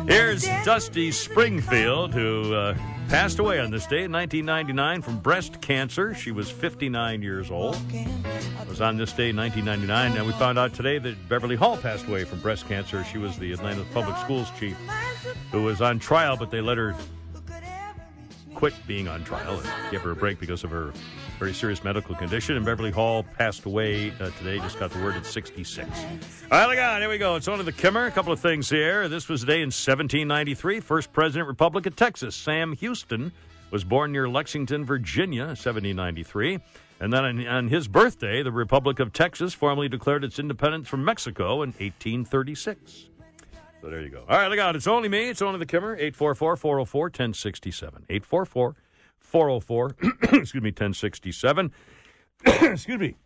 Here's 0.06 0.44
Dusty 0.64 1.10
Springfield, 1.10 2.14
who 2.14 2.54
uh, 2.54 2.74
passed 3.08 3.38
away 3.38 3.60
on 3.60 3.70
this 3.70 3.86
day 3.86 4.04
in 4.04 4.12
1999 4.12 5.02
from 5.02 5.18
breast 5.18 5.60
cancer. 5.60 6.14
She 6.14 6.30
was 6.30 6.50
59 6.50 7.22
years 7.22 7.50
old. 7.50 7.76
It 7.92 8.68
was 8.68 8.80
on 8.80 8.96
this 8.96 9.12
day 9.12 9.30
in 9.30 9.36
1999, 9.36 10.16
and 10.16 10.26
we 10.26 10.32
found 10.34 10.58
out 10.58 10.72
today 10.72 10.98
that 10.98 11.28
Beverly 11.28 11.56
Hall 11.56 11.76
passed 11.76 12.06
away 12.06 12.24
from 12.24 12.40
breast 12.40 12.66
cancer. 12.68 13.04
She 13.04 13.18
was 13.18 13.38
the 13.38 13.52
Atlanta 13.52 13.84
Public 13.92 14.16
Schools 14.18 14.48
chief 14.58 14.76
who 15.50 15.62
was 15.62 15.80
on 15.80 15.98
trial, 15.98 16.36
but 16.36 16.50
they 16.50 16.60
let 16.60 16.78
her 16.78 16.94
quit 18.54 18.74
being 18.86 19.08
on 19.08 19.24
trial 19.24 19.58
and 19.58 19.90
give 19.90 20.02
her 20.02 20.12
a 20.12 20.16
break 20.16 20.38
because 20.38 20.64
of 20.64 20.70
her 20.70 20.92
very 21.42 21.52
serious 21.52 21.82
medical 21.82 22.14
condition. 22.14 22.54
And 22.54 22.64
Beverly 22.64 22.92
Hall 22.92 23.24
passed 23.24 23.64
away 23.64 24.12
uh, 24.20 24.30
today. 24.38 24.58
Just 24.58 24.78
got 24.78 24.92
the 24.92 25.02
word 25.02 25.16
at 25.16 25.26
66. 25.26 25.88
All 25.88 26.58
right, 26.60 26.66
look 26.68 26.78
out. 26.78 27.00
Here 27.00 27.10
we 27.10 27.18
go. 27.18 27.34
It's 27.34 27.48
on 27.48 27.58
to 27.58 27.64
the 27.64 27.72
Kimmer. 27.72 28.06
A 28.06 28.12
couple 28.12 28.32
of 28.32 28.38
things 28.38 28.70
here. 28.70 29.08
This 29.08 29.28
was 29.28 29.42
a 29.42 29.46
day 29.46 29.56
in 29.56 29.66
1793. 29.66 30.78
First 30.78 31.12
President, 31.12 31.48
Republic 31.48 31.86
of 31.86 31.96
Texas, 31.96 32.36
Sam 32.36 32.74
Houston, 32.74 33.32
was 33.72 33.82
born 33.82 34.12
near 34.12 34.28
Lexington, 34.28 34.84
Virginia, 34.84 35.46
1793. 35.46 36.60
And 37.00 37.12
then 37.12 37.24
on, 37.24 37.44
on 37.48 37.66
his 37.66 37.88
birthday, 37.88 38.44
the 38.44 38.52
Republic 38.52 39.00
of 39.00 39.12
Texas 39.12 39.52
formally 39.52 39.88
declared 39.88 40.22
its 40.22 40.38
independence 40.38 40.86
from 40.86 41.04
Mexico 41.04 41.62
in 41.62 41.70
1836. 41.70 43.08
So 43.80 43.90
there 43.90 44.00
you 44.00 44.10
go. 44.10 44.22
All 44.28 44.38
right, 44.38 44.46
look 44.46 44.60
out. 44.60 44.76
It's 44.76 44.86
only 44.86 45.08
me. 45.08 45.28
It's 45.28 45.42
only 45.42 45.58
the 45.58 45.66
Kimmer. 45.66 45.94
844 45.94 46.54
404 46.54 47.02
1067. 47.06 48.04
844 48.08 48.76
404, 49.32 49.96
excuse 50.22 50.54
me, 50.62 50.68
1067. 50.68 51.72
excuse 52.44 52.98
me. 52.98 53.16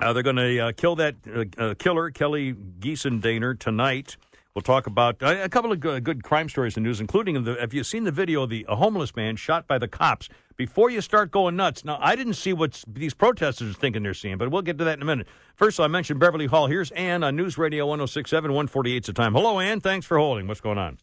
Uh, 0.00 0.12
they're 0.14 0.22
going 0.22 0.36
to 0.36 0.58
uh, 0.58 0.72
kill 0.72 0.96
that 0.96 1.14
uh, 1.32 1.44
uh, 1.62 1.74
killer, 1.74 2.10
Kelly 2.10 2.54
Gissendaner, 2.54 3.58
tonight. 3.58 4.16
We'll 4.54 4.62
talk 4.62 4.86
about 4.86 5.22
uh, 5.22 5.36
a 5.42 5.50
couple 5.50 5.72
of 5.72 5.80
good, 5.80 6.02
good 6.04 6.22
crime 6.24 6.48
stories 6.48 6.78
in 6.78 6.82
the 6.82 6.88
news, 6.88 7.00
including 7.00 7.44
the. 7.44 7.56
Have 7.60 7.74
you 7.74 7.84
seen 7.84 8.04
the 8.04 8.10
video 8.10 8.42
of 8.42 8.48
the 8.48 8.64
homeless 8.66 9.14
man 9.14 9.36
shot 9.36 9.66
by 9.66 9.76
the 9.76 9.88
cops? 9.88 10.30
Before 10.56 10.88
you 10.88 11.02
start 11.02 11.30
going 11.30 11.56
nuts, 11.56 11.84
now 11.84 11.98
I 12.00 12.16
didn't 12.16 12.34
see 12.34 12.54
what 12.54 12.82
these 12.88 13.12
protesters 13.12 13.72
are 13.72 13.78
thinking 13.78 14.02
they're 14.02 14.14
seeing, 14.14 14.38
but 14.38 14.50
we'll 14.50 14.62
get 14.62 14.78
to 14.78 14.84
that 14.84 14.96
in 14.96 15.02
a 15.02 15.04
minute. 15.04 15.26
First, 15.54 15.78
I 15.78 15.86
mentioned 15.86 16.18
Beverly 16.18 16.46
Hall. 16.46 16.66
Here's 16.66 16.90
Ann 16.92 17.22
on 17.22 17.36
News 17.36 17.58
Radio 17.58 17.84
1067, 17.84 18.50
148 18.50 19.04
's 19.04 19.06
the 19.08 19.12
time. 19.12 19.34
Hello, 19.34 19.60
Ann. 19.60 19.80
Thanks 19.80 20.06
for 20.06 20.16
holding. 20.16 20.46
What's 20.46 20.62
going 20.62 20.78
on? 20.78 20.96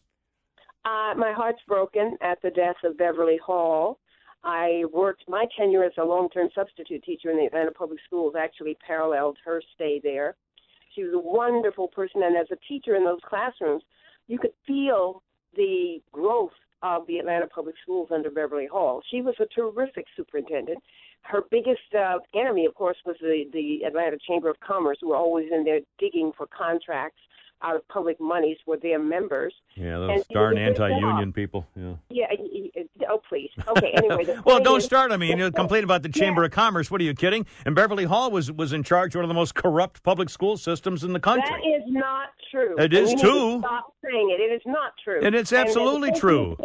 Uh, 0.84 1.14
my 1.16 1.32
heart's 1.32 1.62
broken 1.66 2.18
at 2.20 2.42
the 2.42 2.50
death 2.50 2.76
of 2.82 2.98
Beverly 2.98 3.38
Hall. 3.38 4.00
I 4.44 4.84
worked 4.92 5.24
my 5.26 5.46
tenure 5.56 5.84
as 5.84 5.92
a 5.98 6.04
long-term 6.04 6.50
substitute 6.54 7.02
teacher 7.02 7.30
in 7.30 7.38
the 7.38 7.46
Atlanta 7.46 7.70
Public 7.70 7.98
Schools. 8.06 8.34
Actually, 8.38 8.76
paralleled 8.86 9.38
her 9.44 9.62
stay 9.74 10.00
there. 10.02 10.36
She 10.94 11.02
was 11.02 11.14
a 11.14 11.18
wonderful 11.18 11.88
person, 11.88 12.22
and 12.22 12.36
as 12.36 12.46
a 12.52 12.56
teacher 12.68 12.94
in 12.94 13.04
those 13.04 13.20
classrooms, 13.24 13.82
you 14.28 14.38
could 14.38 14.52
feel 14.66 15.22
the 15.56 16.00
growth 16.12 16.52
of 16.82 17.06
the 17.06 17.18
Atlanta 17.18 17.46
Public 17.46 17.74
Schools 17.82 18.10
under 18.12 18.30
Beverly 18.30 18.66
Hall. 18.66 19.02
She 19.10 19.22
was 19.22 19.34
a 19.40 19.46
terrific 19.46 20.04
superintendent. 20.14 20.78
Her 21.22 21.42
biggest 21.50 21.94
uh, 21.98 22.18
enemy, 22.34 22.66
of 22.66 22.74
course, 22.74 22.98
was 23.06 23.16
the 23.20 23.44
the 23.52 23.84
Atlanta 23.86 24.18
Chamber 24.28 24.50
of 24.50 24.60
Commerce, 24.60 24.98
who 25.00 25.08
were 25.08 25.16
always 25.16 25.50
in 25.50 25.64
there 25.64 25.80
digging 25.98 26.32
for 26.36 26.46
contracts 26.46 27.20
out 27.64 27.76
of 27.76 27.86
public 27.88 28.20
monies 28.20 28.58
for 28.64 28.76
their 28.76 28.98
members. 28.98 29.54
Yeah, 29.74 29.98
those 29.98 30.24
she 30.28 30.34
darn 30.34 30.54
did 30.56 30.62
a 30.62 30.70
good 30.70 30.76
job. 30.76 30.90
anti-union 30.92 31.32
people. 31.32 31.66
Yeah. 31.74 31.94
Yeah. 32.10 32.26
Oh, 33.08 33.20
please. 33.28 33.50
Okay. 33.68 33.92
Anyway. 33.96 34.26
Well, 34.44 34.60
don't 34.60 34.78
is- 34.78 34.84
start. 34.84 35.10
I 35.12 35.16
mean, 35.16 35.38
you 35.38 35.50
complain 35.50 35.84
about 35.84 36.02
the 36.02 36.08
Chamber 36.08 36.44
of 36.44 36.50
Commerce. 36.50 36.90
What 36.90 37.00
are 37.00 37.04
you 37.04 37.14
kidding? 37.14 37.46
And 37.64 37.74
Beverly 37.74 38.04
Hall 38.04 38.30
was 38.30 38.52
was 38.52 38.72
in 38.72 38.82
charge 38.82 39.14
of 39.14 39.18
one 39.20 39.24
of 39.24 39.28
the 39.28 39.34
most 39.34 39.54
corrupt 39.54 40.02
public 40.02 40.28
school 40.28 40.56
systems 40.56 41.02
in 41.04 41.12
the 41.12 41.20
country. 41.20 41.48
That 41.50 41.66
is 41.66 41.82
not 41.88 42.28
true. 42.50 42.76
It 42.78 42.92
is 42.92 43.10
And 43.12 43.20
you 43.20 43.26
need 43.26 43.32
too. 43.32 43.52
to 43.56 43.58
Stop 43.60 43.92
saying 44.04 44.30
it. 44.30 44.40
It 44.40 44.54
is 44.54 44.62
not 44.66 44.92
true. 45.02 45.20
And 45.22 45.34
it's 45.34 45.52
absolutely 45.52 46.10
the 46.10 46.18
true. 46.20 46.56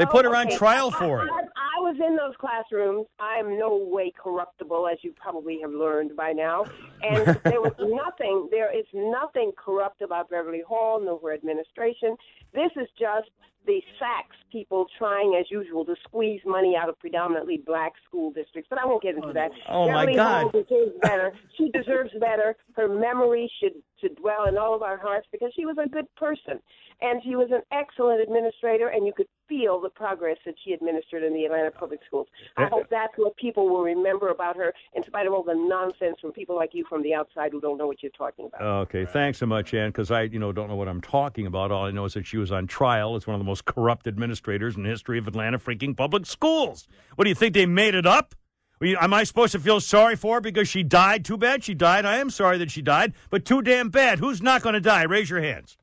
They 0.00 0.06
put 0.06 0.24
her 0.24 0.34
oh, 0.34 0.38
on 0.38 0.46
okay. 0.46 0.56
trial 0.56 0.90
I- 0.94 0.98
for 0.98 1.22
it. 1.24 1.30
I, 1.30 1.42
I 1.76 1.82
was 1.82 1.96
in 1.96 2.16
those 2.16 2.34
classrooms. 2.38 3.06
I 3.18 3.36
am 3.36 3.58
no 3.58 3.76
way 3.76 4.12
corruptible, 4.16 4.88
as 4.90 4.98
you 5.02 5.12
probably 5.12 5.58
have 5.60 5.72
learned 5.72 6.16
by 6.16 6.32
now. 6.32 6.64
And 7.02 7.38
there 7.44 7.60
was 7.60 7.74
nothing. 7.78 8.48
There 8.50 8.74
is 8.76 8.86
nothing 8.94 9.52
corrupt 9.62 10.00
about 10.00 10.30
Beverly 10.30 10.62
Hall, 10.66 11.00
nor 11.04 11.20
her 11.22 11.34
administration. 11.34 12.16
This 12.54 12.70
is 12.76 12.88
just 12.98 13.28
the 13.66 13.82
Sachs 13.98 14.36
people 14.50 14.86
trying, 14.96 15.36
as 15.38 15.50
usual, 15.50 15.84
to 15.84 15.94
squeeze 16.04 16.40
money 16.46 16.76
out 16.80 16.88
of 16.88 16.98
predominantly 16.98 17.58
black 17.58 17.92
school 18.08 18.32
districts. 18.32 18.68
But 18.70 18.78
I 18.78 18.86
won't 18.86 19.02
get 19.02 19.16
into 19.16 19.34
that. 19.34 19.50
Oh, 19.68 19.86
my 19.86 20.06
Beverly 20.06 20.16
God. 20.16 20.42
Hall 20.42 20.50
deserves 20.50 20.92
better. 21.02 21.32
she 21.58 21.70
deserves 21.70 22.10
better. 22.18 22.56
Her 22.74 22.88
memory 22.88 23.52
should 23.60 23.74
should 24.00 24.16
dwell 24.16 24.46
in 24.48 24.56
all 24.56 24.74
of 24.74 24.82
our 24.82 24.96
hearts 24.96 25.26
because 25.30 25.52
she 25.54 25.66
was 25.66 25.76
a 25.76 25.86
good 25.86 26.06
person 26.16 26.58
and 27.02 27.22
she 27.22 27.36
was 27.36 27.48
an 27.50 27.62
excellent 27.72 28.20
administrator, 28.20 28.88
and 28.88 29.06
you 29.06 29.12
could 29.14 29.26
feel 29.50 29.80
the 29.80 29.90
progress 29.90 30.38
that 30.46 30.54
she 30.64 30.72
administered 30.72 31.24
in 31.24 31.34
the 31.34 31.44
Atlanta 31.44 31.72
public 31.72 31.98
schools. 32.06 32.28
I 32.56 32.66
hope 32.66 32.86
that's 32.88 33.12
what 33.16 33.36
people 33.36 33.68
will 33.68 33.82
remember 33.82 34.28
about 34.30 34.56
her, 34.56 34.72
in 34.94 35.02
spite 35.04 35.26
of 35.26 35.32
all 35.32 35.42
the 35.42 35.54
nonsense 35.54 36.16
from 36.20 36.32
people 36.32 36.54
like 36.56 36.70
you 36.72 36.84
from 36.88 37.02
the 37.02 37.12
outside 37.12 37.50
who 37.50 37.60
don't 37.60 37.76
know 37.76 37.88
what 37.88 38.02
you're 38.02 38.12
talking 38.16 38.46
about. 38.46 38.62
Okay, 38.62 39.04
thanks 39.04 39.38
so 39.38 39.46
much, 39.46 39.74
Ann, 39.74 39.90
because 39.90 40.10
I, 40.10 40.22
you 40.22 40.38
know, 40.38 40.52
don't 40.52 40.68
know 40.68 40.76
what 40.76 40.88
I'm 40.88 41.00
talking 41.00 41.46
about. 41.46 41.72
All 41.72 41.84
I 41.84 41.90
know 41.90 42.04
is 42.04 42.14
that 42.14 42.26
she 42.26 42.36
was 42.36 42.52
on 42.52 42.68
trial 42.68 43.16
as 43.16 43.26
one 43.26 43.34
of 43.34 43.40
the 43.40 43.44
most 43.44 43.64
corrupt 43.64 44.06
administrators 44.06 44.76
in 44.76 44.84
the 44.84 44.88
history 44.88 45.18
of 45.18 45.26
Atlanta 45.26 45.58
freaking 45.58 45.96
public 45.96 46.24
schools. 46.26 46.86
What 47.16 47.24
do 47.24 47.28
you 47.28 47.34
think 47.34 47.54
they 47.54 47.66
made 47.66 47.94
it 47.94 48.06
up? 48.06 48.34
Am 48.82 49.12
I 49.12 49.24
supposed 49.24 49.52
to 49.52 49.58
feel 49.58 49.80
sorry 49.80 50.16
for 50.16 50.36
her 50.36 50.40
because 50.40 50.66
she 50.68 50.82
died? 50.82 51.24
Too 51.24 51.36
bad 51.36 51.62
she 51.62 51.74
died. 51.74 52.06
I 52.06 52.16
am 52.16 52.30
sorry 52.30 52.56
that 52.58 52.70
she 52.70 52.80
died, 52.80 53.12
but 53.28 53.44
too 53.44 53.60
damn 53.60 53.90
bad. 53.90 54.20
Who's 54.20 54.40
not 54.40 54.62
going 54.62 54.72
to 54.72 54.80
die? 54.80 55.02
Raise 55.02 55.28
your 55.28 55.42
hands. 55.42 55.76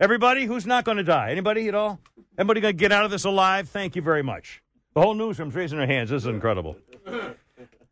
Everybody, 0.00 0.44
who's 0.44 0.66
not 0.66 0.84
going 0.84 0.96
to 0.96 1.04
die? 1.04 1.30
Anybody 1.30 1.68
at 1.68 1.74
all? 1.74 2.00
Anybody 2.36 2.60
going 2.60 2.74
to 2.74 2.78
get 2.78 2.90
out 2.90 3.04
of 3.04 3.12
this 3.12 3.24
alive? 3.24 3.68
Thank 3.68 3.94
you 3.94 4.02
very 4.02 4.22
much. 4.22 4.60
The 4.94 5.00
whole 5.00 5.14
newsroom's 5.14 5.54
raising 5.54 5.78
their 5.78 5.86
hands. 5.86 6.10
This 6.10 6.22
is 6.22 6.26
incredible. 6.26 6.76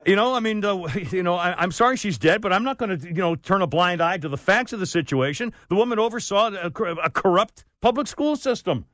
You 0.05 0.17
know, 0.17 0.35
I 0.35 0.41
mean, 0.41 0.61
the, 0.61 1.09
you 1.13 1.23
know, 1.23 1.35
I, 1.35 1.55
I'm 1.57 1.71
sorry 1.71 1.97
she's 1.97 2.19
dead, 2.19 2.41
but 2.41 2.53
I'm 2.53 2.65
not 2.65 2.77
going 2.79 2.99
to, 2.99 3.07
you 3.07 3.15
know, 3.15 3.37
turn 3.37 3.63
a 3.63 3.69
blind 3.69 4.03
eye 4.03 4.19
to 4.19 4.29
the 4.29 4.37
facts 4.37 4.73
of 4.73 4.81
the 4.81 4.87
situation. 4.87 5.53
The 5.69 5.77
woman 5.77 6.01
oversaw 6.01 6.51
a, 6.51 6.67
a 6.67 7.11
corrupt 7.11 7.65
public 7.81 8.09
school 8.09 8.35
system. 8.35 8.85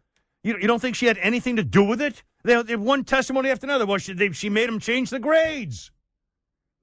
You, 0.44 0.58
you 0.60 0.66
don't 0.66 0.80
think 0.80 0.94
she 0.94 1.06
had 1.06 1.18
anything 1.18 1.56
to 1.56 1.64
do 1.64 1.82
with 1.82 2.02
it? 2.02 2.22
They, 2.44 2.62
they 2.62 2.76
one 2.76 3.04
testimony 3.04 3.48
after 3.50 3.66
another. 3.66 3.86
Well, 3.86 3.98
she, 3.98 4.12
they, 4.12 4.32
she 4.32 4.50
made 4.50 4.68
them 4.68 4.80
change 4.80 5.08
the 5.08 5.18
grades. 5.18 5.90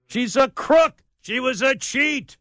She's 0.07 0.35
a 0.35 0.49
crook. 0.49 1.03
She 1.21 1.39
was 1.39 1.61
a 1.61 1.75
cheat. 1.75 2.37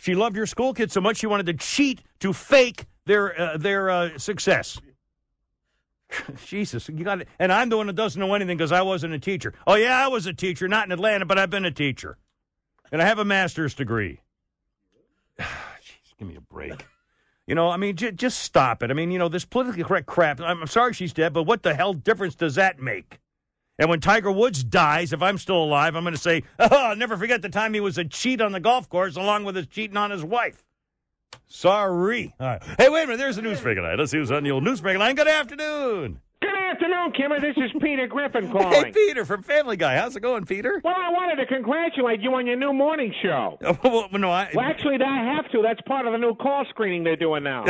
She 0.00 0.14
loved 0.14 0.34
your 0.34 0.46
school 0.46 0.72
kids 0.72 0.94
so 0.94 1.00
much 1.00 1.18
she 1.18 1.26
wanted 1.26 1.46
to 1.46 1.54
cheat 1.54 2.00
to 2.20 2.32
fake 2.32 2.86
their 3.04 3.38
uh, 3.38 3.56
their 3.58 3.90
uh, 3.90 4.18
success. 4.18 4.80
Jesus, 6.46 6.88
you 6.88 7.04
got 7.04 7.20
it. 7.20 7.28
And 7.38 7.52
I'm 7.52 7.68
the 7.68 7.76
one 7.76 7.86
that 7.86 7.96
doesn't 7.96 8.18
know 8.18 8.32
anything 8.34 8.56
because 8.56 8.72
I 8.72 8.82
wasn't 8.82 9.12
a 9.12 9.18
teacher. 9.18 9.52
Oh 9.66 9.74
yeah, 9.74 10.02
I 10.02 10.08
was 10.08 10.26
a 10.26 10.32
teacher, 10.32 10.68
not 10.68 10.86
in 10.86 10.92
Atlanta, 10.92 11.26
but 11.26 11.38
I've 11.38 11.50
been 11.50 11.66
a 11.66 11.70
teacher, 11.70 12.16
and 12.90 13.02
I 13.02 13.04
have 13.04 13.18
a 13.18 13.24
master's 13.26 13.74
degree. 13.74 14.20
Jeez, 15.38 16.16
give 16.18 16.26
me 16.26 16.36
a 16.36 16.40
break. 16.40 16.86
You 17.46 17.54
know, 17.54 17.68
I 17.68 17.76
mean, 17.76 17.96
j- 17.96 18.12
just 18.12 18.38
stop 18.38 18.82
it. 18.82 18.90
I 18.90 18.94
mean, 18.94 19.10
you 19.10 19.18
know, 19.18 19.28
this 19.28 19.44
politically 19.44 19.84
correct 19.84 20.06
crap. 20.06 20.40
I'm, 20.40 20.62
I'm 20.62 20.66
sorry 20.66 20.94
she's 20.94 21.12
dead, 21.12 21.34
but 21.34 21.42
what 21.42 21.62
the 21.62 21.74
hell 21.74 21.92
difference 21.92 22.34
does 22.36 22.54
that 22.54 22.78
make? 22.78 23.18
And 23.80 23.88
when 23.88 23.98
Tiger 24.00 24.30
Woods 24.30 24.62
dies, 24.62 25.14
if 25.14 25.22
I'm 25.22 25.38
still 25.38 25.62
alive, 25.62 25.96
I'm 25.96 26.04
going 26.04 26.14
to 26.14 26.20
say, 26.20 26.44
oh, 26.58 26.68
I'll 26.70 26.96
never 26.96 27.16
forget 27.16 27.40
the 27.40 27.48
time 27.48 27.72
he 27.72 27.80
was 27.80 27.96
a 27.96 28.04
cheat 28.04 28.40
on 28.42 28.52
the 28.52 28.60
golf 28.60 28.88
course 28.90 29.16
along 29.16 29.44
with 29.44 29.56
his 29.56 29.66
cheating 29.66 29.96
on 29.96 30.10
his 30.10 30.22
wife. 30.22 30.62
Sorry. 31.46 32.34
All 32.38 32.46
right. 32.46 32.62
Hey, 32.78 32.90
wait 32.90 33.04
a 33.04 33.06
minute. 33.06 33.16
There's 33.16 33.38
a 33.38 33.42
newsbreaker 33.42 33.82
line. 33.82 33.98
Let's 33.98 34.12
see 34.12 34.18
who's 34.18 34.30
on 34.30 34.44
the 34.44 34.50
old 34.50 34.64
newsbreaker 34.64 34.98
line. 34.98 35.16
Good 35.16 35.28
afternoon. 35.28 36.20
Good 36.42 36.50
afternoon, 36.54 37.12
Kimmer. 37.12 37.40
This 37.40 37.56
is 37.56 37.70
Peter 37.80 38.06
Griffin 38.06 38.50
calling. 38.52 38.70
Hey, 38.84 38.92
Peter 38.92 39.24
from 39.24 39.42
Family 39.42 39.76
Guy. 39.76 39.96
How's 39.96 40.14
it 40.14 40.20
going, 40.20 40.44
Peter? 40.44 40.80
Well, 40.84 40.94
I 40.96 41.10
wanted 41.10 41.36
to 41.36 41.46
congratulate 41.46 42.20
you 42.20 42.34
on 42.34 42.46
your 42.46 42.56
new 42.56 42.72
morning 42.74 43.14
show. 43.22 43.58
Oh, 43.82 44.08
well, 44.12 44.20
no, 44.20 44.30
I. 44.30 44.50
Well, 44.54 44.64
actually, 44.66 44.96
I 45.02 45.34
have 45.34 45.50
to. 45.52 45.62
That's 45.62 45.80
part 45.86 46.06
of 46.06 46.12
the 46.12 46.18
new 46.18 46.34
call 46.34 46.64
screening 46.68 47.02
they're 47.02 47.16
doing 47.16 47.42
now. 47.44 47.64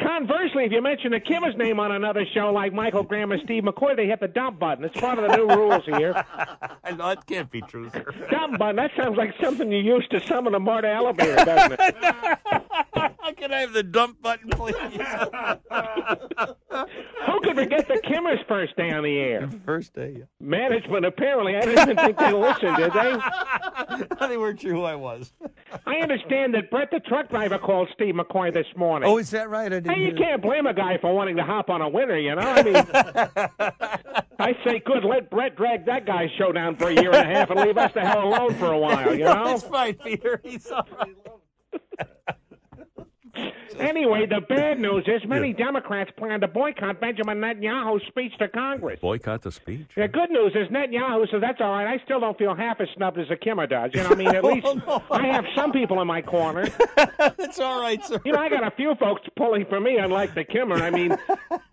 Conversely, 0.00 0.64
if 0.64 0.72
you 0.72 0.82
mention 0.82 1.12
the 1.12 1.20
Kimmer's 1.20 1.56
name 1.56 1.78
on 1.80 1.92
another 1.92 2.24
show 2.34 2.50
like 2.52 2.72
Michael 2.72 3.02
Graham 3.02 3.32
or 3.32 3.38
Steve 3.38 3.64
McCoy, 3.64 3.96
they 3.96 4.06
hit 4.06 4.20
the 4.20 4.28
dump 4.28 4.58
button. 4.58 4.84
It's 4.84 4.98
part 4.98 5.18
of 5.18 5.30
the 5.30 5.36
new 5.36 5.48
rules 5.48 5.84
here. 5.84 6.24
no, 6.96 7.10
it 7.10 7.26
can't 7.26 7.50
be 7.50 7.60
true, 7.62 7.90
sir. 7.90 8.04
Dump 8.30 8.58
button. 8.58 8.76
That 8.76 8.90
sounds 8.96 9.16
like 9.16 9.34
something 9.42 9.70
you 9.70 9.78
used 9.78 10.10
to 10.10 10.20
summon 10.20 10.54
a 10.54 10.60
MARTA 10.60 10.88
elevator, 10.88 11.36
doesn't 11.36 11.80
it? 11.80 11.94
Can 13.36 13.52
I 13.52 13.60
have 13.60 13.72
the 13.72 13.82
dump 13.82 14.22
button, 14.22 14.48
please? 14.50 14.74
Who 17.26 17.40
could 17.40 17.56
forget 17.56 17.88
the 17.88 18.00
Kimmer's 18.06 18.38
first 18.48 18.76
day 18.76 18.90
on 18.90 19.02
the 19.04 19.18
air? 19.18 19.50
First 19.66 19.94
day. 19.94 20.14
yeah. 20.18 20.24
Management, 20.40 21.04
apparently. 21.04 21.56
I 21.56 21.60
didn't 21.60 21.90
even 21.90 21.96
think 21.96 22.18
they 22.18 22.32
listened, 22.32 22.76
did 22.76 22.92
they? 22.92 23.16
they 24.28 24.36
weren't 24.36 24.60
sure 24.60 24.72
who 24.72 24.84
I 24.84 24.94
was. 24.94 25.32
I 25.86 25.96
understand 25.96 26.54
that 26.54 26.70
Brett 26.70 26.90
the 26.90 27.00
truck 27.00 27.28
driver 27.28 27.58
called 27.58 27.88
Steve 27.92 28.14
McCoy 28.14 28.52
this 28.52 28.66
morning. 28.76 29.08
Oh, 29.08 29.18
is 29.18 29.30
that 29.30 29.50
right? 29.50 29.72
I 29.72 29.80
didn't. 29.84 29.96
Hey, 29.96 30.04
you 30.06 30.14
can't 30.14 30.42
blame 30.42 30.66
a 30.66 30.74
guy 30.74 30.98
for 31.00 31.14
wanting 31.14 31.36
to 31.36 31.44
hop 31.44 31.70
on 31.70 31.80
a 31.80 31.88
winner, 31.88 32.18
you 32.18 32.34
know? 32.34 32.40
I 32.42 32.62
mean, 32.62 32.76
I 34.38 34.56
say, 34.64 34.80
good, 34.84 35.04
let 35.04 35.30
Brett 35.30 35.56
drag 35.56 35.86
that 35.86 36.06
guy's 36.06 36.30
show 36.38 36.50
down 36.52 36.76
for 36.76 36.88
a 36.88 36.94
year 36.94 37.14
and 37.14 37.30
a 37.30 37.34
half 37.34 37.50
and 37.50 37.60
leave 37.60 37.78
us 37.78 37.92
the 37.94 38.00
hell 38.00 38.28
alone 38.28 38.54
for 38.54 38.72
a 38.72 38.78
while, 38.78 39.14
you 39.14 39.24
know? 39.24 39.54
It's 39.54 39.64
fine, 39.64 39.94
Peter. 39.94 40.40
He's 40.42 40.70
all 40.70 40.86
right. 40.98 41.14
Anyway, 43.78 44.26
the 44.26 44.40
bad 44.40 44.78
news 44.80 45.04
is 45.06 45.22
many 45.28 45.52
Democrats 45.52 46.10
plan 46.16 46.40
to 46.40 46.48
boycott 46.48 47.00
Benjamin 47.00 47.38
Netanyahu's 47.38 48.06
speech 48.08 48.32
to 48.38 48.48
Congress. 48.48 48.98
Boycott 49.00 49.42
the 49.42 49.52
speech. 49.52 49.86
The 49.96 50.08
good 50.08 50.30
news 50.30 50.52
is 50.54 50.68
Netanyahu 50.68 51.30
says 51.30 51.40
that's 51.40 51.60
all 51.60 51.70
right. 51.72 51.86
I 51.86 52.02
still 52.04 52.20
don't 52.20 52.36
feel 52.38 52.54
half 52.54 52.80
as 52.80 52.88
snubbed 52.96 53.18
as 53.18 53.28
the 53.28 53.36
Kimmer 53.36 53.66
does. 53.66 53.90
You 53.94 54.02
know, 54.02 54.10
I 54.10 54.14
mean, 54.14 54.28
at 54.28 54.44
oh, 54.44 54.48
least 54.48 54.66
I 55.10 55.26
have 55.26 55.44
some 55.54 55.72
people 55.72 56.00
in 56.00 56.06
my 56.06 56.22
corner. 56.22 56.66
That's 57.18 57.58
all 57.58 57.80
right, 57.80 58.02
sir. 58.04 58.20
You 58.24 58.32
know, 58.32 58.38
I 58.38 58.48
got 58.48 58.66
a 58.66 58.70
few 58.70 58.94
folks 58.96 59.22
pulling 59.36 59.64
for 59.66 59.80
me, 59.80 59.96
unlike 59.98 60.34
the 60.34 60.44
Kimmer. 60.44 60.76
I 60.76 60.90
mean, 60.90 61.16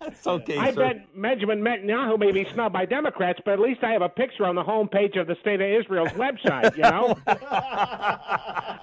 It's 0.02 0.26
okay, 0.26 0.56
I 0.58 0.72
sir. 0.72 0.76
bet 0.80 1.20
Benjamin 1.20 1.60
Netanyahu 1.62 2.18
may 2.18 2.32
be 2.32 2.46
snubbed 2.52 2.72
by 2.72 2.84
Democrats, 2.84 3.40
but 3.44 3.52
at 3.52 3.60
least 3.60 3.82
I 3.82 3.92
have 3.92 4.02
a 4.02 4.08
picture 4.08 4.44
on 4.44 4.54
the 4.54 4.64
homepage 4.64 5.18
of 5.20 5.26
the 5.26 5.36
State 5.40 5.60
of 5.60 5.68
Israel's 5.82 6.10
website. 6.10 6.76
You 6.76 6.82
know, 6.82 7.16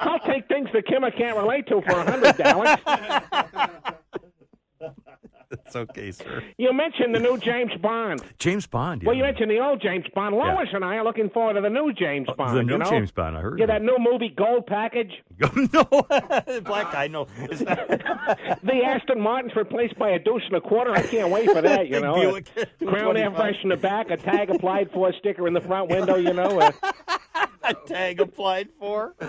I'll 0.02 0.20
take 0.20 0.48
things 0.48 0.70
the 0.74 0.82
Kimmer 0.82 1.12
can't 1.12 1.38
relate 1.38 1.68
to 1.68 1.82
for 1.82 1.92
a 1.92 2.12
hundred 2.12 2.38
dollars. 2.38 2.78
It's 5.52 5.76
okay, 5.76 6.12
sir. 6.12 6.44
You 6.58 6.72
mentioned 6.74 7.14
the 7.16 7.20
new 7.20 7.38
James 7.40 7.72
Bond. 7.82 8.22
James 8.38 8.68
Bond. 8.68 9.02
Well, 9.04 9.16
you 9.16 9.24
mentioned 9.24 9.50
the 9.50 9.58
old 9.60 9.82
James 9.82 10.06
Bond. 10.14 10.36
Lois 10.36 10.68
and 10.74 10.86
I 10.86 10.96
are 10.98 11.04
looking 11.04 11.30
forward 11.32 11.54
to 11.56 11.62
the 11.62 11.70
new 11.72 11.92
James 11.92 12.28
Bond. 12.38 12.52
Oh, 12.52 12.56
the 12.56 12.64
new 12.64 12.74
you 12.74 12.78
know? 12.78 12.90
James 12.90 13.12
Bond, 13.12 13.36
I 13.36 13.42
heard 13.42 13.60
Yeah, 13.60 13.66
that 13.66 13.82
new 13.82 13.98
movie 14.00 14.30
Gold 14.30 14.68
Package. 14.68 15.12
no, 15.40 15.84
black 16.64 16.92
guy. 16.92 17.08
No, 17.08 17.26
Is 17.50 17.60
that- 17.60 18.60
The 18.64 18.84
Aston 18.84 19.20
Martin's 19.20 19.56
replaced 19.56 19.98
by 19.98 20.10
a 20.10 20.20
deuce 20.20 20.44
and 20.46 20.56
a 20.56 20.62
quarter. 20.62 20.92
I 20.92 21.02
can't 21.02 21.32
wait 21.32 21.50
for 21.50 21.62
that. 21.62 21.88
You 21.88 22.00
know, 22.00 22.14
Buick. 22.16 22.48
Crown 22.86 23.18
air 23.18 23.32
fresh 23.32 23.56
in 23.64 23.70
the 23.70 23.78
back, 23.78 24.12
a 24.12 24.18
tag 24.18 24.52
applied 24.52 24.92
for, 24.92 25.10
a 25.10 25.14
sticker 25.14 25.48
in 25.48 25.54
the 25.54 25.62
front 25.62 25.90
window. 25.90 26.16
You 26.16 26.34
know. 26.34 26.60
A 26.62 26.74
tag 27.86 28.20
applied 28.20 28.70
for. 28.80 29.16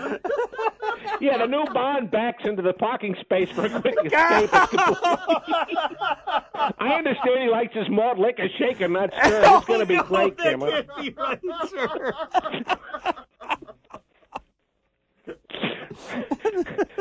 yeah, 1.21 1.37
the 1.37 1.47
new 1.47 1.65
Bond 1.73 2.11
backs 2.11 2.43
into 2.45 2.61
the 2.61 2.73
parking 2.73 3.15
space 3.21 3.49
for 3.49 3.65
a 3.65 3.81
quick 3.81 3.95
escape. 4.05 4.49
I 6.79 6.93
understand 6.97 7.43
he 7.43 7.49
likes 7.49 7.73
his 7.73 7.89
malt 7.89 8.17
liquor 8.17 8.47
shaken, 8.57 8.93
not 8.93 9.11
stirred. 9.13 9.43
It's 9.45 9.65
going 9.65 9.79
to 9.79 9.85
be 9.85 9.97
great, 10.03 10.37
Kimmer. 10.37 10.83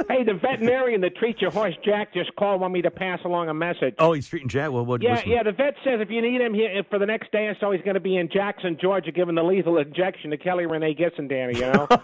Hey, 0.08 0.24
the 0.24 0.34
veterinarian 0.34 1.00
that 1.02 1.16
treats 1.16 1.40
your 1.40 1.50
horse, 1.50 1.74
Jack, 1.84 2.12
just 2.12 2.34
called. 2.36 2.60
Want 2.60 2.72
me 2.74 2.82
to 2.82 2.90
pass 2.90 3.20
along 3.24 3.48
a 3.48 3.54
message. 3.54 3.94
Oh, 3.98 4.12
he's 4.12 4.26
treating 4.28 4.48
Jack. 4.48 4.72
Well, 4.72 4.84
what? 4.84 5.02
Yeah, 5.02 5.22
yeah. 5.24 5.42
The 5.44 5.52
vet 5.52 5.74
says 5.84 6.00
if 6.00 6.10
you 6.10 6.20
need 6.20 6.40
him 6.40 6.52
here 6.52 6.82
for 6.90 6.98
the 6.98 7.06
next 7.06 7.30
day 7.30 7.46
or 7.46 7.56
so, 7.60 7.70
he's 7.70 7.82
going 7.82 7.94
to 7.94 8.00
be 8.00 8.16
in 8.16 8.28
Jackson, 8.28 8.76
Georgia, 8.80 9.12
giving 9.12 9.34
the 9.36 9.42
lethal 9.42 9.78
injection 9.78 10.30
to 10.30 10.36
Kelly 10.36 10.66
Renee 10.66 10.94
Gissendaner. 10.94 11.54
You 11.54 11.60
know. 11.72 11.86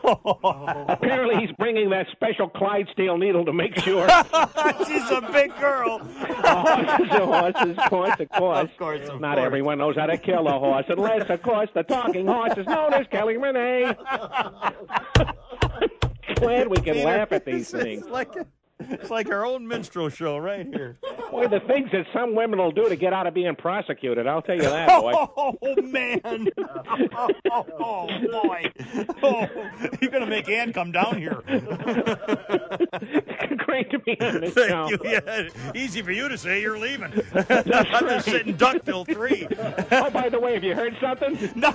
Oh. 0.48 0.84
Apparently, 0.88 1.36
he's 1.44 1.54
bringing 1.58 1.90
that 1.90 2.06
special 2.12 2.48
Clydesdale 2.48 3.18
needle 3.18 3.44
to 3.44 3.52
make 3.52 3.76
sure. 3.80 4.08
She's 4.86 5.10
a 5.10 5.28
big 5.32 5.56
girl. 5.58 5.98
horses 6.04 7.10
are 7.10 7.26
horses, 7.26 7.76
of 7.78 7.90
course, 7.90 8.20
of 8.20 8.28
course. 8.30 8.58
Of 8.70 8.76
course, 8.78 9.08
of 9.08 9.20
Not 9.20 9.36
course. 9.36 9.46
everyone 9.46 9.78
knows 9.78 9.96
how 9.96 10.06
to 10.06 10.16
kill 10.18 10.46
a 10.46 10.58
horse, 10.58 10.84
unless, 10.88 11.28
of 11.28 11.42
course, 11.42 11.68
the 11.74 11.82
talking 11.82 12.26
horse 12.26 12.52
is 12.56 12.66
known 12.66 12.94
as 12.94 13.06
Kelly 13.08 13.36
Renee. 13.36 13.94
Glad 16.36 16.68
we 16.68 16.76
can 16.76 17.02
laugh 17.02 17.32
at 17.32 17.44
these 17.44 17.70
things. 17.70 18.06
Like, 18.06 18.34
it's 18.80 19.10
like 19.10 19.30
our 19.30 19.44
own 19.44 19.66
minstrel 19.66 20.08
show 20.08 20.38
right 20.38 20.66
here. 20.66 20.98
Boy, 21.30 21.48
the 21.48 21.60
things 21.60 21.90
that 21.92 22.06
some 22.12 22.34
women 22.34 22.58
will 22.58 22.70
do 22.70 22.88
to 22.88 22.96
get 22.96 23.12
out 23.12 23.26
of 23.26 23.34
being 23.34 23.54
prosecuted, 23.56 24.26
I'll 24.26 24.42
tell 24.42 24.56
you 24.56 24.62
that, 24.62 24.88
boy. 24.88 25.12
Oh 25.36 25.56
man! 25.82 26.48
Oh, 27.14 27.28
oh, 27.80 28.08
boy! 28.30 28.70
Oh, 29.22 29.46
you're 30.00 30.10
gonna 30.10 30.26
make 30.26 30.48
Ann 30.48 30.72
come 30.72 30.92
down 30.92 31.18
here. 31.18 31.42
Great 33.58 33.90
to 33.90 33.98
be 33.98 34.18
on 34.20 34.40
this 34.40 34.54
Thank 34.54 34.70
show. 34.70 34.88
you. 34.90 34.98
Yeah, 35.04 35.48
easy 35.74 36.02
for 36.02 36.12
you 36.12 36.28
to 36.28 36.38
say 36.38 36.60
you're 36.60 36.78
leaving. 36.78 37.12
I'm 37.34 38.08
just 38.08 38.26
sitting 38.26 38.56
duck 38.56 38.84
till 38.84 39.04
three. 39.04 39.46
oh, 39.90 40.10
by 40.10 40.28
the 40.28 40.38
way, 40.38 40.54
have 40.54 40.64
you 40.64 40.74
heard 40.74 40.96
something? 41.00 41.36
no, 41.56 41.74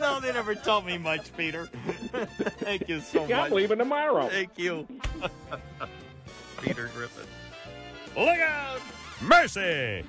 no, 0.00 0.20
they 0.20 0.32
never 0.32 0.54
told 0.54 0.86
me 0.86 0.98
much, 0.98 1.34
Peter. 1.36 1.66
Thank 1.66 2.88
you 2.88 3.00
so 3.00 3.26
Yeah, 3.26 3.38
much. 3.38 3.50
I'm 3.50 3.56
leaving 3.56 3.78
tomorrow. 3.78 4.28
Thank 4.28 4.58
you, 4.58 4.86
Peter 6.60 6.90
Griffin. 6.94 7.26
Look 8.16 8.38
out! 8.38 8.80
Mercy! 9.22 10.04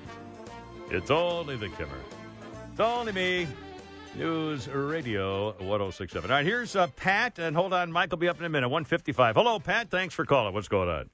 It's 0.90 1.10
only 1.10 1.56
the 1.56 1.68
Kimmer. 1.70 1.98
It's 2.70 2.80
only 2.80 3.12
me. 3.12 3.46
News 4.14 4.68
Radio 4.68 5.52
1067. 5.52 6.30
All 6.30 6.36
right, 6.36 6.44
here's 6.44 6.76
uh, 6.76 6.86
Pat, 6.88 7.38
and 7.38 7.56
hold 7.56 7.72
on, 7.72 7.90
Mike 7.90 8.10
will 8.10 8.18
be 8.18 8.28
up 8.28 8.38
in 8.38 8.44
a 8.44 8.48
minute. 8.50 8.68
155. 8.68 9.36
Hello, 9.36 9.58
Pat. 9.58 9.88
Thanks 9.90 10.14
for 10.14 10.26
calling. 10.26 10.52
What's 10.52 10.68
going 10.68 10.88
on? 10.90 11.08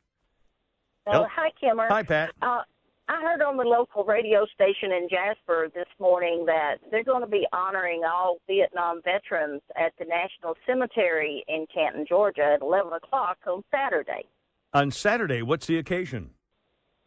Oh, 1.07 1.13
Hello? 1.13 1.27
hi, 1.33 1.51
Kimmer. 1.61 1.87
Hi, 1.89 2.03
Pat. 2.03 2.33
Uh, 2.43 2.63
I 3.09 3.23
heard 3.23 3.41
on 3.41 3.57
the 3.57 3.63
local 3.63 4.05
radio 4.05 4.45
station 4.53 4.91
in 4.93 5.09
Jasper 5.09 5.69
this 5.75 5.87
morning 6.01 6.45
that 6.47 6.79
they're 6.91 7.05
going 7.05 7.23
to 7.23 7.29
be 7.29 7.47
honoring 7.53 8.03
all 8.05 8.39
Vietnam 8.49 9.01
veterans 9.03 9.63
at 9.77 9.93
the 9.99 10.05
National 10.05 10.55
Cemetery 10.67 11.45
in 11.49 11.67
Canton, 11.73 12.05
Georgia 12.07 12.55
at 12.57 12.63
11 12.63 12.93
o'clock 12.93 13.39
on 13.47 13.63
Saturday. 13.71 14.27
On 14.75 14.91
Saturday, 14.91 15.43
what's 15.43 15.67
the 15.67 15.79
occasion? 15.79 16.31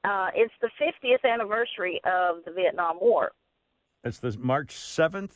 Uh, 0.03 0.29
it's 0.33 0.53
the 0.61 0.69
50th 0.81 1.29
anniversary 1.29 2.01
of 2.05 2.43
the 2.45 2.51
Vietnam 2.51 2.97
War. 2.99 3.31
It's 4.03 4.17
the 4.17 4.35
March 4.39 4.73
7th? 4.75 5.31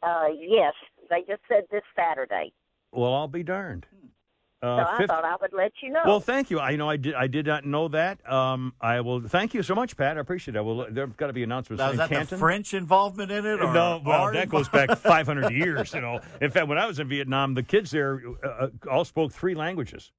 Uh, 0.00 0.26
yes, 0.38 0.74
they 1.10 1.20
just 1.26 1.42
said 1.48 1.64
this 1.72 1.82
Saturday. 1.96 2.52
Well, 2.92 3.12
I'll 3.12 3.26
be 3.26 3.42
darned. 3.42 3.86
so 4.62 4.68
Uh, 4.68 4.86
I 4.88 4.96
fifth- 4.98 5.08
thought 5.10 5.24
I 5.24 5.34
would 5.40 5.52
let 5.52 5.72
you 5.82 5.90
know. 5.90 6.02
Well, 6.06 6.20
thank 6.20 6.50
you. 6.50 6.60
I 6.60 6.70
you 6.70 6.76
know 6.78 6.88
I 6.88 6.96
did. 6.96 7.14
I 7.14 7.26
did 7.26 7.46
not 7.46 7.64
know 7.64 7.88
that. 7.88 8.18
Um, 8.30 8.72
I 8.80 9.00
will. 9.00 9.20
Thank 9.20 9.54
you 9.54 9.62
so 9.64 9.74
much, 9.74 9.96
Pat. 9.96 10.16
I 10.16 10.20
appreciate 10.20 10.54
it. 10.56 10.64
Well, 10.64 10.86
there've 10.88 11.16
got 11.16 11.26
to 11.26 11.32
be 11.32 11.42
announcements 11.42 11.80
Now, 11.80 11.86
in 11.88 11.92
is 11.94 11.98
that 11.98 12.08
Canton. 12.10 12.36
the 12.36 12.38
French 12.38 12.74
involvement 12.74 13.30
in 13.32 13.44
it? 13.44 13.60
Or 13.60 13.72
no, 13.72 14.00
well, 14.04 14.22
our 14.22 14.32
that 14.34 14.48
goes 14.48 14.68
back 14.68 14.90
500 14.98 15.50
years. 15.52 15.92
You 15.92 16.00
know, 16.00 16.20
in 16.40 16.50
fact, 16.52 16.68
when 16.68 16.78
I 16.78 16.86
was 16.86 17.00
in 17.00 17.08
Vietnam, 17.08 17.54
the 17.54 17.62
kids 17.64 17.90
there 17.90 18.22
uh, 18.44 18.48
uh, 18.48 18.68
all 18.90 19.04
spoke 19.04 19.32
three 19.32 19.54
languages: 19.54 20.12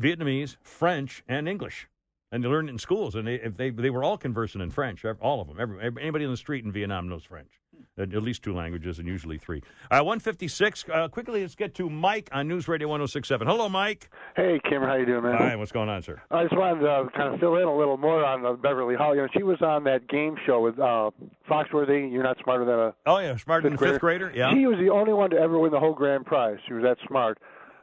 Vietnamese, 0.00 0.56
French, 0.62 1.22
and 1.28 1.48
English, 1.48 1.88
and 2.30 2.44
they 2.44 2.48
learned 2.48 2.68
it 2.68 2.72
in 2.72 2.78
schools. 2.78 3.14
And 3.14 3.26
they 3.26 3.36
if 3.36 3.56
they 3.56 3.70
they 3.70 3.90
were 3.90 4.04
all 4.04 4.18
conversant 4.18 4.62
in 4.62 4.70
French. 4.70 5.04
All 5.20 5.40
of 5.40 5.48
them. 5.48 5.58
Every, 5.60 5.80
anybody 6.00 6.24
in 6.24 6.30
the 6.30 6.36
street 6.36 6.64
in 6.64 6.72
Vietnam 6.72 7.08
knows 7.08 7.24
French. 7.24 7.50
At 7.98 8.10
least 8.10 8.42
two 8.42 8.54
languages, 8.54 8.98
and 8.98 9.08
usually 9.08 9.38
three. 9.38 9.62
Uh, 9.90 10.04
156. 10.04 10.84
Uh, 10.92 11.08
quickly, 11.08 11.40
let's 11.40 11.54
get 11.54 11.74
to 11.76 11.88
Mike 11.88 12.28
on 12.30 12.46
News 12.46 12.68
Radio 12.68 12.88
1067. 12.88 13.46
Hello, 13.46 13.70
Mike. 13.70 14.10
Hey, 14.34 14.60
Kimmer, 14.68 14.86
how 14.86 14.96
you 14.96 15.06
doing, 15.06 15.22
man? 15.22 15.36
Hi, 15.38 15.56
what's 15.56 15.72
going 15.72 15.88
on, 15.88 16.02
sir? 16.02 16.20
I 16.30 16.42
just 16.42 16.56
wanted 16.56 16.80
to 16.80 17.08
kind 17.16 17.32
of 17.32 17.40
fill 17.40 17.56
in 17.56 17.62
a 17.64 17.74
little 17.74 17.96
more 17.96 18.22
on 18.22 18.44
uh, 18.44 18.52
Beverly 18.52 18.96
Hall. 18.96 19.14
You 19.14 19.22
know, 19.22 19.28
she 19.34 19.42
was 19.42 19.62
on 19.62 19.84
that 19.84 20.08
game 20.08 20.36
show 20.46 20.60
with 20.60 20.78
uh, 20.78 21.10
Foxworthy. 21.50 22.12
You're 22.12 22.22
not 22.22 22.36
smarter 22.42 22.66
than 22.66 22.78
a 22.78 22.94
Oh 23.06 23.18
yeah, 23.18 23.36
smarter 23.36 23.68
than 23.68 23.74
a 23.74 23.78
fifth 23.78 24.00
grader. 24.00 24.30
Yeah. 24.34 24.52
She 24.52 24.66
was 24.66 24.78
the 24.78 24.90
only 24.90 25.14
one 25.14 25.30
to 25.30 25.36
ever 25.36 25.58
win 25.58 25.72
the 25.72 25.80
whole 25.80 25.94
grand 25.94 26.26
prize. 26.26 26.58
She 26.66 26.74
was 26.74 26.82
that 26.82 26.98
smart. 27.08 27.38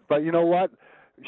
But 0.09 0.23
you 0.23 0.31
know 0.31 0.45
what? 0.45 0.69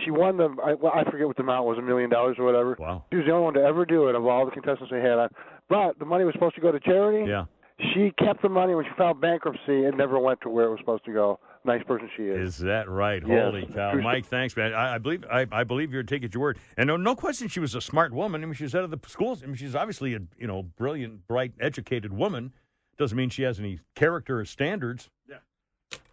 She 0.03 0.11
won 0.11 0.37
the 0.37 0.55
I, 0.63 0.73
well, 0.73 0.91
I 0.95 1.03
forget 1.09 1.27
what 1.27 1.37
the 1.37 1.43
amount 1.43 1.65
was, 1.65 1.77
a 1.77 1.81
million 1.81 2.09
dollars 2.09 2.37
or 2.39 2.45
whatever. 2.45 2.75
Wow. 2.79 3.05
She 3.11 3.17
was 3.17 3.25
the 3.25 3.31
only 3.31 3.45
one 3.45 3.53
to 3.53 3.61
ever 3.61 3.85
do 3.85 4.07
it 4.09 4.15
of 4.15 4.25
all 4.25 4.45
the 4.45 4.51
contestants 4.51 4.91
they 4.91 4.99
had 4.99 5.17
on. 5.19 5.29
But 5.69 5.99
the 5.99 6.05
money 6.05 6.25
was 6.25 6.33
supposed 6.33 6.55
to 6.55 6.61
go 6.61 6.71
to 6.71 6.79
charity. 6.79 7.29
Yeah. 7.29 7.45
She 7.93 8.11
kept 8.17 8.41
the 8.41 8.49
money 8.49 8.73
when 8.73 8.85
she 8.85 8.91
filed 8.97 9.19
bankruptcy. 9.19 9.83
It 9.85 9.95
never 9.97 10.17
went 10.17 10.41
to 10.41 10.49
where 10.49 10.65
it 10.65 10.69
was 10.69 10.79
supposed 10.79 11.03
to 11.05 11.13
go. 11.13 11.39
nice 11.65 11.83
person 11.83 12.09
she 12.15 12.23
is. 12.23 12.55
Is 12.55 12.57
that 12.59 12.89
right? 12.89 13.21
Yes. 13.25 13.43
Holy 13.43 13.65
cow, 13.65 13.91
True 13.91 14.01
Mike! 14.01 14.25
Thanks, 14.25 14.55
man. 14.55 14.73
I, 14.73 14.95
I 14.95 14.97
believe 14.97 15.25
I, 15.29 15.45
I 15.51 15.63
believe 15.65 15.91
you're 15.91 16.03
taking 16.03 16.29
your 16.33 16.41
word. 16.41 16.57
And 16.77 16.87
no, 16.87 16.95
no 16.95 17.15
question, 17.15 17.47
she 17.47 17.59
was 17.59 17.75
a 17.75 17.81
smart 17.81 18.13
woman. 18.13 18.43
I 18.43 18.45
mean, 18.45 18.53
she's 18.53 18.75
out 18.75 18.85
of 18.85 18.91
the 18.91 18.99
schools. 19.07 19.43
I 19.43 19.47
mean, 19.47 19.55
she's 19.55 19.75
obviously 19.75 20.13
a 20.15 20.19
you 20.37 20.47
know 20.47 20.63
brilliant, 20.63 21.27
bright, 21.27 21.51
educated 21.59 22.13
woman. 22.13 22.53
Doesn't 22.97 23.17
mean 23.17 23.29
she 23.29 23.43
has 23.43 23.59
any 23.59 23.79
character 23.93 24.39
or 24.39 24.45
standards. 24.45 25.09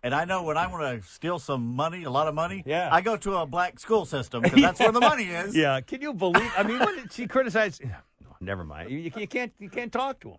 And 0.04 0.14
I 0.14 0.24
know 0.24 0.42
when 0.42 0.56
I 0.56 0.66
want 0.66 1.00
to 1.02 1.08
steal 1.08 1.38
some 1.38 1.76
money, 1.76 2.02
a 2.04 2.10
lot 2.10 2.26
of 2.26 2.34
money, 2.34 2.62
Yeah. 2.66 2.88
I 2.90 3.00
go 3.00 3.16
to 3.16 3.36
a 3.36 3.46
black 3.46 3.78
school 3.78 4.04
system 4.04 4.42
because 4.42 4.60
that's 4.60 4.80
where 4.80 4.90
the 4.92 5.00
money 5.00 5.24
is. 5.42 5.54
Yeah, 5.54 5.80
can 5.80 6.02
you 6.02 6.12
believe? 6.12 6.50
I 6.56 6.64
mean, 6.64 6.80
what 6.80 6.96
did 6.96 7.12
she 7.12 7.26
criticized, 7.28 7.84
No, 7.84 8.36
never 8.40 8.64
mind. 8.64 8.90
You, 8.90 8.98
you 8.98 9.28
can't 9.28 9.52
you 9.58 9.68
can't 9.70 9.92
talk 9.92 10.18
to 10.20 10.30
them. 10.30 10.38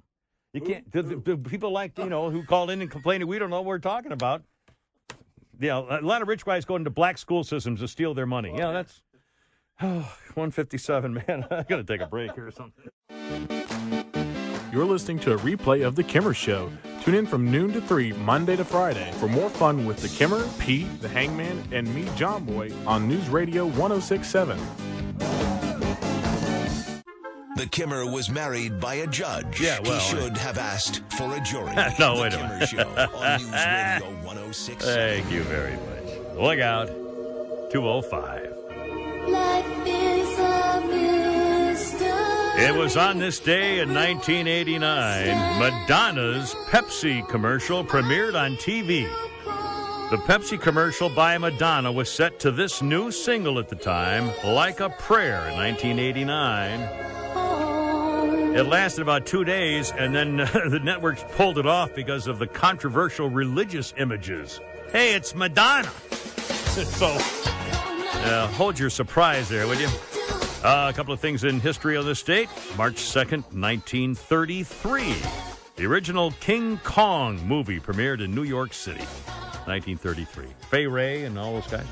You 0.51 0.61
can't. 0.61 0.91
The, 0.91 1.01
the, 1.01 1.15
the 1.15 1.37
people 1.37 1.71
like 1.71 1.97
you 1.97 2.09
know 2.09 2.29
who 2.29 2.43
called 2.43 2.69
in 2.71 2.81
and 2.81 2.91
complained 2.91 3.23
we 3.23 3.39
don't 3.39 3.49
know 3.49 3.57
what 3.57 3.65
we're 3.65 3.79
talking 3.79 4.11
about. 4.11 4.43
Yeah, 5.59 5.77
a 5.77 6.01
lot 6.01 6.21
of 6.21 6.27
rich 6.27 6.43
guys 6.43 6.65
go 6.65 6.75
into 6.75 6.89
black 6.89 7.17
school 7.17 7.43
systems 7.43 7.79
to 7.79 7.87
steal 7.87 8.13
their 8.13 8.25
money. 8.25 8.53
Yeah, 8.57 8.71
that's 8.71 9.01
oh, 9.81 9.99
157, 10.35 11.13
man. 11.13 11.47
I 11.51 11.63
gotta 11.63 11.83
take 11.85 12.01
a 12.01 12.07
break 12.07 12.33
here 12.33 12.47
or 12.47 12.51
something. 12.51 13.62
You're 14.73 14.85
listening 14.85 15.19
to 15.19 15.33
a 15.33 15.37
replay 15.37 15.85
of 15.85 15.95
The 15.95 16.01
Kimmer 16.01 16.33
Show. 16.33 16.67
Tune 17.03 17.13
in 17.13 17.27
from 17.27 17.51
noon 17.51 17.71
to 17.73 17.81
3, 17.81 18.11
Monday 18.13 18.55
to 18.55 18.65
Friday, 18.65 19.11
for 19.19 19.27
more 19.27 19.47
fun 19.47 19.85
with 19.85 19.97
The 19.97 20.07
Kimmer, 20.07 20.49
Pete, 20.57 20.99
The 20.99 21.07
Hangman, 21.07 21.63
and 21.71 21.93
me, 21.93 22.09
John 22.15 22.43
Boy, 22.43 22.71
on 22.87 23.07
News 23.07 23.29
Radio 23.29 23.67
1067. 23.67 24.57
The 27.55 27.67
Kimmer 27.69 28.09
was 28.11 28.31
married 28.31 28.79
by 28.79 28.95
a 28.95 29.05
judge. 29.05 29.61
Yeah, 29.61 29.77
well, 29.83 29.99
he 29.99 30.09
should 30.09 30.37
have 30.37 30.57
asked 30.57 31.03
for 31.17 31.35
a 31.35 31.39
jury. 31.41 31.75
no, 31.99 32.15
the 32.15 32.21
wait 32.23 32.33
a 32.33 32.37
Kimmer 32.37 32.53
minute. 32.53 32.69
Show 32.69 32.89
on 33.15 33.41
News 33.41 33.51
Radio 33.51 34.21
106. 34.25 34.83
Thank 34.85 35.31
you 35.31 35.43
very 35.43 35.73
much. 35.73 36.35
Look 36.35 36.57
out. 36.57 36.87
205. 37.69 38.42
It 42.55 42.75
was 42.75 42.95
on 42.97 43.17
this 43.17 43.39
day 43.39 43.79
in 43.79 43.95
1989, 43.95 45.59
Madonna's 45.59 46.53
Pepsi 46.67 47.27
commercial 47.27 47.83
premiered 47.83 48.35
on 48.39 48.57
TV. 48.57 49.09
The 50.11 50.17
Pepsi 50.17 50.61
commercial 50.61 51.09
by 51.09 51.35
Madonna 51.39 51.91
was 51.91 52.09
set 52.11 52.39
to 52.41 52.51
this 52.51 52.83
new 52.83 53.09
single 53.09 53.57
at 53.57 53.69
the 53.69 53.75
time, 53.75 54.29
Like 54.45 54.81
a 54.81 54.91
Prayer, 54.91 55.47
in 55.47 55.55
1989. 55.57 56.79
It 58.55 58.67
lasted 58.67 59.01
about 59.01 59.25
two 59.25 59.43
days, 59.43 59.91
and 59.91 60.13
then 60.13 60.37
the 60.69 60.79
networks 60.83 61.25
pulled 61.31 61.57
it 61.57 61.65
off 61.65 61.95
because 61.95 62.27
of 62.27 62.37
the 62.37 62.45
controversial 62.45 63.31
religious 63.31 63.95
images. 63.97 64.59
Hey, 64.91 65.15
it's 65.15 65.33
Madonna! 65.33 65.89
so, 66.11 67.07
uh, 67.07 68.45
hold 68.49 68.77
your 68.77 68.91
surprise 68.91 69.49
there, 69.49 69.65
would 69.67 69.79
you? 69.79 69.89
Uh, 70.63 70.87
a 70.89 70.93
couple 70.93 71.13
of 71.13 71.19
things 71.19 71.43
in 71.43 71.59
history 71.59 71.97
on 71.97 72.05
this 72.05 72.23
date. 72.23 72.47
March 72.77 72.95
2nd, 72.95 73.43
1933. 73.51 75.13
The 75.75 75.85
original 75.85 76.31
King 76.39 76.77
Kong 76.85 77.45
movie 77.45 77.81
premiered 77.81 78.23
in 78.23 78.33
New 78.33 78.43
York 78.43 78.73
City. 78.73 79.03
1933. 79.65 80.45
Fay 80.69 80.87
Wray 80.87 81.25
and 81.25 81.37
all 81.37 81.53
those 81.53 81.67
guys. 81.67 81.85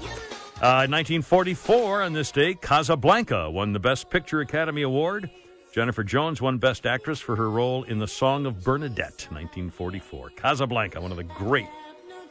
Uh, 0.62 0.88
1944, 0.88 2.04
on 2.04 2.14
this 2.14 2.32
day, 2.32 2.54
Casablanca 2.54 3.50
won 3.50 3.74
the 3.74 3.80
Best 3.80 4.10
Picture 4.10 4.42
Academy 4.42 4.84
Award. 4.84 5.30
Jennifer 5.74 6.04
Jones 6.04 6.42
won 6.42 6.58
Best 6.58 6.86
Actress 6.86 7.20
for 7.20 7.36
her 7.36 7.50
role 7.50 7.84
in 7.84 7.98
The 7.98 8.08
Song 8.08 8.46
of 8.46 8.64
Bernadette, 8.64 9.28
1944. 9.32 10.32
Casablanca, 10.32 11.02
one 11.02 11.12
of 11.12 11.18
the 11.18 11.24
great, 11.24 11.68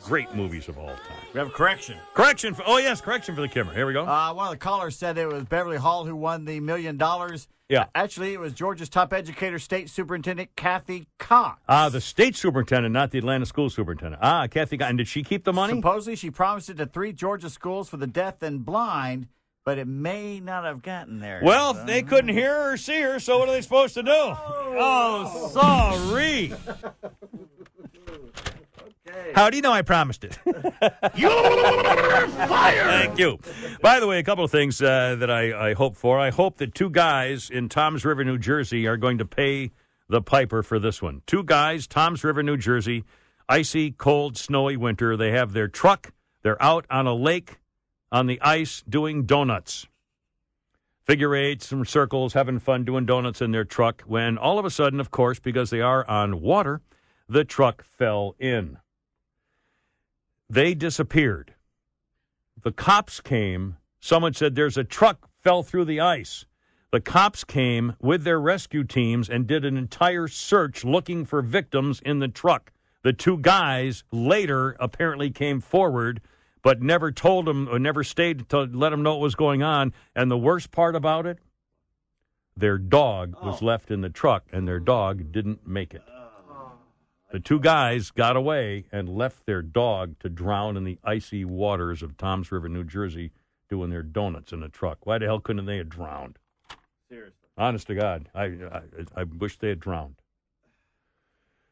great 0.04 0.34
movies 0.34 0.68
of 0.68 0.78
all 0.78 0.88
time. 0.88 1.16
We 1.32 1.38
have 1.38 1.48
a 1.48 1.52
correction. 1.52 1.96
Correction 2.14 2.54
for, 2.54 2.62
oh, 2.66 2.78
yes, 2.78 3.00
correction 3.00 3.34
for 3.34 3.40
the 3.40 3.48
Kimmer. 3.48 3.72
Here 3.72 3.86
we 3.86 3.92
go. 3.92 4.04
Uh, 4.06 4.32
one 4.32 4.46
of 4.46 4.52
the 4.52 4.58
callers 4.58 4.96
said 4.96 5.18
it 5.18 5.26
was 5.28 5.44
Beverly 5.44 5.76
Hall 5.76 6.04
who 6.04 6.16
won 6.16 6.44
the 6.44 6.60
million 6.60 6.96
dollars. 6.96 7.48
Yeah. 7.68 7.86
Actually, 7.94 8.34
it 8.34 8.40
was 8.40 8.52
Georgia's 8.52 8.88
top 8.88 9.12
educator, 9.12 9.60
State 9.60 9.88
Superintendent 9.88 10.50
Kathy 10.56 11.06
Cox. 11.18 11.62
Ah, 11.68 11.88
the 11.88 12.00
state 12.00 12.34
superintendent, 12.34 12.92
not 12.92 13.12
the 13.12 13.18
Atlanta 13.18 13.46
school 13.46 13.70
superintendent. 13.70 14.20
Ah, 14.22 14.48
Kathy. 14.48 14.76
And 14.80 14.98
did 14.98 15.06
she 15.06 15.22
keep 15.22 15.44
the 15.44 15.52
money? 15.52 15.74
Supposedly, 15.74 16.16
she 16.16 16.30
promised 16.30 16.68
it 16.68 16.78
to 16.78 16.86
three 16.86 17.12
Georgia 17.12 17.48
schools 17.48 17.88
for 17.88 17.96
the 17.96 18.08
deaf 18.08 18.42
and 18.42 18.64
blind, 18.64 19.28
but 19.64 19.78
it 19.78 19.86
may 19.86 20.40
not 20.40 20.64
have 20.64 20.82
gotten 20.82 21.20
there. 21.20 21.42
Well, 21.44 21.74
they 21.74 22.02
couldn't 22.02 22.34
hear 22.34 22.52
her 22.52 22.72
or 22.72 22.76
see 22.76 23.00
her, 23.02 23.20
so 23.20 23.38
what 23.38 23.48
are 23.48 23.52
they 23.52 23.62
supposed 23.62 23.94
to 23.94 24.02
do? 24.02 24.10
Oh, 24.12 25.50
sorry. 25.52 26.52
How 29.34 29.50
do 29.50 29.56
you 29.56 29.62
know 29.62 29.72
I 29.72 29.82
promised 29.82 30.24
it? 30.24 30.38
You're 31.14 31.30
fired. 32.28 32.86
Thank 32.86 33.18
you. 33.18 33.38
By 33.80 34.00
the 34.00 34.06
way, 34.06 34.18
a 34.18 34.22
couple 34.22 34.44
of 34.44 34.50
things 34.50 34.80
uh, 34.82 35.16
that 35.18 35.30
I, 35.30 35.70
I 35.70 35.74
hope 35.74 35.96
for. 35.96 36.18
I 36.18 36.30
hope 36.30 36.58
that 36.58 36.74
two 36.74 36.90
guys 36.90 37.50
in 37.50 37.68
Toms 37.68 38.04
River, 38.04 38.24
New 38.24 38.38
Jersey, 38.38 38.86
are 38.86 38.96
going 38.96 39.18
to 39.18 39.24
pay 39.24 39.70
the 40.08 40.20
piper 40.20 40.62
for 40.62 40.78
this 40.78 41.00
one. 41.00 41.22
Two 41.26 41.44
guys, 41.44 41.86
Toms 41.86 42.24
River, 42.24 42.42
New 42.42 42.56
Jersey, 42.56 43.04
icy, 43.48 43.92
cold, 43.92 44.36
snowy 44.36 44.76
winter. 44.76 45.16
They 45.16 45.30
have 45.32 45.52
their 45.52 45.68
truck. 45.68 46.12
They're 46.42 46.60
out 46.62 46.86
on 46.90 47.06
a 47.06 47.14
lake 47.14 47.60
on 48.10 48.26
the 48.26 48.40
ice 48.40 48.82
doing 48.88 49.24
donuts 49.24 49.86
figure 51.10 51.34
eights, 51.34 51.66
some 51.66 51.84
circles, 51.84 52.34
having 52.34 52.60
fun 52.60 52.84
doing 52.84 53.04
donuts 53.04 53.42
in 53.42 53.50
their 53.50 53.64
truck. 53.64 54.02
When 54.02 54.38
all 54.38 54.60
of 54.60 54.64
a 54.64 54.70
sudden, 54.70 55.00
of 55.00 55.10
course, 55.10 55.40
because 55.40 55.70
they 55.70 55.80
are 55.80 56.08
on 56.08 56.40
water, 56.40 56.82
the 57.28 57.44
truck 57.44 57.82
fell 57.82 58.36
in. 58.38 58.76
They 60.50 60.74
disappeared. 60.74 61.54
The 62.60 62.72
cops 62.72 63.20
came. 63.20 63.76
Someone 64.00 64.34
said 64.34 64.56
there's 64.56 64.76
a 64.76 64.82
truck 64.82 65.28
fell 65.40 65.62
through 65.62 65.84
the 65.84 66.00
ice. 66.00 66.44
The 66.90 67.00
cops 67.00 67.44
came 67.44 67.94
with 68.00 68.24
their 68.24 68.40
rescue 68.40 68.82
teams 68.82 69.30
and 69.30 69.46
did 69.46 69.64
an 69.64 69.76
entire 69.76 70.26
search 70.26 70.84
looking 70.84 71.24
for 71.24 71.40
victims 71.40 72.00
in 72.04 72.18
the 72.18 72.26
truck. 72.26 72.72
The 73.04 73.12
two 73.12 73.38
guys 73.38 74.02
later 74.10 74.76
apparently 74.80 75.30
came 75.30 75.60
forward 75.60 76.20
but 76.62 76.82
never 76.82 77.12
told 77.12 77.46
them 77.46 77.68
or 77.68 77.78
never 77.78 78.02
stayed 78.02 78.48
to 78.48 78.62
let 78.62 78.90
them 78.90 79.04
know 79.04 79.12
what 79.12 79.20
was 79.20 79.36
going 79.36 79.62
on. 79.62 79.94
And 80.16 80.28
the 80.28 80.36
worst 80.36 80.72
part 80.72 80.96
about 80.96 81.26
it, 81.26 81.38
their 82.56 82.76
dog 82.76 83.36
was 83.40 83.62
oh. 83.62 83.66
left 83.66 83.92
in 83.92 84.00
the 84.00 84.10
truck, 84.10 84.46
and 84.52 84.66
their 84.66 84.80
dog 84.80 85.30
didn't 85.30 85.66
make 85.66 85.94
it. 85.94 86.02
The 87.30 87.38
two 87.38 87.60
guys 87.60 88.10
got 88.10 88.36
away 88.36 88.86
and 88.90 89.08
left 89.08 89.46
their 89.46 89.62
dog 89.62 90.18
to 90.18 90.28
drown 90.28 90.76
in 90.76 90.82
the 90.82 90.98
icy 91.04 91.44
waters 91.44 92.02
of 92.02 92.16
Toms 92.16 92.50
River, 92.50 92.68
New 92.68 92.82
Jersey, 92.82 93.30
doing 93.68 93.90
their 93.90 94.02
donuts 94.02 94.52
in 94.52 94.64
a 94.64 94.68
truck. 94.68 95.06
Why 95.06 95.18
the 95.18 95.26
hell 95.26 95.38
couldn't 95.38 95.66
they 95.66 95.76
have 95.76 95.88
drowned? 95.88 96.38
Seriously. 97.08 97.48
Honest 97.56 97.86
to 97.86 97.94
God, 97.94 98.28
I 98.34 98.44
I, 98.44 98.82
I 99.14 99.22
wish 99.24 99.58
they 99.58 99.68
had 99.68 99.80
drowned. 99.80 100.16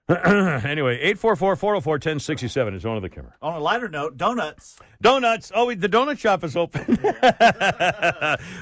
anyway, 0.25 1.13
844-404-1067 1.15 2.75
is 2.75 2.85
one 2.85 2.97
of 2.97 3.03
the 3.03 3.11
Kimmer. 3.11 3.37
On 3.43 3.55
a 3.55 3.59
lighter 3.59 3.89
note, 3.89 4.17
donuts. 4.17 4.79
Donuts. 5.03 5.53
Oh, 5.55 5.75
the 5.75 5.89
donut 5.89 6.19
shop 6.19 6.45
is 6.45 6.57
open. 6.57 6.99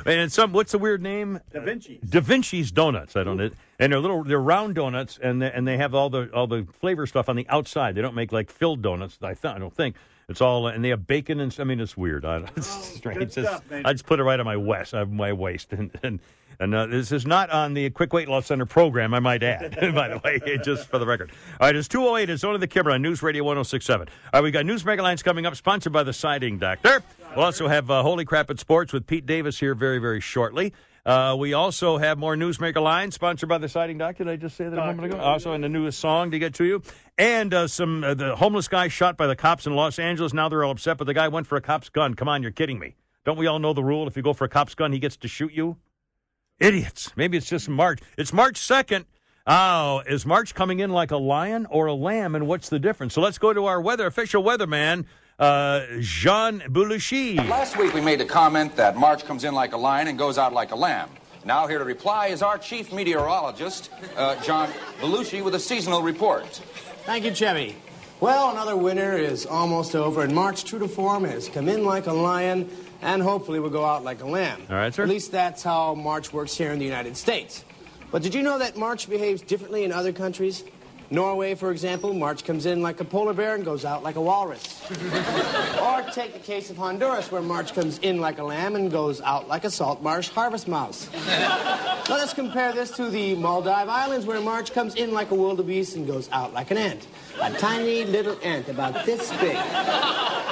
and 0.06 0.32
some, 0.32 0.52
what's 0.52 0.72
the 0.72 0.78
weird 0.78 1.02
name? 1.02 1.40
Da 1.52 1.60
Vinci. 1.60 2.00
Da 2.04 2.20
Vinci's 2.20 2.72
Donuts. 2.72 3.14
I 3.14 3.22
don't 3.22 3.36
know. 3.36 3.50
And 3.78 3.92
they're 3.92 4.00
little, 4.00 4.24
they're 4.24 4.40
round 4.40 4.74
donuts, 4.74 5.20
and 5.22 5.40
they, 5.40 5.52
and 5.52 5.68
they 5.68 5.76
have 5.76 5.94
all 5.94 6.10
the 6.10 6.30
all 6.32 6.46
the 6.46 6.66
flavor 6.80 7.06
stuff 7.06 7.28
on 7.28 7.36
the 7.36 7.46
outside. 7.48 7.94
They 7.94 8.02
don't 8.02 8.14
make 8.14 8.32
like 8.32 8.50
filled 8.50 8.82
donuts. 8.82 9.18
I 9.22 9.34
th- 9.34 9.54
I 9.54 9.58
don't 9.58 9.74
think 9.74 9.96
it's 10.28 10.40
all, 10.40 10.66
and 10.66 10.84
they 10.84 10.88
have 10.88 11.06
bacon 11.06 11.40
and. 11.40 11.54
I 11.60 11.64
mean, 11.64 11.80
it's 11.80 11.96
weird. 11.96 12.24
I, 12.24 12.38
it's 12.56 12.66
strange. 12.66 13.22
It's 13.22 13.34
just- 13.36 13.48
stuff. 13.48 13.62
I 13.84 13.92
just 13.92 14.06
put 14.06 14.18
it 14.20 14.24
right 14.24 14.38
on 14.38 14.46
my 14.46 14.56
west, 14.56 14.94
uh, 14.94 15.04
my 15.06 15.32
waist, 15.32 15.72
and 15.72 15.90
and. 16.02 16.20
And 16.58 16.74
uh, 16.74 16.86
this 16.86 17.12
is 17.12 17.26
not 17.26 17.50
on 17.50 17.74
the 17.74 17.90
Quick 17.90 18.14
Weight 18.14 18.28
Loss 18.30 18.46
Center 18.46 18.64
program, 18.64 19.12
I 19.12 19.20
might 19.20 19.42
add, 19.42 19.76
by 19.94 20.08
the 20.08 20.18
way, 20.24 20.58
just 20.64 20.88
for 20.88 20.98
the 20.98 21.04
record. 21.04 21.30
All 21.60 21.66
right, 21.66 21.76
it's 21.76 21.86
208. 21.86 22.30
It's 22.30 22.44
only 22.44 22.58
the 22.58 22.66
Kimmer 22.66 22.92
on 22.92 23.02
News 23.02 23.22
Radio 23.22 23.44
1067. 23.44 24.08
All 24.08 24.30
right, 24.32 24.42
we 24.42 24.50
got 24.50 24.64
Newsmaker 24.64 25.02
Lines 25.02 25.22
coming 25.22 25.44
up, 25.44 25.54
sponsored 25.54 25.92
by 25.92 26.02
the 26.02 26.14
Siding 26.14 26.56
Doctor. 26.56 27.02
We'll 27.36 27.44
also 27.44 27.68
have 27.68 27.90
uh, 27.90 28.02
Holy 28.02 28.24
Crap 28.24 28.48
at 28.48 28.58
Sports 28.58 28.94
with 28.94 29.06
Pete 29.06 29.26
Davis 29.26 29.60
here 29.60 29.74
very, 29.74 29.98
very 29.98 30.18
shortly. 30.22 30.72
Uh, 31.06 31.36
we 31.38 31.52
also 31.52 31.98
have 31.98 32.18
more 32.18 32.34
Newsmaker 32.34 32.82
Lines, 32.82 33.14
sponsored 33.14 33.48
by 33.48 33.58
the 33.58 33.68
Siding 33.68 33.96
Doctor. 33.96 34.24
Did 34.24 34.32
I 34.32 34.36
just 34.36 34.56
say 34.56 34.64
that 34.64 34.72
a 34.72 34.86
moment 34.86 35.14
ago? 35.14 35.22
Also, 35.22 35.52
and 35.52 35.62
the 35.62 35.68
newest 35.68 36.00
song 36.00 36.32
to 36.32 36.38
get 36.40 36.54
to 36.54 36.64
you. 36.64 36.82
And 37.16 37.54
uh, 37.54 37.68
some 37.68 38.02
uh, 38.02 38.14
the 38.14 38.34
homeless 38.34 38.66
guy 38.66 38.88
shot 38.88 39.16
by 39.16 39.28
the 39.28 39.36
cops 39.36 39.68
in 39.68 39.76
Los 39.76 40.00
Angeles. 40.00 40.34
Now 40.34 40.48
they're 40.48 40.64
all 40.64 40.72
upset, 40.72 40.98
but 40.98 41.04
the 41.04 41.14
guy 41.14 41.28
went 41.28 41.46
for 41.46 41.54
a 41.54 41.60
cop's 41.60 41.90
gun. 41.90 42.14
Come 42.14 42.28
on, 42.28 42.42
you're 42.42 42.50
kidding 42.50 42.80
me. 42.80 42.96
Don't 43.24 43.38
we 43.38 43.46
all 43.46 43.60
know 43.60 43.72
the 43.72 43.84
rule? 43.84 44.08
If 44.08 44.16
you 44.16 44.22
go 44.24 44.32
for 44.32 44.46
a 44.46 44.48
cop's 44.48 44.74
gun, 44.74 44.92
he 44.92 44.98
gets 44.98 45.16
to 45.18 45.28
shoot 45.28 45.52
you? 45.52 45.76
Idiots. 46.58 47.12
Maybe 47.14 47.36
it's 47.36 47.48
just 47.48 47.68
March. 47.68 48.00
It's 48.18 48.32
March 48.32 48.58
2nd. 48.58 49.04
Oh, 49.46 50.02
is 50.08 50.26
March 50.26 50.56
coming 50.56 50.80
in 50.80 50.90
like 50.90 51.12
a 51.12 51.16
lion 51.16 51.66
or 51.70 51.86
a 51.86 51.94
lamb, 51.94 52.34
and 52.34 52.48
what's 52.48 52.68
the 52.68 52.80
difference? 52.80 53.14
So 53.14 53.20
let's 53.20 53.38
go 53.38 53.52
to 53.52 53.66
our 53.66 53.80
weather 53.80 54.06
official 54.06 54.42
weatherman, 54.42 55.04
uh, 55.38 55.84
John 56.00 56.60
Belushi. 56.60 57.36
Last 57.48 57.76
week 57.76 57.92
we 57.92 58.00
made 58.00 58.20
a 58.20 58.24
comment 58.24 58.76
that 58.76 58.96
March 58.96 59.24
comes 59.24 59.44
in 59.44 59.54
like 59.54 59.72
a 59.72 59.76
lion 59.76 60.08
and 60.08 60.18
goes 60.18 60.38
out 60.38 60.52
like 60.52 60.72
a 60.72 60.76
lamb. 60.76 61.10
Now 61.44 61.66
here 61.66 61.78
to 61.78 61.84
reply 61.84 62.28
is 62.28 62.42
our 62.42 62.58
chief 62.58 62.92
meteorologist, 62.92 63.90
uh, 64.16 64.40
John 64.42 64.68
Belushi, 65.00 65.44
with 65.44 65.54
a 65.54 65.60
seasonal 65.60 66.02
report. 66.02 66.46
Thank 67.04 67.24
you, 67.24 67.32
Chevy. 67.32 67.76
Well, 68.18 68.50
another 68.50 68.76
winter 68.76 69.12
is 69.12 69.44
almost 69.44 69.94
over, 69.94 70.22
and 70.22 70.34
March, 70.34 70.64
true 70.64 70.78
to 70.78 70.88
form, 70.88 71.24
has 71.24 71.48
come 71.48 71.68
in 71.68 71.84
like 71.84 72.06
a 72.06 72.12
lion 72.12 72.70
and 73.02 73.22
hopefully 73.22 73.60
will 73.60 73.70
go 73.70 73.84
out 73.84 74.02
like 74.02 74.22
a 74.22 74.26
lamb. 74.26 74.62
All 74.70 74.76
right, 74.76 74.92
sir. 74.92 75.02
At 75.02 75.10
least 75.10 75.30
that's 75.30 75.62
how 75.62 75.94
March 75.94 76.32
works 76.32 76.56
here 76.56 76.72
in 76.72 76.78
the 76.78 76.84
United 76.84 77.16
States. 77.16 77.62
But 78.10 78.22
did 78.22 78.34
you 78.34 78.42
know 78.42 78.58
that 78.58 78.76
March 78.76 79.08
behaves 79.08 79.42
differently 79.42 79.84
in 79.84 79.92
other 79.92 80.12
countries? 80.12 80.64
Norway, 81.10 81.54
for 81.54 81.70
example, 81.70 82.12
March 82.12 82.44
comes 82.44 82.66
in 82.66 82.82
like 82.82 83.00
a 83.00 83.04
polar 83.04 83.32
bear 83.32 83.54
and 83.54 83.64
goes 83.64 83.84
out 83.84 84.02
like 84.02 84.16
a 84.16 84.20
walrus. 84.20 84.82
or 85.80 86.02
take 86.12 86.32
the 86.32 86.40
case 86.42 86.68
of 86.70 86.76
Honduras, 86.76 87.30
where 87.30 87.42
March 87.42 87.74
comes 87.74 87.98
in 87.98 88.20
like 88.20 88.38
a 88.38 88.42
lamb 88.44 88.74
and 88.74 88.90
goes 88.90 89.20
out 89.20 89.46
like 89.46 89.64
a 89.64 89.70
salt 89.70 90.02
marsh 90.02 90.28
harvest 90.28 90.66
mouse. 90.66 91.08
Let 92.08 92.20
us 92.20 92.34
compare 92.34 92.72
this 92.72 92.90
to 92.92 93.08
the 93.08 93.36
Maldive 93.36 93.88
Islands, 93.88 94.26
where 94.26 94.40
March 94.40 94.72
comes 94.72 94.94
in 94.96 95.12
like 95.12 95.30
a 95.30 95.34
wildebeest 95.34 95.96
and 95.96 96.06
goes 96.06 96.28
out 96.32 96.52
like 96.52 96.70
an 96.70 96.78
ant. 96.78 97.06
A 97.40 97.50
tiny 97.58 98.04
little 98.04 98.38
ant 98.42 98.68
about 98.68 99.04
this 99.04 99.30
big. 99.38 99.56
Oh, 99.58 100.46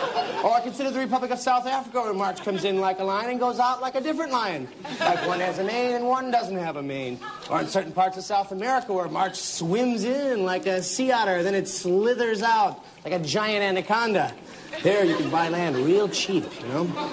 or 0.44 0.60
consider 0.60 0.90
the 0.90 0.98
Republic 0.98 1.30
of 1.30 1.38
South 1.38 1.66
Africa, 1.66 2.02
where 2.02 2.12
March 2.12 2.42
comes 2.44 2.64
in 2.64 2.78
like 2.78 2.98
a 2.98 3.04
lion 3.04 3.30
and 3.30 3.40
goes 3.40 3.58
out 3.58 3.80
like 3.80 3.94
a 3.94 4.00
different 4.00 4.30
lion. 4.30 4.68
Like 5.00 5.26
one 5.26 5.40
has 5.40 5.58
a 5.58 5.64
mane 5.64 5.94
and 5.94 6.06
one 6.06 6.30
doesn't 6.30 6.56
have 6.56 6.76
a 6.76 6.82
mane. 6.82 7.18
Or 7.50 7.60
in 7.60 7.66
certain 7.66 7.92
parts 7.92 8.18
of 8.18 8.24
South 8.24 8.52
America, 8.52 8.92
where 8.92 9.08
March 9.08 9.36
swims 9.36 10.04
in 10.04 10.44
like 10.44 10.66
a 10.66 10.82
sea 10.82 11.12
otter, 11.12 11.42
then 11.42 11.54
it 11.54 11.66
slithers 11.66 12.42
out 12.42 12.84
like 13.04 13.14
a 13.14 13.18
giant 13.18 13.62
anaconda. 13.62 14.34
There 14.82 15.04
you 15.04 15.16
can 15.16 15.30
buy 15.30 15.48
land 15.48 15.76
real 15.76 16.08
cheap, 16.08 16.44
you 16.60 16.68
know? 16.68 17.10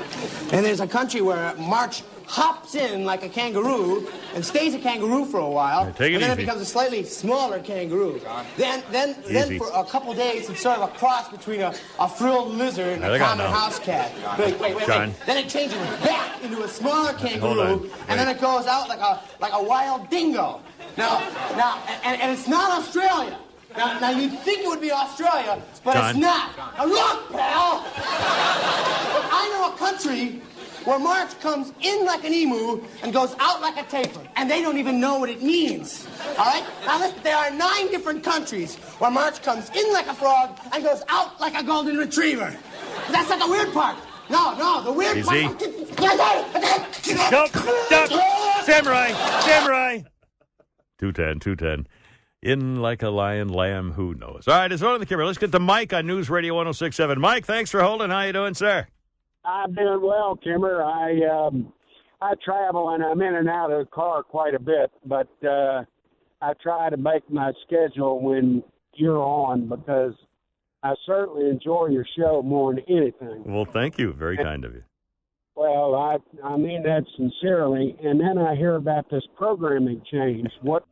And 0.52 0.65
there's 0.65 0.81
a 0.81 0.88
country 0.88 1.22
where 1.22 1.56
March 1.56 2.03
hops 2.32 2.76
in 2.76 3.03
like 3.03 3.24
a 3.24 3.30
kangaroo 3.30 4.08
and 4.34 4.45
stays 4.45 4.74
a 4.74 4.80
kangaroo 4.80 5.26
for 5.26 5.40
a 5.41 5.49
while. 5.49 5.84
right, 5.86 5.95
take 5.98 6.12
it 6.12 6.16
and 6.16 6.24
then 6.24 6.32
easy. 6.32 6.41
it 6.44 6.45
becomes 6.45 6.62
a 6.62 6.66
slightly 6.66 7.03
smaller 7.03 7.60
kangaroo. 7.60 8.22
Then, 8.56 8.82
then, 8.90 9.10
Easy. 9.26 9.34
then 9.34 9.58
for 9.60 9.68
a 9.76 9.84
couple 9.84 10.14
days, 10.14 10.49
it's 10.49 10.62
sort 10.62 10.78
of 10.80 10.90
a 10.90 10.94
cross 10.98 11.28
between 11.30 11.60
a, 11.60 11.74
a 11.99 12.08
frilled 12.08 12.53
lizard 12.53 12.99
and 13.02 13.06
I 13.06 13.18
a 13.18 13.20
common 13.20 13.45
know. 13.45 13.52
house 13.52 13.80
cat. 13.80 14.14
Wait, 14.40 14.58
wait, 14.62 14.76
wait, 14.78 14.88
John. 14.88 15.10
wait. 15.10 15.18
Then 15.26 15.38
it 15.44 15.49
changes 15.49 15.78
back 16.06 16.41
into 16.41 16.64
a 16.64 16.70
smaller 16.70 17.12
kangaroo, 17.14 17.60
on. 17.60 17.90
and 18.08 18.18
then 18.18 18.30
it 18.30 18.40
goes 18.40 18.66
out 18.66 18.88
like 18.88 19.02
a 19.02 19.20
like 19.41 19.52
a 19.53 19.62
wild 19.62 20.10
dingo. 20.10 20.62
Now, 20.98 21.20
now, 21.58 21.84
and, 22.06 22.22
and 22.22 22.32
it's 22.32 22.48
not 22.48 22.72
Australia. 22.80 23.38
Now, 23.76 23.99
now 23.99 24.10
you'd 24.12 24.38
think 24.40 24.62
it 24.64 24.68
would 24.68 24.82
be 24.82 24.91
Australia, 24.91 25.62
but 25.84 25.94
John. 25.95 26.10
it's 26.12 26.20
not. 26.20 26.58
Now 26.78 26.86
look, 26.86 27.32
pal. 27.32 27.84
I 29.34 29.49
know 29.52 29.74
a 29.74 29.78
country 29.78 30.41
where 30.86 30.99
March 30.99 31.40
comes 31.40 31.72
in 31.82 32.06
like 32.06 32.24
an 32.24 32.34
emu 32.34 32.82
and 33.03 33.14
goes 33.14 33.36
out 33.40 33.62
like 33.62 33.78
a 33.78 33.84
tapir, 33.90 34.22
and 34.36 34.49
they 34.49 34.62
don't 34.62 34.78
even 34.78 34.99
know 34.99 35.20
what 35.20 35.30
it 35.30 35.41
means. 35.41 36.08
All 36.38 36.45
right? 36.45 36.66
Now 36.86 36.99
listen, 36.99 37.22
there 37.24 37.36
are 37.38 37.52
nine 37.52 37.88
different 37.90 38.24
countries 38.24 38.76
where 38.99 39.12
March 39.12 39.41
comes 39.44 39.70
in 39.72 39.91
like 39.94 40.08
a 40.08 40.14
frog 40.14 40.60
and 40.74 40.84
goes 40.84 41.03
out 41.10 41.40
like 41.40 41.56
a 41.56 41.64
golden 41.64 41.98
retriever. 41.98 42.56
That's 43.12 43.30
not 43.30 43.40
the 43.40 43.49
weird 43.52 43.74
part. 43.74 43.98
No, 44.30 44.56
no, 44.58 44.82
the 44.84 44.94
weird 44.94 45.18
Easy. 45.18 45.44
part. 45.44 45.62
Stop, 47.06 47.48
stop. 47.49 48.64
Samurai, 48.64 49.12
samurai. 49.41 50.02
210, 50.99 51.40
210. 51.40 51.88
In 52.44 52.78
like 52.82 53.03
a 53.03 53.10
lion, 53.10 53.49
lamb, 53.49 53.91
who 53.91 54.16
knows? 54.16 54.48
All 54.48 54.56
right, 54.56 54.72
it's 54.72 54.82
on 54.82 54.99
the 54.99 55.06
Kimmer. 55.06 55.26
Let's 55.26 55.38
get 55.38 55.52
to 55.52 55.60
Mike 55.60 55.94
on 55.94 56.08
News 56.08 56.30
Radio 56.30 56.56
1067. 56.56 57.20
Mike, 57.20 57.45
thanks 57.45 57.70
for 57.70 57.82
holding. 57.82 58.10
How 58.10 58.22
you 58.24 58.34
doing, 58.34 58.53
sir? 58.56 58.88
I'm 59.44 59.74
doing 59.74 60.02
well, 60.02 60.36
Kimmer. 60.36 60.84
I 60.84 61.20
um, 61.26 61.74
I 62.22 62.34
travel 62.44 62.90
and 62.90 63.04
I'm 63.04 63.22
in 63.22 63.36
and 63.36 63.50
out 63.50 63.72
of 63.72 63.86
the 63.86 63.92
car 63.92 64.24
quite 64.24 64.54
a 64.54 64.60
bit, 64.60 64.92
but 65.06 65.30
uh, 65.44 65.84
I 66.42 66.54
try 66.62 66.90
to 66.90 66.98
make 66.98 67.30
my 67.30 67.52
schedule 67.66 68.22
when 68.22 68.64
you're 68.94 69.22
on 69.22 69.68
because 69.68 70.14
I 70.84 70.94
certainly 71.06 71.50
enjoy 71.50 71.88
your 71.88 72.06
show 72.18 72.42
more 72.42 72.74
than 72.74 72.84
anything. 72.88 73.44
Well, 73.46 73.66
thank 73.66 73.98
you. 73.98 74.14
Very 74.14 74.38
kind 74.38 74.66
of 74.66 74.74
you. 74.74 74.84
Well, 75.56 75.96
I 75.96 76.18
I 76.44 76.58
mean 76.58 76.84
that 76.84 77.04
sincerely. 77.18 77.96
And 78.04 78.20
then 78.20 78.38
I 78.38 78.56
hear 78.56 78.76
about 78.76 79.10
this 79.10 79.24
programming 79.36 80.02
change. 80.12 80.50
What 80.62 80.86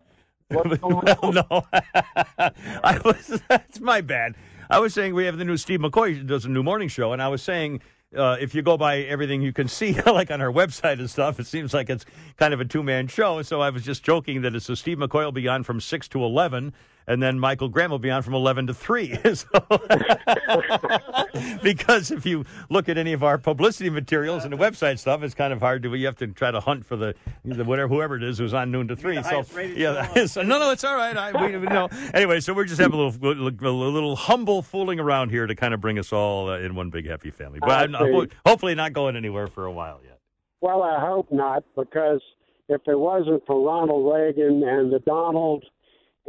what's 0.50 0.78
going 0.82 1.08
on? 1.08 1.34
no, 1.36 1.64
I 1.74 3.00
was. 3.06 3.42
That's 3.50 3.80
my 3.80 4.02
bad. 4.02 4.36
I 4.70 4.80
was 4.80 4.94
saying 4.94 5.16
we 5.16 5.26
have 5.26 5.38
the 5.38 5.46
new 5.46 5.58
Steve 5.58 5.80
McCoy 5.80 6.16
who 6.16 6.24
does 6.24 6.46
a 6.46 6.50
new 6.50 6.62
morning 6.62 6.90
show, 6.90 7.14
and 7.14 7.22
I 7.22 7.28
was 7.28 7.42
saying 7.42 7.82
uh, 8.16 8.38
if 8.40 8.56
you 8.56 8.62
go 8.62 8.78
by 8.78 9.00
everything 9.00 9.42
you 9.42 9.54
can 9.54 9.68
see, 9.68 9.94
like 10.06 10.32
on 10.32 10.42
our 10.42 10.52
website 10.52 11.00
and 11.00 11.10
stuff, 11.10 11.40
it 11.40 11.48
seems 11.48 11.74
like 11.74 11.90
it's 11.90 12.06
kind 12.38 12.54
of 12.54 12.60
a 12.60 12.66
two 12.66 12.84
man 12.84 13.08
show. 13.08 13.42
So 13.42 13.62
I 13.62 13.70
was 13.70 13.84
just 13.84 14.04
joking 14.04 14.42
that 14.42 14.56
it's 14.56 14.70
a 14.70 14.76
Steve 14.76 14.98
McCoy 14.98 15.26
will 15.26 15.32
be 15.32 15.48
on 15.48 15.64
from 15.64 15.80
six 15.80 16.08
to 16.10 16.24
eleven, 16.24 16.74
and 17.10 17.22
then 17.22 17.40
Michael 17.40 17.70
Graham 17.70 17.92
will 17.92 18.00
be 18.00 18.12
on 18.12 18.22
from 18.22 18.36
eleven 18.36 18.68
to 18.68 18.74
three. 18.74 19.18
So- 19.40 19.48
because 21.64 22.12
if 22.12 22.26
you 22.26 22.46
look 22.70 22.90
at 22.90 22.98
any 22.98 23.14
of 23.14 23.24
our 23.24 23.38
publicity 23.38 23.90
materials 23.90 24.44
and 24.44 24.54
the 24.54 24.58
website 24.58 25.00
stuff, 25.00 25.24
it's 25.24 25.34
kind 25.34 25.54
of 25.54 25.60
hard 25.60 25.84
to. 25.84 25.96
You 25.96 26.06
have 26.06 26.18
to 26.18 26.28
try 26.28 26.52
to 26.52 26.60
hunt 26.60 26.86
for 26.86 26.96
the, 26.96 27.16
the 27.46 27.64
whatever 27.64 27.94
whoever 27.94 28.16
it 28.16 28.24
is 28.24 28.38
who's 28.38 28.54
on 28.54 28.72
noon 28.72 28.88
to 28.90 28.96
three. 28.96 29.22
So 29.24 29.44
yeah, 29.76 30.14
so, 30.26 30.42
no, 30.42 30.60
no, 30.60 30.72
it's 30.72 30.84
all 30.84 30.96
right. 30.96 31.16
I, 31.16 31.46
we, 31.46 31.58
no. 31.58 31.90
Anyway, 32.14 32.40
so 32.40 32.54
we're 32.54 32.66
just 32.66 32.80
having 32.80 33.00
a 33.00 33.04
little, 33.04 33.28
a 33.28 33.92
little 33.92 34.16
humble 34.16 34.62
fooling 34.62 35.00
around 35.00 35.30
here 35.30 35.48
to 35.48 35.56
kind 35.56 35.74
of 35.74 35.82
bring 35.82 35.98
us 35.98 36.14
all 36.14 36.50
uh, 36.50 36.60
in 36.60 36.76
one 36.76 36.90
big 36.90 37.08
happy 37.08 37.32
family. 37.32 37.60
But 37.60 37.96
I 37.96 38.00
I'm, 38.00 38.30
hopefully 38.46 38.76
not 38.76 38.94
going 38.94 39.16
anywhere 39.16 39.48
for 39.48 39.66
a 39.66 39.72
while 39.72 40.00
yet. 40.04 40.20
Well, 40.62 40.84
I 40.84 41.00
hope 41.00 41.32
not, 41.32 41.64
because 41.76 42.22
if 42.68 42.82
it 42.88 43.00
wasn't 43.00 43.46
for 43.48 43.66
Ronald 43.66 44.14
Reagan 44.14 44.64
and 44.64 44.92
the 44.92 45.00
Donald 45.00 45.64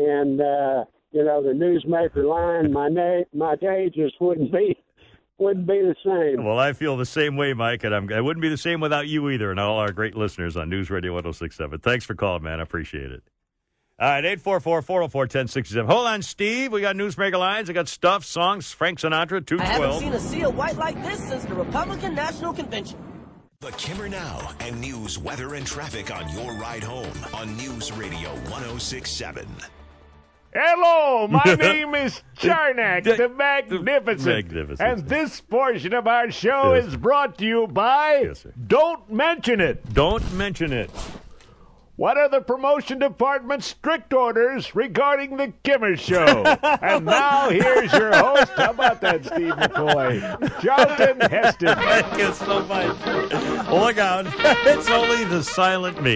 and 0.00 0.40
uh, 0.40 0.84
you 1.12 1.24
know 1.24 1.42
the 1.42 1.52
newsmaker 1.52 2.24
line, 2.24 2.72
my 2.72 2.88
na- 2.88 3.24
my 3.34 3.56
day 3.56 3.90
just 3.94 4.20
wouldn't 4.20 4.52
be 4.52 4.76
wouldn't 5.38 5.66
be 5.66 5.80
the 5.80 5.94
same. 6.04 6.44
Well, 6.44 6.58
I 6.58 6.72
feel 6.72 6.96
the 6.96 7.06
same 7.06 7.36
way, 7.36 7.54
Mike, 7.54 7.84
and 7.84 7.94
I'm, 7.94 8.12
I 8.12 8.20
wouldn't 8.20 8.42
be 8.42 8.48
the 8.48 8.58
same 8.58 8.80
without 8.80 9.08
you 9.08 9.30
either, 9.30 9.50
and 9.50 9.58
all 9.58 9.78
our 9.78 9.92
great 9.92 10.14
listeners 10.16 10.56
on 10.56 10.68
News 10.68 10.90
Radio 10.90 11.12
1067. 11.14 11.80
Thanks 11.80 12.04
for 12.04 12.14
calling, 12.14 12.42
man. 12.42 12.60
I 12.60 12.62
appreciate 12.62 13.10
it. 13.10 13.22
All 13.98 14.08
right, 14.08 14.24
844 14.24 14.82
404 14.82 15.20
1067. 15.22 15.90
Hold 15.90 16.06
on, 16.06 16.22
Steve. 16.22 16.72
We 16.72 16.80
got 16.80 16.96
newsmaker 16.96 17.38
lines. 17.38 17.68
I 17.68 17.74
got 17.74 17.88
stuff, 17.88 18.24
songs, 18.24 18.72
Frank 18.72 18.98
Sinatra, 18.98 19.44
212. 19.44 19.60
I 19.60 19.64
haven't 19.66 20.00
seen 20.00 20.12
a 20.12 20.18
sea 20.18 20.44
of 20.44 20.56
white 20.56 20.76
like 20.76 21.02
this 21.02 21.22
since 21.22 21.44
the 21.44 21.54
Republican 21.54 22.14
National 22.14 22.52
Convention. 22.54 22.98
The 23.60 23.72
Kimmer 23.72 24.08
Now 24.08 24.52
and 24.60 24.80
news, 24.80 25.18
weather, 25.18 25.54
and 25.54 25.66
traffic 25.66 26.10
on 26.10 26.26
your 26.30 26.54
ride 26.54 26.82
home 26.82 27.12
on 27.34 27.54
News 27.58 27.92
Radio 27.92 28.30
1067. 28.48 29.46
Hello, 30.52 31.28
my 31.28 31.54
name 31.60 31.94
is 31.94 32.22
Carnac, 32.40 33.04
the 33.04 33.28
Magnificent. 33.28 34.24
Magnificent. 34.26 34.80
And 34.80 35.08
this 35.08 35.40
portion 35.40 35.94
of 35.94 36.08
our 36.08 36.30
show 36.32 36.74
Yes. 36.74 36.86
is 36.86 36.96
brought 36.96 37.38
to 37.38 37.46
you 37.46 37.66
by 37.68 38.28
Don't 38.66 39.08
Mention 39.12 39.60
It. 39.60 39.92
Don't 39.94 40.32
mention 40.34 40.72
it. 40.72 40.90
What 42.00 42.16
are 42.16 42.30
the 42.30 42.40
promotion 42.40 42.98
department's 42.98 43.66
strict 43.66 44.14
orders 44.14 44.74
regarding 44.74 45.36
the 45.36 45.52
Kimmer 45.62 45.98
Show? 45.98 46.44
and 46.80 47.04
now 47.04 47.50
here's 47.50 47.92
your 47.92 48.16
host. 48.16 48.52
How 48.56 48.70
about 48.70 49.02
that, 49.02 49.22
Steve 49.26 49.52
McCoy? 49.52 50.62
Charlton 50.62 51.20
Heston. 51.20 51.74
Thank 51.74 52.18
you 52.18 52.32
so 52.32 52.64
much. 52.64 52.96
Look 53.68 53.98
out. 53.98 54.24
It's 54.66 54.88
only 54.88 55.24
the 55.24 55.44
silent 55.44 56.02
me. 56.02 56.14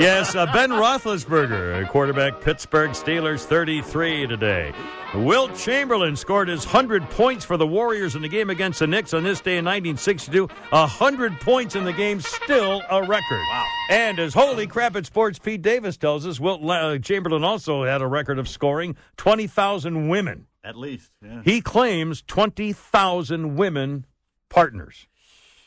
Yes, 0.00 0.34
uh, 0.34 0.46
Ben 0.54 0.70
Roethlisberger, 0.70 1.86
quarterback, 1.90 2.40
Pittsburgh 2.40 2.92
Steelers, 2.92 3.44
33 3.44 4.28
today. 4.28 4.72
Wilt 5.14 5.56
Chamberlain 5.56 6.16
scored 6.16 6.48
his 6.48 6.66
100 6.66 7.08
points 7.10 7.44
for 7.44 7.56
the 7.56 7.66
Warriors 7.66 8.16
in 8.16 8.22
the 8.22 8.28
game 8.28 8.50
against 8.50 8.80
the 8.80 8.86
Knicks 8.86 9.14
on 9.14 9.22
this 9.22 9.40
day 9.40 9.56
in 9.56 9.64
1962. 9.64 10.46
100 10.70 11.40
points 11.40 11.74
in 11.74 11.84
the 11.84 11.92
game, 11.92 12.20
still 12.20 12.82
a 12.90 13.02
record. 13.02 13.40
Wow. 13.50 13.66
And 13.88 14.18
as 14.18 14.34
holy 14.34 14.66
crap 14.66 14.96
at 14.96 15.06
sports, 15.06 15.38
Pete 15.38 15.62
Davis 15.62 15.96
tells 15.96 16.26
us, 16.26 16.40
Wilt 16.40 16.68
uh, 16.68 16.98
Chamberlain 16.98 17.44
also 17.44 17.84
had 17.84 18.02
a 18.02 18.06
record 18.06 18.38
of 18.38 18.48
scoring 18.48 18.96
20,000 19.16 20.08
women. 20.08 20.46
At 20.62 20.76
least. 20.76 21.10
Yeah. 21.22 21.42
He 21.44 21.60
claims 21.60 22.22
20,000 22.22 23.56
women 23.56 24.06
partners. 24.48 25.06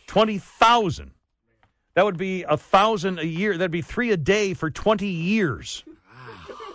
20,000. 0.07 1.11
That 1.95 2.06
would 2.06 2.18
be 2.18 2.44
a 2.44 2.57
thousand 2.57 3.20
a 3.20 3.26
year. 3.26 3.57
That'd 3.57 3.72
be 3.72 3.82
three 3.82 4.11
a 4.11 4.18
day 4.18 4.53
for 4.53 4.70
20 4.70 5.07
years. 5.07 5.84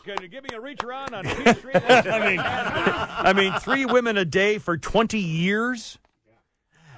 Can 0.04 0.20
you 0.20 0.28
give 0.28 0.44
me 0.44 0.50
a 0.54 0.60
reach 0.60 0.84
around 0.84 1.14
on 1.14 1.24
P 1.24 1.54
Street? 1.54 1.76
I 1.88 2.28
mean, 2.28 2.40
I 2.40 3.32
mean, 3.34 3.52
three 3.60 3.86
women 3.86 4.18
a 4.18 4.24
day 4.24 4.58
for 4.58 4.76
20 4.76 5.18
years? 5.18 5.98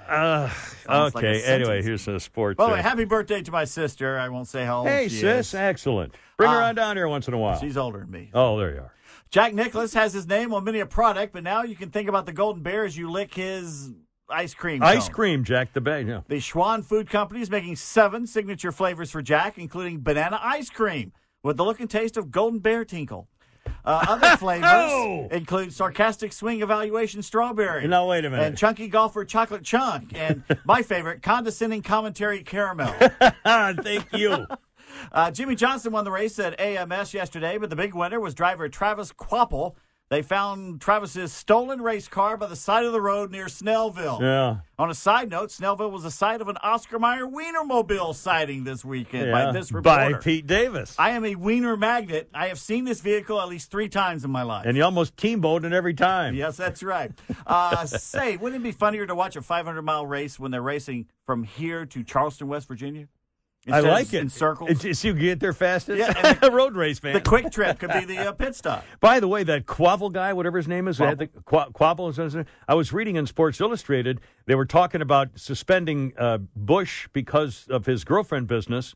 Uh, 0.07 0.49
Sounds 0.85 1.15
like 1.15 1.23
okay, 1.23 1.43
anyway, 1.43 1.81
here's 1.81 2.07
a 2.07 2.19
sports. 2.19 2.57
By 2.57 2.67
the 2.69 2.75
uh, 2.75 2.81
happy 2.81 3.05
birthday 3.05 3.41
to 3.41 3.51
my 3.51 3.65
sister. 3.65 4.17
I 4.17 4.29
won't 4.29 4.47
say 4.47 4.65
how 4.65 4.79
old 4.79 4.87
hey, 4.87 5.07
she 5.09 5.17
sis, 5.17 5.49
is. 5.49 5.55
excellent. 5.55 6.13
Bring 6.37 6.49
her 6.49 6.61
Uh, 6.61 6.67
on 6.69 6.75
down 6.75 6.95
here 6.97 7.07
once 7.07 7.27
in 7.27 7.33
a 7.33 7.37
while. 7.37 7.59
She's 7.59 7.75
older 7.77 7.99
than 7.99 8.11
me. 8.11 8.29
Oh, 8.33 8.57
there 8.57 8.73
you 8.73 8.79
are. 8.79 8.93
Jack 9.29 9.53
Nicklaus 9.53 9.93
has 9.93 10.13
his 10.13 10.25
name 10.27 10.53
on 10.53 10.63
many 10.63 10.79
a 10.79 10.85
product, 10.85 11.33
but 11.33 11.43
now 11.43 11.63
you 11.63 11.75
can 11.75 11.89
think 11.89 12.07
about 12.07 12.25
the 12.25 12.31
Golden 12.31 12.63
Bear 12.63 12.85
as 12.85 12.95
you 12.97 13.09
lick 13.11 13.33
his 13.33 13.91
ice 14.29 14.53
cream. 14.53 14.81
Ice 14.81 15.07
cone. 15.07 15.13
cream, 15.15 15.43
Jack 15.43 15.73
the 15.73 15.81
Bag. 15.81 16.07
Yeah. 16.07 16.21
The 16.27 16.37
Schwan 16.37 16.85
Food 16.85 17.09
Company 17.09 17.41
is 17.41 17.49
making 17.49 17.75
seven 17.75 18.27
signature 18.27 18.71
flavors 18.71 19.11
for 19.11 19.21
Jack, 19.21 19.57
including 19.57 19.99
banana 20.01 20.39
ice 20.41 20.69
cream 20.69 21.11
with 21.47 21.55
the 21.57 21.63
look 21.63 21.79
and 21.79 21.89
taste 21.89 22.17
of 22.17 22.29
Golden 22.29 22.59
Bear 22.59 22.83
Tinkle. 22.83 23.27
Uh, 23.85 24.05
other 24.09 24.35
flavors 24.37 24.69
Oh! 24.69 25.29
include 25.31 25.71
sarcastic 25.71 26.33
swing 26.33 26.61
evaluation 26.61 27.21
strawberry. 27.23 27.87
Now, 27.87 28.07
wait 28.09 28.25
a 28.25 28.29
minute. 28.29 28.45
And 28.45 28.57
chunky 28.57 28.89
golfer 28.89 29.23
chocolate 29.23 29.63
chunk. 29.63 30.11
And 30.13 30.43
my 30.65 30.81
favorite, 30.83 31.21
condescending 31.23 31.81
commentary 31.83 32.43
caramel. 32.43 32.93
Thank 33.45 34.11
you. 34.11 34.45
Uh, 35.11 35.31
Jimmie 35.31 35.55
Johnson 35.55 35.93
won 35.93 36.03
the 36.03 36.11
race 36.11 36.37
at 36.37 36.59
AMS 36.59 37.13
yesterday, 37.13 37.57
but 37.57 37.69
the 37.69 37.75
big 37.77 37.95
winner 37.95 38.19
was 38.19 38.33
driver 38.33 38.67
Travis 38.67 39.13
Kvapil. 39.13 39.75
They 40.09 40.21
found 40.21 40.79
Travis's 40.79 41.33
stolen 41.33 41.81
race 41.81 42.07
car 42.07 42.37
by 42.37 42.47
the 42.47 42.55
side 42.55 42.85
of 42.85 42.93
the 42.93 43.01
road 43.01 43.29
near 43.29 43.47
Snellville. 43.47 44.21
Yeah. 44.21 44.57
On 44.79 44.89
a 44.89 44.93
side 44.93 45.29
note, 45.29 45.49
Snellville 45.49 45.91
was 45.91 46.03
the 46.03 46.11
site 46.11 46.39
of 46.39 46.47
an 46.47 46.55
Oscar 46.63 46.97
Mayer 46.97 47.25
Wienermobile 47.27 48.15
sighting 48.15 48.63
this 48.63 48.85
weekend 48.85 49.27
Yeah, 49.27 49.31
by 49.47 49.51
this 49.51 49.69
reporter. 49.69 50.13
by. 50.13 50.19
Pete 50.19 50.47
Davis. 50.47 50.95
I 50.97 51.09
am 51.09 51.25
a 51.25 51.35
Wiener 51.35 51.75
magnet. 51.75 52.29
I 52.33 52.47
have 52.47 52.57
seen 52.59 52.85
this 52.85 53.01
vehicle 53.01 53.41
at 53.41 53.49
least 53.49 53.69
three 53.69 53.89
times 53.89 54.23
in 54.23 54.31
my 54.31 54.43
life. 54.43 54.65
And 54.65 54.77
you 54.77 54.83
almost 54.85 55.17
teamboated 55.17 55.73
every 55.73 55.93
time. 55.93 56.35
Yes, 56.35 56.55
that's 56.55 56.83
right. 56.83 57.11
Uh, 57.45 57.85
say, 57.85 58.37
wouldn't 58.37 58.61
it 58.61 58.63
be 58.63 58.71
funnier 58.71 59.05
to 59.07 59.15
watch 59.15 59.35
a 59.35 59.41
500 59.41 59.81
mile 59.81 60.05
race 60.05 60.39
when 60.39 60.51
they're 60.51 60.61
racing 60.61 61.07
from 61.25 61.43
here 61.43 61.85
to 61.85 62.03
Charleston, 62.03 62.47
West 62.47 62.69
Virginia? 62.69 63.09
I 63.73 63.79
like 63.81 64.13
it. 64.13 64.21
in 64.21 64.29
circles. 64.29 64.69
It's, 64.71 64.85
it's 64.85 65.03
you 65.03 65.13
get 65.13 65.39
there 65.39 65.53
fastest. 65.53 65.99
Yeah, 65.99 66.33
the 66.41 66.51
road 66.51 66.75
race 66.75 66.99
fan. 66.99 67.13
The 67.13 67.21
quick 67.21 67.51
trip 67.51 67.79
could 67.79 67.91
be 67.91 68.05
the 68.05 68.17
uh, 68.29 68.31
pit 68.33 68.55
stop. 68.55 68.85
By 68.99 69.19
the 69.19 69.27
way, 69.27 69.43
that 69.43 69.65
Kvapil 69.65 70.11
guy, 70.13 70.33
whatever 70.33 70.57
his 70.57 70.67
name 70.67 70.87
is, 70.87 70.97
had 70.97 71.19
the, 71.19 71.27
Qua- 71.27 71.69
Kvapil 71.69 72.09
is 72.09 72.17
his 72.17 72.35
name. 72.35 72.45
I 72.67 72.75
was 72.75 72.93
reading 72.93 73.15
in 73.15 73.25
Sports 73.27 73.59
Illustrated, 73.61 74.21
they 74.45 74.55
were 74.55 74.65
talking 74.65 75.01
about 75.01 75.29
suspending 75.35 76.13
uh, 76.17 76.39
Busch 76.55 77.07
because 77.13 77.67
of 77.69 77.85
his 77.85 78.03
girlfriend 78.03 78.47
business. 78.47 78.95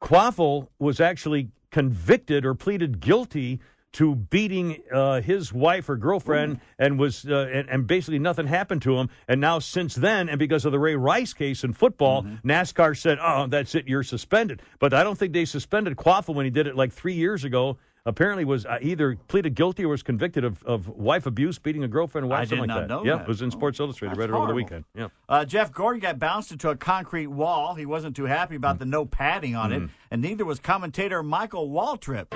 Kvapil 0.00 0.68
was 0.78 1.00
actually 1.00 1.50
convicted 1.70 2.44
or 2.44 2.54
pleaded 2.54 3.00
guilty 3.00 3.60
to 3.92 4.14
beating 4.14 4.82
uh, 4.92 5.20
his 5.20 5.52
wife 5.52 5.88
or 5.88 5.96
girlfriend, 5.96 6.60
and 6.78 6.98
was 6.98 7.26
uh, 7.26 7.48
and, 7.52 7.68
and 7.68 7.86
basically 7.86 8.18
nothing 8.18 8.46
happened 8.46 8.82
to 8.82 8.96
him. 8.96 9.08
And 9.28 9.40
now 9.40 9.58
since 9.58 9.94
then, 9.94 10.28
and 10.28 10.38
because 10.38 10.64
of 10.64 10.72
the 10.72 10.78
Ray 10.78 10.96
Rice 10.96 11.34
case 11.34 11.62
in 11.64 11.72
football, 11.72 12.24
NASCAR 12.44 12.96
said, 12.96 13.18
"Oh, 13.20 13.46
that's 13.46 13.74
it, 13.74 13.86
you're 13.86 14.02
suspended." 14.02 14.62
But 14.78 14.94
I 14.94 15.02
don't 15.02 15.18
think 15.18 15.32
they 15.32 15.44
suspended 15.44 15.96
Kvapil 15.96 16.34
when 16.34 16.44
he 16.44 16.50
did 16.50 16.66
it 16.66 16.76
like 16.76 16.92
three 16.92 17.14
years 17.14 17.44
ago. 17.44 17.78
Apparently, 18.04 18.44
was 18.44 18.66
uh, 18.66 18.78
either 18.82 19.16
pleaded 19.28 19.54
guilty 19.54 19.84
or 19.84 19.88
was 19.90 20.02
convicted 20.02 20.42
of, 20.42 20.60
of 20.64 20.88
wife 20.88 21.24
abuse, 21.24 21.60
beating 21.60 21.84
a 21.84 21.88
girlfriend, 21.88 22.28
wife, 22.28 22.40
I 22.40 22.44
something 22.46 22.56
did 22.56 22.60
like 22.60 22.68
not 22.68 22.80
that. 22.80 22.88
know 22.88 23.04
yeah, 23.04 23.16
that. 23.18 23.22
it 23.22 23.28
was 23.28 23.42
in 23.42 23.52
Sports 23.52 23.78
Illustrated. 23.78 24.16
Read 24.18 24.30
it 24.30 24.32
over 24.32 24.48
the 24.48 24.54
weekend. 24.54 24.84
Yeah. 24.92 25.06
Uh, 25.28 25.44
Jeff 25.44 25.70
Gordon 25.70 26.00
got 26.00 26.18
bounced 26.18 26.50
into 26.50 26.68
a 26.68 26.74
concrete 26.74 27.28
wall. 27.28 27.76
He 27.76 27.86
wasn't 27.86 28.16
too 28.16 28.24
happy 28.24 28.56
about 28.56 28.80
the 28.80 28.86
no 28.86 29.04
padding 29.06 29.54
on 29.54 29.72
it, 29.72 29.88
and 30.10 30.20
neither 30.20 30.44
was 30.44 30.58
commentator 30.58 31.22
Michael 31.22 31.70
Waltrip. 31.70 32.26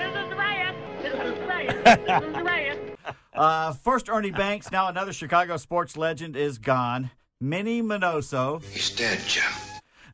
Uh, 3.34 3.74
first, 3.74 4.08
Ernie 4.08 4.30
Banks, 4.30 4.72
now 4.72 4.88
another 4.88 5.12
Chicago 5.12 5.58
sports 5.58 5.94
legend, 5.98 6.36
is 6.36 6.56
gone. 6.56 7.10
Minnie 7.38 7.82
Minoso. 7.82 8.64
He's 8.64 8.88
dead, 8.88 9.20
Jim. 9.26 9.44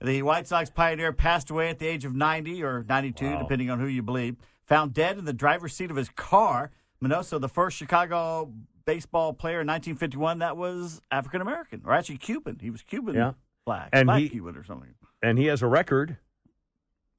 The 0.02 0.22
White 0.22 0.48
Sox 0.48 0.70
pioneer 0.70 1.12
passed 1.12 1.48
away 1.48 1.68
at 1.68 1.78
the 1.78 1.86
age 1.86 2.04
of 2.04 2.16
90 2.16 2.64
or 2.64 2.84
92, 2.88 3.38
depending 3.38 3.70
on 3.70 3.78
who 3.78 3.86
you 3.86 4.02
believe. 4.02 4.34
Found 4.66 4.92
dead 4.92 5.18
in 5.18 5.24
the 5.24 5.32
driver's 5.32 5.72
seat 5.72 5.88
of 5.92 5.96
his 5.96 6.08
car. 6.08 6.72
Minoso, 7.00 7.40
the 7.40 7.48
first 7.48 7.76
Chicago 7.76 8.52
baseball 8.86 9.32
player 9.32 9.60
in 9.60 9.68
1951 9.68 10.40
that 10.40 10.56
was 10.56 11.00
African 11.12 11.40
American, 11.42 11.82
or 11.86 11.92
actually 11.92 12.18
Cuban. 12.18 12.58
He 12.60 12.70
was 12.70 12.82
Cuban 12.82 13.14
Yeah. 13.14 13.32
black, 13.64 13.90
And 13.92 14.06
black 14.06 14.18
he- 14.22 14.30
Cuban 14.30 14.56
or 14.56 14.64
something. 14.64 14.94
And 15.22 15.38
he 15.38 15.46
has 15.46 15.62
a 15.62 15.68
record. 15.68 16.16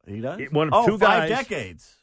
He 0.05 0.19
does. 0.19 0.41
One 0.51 0.67
of 0.67 0.73
oh, 0.73 0.85
two 0.85 0.97
five 0.97 1.29
guys. 1.29 1.47
decades. 1.47 1.95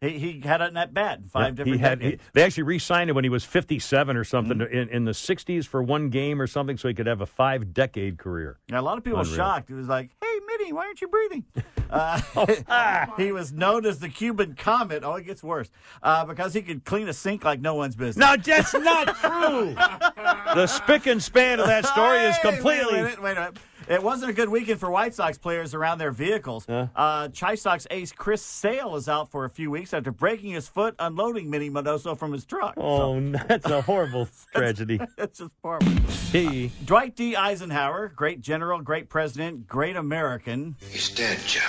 He 0.00 0.10
he 0.18 0.40
had 0.44 0.60
it 0.60 0.68
in 0.68 0.74
that 0.74 0.94
bat 0.94 1.20
five 1.28 1.42
Yeah, 1.44 1.50
different 1.64 1.76
he 1.76 1.78
had, 1.82 2.00
he- 2.02 2.18
they 2.32 2.44
actually 2.44 2.62
re-signed 2.62 3.10
him 3.10 3.16
when 3.16 3.24
he 3.24 3.30
was 3.30 3.44
57 3.44 4.16
or 4.16 4.22
something 4.22 4.58
Mm-hmm. 4.58 4.72
in, 4.76 4.88
in 4.90 5.04
the 5.04 5.10
60s 5.12 5.66
for 5.66 5.82
one 5.82 6.08
game 6.08 6.40
or 6.40 6.46
something, 6.46 6.76
so 6.78 6.86
he 6.86 6.94
could 6.94 7.06
have 7.08 7.20
a 7.20 7.26
five-decade 7.26 8.16
career. 8.16 8.58
Now, 8.68 8.80
a 8.80 8.82
lot 8.82 8.96
of 8.96 9.02
people 9.04 9.18
Unreal. 9.20 9.34
shocked. 9.34 9.70
It 9.70 9.74
was 9.74 9.88
like, 9.88 10.10
"Hey, 10.22 10.38
Minnie, 10.46 10.72
why 10.72 10.86
aren't 10.86 11.00
you 11.00 11.08
breathing?" 11.08 11.44
Uh, 11.90 12.20
Oh, 12.36 13.14
he 13.16 13.32
was 13.32 13.50
known 13.50 13.86
as 13.86 13.98
the 13.98 14.10
Cuban 14.10 14.54
Comet. 14.56 15.02
Oh, 15.04 15.14
it 15.14 15.24
gets 15.24 15.42
worse 15.42 15.70
uh, 16.02 16.22
because 16.26 16.52
he 16.52 16.60
could 16.60 16.84
clean 16.84 17.08
a 17.08 17.14
sink 17.14 17.44
like 17.46 17.62
no 17.62 17.74
one's 17.76 17.96
business. 17.96 18.18
No, 18.18 18.36
that's 18.36 18.74
not 18.74 19.06
true. 19.16 19.72
the 20.54 20.66
spick 20.66 21.06
and 21.06 21.22
span 21.22 21.60
of 21.60 21.66
that 21.66 21.86
story 21.86 22.18
is 22.18 22.36
completely. 22.40 22.92
Wait 22.92 22.98
a 22.98 23.02
minute, 23.04 23.22
wait 23.22 23.32
a 23.38 23.40
minute. 23.40 23.58
It 23.88 24.02
wasn't 24.02 24.30
a 24.30 24.34
good 24.34 24.50
weekend 24.50 24.78
for 24.78 24.90
White 24.90 25.14
Sox 25.14 25.38
players 25.38 25.72
around 25.72 25.96
their 25.96 26.10
vehicles. 26.10 26.68
Uh, 26.68 27.28
Chi 27.28 27.54
Sox 27.54 27.86
ace 27.90 28.12
Chris 28.12 28.42
Sale 28.42 28.96
is 28.96 29.08
out 29.08 29.30
for 29.30 29.46
a 29.46 29.50
few 29.50 29.70
weeks 29.70 29.94
after 29.94 30.12
breaking 30.12 30.50
his 30.52 30.68
foot 30.68 30.94
unloading 30.98 31.48
Minnie 31.48 31.70
Minoso 31.70 32.16
from 32.16 32.32
his 32.32 32.44
truck. 32.44 32.74
Oh, 32.76 33.18
that's 33.30 33.64
a 33.64 33.80
horrible 33.80 34.28
tragedy. 34.54 35.00
That's 35.16 35.38
just 35.38 35.52
horrible. 35.62 35.90
He. 36.32 36.70
Dwight 36.84 37.16
D. 37.16 37.34
Eisenhower, 37.34 38.08
great 38.08 38.40
general, 38.40 38.80
great 38.82 39.08
president, 39.08 39.66
great 39.66 39.96
American. 39.96 40.76
He's 40.90 41.08
dead, 41.08 41.38
Jim. 41.46 41.62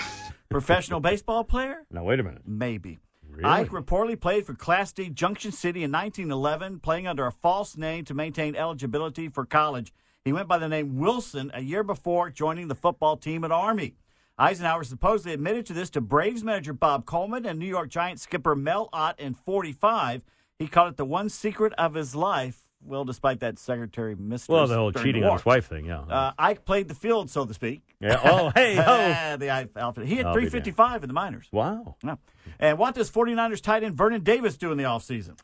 Professional 0.50 1.00
baseball 1.00 1.44
player? 1.44 1.86
Now, 1.90 2.04
wait 2.04 2.20
a 2.20 2.24
minute. 2.24 2.42
Maybe. 2.46 3.00
Really? 3.30 3.46
Ike 3.46 3.70
reportedly 3.70 4.20
played 4.20 4.46
for 4.46 4.54
Class 4.54 4.92
D 4.92 5.10
Junction 5.10 5.52
City 5.52 5.84
in 5.84 5.92
1911, 5.92 6.80
playing 6.80 7.08
under 7.08 7.26
a 7.26 7.32
false 7.32 7.78
name 7.78 8.04
to 8.06 8.14
maintain 8.14 8.56
eligibility 8.56 9.30
for 9.30 9.46
college. 9.46 9.94
He 10.30 10.34
went 10.34 10.48
by 10.48 10.60
the 10.60 10.70
name 10.70 11.00
Wilson 11.00 11.50
a 11.56 11.62
year 11.62 11.82
before 11.82 12.30
joining 12.30 12.68
the 12.68 12.76
football 12.76 13.18
team 13.18 13.44
at 13.44 13.52
Army. 13.52 13.96
Eisenhower 14.38 14.84
supposedly 14.84 15.34
admitted 15.34 15.66
to 15.66 15.74
this 15.74 15.90
to 15.90 16.02
Braves 16.02 16.44
manager 16.44 16.72
Bob 16.72 17.08
Coleman 17.08 17.48
and 17.48 17.58
New 17.58 17.66
York 17.66 17.90
Giants 17.90 18.22
skipper 18.22 18.56
Mel 18.56 18.90
Ott 18.94 19.20
in 19.20 19.34
45. 19.34 20.24
He 20.60 20.68
called 20.68 20.92
it 20.92 20.98
the 20.98 21.04
one 21.04 21.30
secret 21.30 21.74
of 21.80 21.96
his 21.96 22.14
life. 22.14 22.62
Well, 22.86 23.06
despite 23.06 23.40
that 23.40 23.58
secretary 23.58 24.14
mistress. 24.14 24.50
Well, 24.54 24.68
the 24.68 24.76
whole 24.76 24.92
cheating 24.92 25.24
war. 25.24 25.32
on 25.32 25.38
his 25.38 25.46
wife 25.48 25.66
thing, 25.66 25.86
yeah. 25.86 26.02
Uh, 26.02 26.34
Ike 26.38 26.64
played 26.64 26.90
the 26.90 26.94
field, 26.94 27.32
so 27.32 27.44
to 27.48 27.54
speak. 27.56 27.82
Yeah. 28.00 28.22
Oh, 28.24 28.52
hey, 28.56 28.76
ho. 28.76 29.36
the 29.38 29.50
Ike 29.50 29.72
outfit. 29.78 30.06
He 30.06 30.18
had 30.18 30.28
I'll 30.28 30.34
355 30.34 31.02
in 31.02 31.08
the 31.08 31.14
minors. 31.14 31.48
wow. 31.52 31.96
Yeah. 32.04 32.18
And 32.60 32.78
what 32.78 32.94
does 32.94 33.10
49ers 33.10 33.64
tight 33.64 33.82
end 33.82 33.98
Vernon 33.98 34.22
Davis 34.22 34.58
do 34.58 34.72
in 34.72 34.78
the 34.78 34.84
offseason? 34.84 35.40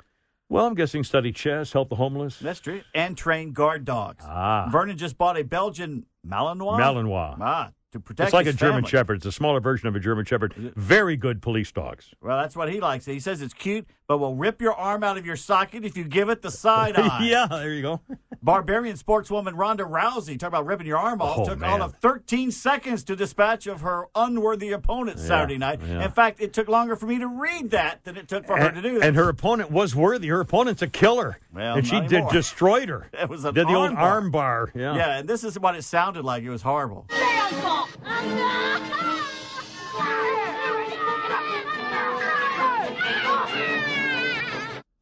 Well, 0.48 0.68
I'm 0.68 0.76
guessing 0.76 1.04
study 1.04 1.32
chess, 1.32 1.74
help 1.74 1.90
the 1.90 1.96
homeless. 1.96 2.38
That's 2.38 2.60
true. 2.60 2.82
And 2.94 3.18
train 3.18 3.52
guard 3.52 3.84
dogs. 3.84 4.24
Ah. 4.28 4.68
Vernon 4.72 4.98
just 4.98 5.18
bought 5.18 5.38
a 5.38 5.44
Belgian 5.44 6.06
Malinois. 6.28 6.80
Malinois. 6.80 7.38
Ah, 7.42 7.72
to 7.94 8.00
protect 8.00 8.28
It's 8.28 8.34
like 8.34 8.46
a 8.46 8.50
his 8.50 8.56
German. 8.58 8.84
Shepherd. 8.84 9.18
It's 9.18 9.26
a 9.26 9.32
smaller 9.32 9.60
version 9.60 9.88
of 9.88 9.96
a 9.96 10.00
German 10.00 10.24
Shepherd. 10.26 10.54
Very 10.76 11.18
good 11.18 11.42
police 11.42 11.72
dogs. 11.72 12.14
Well, 12.22 12.38
that's 12.38 12.56
what 12.56 12.72
he 12.72 12.80
likes. 12.80 13.06
He 13.06 13.20
says 13.20 13.42
it's 13.42 13.54
cute, 13.56 13.88
but 14.07 14.18
will 14.19 14.36
rip 14.36 14.61
your 14.61 14.73
arm 14.73 15.03
out 15.03 15.18
of 15.18 15.26
your 15.26 15.36
socket 15.36 15.84
if 15.86 15.98
you 15.98 16.03
give 16.03 16.30
it 16.30 16.41
the 16.41 16.52
side 16.65 16.95
eye. 16.98 17.26
yeah, 17.27 17.48
there 17.49 17.73
you 17.73 17.82
go. 17.82 18.02
Barbarian 18.44 18.95
sportswoman 18.95 19.53
Ronda 19.57 19.84
Rousey, 19.84 20.38
talk 20.38 20.49
about 20.49 20.68
ripping 20.68 20.86
your 20.86 20.98
arm 20.99 21.19
off, 21.22 21.40
Oh, 21.40 21.45
took 21.45 21.60
man. 21.60 21.69
all 21.72 21.82
of 21.82 21.95
13 21.95 22.52
seconds 22.52 23.03
to 23.06 23.15
dispatch 23.15 23.65
of 23.65 23.82
her 23.82 24.06
unworthy 24.14 24.72
opponent 24.72 25.18
Yeah, 25.18 25.23
Saturday 25.26 25.57
night. 25.57 25.80
yeah. 25.84 26.06
In 26.06 26.11
fact, 26.11 26.40
it 26.40 26.53
took 26.53 26.68
longer 26.68 26.95
for 26.95 27.07
me 27.07 27.18
to 27.18 27.27
read 27.27 27.72
that 27.72 28.03
than 28.03 28.18
it 28.18 28.27
took 28.27 28.45
for 28.45 28.56
her 28.57 28.69
to 28.72 28.82
do 28.84 28.99
that. 28.99 29.07
And 29.07 29.15
her 29.15 29.30
opponent 29.30 29.72
was 29.72 29.95
worthy. 29.95 30.27
Her 30.27 30.41
opponent's 30.41 30.84
a 30.84 30.88
killer. 30.88 31.40
Well, 31.53 31.77
and 31.77 31.88
she 31.88 31.94
not 31.94 32.03
did 32.10 32.14
anymore. 32.18 32.34
destroyed 32.34 32.90
her. 32.90 33.10
It 33.19 33.30
was 33.30 33.45
an 33.45 33.56
did 33.56 33.68
the 33.68 33.73
old 33.73 33.94
arm 33.94 33.95
bar. 33.95 34.03
arm 34.11 34.32
bar. 34.32 34.72
Yeah. 34.76 34.95
yeah, 34.95 35.18
and 35.18 35.27
this 35.27 35.44
is 35.44 35.57
what 35.60 35.76
it 35.76 35.84
sounded 35.84 36.23
like. 36.23 36.44
It 36.44 36.52
was 36.52 36.61
horrible. 36.61 37.07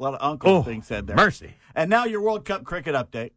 A 0.04 0.12
lot 0.12 0.16
of 0.16 0.28
uncle 0.32 0.50
Oh, 0.52 0.64
being 0.64 0.82
said 0.82 1.08
there. 1.08 1.16
mercy. 1.16 1.54
And 1.76 1.90
now 1.90 2.04
your 2.04 2.20
World 2.20 2.44
Cup 2.44 2.66
cricket 2.66 2.94
update. 2.94 3.32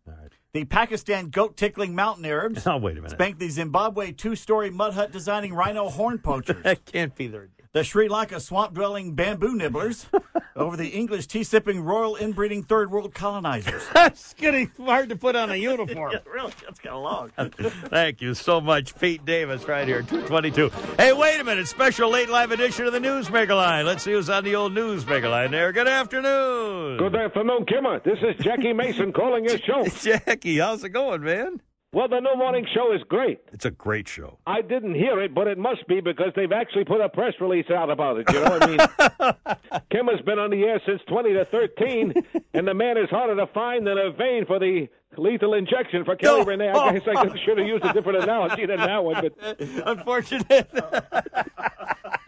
The 0.53 0.65
Pakistan 0.65 1.29
goat 1.29 1.57
tickling 1.57 1.95
mountain 1.95 2.25
Arabs 2.25 2.67
Oh, 2.67 2.77
wait 2.79 2.93
a 2.99 3.01
minute. 3.03 3.13
spanked 3.13 3.39
the 3.39 3.49
Zimbabwe 3.49 4.11
two 4.11 4.35
story 4.35 4.69
mud 4.71 4.95
hut 4.95 5.13
designing 5.13 5.55
rhino 5.55 5.89
horn 5.89 6.19
poachers. 6.19 6.57
That 6.65 6.85
can't 6.85 7.15
be 7.15 7.29
there. 7.29 7.51
the 7.73 7.85
Sri 7.85 8.09
Lanka 8.09 8.41
swamp 8.41 8.75
dwelling 8.75 9.15
bamboo 9.15 9.55
nibblers 9.55 10.07
over 10.57 10.77
the 10.77 10.89
English 10.89 11.27
tea 11.27 11.45
sipping 11.45 11.81
royal 11.81 12.17
inbreeding 12.17 12.63
third 12.63 12.91
world 12.91 13.15
colonizers. 13.15 13.87
That's 13.95 14.35
getting 14.35 14.71
hard 14.79 15.11
to 15.11 15.17
put 15.17 15.37
on 15.37 15.51
a 15.51 15.57
uniform. 15.57 16.15
really, 16.27 16.53
that's 16.65 16.81
kind 16.81 16.97
of 16.97 17.03
long. 17.03 17.31
Thank 17.89 18.21
you 18.21 18.35
so 18.35 18.61
much, 18.61 18.99
Pete 18.99 19.25
Davis, 19.25 19.67
right 19.69 19.87
here, 19.87 20.03
222. 20.03 20.71
Hey, 20.97 21.13
wait 21.13 21.41
a 21.41 21.45
minute. 21.45 21.69
Special 21.69 22.11
late 22.11 22.29
live 22.29 22.51
edition 22.51 22.87
of 22.87 22.93
the 22.93 22.99
Newsmaker 22.99 23.57
Line. 23.57 23.87
Let's 23.87 24.03
see 24.03 24.13
who's 24.13 24.31
on 24.31 24.45
the 24.45 24.55
old 24.57 24.73
Newsmaker 24.73 25.31
Line 25.31 25.51
there. 25.51 25.73
Good 25.73 25.89
afternoon. 25.89 26.99
Good 26.99 27.15
afternoon, 27.15 27.67
Kimmer. 27.67 28.01
This 28.01 28.19
is 28.23 28.43
Jackie 28.45 28.73
Mason 28.73 29.13
calling 29.13 29.45
your 29.45 29.59
show. 29.59 29.85
Jackie, 29.87 30.59
how's 30.59 30.85
it 30.85 30.91
going, 30.91 31.23
man? 31.23 31.61
Well, 31.97 32.09
the 32.09 32.21
new 32.21 32.37
morning 32.37 32.67
show 32.75 32.93
is 32.93 33.01
great. 33.09 33.39
It's 33.55 33.65
a 33.65 33.71
great 33.71 34.07
show. 34.07 34.37
I 34.47 34.61
didn't 34.61 34.97
hear 34.97 35.19
it, 35.23 35.35
but 35.35 35.47
it 35.47 35.57
must 35.57 35.89
be 35.89 36.03
because 36.03 36.31
they've 36.37 36.53
actually 36.53 36.85
put 36.85 37.01
a 37.01 37.09
press 37.09 37.33
release 37.41 37.71
out 37.71 37.89
about 37.89 38.19
it. 38.19 38.31
You 38.31 38.41
know 38.41 38.51
what 38.51 38.63
I 38.63 38.67
mean? 38.67 39.81
Kim 39.91 40.07
has 40.09 40.21
been 40.21 40.39
on 40.39 40.51
the 40.51 40.63
air 40.65 40.79
since 40.85 41.01
20 41.09 41.33
to 41.33 41.47
13, 41.47 42.13
and 42.53 42.69
the 42.69 42.75
man 42.75 42.99
is 42.99 43.09
harder 43.09 43.35
to 43.37 43.47
find 43.47 43.87
than 43.87 43.97
a 43.97 44.11
vein 44.11 44.45
for 44.45 44.59
the 44.59 44.89
lethal 45.17 45.55
injection 45.55 46.05
for 46.05 46.17
Kelly 46.17 46.45
Renee. 46.45 46.69
I 46.69 46.99
guess 46.99 47.09
I 47.09 47.35
should 47.47 47.57
have 47.57 47.67
used 47.67 47.83
a 47.87 47.95
different 47.95 48.25
analogy 48.25 48.67
than 48.67 48.77
that 48.77 49.03
one, 49.03 49.31
but 49.39 49.59
Unfortunate. 49.87 50.69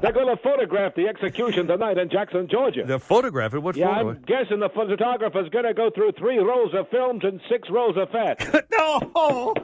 They're 0.00 0.12
going 0.12 0.34
to 0.34 0.42
photograph 0.42 0.94
the 0.94 1.08
execution 1.08 1.66
tonight 1.66 1.98
in 1.98 2.10
Jackson, 2.10 2.48
Georgia. 2.50 2.84
The 2.86 2.98
photograph 2.98 3.54
it. 3.54 3.60
What 3.60 3.76
yeah, 3.76 3.94
photo? 3.94 4.10
I'm 4.10 4.22
guessing 4.22 4.60
the 4.60 4.68
photographer's 4.68 5.48
going 5.50 5.64
to 5.64 5.74
go 5.74 5.90
through 5.94 6.12
three 6.12 6.38
rolls 6.38 6.72
of 6.74 6.88
films 6.90 7.22
and 7.24 7.40
six 7.50 7.68
rolls 7.70 7.96
of 7.96 8.10
fat. 8.10 8.66
no. 8.72 9.12
Oh, 9.16 9.54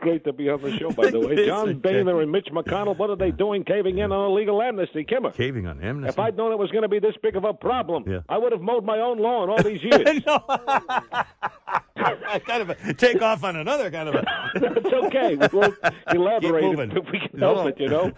Great 0.00 0.24
to 0.24 0.32
be 0.32 0.48
on 0.50 0.60
the 0.60 0.76
show, 0.76 0.90
by 0.90 1.10
the 1.10 1.18
way. 1.18 1.46
John. 1.46 1.78
Boehner 1.78 2.20
and 2.20 2.30
Mitch 2.30 2.48
McConnell, 2.52 2.96
what 2.96 3.10
are 3.10 3.16
they 3.16 3.30
doing 3.30 3.64
caving 3.64 3.98
in 3.98 4.12
on 4.12 4.30
illegal 4.30 4.60
amnesty? 4.60 5.02
Kimmer. 5.04 5.30
Caving 5.32 5.66
on 5.66 5.82
amnesty. 5.82 6.10
If 6.10 6.18
I'd 6.18 6.36
known 6.36 6.52
it 6.52 6.58
was 6.58 6.70
going 6.70 6.82
to 6.82 6.88
be 6.88 6.98
this 6.98 7.14
big 7.22 7.36
of 7.36 7.44
a 7.44 7.54
problem, 7.54 8.04
Yeah. 8.06 8.20
I 8.28 8.38
would 8.38 8.52
have 8.52 8.60
mowed 8.60 8.84
my 8.84 8.98
own 9.00 9.18
lawn 9.18 9.48
all 9.48 9.62
these 9.62 9.82
years. 9.82 10.20
kind 12.46 12.62
of 12.62 12.70
a, 12.70 12.94
take 12.94 13.22
off 13.22 13.44
on 13.44 13.56
another 13.56 13.90
kind 13.90 14.08
of 14.10 14.14
a. 14.16 14.24
That's 14.60 14.92
okay. 15.06 15.36
We'll 15.52 15.74
elaborate 16.12 16.64
if 16.96 17.04
we 17.10 17.20
can 17.20 17.38
help 17.40 17.56
no. 17.56 17.66
it, 17.68 17.80
you 17.80 17.88
know. 17.88 18.12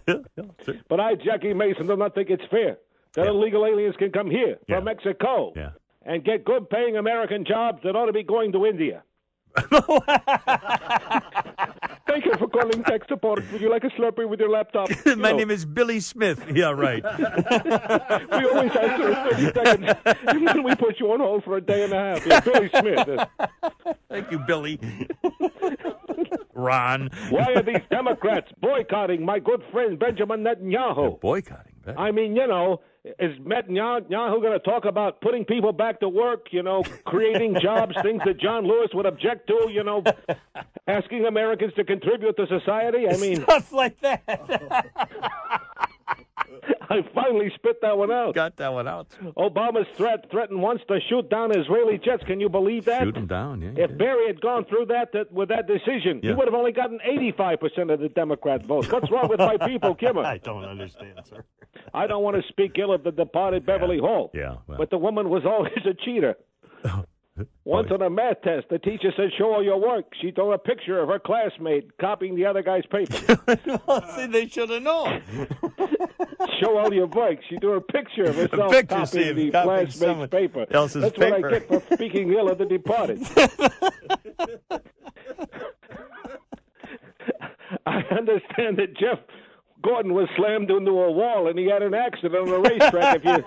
But 0.89 1.01
I, 1.01 1.15
Jackie 1.15 1.55
Mason, 1.55 1.87
do 1.87 1.97
not 1.97 2.15
think 2.15 2.31
it's 2.31 2.45
fair 2.51 2.79
that 3.15 3.27
illegal 3.27 3.65
aliens 3.65 3.95
can 3.97 4.11
come 4.13 4.31
here 4.31 4.59
from 4.69 4.85
Mexico 4.85 5.53
Yeah. 5.57 5.71
and 6.05 6.25
get 6.25 6.45
good 6.45 6.69
paying 6.69 6.97
American 6.97 7.45
jobs 7.45 7.81
that 7.85 7.97
ought 7.97 8.07
to 8.07 8.13
be 8.13 8.23
going 8.25 8.53
to 8.53 8.67
India. 8.67 9.03
Thank 12.07 12.25
you 12.25 12.35
for 12.39 12.49
calling 12.49 12.83
tech 12.85 13.03
support. 13.09 13.43
Would 13.53 13.61
you 13.61 13.71
like 13.71 13.85
a 13.85 13.89
Slurpee 13.89 14.29
with 14.29 14.41
your 14.41 14.49
laptop? 14.51 14.89
My 15.17 15.33
name 15.33 15.51
is 15.51 15.65
Billy 15.65 16.01
Smith. 16.01 16.43
Yeah, 16.57 16.71
right. 16.71 17.03
We 17.05 18.45
always 18.47 18.71
answer 18.75 19.09
in 19.09 19.53
30 19.53 19.53
seconds, 19.53 19.93
and 20.27 20.47
then 20.49 20.63
we 20.63 20.75
put 20.77 20.99
you 20.99 21.13
on 21.13 21.21
hold 21.21 21.45
for 21.45 21.57
a 21.59 21.61
day 21.61 21.85
and 21.85 21.93
a 21.93 21.97
half. 21.97 22.27
Yeah, 22.27 22.41
Billy 22.41 22.71
Smith. 22.79 23.09
Thank 24.09 24.31
you, 24.31 24.39
Billy. 24.47 24.81
Ron. 26.55 27.11
Why 27.31 27.53
are 27.55 27.63
these 27.63 27.83
Democrats 27.91 28.49
boycotting 28.61 29.25
my 29.25 29.39
good 29.39 29.63
friend 29.71 29.99
Benjamin 29.99 30.45
Netanyahu? 30.45 31.21
boycotting. 31.21 31.73
I 31.97 32.11
mean, 32.11 32.35
you 32.37 32.47
know, 32.47 32.81
is 33.19 33.39
Netanyahu 33.39 34.41
going 34.41 34.53
to 34.53 34.59
talk 34.59 34.85
about 34.85 35.21
putting 35.21 35.45
people 35.45 35.73
back 35.73 36.01
to 36.01 36.09
work? 36.09 36.47
You 36.51 36.63
know, 36.63 36.83
creating 37.05 37.57
jobs, 37.63 37.95
things 38.03 38.21
that 38.25 38.39
John 38.41 38.67
Lewis 38.67 38.91
would 38.95 39.07
object 39.07 39.47
to. 39.49 39.69
You 39.71 39.85
know, 39.85 40.03
asking 40.89 41.27
Americans 41.27 41.73
to 41.75 41.85
contribute 41.85 42.37
to 42.37 42.47
society. 42.47 43.09
I 43.09 43.17
mean, 43.21 43.43
Stuff 43.43 43.73
like 43.73 44.01
that. 44.01 44.91
I 46.91 47.03
finally 47.15 47.51
spit 47.55 47.81
that 47.83 47.97
one 47.99 48.13
out. 48.13 48.35
Got 48.35 48.57
that 48.57 48.73
one 48.73 48.87
out. 48.87 49.09
Obama's 49.37 49.87
threat 49.97 50.31
threatened 50.31 50.61
once 50.61 50.81
to 50.89 50.99
shoot 51.09 51.29
down 51.29 51.57
Israeli 51.57 51.99
jets. 51.99 52.23
Can 52.25 52.41
you 52.41 52.49
believe 52.49 52.85
that? 52.85 53.03
Shoot 53.03 53.15
them 53.15 53.27
down. 53.27 53.61
Yeah. 53.61 53.85
If 53.85 53.99
Barry 53.99 54.27
had 54.27 54.41
gone 54.41 54.65
through 54.65 54.87
that, 54.87 55.13
that 55.13 55.33
with 55.33 55.49
that 55.49 55.67
decision, 55.67 56.21
he 56.23 56.33
would 56.33 56.47
have 56.47 56.55
only 56.55 56.73
gotten 56.73 56.99
85% 57.07 57.93
of 57.93 58.01
the 58.01 58.09
Democrat 58.09 58.65
votes. 58.65 58.91
What's 58.91 59.11
wrong 59.11 59.29
with 59.29 59.41
my 59.41 59.57
people, 59.57 59.95
Kimmer? 60.01 60.23
I 60.23 60.39
don't 60.39 60.65
understand, 60.65 61.21
sir. 61.29 61.45
I 61.93 62.07
don't 62.07 62.23
want 62.23 62.37
to 62.37 62.43
speak 62.49 62.73
ill 62.79 62.93
of 62.93 63.05
the 63.05 63.13
departed 63.13 63.67
Beverly 63.67 63.99
Hall. 63.99 64.31
Yeah. 64.35 64.57
Well. 64.67 64.79
But 64.79 64.91
the 64.91 64.99
woman 64.99 65.29
was 65.29 65.45
always 65.45 65.79
a 65.85 65.95
cheater. 65.95 66.37
Oh. 66.85 67.05
Once 67.65 67.89
on 67.91 68.01
a 68.01 68.09
math 68.09 68.41
test, 68.43 68.67
the 68.71 68.79
teacher 68.79 69.11
said, 69.17 69.31
Show 69.37 69.53
all 69.53 69.63
your 69.63 69.79
work. 69.79 70.07
She 70.23 70.31
threw 70.31 70.53
a 70.53 70.59
picture 70.59 70.99
of 71.01 71.09
her 71.09 71.19
classmate 71.19 71.97
copying 71.99 72.35
the 72.35 72.47
other 72.47 72.63
guy's 72.63 72.87
paper. 72.87 73.15
See, 74.17 74.27
they 74.27 74.49
should 74.49 74.71
have 74.71 74.83
known. 74.83 75.23
Show 76.61 76.79
all 76.79 76.93
your 76.95 77.07
work. 77.09 77.39
She 77.51 77.59
threw 77.59 77.75
a 77.75 77.81
picture 77.81 78.25
of 78.25 78.37
herself 78.37 78.73
picture, 78.73 78.97
copying 78.97 79.29
if 79.29 79.37
the 79.37 79.51
copying 79.51 79.87
classmate's 79.91 80.31
paper. 80.31 80.67
else's 80.71 81.03
That's 81.03 81.19
paper. 81.19 81.41
what 81.41 81.55
I 81.55 81.59
get 81.59 81.69
for 81.69 81.95
speaking 81.95 82.33
ill 82.33 82.49
of 82.49 82.59
the 82.59 82.65
departed. 82.67 83.21
I 87.87 88.01
understand 88.11 88.79
that 88.79 88.97
Jeff 88.99 89.19
Gordon 89.83 90.15
was 90.15 90.29
slammed 90.37 90.71
into 90.71 90.91
a 90.91 91.11
wall 91.13 91.49
and 91.49 91.59
he 91.59 91.67
had 91.67 91.83
an 91.83 91.95
accident 91.95 92.35
on 92.35 92.49
a 92.49 92.59
racetrack. 92.59 93.21
if 93.23 93.25
you, 93.25 93.45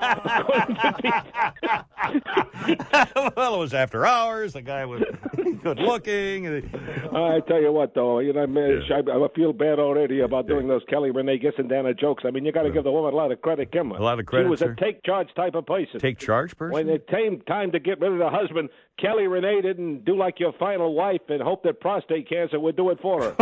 well, 3.35 3.55
it 3.55 3.59
was 3.59 3.73
after 3.73 4.05
hours. 4.05 4.53
The 4.53 4.61
guy 4.61 4.85
was 4.85 5.01
good 5.63 5.79
looking. 5.79 6.47
I 7.13 7.39
tell 7.47 7.61
you 7.61 7.71
what, 7.71 7.93
though, 7.93 8.19
you 8.19 8.33
know, 8.33 8.41
I, 8.43 8.99
I 8.99 9.27
feel 9.35 9.53
bad 9.53 9.79
already 9.79 10.19
about 10.21 10.47
doing 10.47 10.67
those 10.67 10.81
Kelly 10.89 11.11
Renee 11.11 11.39
Gissendaner 11.39 11.97
jokes. 11.99 12.23
I 12.25 12.31
mean, 12.31 12.45
you 12.45 12.51
got 12.51 12.63
to 12.63 12.71
give 12.71 12.83
the 12.83 12.91
woman 12.91 13.13
a 13.13 13.17
lot 13.17 13.31
of 13.31 13.41
credit, 13.41 13.71
Kimmer. 13.71 13.97
A 13.97 14.01
lot 14.03 14.19
of 14.19 14.25
credit, 14.25 14.45
She 14.45 14.49
was 14.49 14.59
sir. 14.59 14.71
a 14.71 14.75
take 14.75 15.03
charge 15.03 15.27
type 15.35 15.55
of 15.55 15.65
person. 15.65 15.99
Take 15.99 16.17
charge 16.19 16.55
person? 16.55 16.73
When 16.73 16.89
it 16.89 17.07
came 17.07 17.41
time 17.41 17.71
to 17.71 17.79
get 17.79 17.99
rid 17.99 18.11
of 18.13 18.19
the 18.19 18.29
husband, 18.29 18.69
Kelly 18.99 19.27
Renee 19.27 19.61
didn't 19.61 20.05
do 20.05 20.15
like 20.15 20.39
your 20.39 20.53
final 20.53 20.93
wife 20.93 21.21
and 21.29 21.41
hope 21.41 21.63
that 21.63 21.79
prostate 21.81 22.29
cancer 22.29 22.59
would 22.59 22.75
do 22.77 22.89
it 22.91 22.99
for 23.01 23.23
her. 23.23 23.35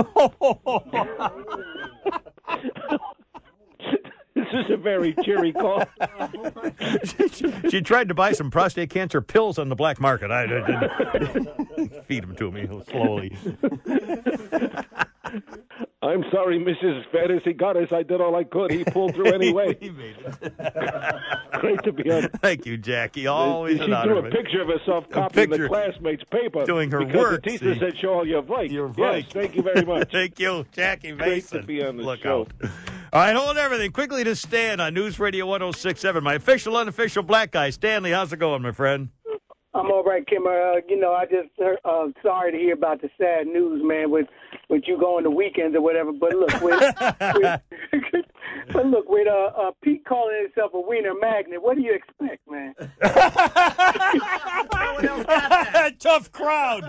this 4.36 4.48
is 4.54 4.72
a 4.72 4.78
very 4.78 5.14
cheery 5.24 5.52
call. 5.52 5.84
she 7.70 7.82
tried 7.82 8.08
to 8.08 8.14
buy 8.14 8.32
some 8.32 8.52
prostate 8.52 8.90
cancer 8.90 9.22
pills 9.22 9.58
on 9.60 9.70
the 9.70 9.76
black 9.76 10.00
market. 10.00 10.32
I, 10.32 10.46
feed 12.08 12.24
them 12.24 12.36
to 12.36 12.52
me 12.52 12.68
slowly. 12.90 13.36
I'm 16.02 16.24
sorry, 16.32 16.60
Mrs. 16.60 17.04
Fantasy 17.12 17.54
Goddess. 17.54 17.92
I 17.92 18.04
did 18.04 18.22
all 18.22 18.36
I 18.36 18.44
could. 18.44 18.72
He 18.72 18.84
pulled 18.84 19.16
through 19.16 19.28
anyway. 19.34 19.76
He 19.80 19.90
made 19.90 20.16
Great 21.54 21.84
to 21.84 21.92
be 21.92 22.10
on. 22.12 22.30
Thank 22.42 22.66
you, 22.66 22.78
Jackie. 22.78 23.28
Always 23.28 23.78
she 23.80 23.86
an 23.86 23.94
honor. 23.94 24.22
drew 24.22 24.28
a 24.28 24.30
picture 24.32 24.62
of 24.62 24.68
herself 24.68 25.10
copying 25.10 25.50
the 25.50 25.68
classmate's 25.68 26.24
paper. 26.32 26.66
Doing 26.66 26.92
her 26.92 27.00
because 27.00 27.16
work, 27.16 27.44
The 27.44 27.50
teacher 27.52 27.74
see. 27.74 27.80
said, 27.80 27.98
show 27.98 28.14
all 28.14 28.28
your 28.28 28.42
work. 28.42 28.70
Your 28.70 28.92
Yes, 28.98 29.26
thank 29.32 29.56
you 29.56 29.64
very 29.64 29.86
much. 29.86 30.12
Thank 30.12 30.40
you, 30.40 30.66
Jackie 30.72 31.14
Mason. 31.14 31.60
Great 31.60 31.62
to 31.62 31.68
be 31.68 31.84
on 31.84 31.98
the 31.98 32.04
Look 32.04 32.20
show. 32.22 32.42
out. 32.42 32.70
All 33.14 33.22
right, 33.22 33.36
hold 33.36 33.58
everything. 33.58 33.92
Quickly 33.92 34.24
to 34.24 34.36
Stan 34.36 34.80
on 34.80 34.94
News 34.94 35.20
Radio 35.20 35.46
1067. 35.48 36.24
My 36.24 36.36
official, 36.36 36.76
unofficial 36.78 37.24
black 37.24 37.52
guy. 37.52 37.70
Stanley, 37.72 38.12
how's 38.12 38.32
it 38.34 38.38
going, 38.38 38.62
my 38.62 38.72
friend? 38.72 39.10
I'm 39.74 39.92
all 39.92 40.04
right, 40.04 40.26
Kim. 40.28 40.46
Uh, 40.48 40.78
you 40.90 41.00
know, 41.00 41.14
I 41.14 41.26
just 41.26 41.50
uh, 41.86 42.08
sorry 42.24 42.52
to 42.52 42.58
hear 42.58 42.74
about 42.74 43.02
the 43.02 43.10
sad 43.20 43.46
news, 43.48 43.82
man, 43.84 44.10
with 44.10 44.26
with 44.70 44.84
you 44.88 45.00
going 45.00 45.24
to 45.24 45.30
weekends 45.30 45.76
or 45.76 45.82
whatever. 45.82 46.12
But 46.12 46.34
look, 46.34 46.62
with, 46.62 46.80
with 47.42 48.26
but 48.74 48.86
look, 48.86 49.10
with 49.10 49.28
uh, 49.28 49.52
uh, 49.58 49.72
Pete 49.82 50.06
calling 50.06 50.38
himself 50.44 50.74
a 50.74 50.80
wiener 50.80 51.14
magnet, 51.20 51.62
what 51.62 51.76
do 51.76 51.84
you 51.84 51.94
expect, 51.94 52.50
man? 52.50 52.74
Tough 56.00 56.32
crowd. 56.32 56.84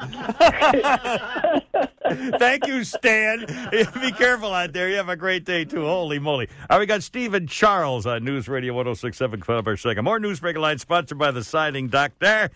Thank 2.38 2.66
you, 2.66 2.84
Stan. 2.84 3.44
Be 3.70 4.12
careful 4.12 4.52
out 4.52 4.72
there. 4.72 4.88
You 4.88 4.96
have 4.96 5.08
a 5.08 5.16
great 5.16 5.44
day, 5.44 5.64
too. 5.64 5.84
Holy 5.84 6.18
moly. 6.18 6.48
All 6.70 6.78
right, 6.78 6.80
we 6.80 6.86
got 6.86 7.02
Stephen 7.02 7.46
Charles 7.46 8.06
on 8.06 8.24
News 8.24 8.48
Radio 8.48 8.74
1067, 8.74 9.40
coming 9.40 9.58
up 9.58 9.66
our 9.66 9.76
second. 9.76 10.04
More 10.04 10.18
Newsmaker 10.18 10.58
Line 10.58 10.78
sponsored 10.78 11.18
by 11.18 11.30
the 11.30 11.44
Siding 11.44 11.88
Doctor. 11.88 12.50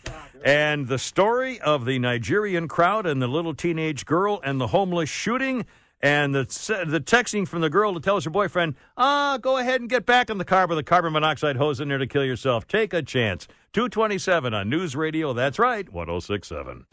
And 0.45 0.89
the 0.89 0.99
story 0.99 1.61
of 1.61 1.85
the 1.85 1.99
Nigerian 1.99 2.67
crowd 2.67 3.07
and 3.07 3.23
the 3.23 3.29
little 3.29 3.55
teenage 3.55 4.07
girl 4.07 4.41
and 4.43 4.61
the 4.61 4.69
homeless 4.69 5.09
shooting. 5.09 5.67
And 6.03 6.35
the 6.35 6.43
the 6.87 7.01
texting 7.01 7.47
from 7.47 7.61
the 7.61 7.71
girl 7.71 7.95
to 7.95 8.01
tell 8.01 8.21
her 8.21 8.31
boyfriend, 8.31 8.75
ah, 8.97 9.39
go 9.41 9.59
ahead 9.59 9.81
and 9.81 9.89
get 9.89 10.05
back 10.05 10.31
in 10.31 10.39
the 10.39 10.45
car 10.45 10.67
with 10.67 10.79
a 10.79 10.83
carbon 10.83 11.13
monoxide 11.13 11.57
hose 11.57 11.79
in 11.79 11.89
there 11.89 11.99
to 11.99 12.09
kill 12.09 12.25
yourself. 12.25 12.67
Take 12.67 12.93
a 12.93 13.03
chance. 13.03 13.47
227 13.73 14.53
on 14.53 14.69
News 14.69 14.97
Radio. 14.97 15.33
That's 15.33 15.59
right, 15.61 15.89
1067. 15.89 16.87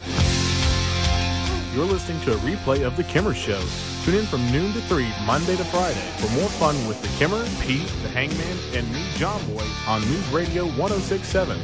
You're 1.75 1.85
listening 1.85 2.19
to 2.21 2.33
a 2.33 2.37
replay 2.37 2.85
of 2.85 2.97
The 2.97 3.03
Kimmer 3.03 3.33
Show. 3.33 3.61
Tune 4.03 4.15
in 4.15 4.25
from 4.25 4.45
noon 4.51 4.73
to 4.73 4.81
3, 4.81 5.07
Monday 5.25 5.55
to 5.55 5.63
Friday, 5.65 5.99
for 6.17 6.31
more 6.39 6.49
fun 6.49 6.75
with 6.87 7.01
The 7.01 7.07
Kimmer, 7.19 7.43
Pete, 7.61 7.87
The 8.01 8.09
Hangman, 8.09 8.57
and 8.73 8.91
me, 8.93 9.05
John 9.15 9.39
Boy, 9.53 9.63
on 9.87 10.01
News 10.01 10.27
Radio 10.29 10.65
1067. 10.65 11.57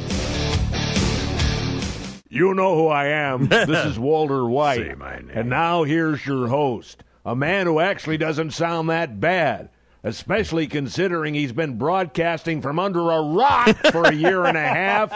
You 2.28 2.54
know 2.54 2.76
who 2.76 2.88
I 2.88 3.06
am. 3.06 3.46
This 3.48 3.86
is 3.86 3.98
Walter 3.98 4.46
White. 4.46 4.78
Say 4.78 4.94
my 4.94 5.16
name. 5.18 5.30
And 5.32 5.48
now 5.48 5.82
here's 5.84 6.24
your 6.26 6.48
host, 6.48 7.02
a 7.26 7.34
man 7.36 7.66
who 7.66 7.80
actually 7.80 8.16
doesn't 8.16 8.52
sound 8.52 8.88
that 8.88 9.18
bad, 9.20 9.68
especially 10.04 10.68
considering 10.68 11.34
he's 11.34 11.52
been 11.52 11.76
broadcasting 11.76 12.62
from 12.62 12.78
under 12.78 13.10
a 13.10 13.20
rock 13.20 13.76
for 13.90 14.04
a 14.04 14.14
year 14.14 14.44
and 14.46 14.56
a 14.56 14.60
half. 14.66 15.12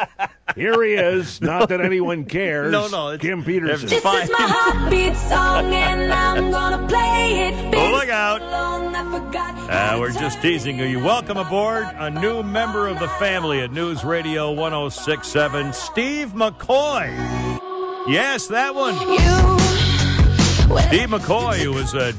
Here 0.56 0.82
he 0.82 0.94
is. 0.94 1.40
Not 1.42 1.68
that 1.68 1.80
anyone 1.80 2.24
cares. 2.24 2.72
No, 2.72 2.88
no, 2.88 3.10
it's- 3.12 3.20
Kim 3.22 3.44
Peterson. 3.44 3.88
it's 3.92 4.00
fine. 4.02 4.22
This 4.22 4.30
is 4.30 4.38
my 4.38 4.46
heartbeat 4.48 5.16
song, 5.16 5.72
and 5.72 6.12
I'm 6.12 6.50
gonna 6.50 6.88
play 6.88 7.48
it. 7.48 7.74
Oh, 7.76 7.92
look 7.92 8.08
out. 8.08 8.42
Long 8.42 8.92
I 8.92 9.04
forgot 9.18 9.70
Uh, 9.70 10.00
we're 10.00 10.10
just 10.10 10.42
teasing 10.42 10.78
you. 10.80 10.98
Welcome 10.98 11.36
aboard 11.36 11.86
a 11.94 12.10
new 12.10 12.42
member 12.42 12.88
of 12.88 12.98
the 12.98 13.06
family 13.08 13.60
at 13.60 13.70
News 13.72 14.02
Radio 14.04 14.50
1067, 14.50 15.72
Steve 15.72 16.32
McCoy. 16.32 17.06
Yes, 18.08 18.48
that 18.48 18.74
one. 18.74 18.96
Steve 20.78 21.08
McCoy, 21.08 21.58
who 21.58 21.72
was 21.72 21.94
a 21.94 22.12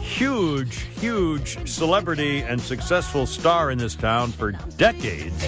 huge, 0.00 0.80
huge 1.00 1.68
celebrity 1.68 2.40
and 2.40 2.60
successful 2.60 3.26
star 3.26 3.70
in 3.70 3.78
this 3.78 3.96
town 3.96 4.30
for 4.30 4.52
decades. 4.76 5.44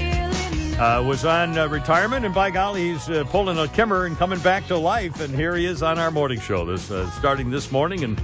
uh, 0.78 1.02
was 1.04 1.24
on 1.24 1.58
uh, 1.58 1.66
retirement, 1.68 2.24
and 2.24 2.34
by 2.34 2.50
golly, 2.50 2.92
he's 2.92 3.08
uh, 3.10 3.24
pulling 3.24 3.58
a 3.58 3.66
Kimmer 3.68 4.06
and 4.06 4.16
coming 4.16 4.38
back 4.38 4.66
to 4.68 4.76
life. 4.76 5.20
And 5.20 5.34
here 5.34 5.56
he 5.56 5.66
is 5.66 5.82
on 5.82 5.98
our 5.98 6.10
morning 6.10 6.38
show, 6.38 6.64
this 6.64 6.90
uh, 6.90 7.10
starting 7.10 7.50
this 7.50 7.72
morning, 7.72 8.04
and 8.04 8.18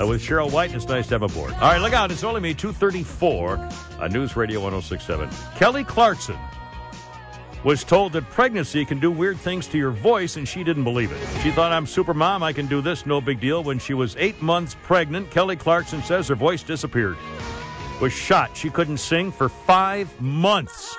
uh, 0.00 0.06
with 0.06 0.22
Cheryl 0.22 0.50
White. 0.50 0.74
It's 0.74 0.88
nice 0.88 1.08
to 1.08 1.14
have 1.14 1.22
aboard. 1.22 1.52
All 1.54 1.60
right, 1.60 1.80
look 1.80 1.92
out! 1.92 2.10
It's 2.10 2.24
only 2.24 2.40
me, 2.40 2.54
two 2.54 2.72
thirty-four 2.72 3.68
on 4.00 4.12
News 4.12 4.36
Radio 4.36 4.60
one 4.60 4.72
zero 4.72 4.80
six 4.80 5.04
seven. 5.04 5.28
Kelly 5.56 5.84
Clarkson 5.84 6.38
was 7.64 7.84
told 7.84 8.12
that 8.12 8.28
pregnancy 8.30 8.84
can 8.84 8.98
do 9.00 9.10
weird 9.10 9.38
things 9.38 9.66
to 9.68 9.78
your 9.78 9.90
voice, 9.90 10.36
and 10.36 10.46
she 10.48 10.62
didn't 10.64 10.84
believe 10.84 11.10
it. 11.12 11.18
She 11.42 11.50
thought, 11.50 11.72
I'm 11.72 11.86
super 11.86 12.14
mom, 12.14 12.42
I 12.42 12.52
can 12.52 12.66
do 12.66 12.80
this, 12.80 13.04
no 13.04 13.20
big 13.20 13.40
deal. 13.40 13.62
When 13.64 13.78
she 13.78 13.94
was 13.94 14.16
eight 14.16 14.40
months 14.40 14.76
pregnant, 14.82 15.30
Kelly 15.30 15.56
Clarkson 15.56 16.02
says 16.02 16.28
her 16.28 16.34
voice 16.34 16.62
disappeared. 16.62 17.16
Was 18.00 18.12
shot. 18.12 18.56
She 18.56 18.70
couldn't 18.70 18.98
sing 18.98 19.32
for 19.32 19.48
five 19.48 20.20
months. 20.20 20.96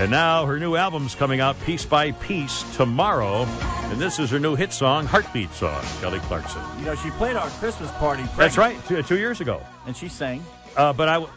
And 0.00 0.10
now 0.10 0.44
her 0.46 0.58
new 0.58 0.74
album's 0.74 1.14
coming 1.14 1.38
out 1.38 1.60
piece 1.60 1.86
by 1.86 2.10
piece 2.10 2.64
tomorrow. 2.74 3.44
And 3.84 4.00
this 4.00 4.18
is 4.18 4.30
her 4.30 4.40
new 4.40 4.56
hit 4.56 4.72
song, 4.72 5.06
Heartbeat 5.06 5.52
Song, 5.52 5.80
Kelly 6.00 6.18
Clarkson. 6.20 6.60
You 6.80 6.86
know, 6.86 6.96
she 6.96 7.10
played 7.10 7.36
our 7.36 7.48
Christmas 7.50 7.92
party. 7.92 8.24
That's 8.36 8.58
right, 8.58 8.76
two, 8.88 9.00
two 9.04 9.18
years 9.18 9.40
ago. 9.40 9.62
And 9.86 9.96
she 9.96 10.08
sang. 10.08 10.44
Uh, 10.76 10.92
but 10.92 11.08
I, 11.08 11.14
w- 11.14 11.32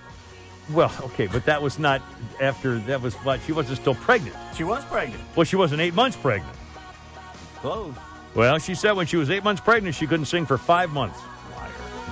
well, 0.71 0.93
okay, 1.01 1.27
but 1.27 1.45
that 1.45 1.61
was 1.61 1.79
not 1.79 2.01
after, 2.41 2.79
that 2.79 3.01
was 3.01 3.15
what, 3.15 3.39
she 3.45 3.51
wasn't 3.51 3.79
still 3.79 3.95
pregnant. 3.95 4.35
She 4.55 4.63
was 4.63 4.83
pregnant. 4.85 5.21
Well, 5.35 5.45
she 5.45 5.55
wasn't 5.55 5.81
eight 5.81 5.93
months 5.93 6.17
pregnant. 6.17 6.55
Close. 7.57 7.93
Well, 8.35 8.59
she 8.59 8.75
said 8.75 8.91
when 8.93 9.07
she 9.07 9.17
was 9.17 9.29
eight 9.29 9.43
months 9.43 9.61
pregnant, 9.61 9.95
she 9.95 10.05
couldn't 10.07 10.25
sing 10.25 10.45
for 10.45 10.57
five 10.57 10.91
months. 10.91 11.19
Liar. 11.55 11.71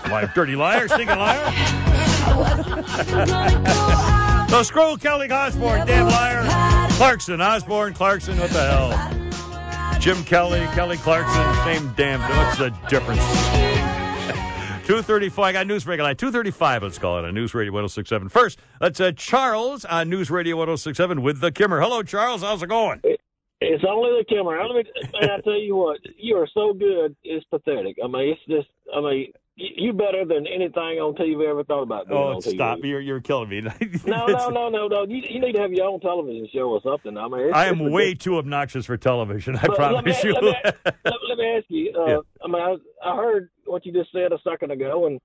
Liar. 0.09 0.31
Dirty 0.33 0.55
liar, 0.55 0.87
stinking 0.87 1.19
liar. 1.19 1.51
so 4.49 4.63
screw 4.63 4.97
Kelly 4.97 5.29
Osbourne, 5.29 5.85
damn 5.85 6.07
liar. 6.07 6.43
Clarkson, 6.91 7.41
Osbourne, 7.41 7.93
Clarkson, 7.93 8.39
what 8.39 8.49
the 8.51 8.61
hell? 8.61 9.99
Jim 9.99 10.23
Kelly, 10.23 10.61
Kelly 10.73 10.97
Clarkson, 10.97 11.55
same 11.65 11.93
damn. 11.95 12.21
What's 12.21 12.57
the 12.57 12.69
difference? 12.89 13.74
235. 14.85 15.43
I 15.43 15.51
got 15.51 15.65
news 15.65 15.87
line. 15.87 16.15
235, 16.15 16.83
let's 16.83 16.99
call 16.99 17.17
it 17.17 17.25
on 17.25 17.33
News 17.33 17.55
Radio 17.55 17.73
1067. 17.73 18.29
First, 18.29 18.59
let's 18.79 18.99
uh, 18.99 19.11
Charles 19.13 19.83
on 19.83 20.09
News 20.09 20.29
Radio 20.29 20.57
1067 20.57 21.23
with 21.23 21.39
the 21.39 21.51
Kimmer. 21.51 21.81
Hello, 21.81 22.03
Charles. 22.03 22.43
How's 22.43 22.61
it 22.61 22.67
going? 22.67 23.01
It's 23.61 23.83
only 23.83 24.11
the 24.11 24.25
Kimmer. 24.29 24.63
Let 24.63 24.85
me, 24.85 24.91
I 25.23 25.41
tell 25.41 25.59
you 25.59 25.75
what, 25.75 26.01
you 26.17 26.35
are 26.35 26.47
so 26.53 26.71
good. 26.73 27.15
It's 27.23 27.43
pathetic. 27.45 27.97
I 28.03 28.07
mean, 28.07 28.33
it's 28.33 28.41
just. 28.47 28.67
I 28.95 29.01
mean, 29.01 29.33
you 29.57 29.93
better 29.93 30.25
than 30.25 30.45
anything 30.47 30.99
on 30.99 31.15
TV 31.15 31.47
ever 31.49 31.63
thought 31.63 31.83
about. 31.83 32.07
Oh, 32.11 32.35
on 32.35 32.41
TV. 32.41 32.55
stop. 32.55 32.79
You're, 32.83 32.99
you're 32.99 33.21
killing 33.21 33.49
me. 33.49 33.61
No, 34.05 34.25
no, 34.27 34.49
no, 34.49 34.69
no, 34.69 34.87
no. 34.87 35.05
You, 35.05 35.17
you 35.29 35.39
need 35.39 35.53
to 35.53 35.61
have 35.61 35.71
your 35.71 35.87
own 35.87 35.99
television 36.01 36.47
show 36.53 36.69
or 36.69 36.81
something. 36.83 37.17
I 37.17 37.27
mean, 37.27 37.39
it's, 37.47 37.55
I 37.55 37.67
am 37.67 37.89
way 37.91 38.13
too 38.15 38.37
obnoxious 38.37 38.85
for 38.85 38.97
television. 38.97 39.55
I 39.55 39.61
But 39.61 39.69
let 39.69 39.77
promise 39.77 40.23
me- 40.23 40.29
you. 40.29 40.33
Let 40.35 40.43
me, 40.43 40.53
let, 41.05 41.13
let 41.29 41.37
me 41.37 41.45
ask 41.57 41.65
you. 41.69 41.93
Uh, 41.97 42.05
Yeah. 42.07 42.19
I 42.43 42.47
mean, 42.47 42.61
I, 42.61 43.09
I 43.09 43.15
heard 43.15 43.49
what 43.65 43.85
you 43.85 43.93
just 43.93 44.11
said 44.11 44.31
a 44.33 44.37
second 44.43 44.71
ago, 44.71 45.07
and 45.07 45.21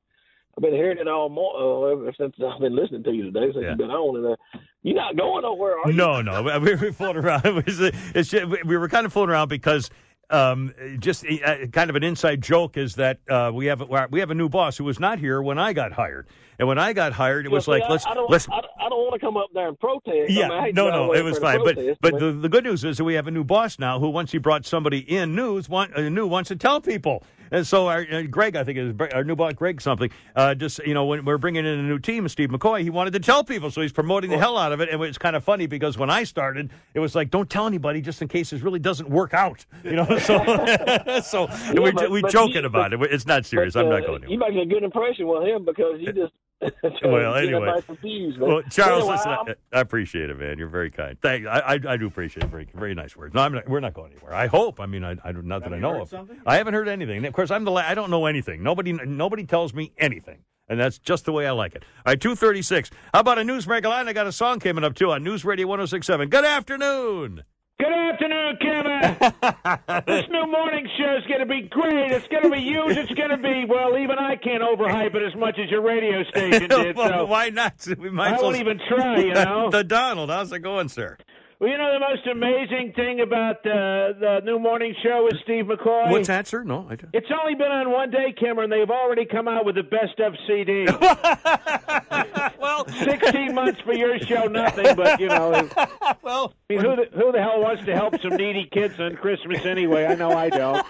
I've 0.56 0.62
been 0.62 0.74
hearing 0.74 0.98
it 0.98 1.08
all 1.08 1.28
more 1.28 1.88
uh, 1.88 1.92
ever 1.92 2.12
since 2.18 2.34
I've 2.44 2.60
been 2.60 2.76
listening 2.76 3.02
to 3.04 3.10
you 3.12 3.24
today. 3.32 3.52
Since 3.52 3.62
Yeah. 3.64 3.68
you've 3.70 3.78
been 3.78 3.90
on, 3.90 4.16
and 4.16 4.26
uh, 4.34 4.36
you're 4.82 4.94
not 4.96 5.16
going 5.16 5.42
nowhere, 5.42 5.78
are 5.78 5.90
you? 5.90 5.96
No, 5.96 6.22
no, 6.22 6.42
we 6.60 6.74
were 6.76 6.92
floating 6.92 7.24
around. 7.24 7.44
It 7.46 7.66
was, 7.66 7.80
it's 7.80 8.32
we 8.64 8.76
were 8.76 8.88
kind 8.88 9.06
of 9.06 9.12
floating 9.12 9.32
around 9.32 9.48
because 9.48 9.90
um, 10.30 10.74
just 10.98 11.24
uh, 11.26 11.66
kind 11.72 11.90
of 11.90 11.96
an 11.96 12.02
inside 12.02 12.42
joke 12.42 12.76
is 12.76 12.94
that 12.96 13.18
uh, 13.28 13.50
we 13.52 13.66
have 13.66 13.82
we 14.10 14.20
have 14.20 14.30
a 14.30 14.34
new 14.34 14.48
boss 14.48 14.76
who 14.76 14.84
was 14.84 15.00
not 15.00 15.18
here 15.18 15.42
when 15.42 15.58
I 15.58 15.72
got 15.72 15.92
hired, 15.92 16.26
and 16.58 16.68
when 16.68 16.78
I 16.78 16.92
got 16.92 17.12
hired, 17.12 17.46
it 17.46 17.50
was 17.50 17.64
see, 17.64 17.72
like 17.72 17.82
I, 17.82 17.88
let's 17.88 18.06
I 18.06 18.14
don't, 18.14 18.30
let's 18.30 18.48
I, 18.48 18.58
I 18.58 18.88
don't 18.88 19.00
want 19.00 19.14
to 19.14 19.18
come 19.18 19.36
up 19.36 19.48
there 19.52 19.68
and 19.68 19.78
protest. 19.78 20.30
Yeah, 20.30 20.50
I 20.50 20.66
mean, 20.66 20.74
no, 20.74 20.90
no, 20.90 21.12
it 21.12 21.22
was 21.22 21.38
fine. 21.38 21.64
But 21.64 21.76
but 22.00 22.18
the, 22.18 22.32
the 22.32 22.48
good 22.48 22.64
news 22.64 22.84
is 22.84 22.96
that 22.98 23.04
we 23.04 23.14
have 23.14 23.26
a 23.26 23.30
new 23.30 23.44
boss 23.44 23.78
now 23.78 23.98
who, 23.98 24.08
once 24.08 24.32
he 24.32 24.38
brought 24.38 24.64
somebody 24.64 24.98
in 24.98 25.34
news, 25.34 25.68
want, 25.68 25.94
uh, 25.96 26.08
new 26.08 26.26
wants 26.26 26.48
to 26.48 26.56
tell 26.56 26.80
people. 26.80 27.24
And 27.50 27.66
so 27.66 27.88
our 27.88 28.06
uh, 28.10 28.22
Greg, 28.22 28.56
I 28.56 28.64
think 28.64 28.78
is 28.78 28.94
our 29.12 29.24
new 29.24 29.34
boss, 29.36 29.54
Greg 29.54 29.80
something. 29.80 30.10
Uh, 30.36 30.54
just 30.54 30.78
you 30.86 30.94
know, 30.94 31.04
when 31.04 31.24
we're 31.24 31.38
bringing 31.38 31.64
in 31.66 31.78
a 31.78 31.82
new 31.82 31.98
team, 31.98 32.28
Steve 32.28 32.50
McCoy, 32.50 32.82
he 32.82 32.90
wanted 32.90 33.12
to 33.14 33.20
tell 33.20 33.42
people, 33.44 33.70
so 33.70 33.80
he's 33.80 33.92
promoting 33.92 34.30
the 34.30 34.38
hell 34.38 34.56
out 34.56 34.72
of 34.72 34.80
it. 34.80 34.88
And 34.88 35.02
it's 35.02 35.18
kind 35.18 35.34
of 35.36 35.42
funny 35.44 35.66
because 35.66 35.98
when 35.98 36.10
I 36.10 36.24
started, 36.24 36.70
it 36.94 37.00
was 37.00 37.14
like, 37.14 37.30
don't 37.30 37.50
tell 37.50 37.66
anybody, 37.66 38.00
just 38.00 38.22
in 38.22 38.28
case 38.28 38.50
this 38.50 38.60
really 38.62 38.78
doesn't 38.78 39.08
work 39.10 39.34
out. 39.34 39.64
You 39.84 39.92
know, 39.92 40.18
so 40.18 40.38
so 41.24 41.46
Yeah, 41.72 41.80
we 41.80 41.90
but- 41.92 42.10
we 42.10 42.22
but 42.22 42.30
joking 42.30 42.62
you- 42.62 42.66
about 42.66 42.92
it. 42.92 43.00
It's 43.02 43.26
not 43.26 43.46
serious. 43.46 43.74
but, 43.74 43.86
I'm 43.86 43.92
uh, 43.92 43.98
not 43.98 44.06
going. 44.06 44.22
To. 44.22 44.30
You 44.30 44.38
make 44.38 44.54
a 44.54 44.66
good 44.66 44.82
impression 44.82 45.26
with 45.26 45.44
him 45.46 45.64
because 45.64 46.00
you 46.00 46.12
just. 46.12 46.32
Well, 47.02 47.34
anyway. 47.34 47.54
everybody 47.56 47.82
confused, 47.82 48.38
man. 48.38 48.48
Well, 48.48 48.62
Charles, 48.70 49.00
Anyway, 49.04 49.12
listen, 49.16 49.30
I'm- 49.30 49.44
I, 49.72 49.78
I 49.78 49.80
appreciate 49.80 50.28
it, 50.30 50.38
man. 50.38 50.58
You're 50.58 50.68
very 50.68 50.90
kind. 50.90 51.16
Thank, 51.22 51.46
I, 51.46 51.58
I, 51.60 51.72
I 51.92 51.96
do 51.96 52.06
appreciate 52.06 52.44
it. 52.44 52.50
Very, 52.50 52.68
very 52.74 52.94
nice 52.94 53.16
words. 53.16 53.34
No, 53.34 53.40
I'm 53.42 53.52
not, 53.52 53.68
we're 53.68 53.80
not 53.80 53.94
going 53.94 54.12
anywhere. 54.12 54.34
I 54.34 54.46
hope. 54.46 54.78
I 54.80 54.86
mean, 54.86 55.02
I, 55.04 55.16
I 55.24 55.32
do- 55.32 55.42
not 55.42 55.62
that 55.64 55.72
I 55.72 55.78
know 55.78 55.92
heard 55.92 56.00
of. 56.02 56.08
something? 56.10 56.38
I 56.46 56.56
haven't 56.56 56.74
heard 56.74 56.88
anything. 56.88 57.16
And 57.18 57.26
of 57.26 57.32
course, 57.32 57.50
I'm 57.50 57.64
the. 57.64 57.70
La- 57.70 57.80
I 57.80 57.94
don't 57.94 58.10
know 58.10 58.26
anything. 58.26 58.62
Nobody, 58.62 58.92
nobody 58.92 59.44
tells 59.44 59.72
me 59.72 59.92
anything, 59.96 60.38
and 60.68 60.78
that's 60.78 60.98
just 60.98 61.24
the 61.24 61.32
way 61.32 61.46
I 61.46 61.52
like 61.52 61.74
it. 61.74 61.82
All 62.04 62.12
right, 62.12 62.20
two 62.20 62.34
thirty 62.34 62.62
six. 62.62 62.90
How 63.14 63.20
about 63.20 63.38
a 63.38 63.44
news 63.44 63.64
break 63.66 63.84
line? 63.86 64.06
I 64.08 64.12
got 64.12 64.26
a 64.26 64.32
song 64.32 64.60
coming 64.60 64.84
up 64.84 64.94
too 64.94 65.10
on 65.12 65.22
News 65.24 65.44
Radio 65.44 65.66
106.7. 65.68 66.28
Good 66.28 66.44
afternoon. 66.44 67.42
Good 67.80 67.92
afternoon, 67.92 68.58
Kimmer. 68.60 70.02
this 70.06 70.24
new 70.28 70.46
morning 70.46 70.86
show 70.98 71.16
is 71.16 71.24
going 71.26 71.40
to 71.40 71.46
be 71.46 71.62
great. 71.62 72.12
It's 72.12 72.26
going 72.28 72.42
to 72.42 72.50
be 72.50 72.60
huge. 72.60 72.94
It's 72.98 73.10
going 73.12 73.30
to 73.30 73.38
be 73.38 73.64
well. 73.66 73.96
Even 73.96 74.18
I 74.18 74.36
can't 74.36 74.62
overhype 74.62 75.14
it 75.14 75.22
as 75.22 75.34
much 75.34 75.58
as 75.58 75.70
your 75.70 75.80
radio 75.80 76.22
station 76.24 76.68
did. 76.68 76.94
Well, 76.94 77.08
So 77.08 77.24
why 77.24 77.48
not? 77.48 77.86
We 77.98 78.10
might 78.10 78.34
I 78.34 78.42
won't 78.42 78.56
even 78.56 78.78
try. 78.86 79.20
You 79.20 79.32
know. 79.34 79.70
the 79.70 79.82
Donald. 79.82 80.28
How's 80.28 80.52
it 80.52 80.58
going, 80.58 80.90
sir? 80.90 81.16
Well, 81.60 81.68
you 81.68 81.76
know 81.76 81.92
the 81.92 82.00
most 82.00 82.26
amazing 82.26 82.94
thing 82.96 83.20
about 83.20 83.56
uh, 83.66 84.16
the 84.18 84.40
new 84.44 84.58
morning 84.58 84.94
show 85.02 85.28
with 85.30 85.38
Steve 85.42 85.66
McCoy. 85.66 86.10
What's 86.10 86.28
that, 86.28 86.46
sir? 86.46 86.64
No, 86.64 86.86
I 86.88 86.96
don't. 86.96 87.10
It's 87.12 87.30
only 87.38 87.54
been 87.54 87.70
on 87.70 87.92
one 87.92 88.10
day, 88.10 88.32
Kimmer, 88.32 88.62
and 88.62 88.72
they've 88.72 88.88
already 88.88 89.26
come 89.26 89.46
out 89.46 89.66
with 89.66 89.74
the 89.74 89.82
best 89.82 90.18
of 90.20 90.34
CD. 90.46 90.86
well, 92.58 92.88
16 92.88 93.54
months 93.54 93.78
for 93.82 93.92
your 93.92 94.18
show, 94.20 94.44
nothing, 94.44 94.96
but, 94.96 95.20
you 95.20 95.28
know. 95.28 95.68
well, 96.22 96.54
I 96.70 96.72
mean, 96.72 96.82
who 96.82 96.96
the, 96.96 97.08
who 97.12 97.30
the 97.30 97.42
hell 97.42 97.60
wants 97.60 97.84
to 97.84 97.94
help 97.94 98.18
some 98.22 98.36
needy 98.36 98.66
kids 98.72 98.98
on 98.98 99.16
Christmas 99.16 99.66
anyway? 99.66 100.06
I 100.06 100.14
know 100.14 100.30
I 100.30 100.48
don't. 100.48 100.86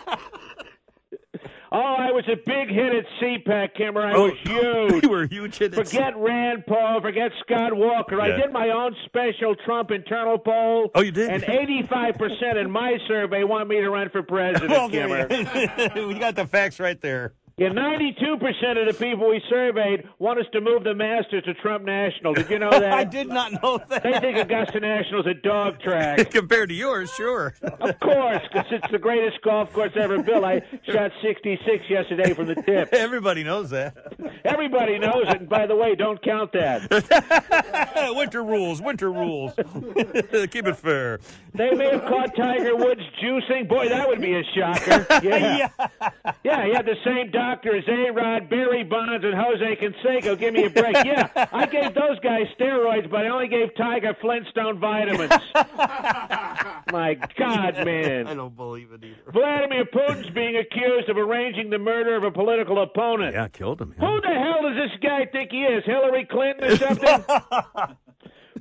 Oh, 1.73 1.79
I 1.79 2.11
was 2.11 2.25
a 2.27 2.35
big 2.35 2.69
hit 2.69 2.93
at 2.95 3.05
CPAC, 3.23 3.75
Kimmer. 3.77 4.01
I 4.03 4.13
Oh, 4.15 4.25
was 4.25 4.33
huge. 4.43 5.03
you 5.05 5.09
were 5.11 5.27
huge 5.27 5.57
hit 5.57 5.73
at 5.79 5.87
Forget 5.87 6.17
Rand 6.17 6.65
Paul. 6.67 7.01
Forget 7.01 7.31
Scott 7.45 7.73
Walker. 7.77 8.21
I 8.21 8.37
did 8.37 8.53
my 8.53 8.71
own 8.71 8.97
special 9.07 9.55
Trump 9.65 9.93
internal 9.93 10.37
poll. 10.37 10.91
Oh, 10.97 11.01
you 11.01 11.13
did? 11.13 11.31
And 11.31 11.43
85% 11.45 12.61
in 12.61 12.71
my 12.71 12.99
survey 13.07 13.45
want 13.45 13.69
me 13.69 13.77
to 13.81 13.89
run 13.89 14.11
for 14.11 14.23
president, 14.25 14.71
Well, 14.71 14.91
Kimmer. 14.91 15.29
we 16.09 16.19
got 16.19 16.35
the 16.35 16.47
facts 16.47 16.81
right 16.81 17.01
there. 17.01 17.35
Yeah, 17.61 17.69
92% 17.69 18.81
of 18.81 18.87
the 18.89 18.97
people 18.99 19.29
we 19.29 19.43
surveyed 19.51 20.09
want 20.19 20.41
us 20.41 20.47
to 20.53 20.63
move 20.63 20.83
the 20.83 20.95
Masters 20.95 21.45
to 21.45 21.53
Trump 21.53 21.85
National. 21.85 22.33
Did 22.33 22.49
you 22.49 22.59
know 22.59 22.71
that? 22.81 22.91
I 22.95 23.05
did 23.05 23.29
not 23.29 23.53
know 23.63 23.79
that. 23.91 24.03
They 24.03 24.19
think 24.19 24.39
Augusta 24.39 24.81
National's 24.81 25.27
a 25.27 25.35
dog 25.35 25.79
track. 25.81 26.31
Compared 26.31 26.71
to 26.71 26.75
yours, 26.75 27.13
sure. 27.13 27.53
Of 27.63 28.01
course, 28.01 28.41
because 28.51 28.65
it's 28.71 28.91
the 28.91 28.99
greatest 28.99 29.43
golf 29.43 29.75
course 29.75 29.93
ever 29.95 30.23
built. 30.23 30.43
I 30.43 30.63
shot 30.91 31.11
66 31.23 31.85
yesterday 31.91 32.33
from 32.33 32.47
the 32.47 32.55
tip. 32.55 32.89
Everybody 32.95 33.45
knows 33.45 33.69
that. 33.71 33.95
Everybody 34.43 34.99
knows 34.99 35.25
it. 35.29 35.41
And 35.41 35.49
by 35.51 35.67
the 35.67 35.77
way, 35.77 35.95
don't 35.95 36.23
count 36.25 36.53
that. 36.53 36.89
winter 38.17 38.43
rules, 38.43 38.81
winter 38.81 39.13
rules. 39.13 39.53
Keep 39.55 40.67
it 40.67 40.77
fair. 40.79 41.21
They 41.53 41.73
may 41.73 41.91
have 41.91 42.07
caught 42.07 42.35
Tiger 42.35 42.75
Woods 42.75 43.03
juicing. 43.23 43.69
Boy, 43.69 43.91
that 43.91 44.09
would 44.09 44.23
be 44.23 44.35
a 44.35 44.43
shocker. 44.57 45.07
Yeah. 45.23 45.69
Yeah, 46.43 46.65
he 46.65 46.73
had 46.73 46.87
the 46.87 46.97
same 47.05 47.31
doctor 47.51 47.77
as 47.77 47.85
A-Rod, 47.89 48.49
Barry 48.49 48.85
Bonds, 48.85 49.25
and 49.25 49.35
Jose 49.35 49.77
Canseco. 49.77 50.39
Give 50.39 50.55
me 50.55 50.65
a 50.67 50.71
break. 50.71 50.97
Yeah, 51.11 51.29
I 51.53 51.67
gave 51.67 51.95
those 51.95 52.21
guys 52.21 52.47
steroids, 52.59 53.11
but 53.11 53.25
I 53.25 53.29
only 53.29 53.49
gave 53.49 53.75
Tiger 53.75 54.15
Flintstone 54.21 54.79
vitamins. 54.79 55.31
My 55.55 57.17
God, 57.37 57.85
man. 57.85 58.27
I 58.27 58.35
don't 58.35 58.55
believe 58.55 58.93
it 58.93 59.03
either. 59.03 59.33
Vladimir 59.33 59.87
Putin's 59.87 60.31
being 60.31 60.57
accused 60.57 61.09
of 61.09 61.17
arranging 61.17 61.71
the 61.71 61.79
murder 61.79 62.17
of 62.17 62.25
a 62.25 62.31
political 62.31 62.83
opponent. 62.83 63.35
Yeah, 63.35 63.49
killed 63.49 63.81
him. 63.81 63.95
Who 63.99 64.21
the 64.21 64.29
hell 64.29 64.63
does 64.63 64.77
this 64.77 65.01
guy 65.03 65.27
think 65.33 65.51
he 65.51 65.63
is? 65.63 65.85
Hillary 65.85 66.27
Clinton 66.31 66.71
or 66.71 66.77
something? 66.77 67.25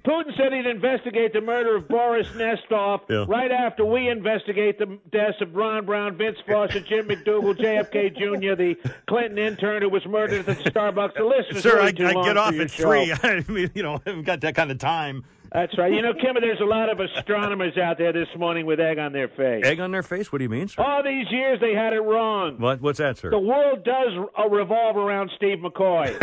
Putin 0.06 0.36
said 0.38 0.54
he'd 0.54 0.66
investigate 0.66 1.34
the 1.34 1.42
murder 1.42 1.76
of 1.76 1.88
Boris 1.88 2.28
Nemtsov 2.36 3.02
Yeah. 3.10 3.26
right 3.28 3.52
after 3.52 3.86
we 3.86 4.10
investigate 4.10 4.78
the 4.80 4.98
deaths 5.12 5.38
of 5.42 5.56
Ron 5.56 5.86
Brown, 5.86 6.18
Vince 6.18 6.38
Foster, 6.48 6.80
Jim 6.80 7.08
McDougal, 7.08 7.58
JFK 7.58 8.16
Jr., 8.16 8.56
the 8.56 8.76
Clinton 9.08 9.38
intern 9.38 9.82
who 9.82 9.90
was 9.90 10.06
murdered 10.06 10.48
at 10.48 10.58
the 10.64 10.70
Starbucks. 10.70 11.16
The 11.16 11.24
list 11.24 11.52
is 11.52 11.64
Sir, 11.64 11.80
I, 11.82 11.88
I 11.88 11.92
get 11.92 12.38
off 12.38 12.54
at 12.54 12.72
three. 12.72 13.14
I 13.24 13.44
mean, 13.48 13.72
you 13.74 13.84
know, 13.84 13.96
I 13.96 14.02
haven't 14.10 14.24
got 14.24 14.42
that 14.42 14.56
kind 14.56 14.72
of 14.72 14.78
time. 14.78 15.24
That's 15.52 15.76
right. 15.80 15.92
You 15.92 16.04
know, 16.04 16.14
Kim, 16.14 16.36
there's 16.40 16.60
a 16.62 16.66
lot 16.66 16.90
of 16.90 17.00
astronomers 17.00 17.76
out 17.76 17.98
there 17.98 18.14
this 18.14 18.28
morning 18.38 18.68
with 18.68 18.80
egg 18.80 19.00
on 19.00 19.14
their 19.14 19.28
face. 19.30 19.66
Egg 19.66 19.80
on 19.80 19.90
their 19.90 20.04
face? 20.04 20.32
What 20.32 20.38
do 20.38 20.44
you 20.44 20.50
mean, 20.50 20.68
sir? 20.68 20.84
All 20.84 21.02
these 21.04 21.26
years 21.32 21.60
they 21.60 21.74
had 21.74 21.92
it 21.94 22.02
wrong. 22.02 22.60
What? 22.60 22.82
What's 22.82 23.00
that, 23.00 23.18
sir? 23.18 23.32
The 23.32 23.40
world 23.40 23.84
does 23.84 24.10
uh, 24.38 24.48
revolve 24.48 24.96
around 24.96 25.32
Steve 25.36 25.58
McCoy. 25.58 26.16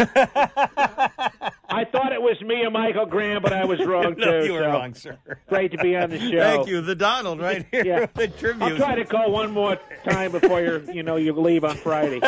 I 1.68 1.84
thought 1.84 2.12
it 2.12 2.22
was 2.22 2.40
me 2.43 2.62
and 2.62 2.72
Michael 2.72 3.06
Graham, 3.06 3.43
but 3.43 3.52
I 3.52 3.64
was 3.64 3.84
wrong 3.84 4.14
No, 4.18 4.40
too. 4.40 4.47
you 4.47 4.52
were 4.52 4.60
so 4.60 4.66
wrong, 4.70 4.94
sir. 4.94 5.18
Great 5.48 5.72
to 5.72 5.78
be 5.78 5.97
on 5.97 6.10
the 6.10 6.18
show. 6.30 6.38
Thank 6.38 6.68
you, 6.68 6.80
the 6.80 6.94
Donald, 6.94 7.40
right 7.40 7.66
here. 7.72 7.84
Yeah. 7.84 8.06
The 8.14 8.28
tribute. 8.28 8.62
I'll 8.62 8.76
try 8.76 8.94
to 8.94 9.05
call 9.05 9.30
one 9.32 9.51
more 9.52 9.76
time 10.09 10.32
before 10.32 10.60
you 10.60 10.84
you 10.93 11.02
know 11.02 11.16
you 11.16 11.32
leave 11.32 11.64
on 11.64 11.76
Friday. 11.76 12.20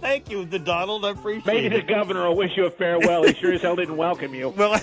Thank 0.00 0.30
you, 0.30 0.44
the 0.44 0.58
Donald. 0.58 1.04
I 1.04 1.10
appreciate 1.10 1.64
it. 1.66 1.70
Maybe 1.72 1.80
the 1.80 1.82
governor 1.86 2.28
will 2.28 2.36
wish 2.36 2.56
you 2.56 2.66
a 2.66 2.70
farewell. 2.70 3.22
He 3.24 3.34
sure 3.34 3.52
as 3.54 3.62
hell 3.62 3.76
didn't 3.76 3.96
welcome 3.96 4.34
you. 4.34 4.50
Well, 4.50 4.78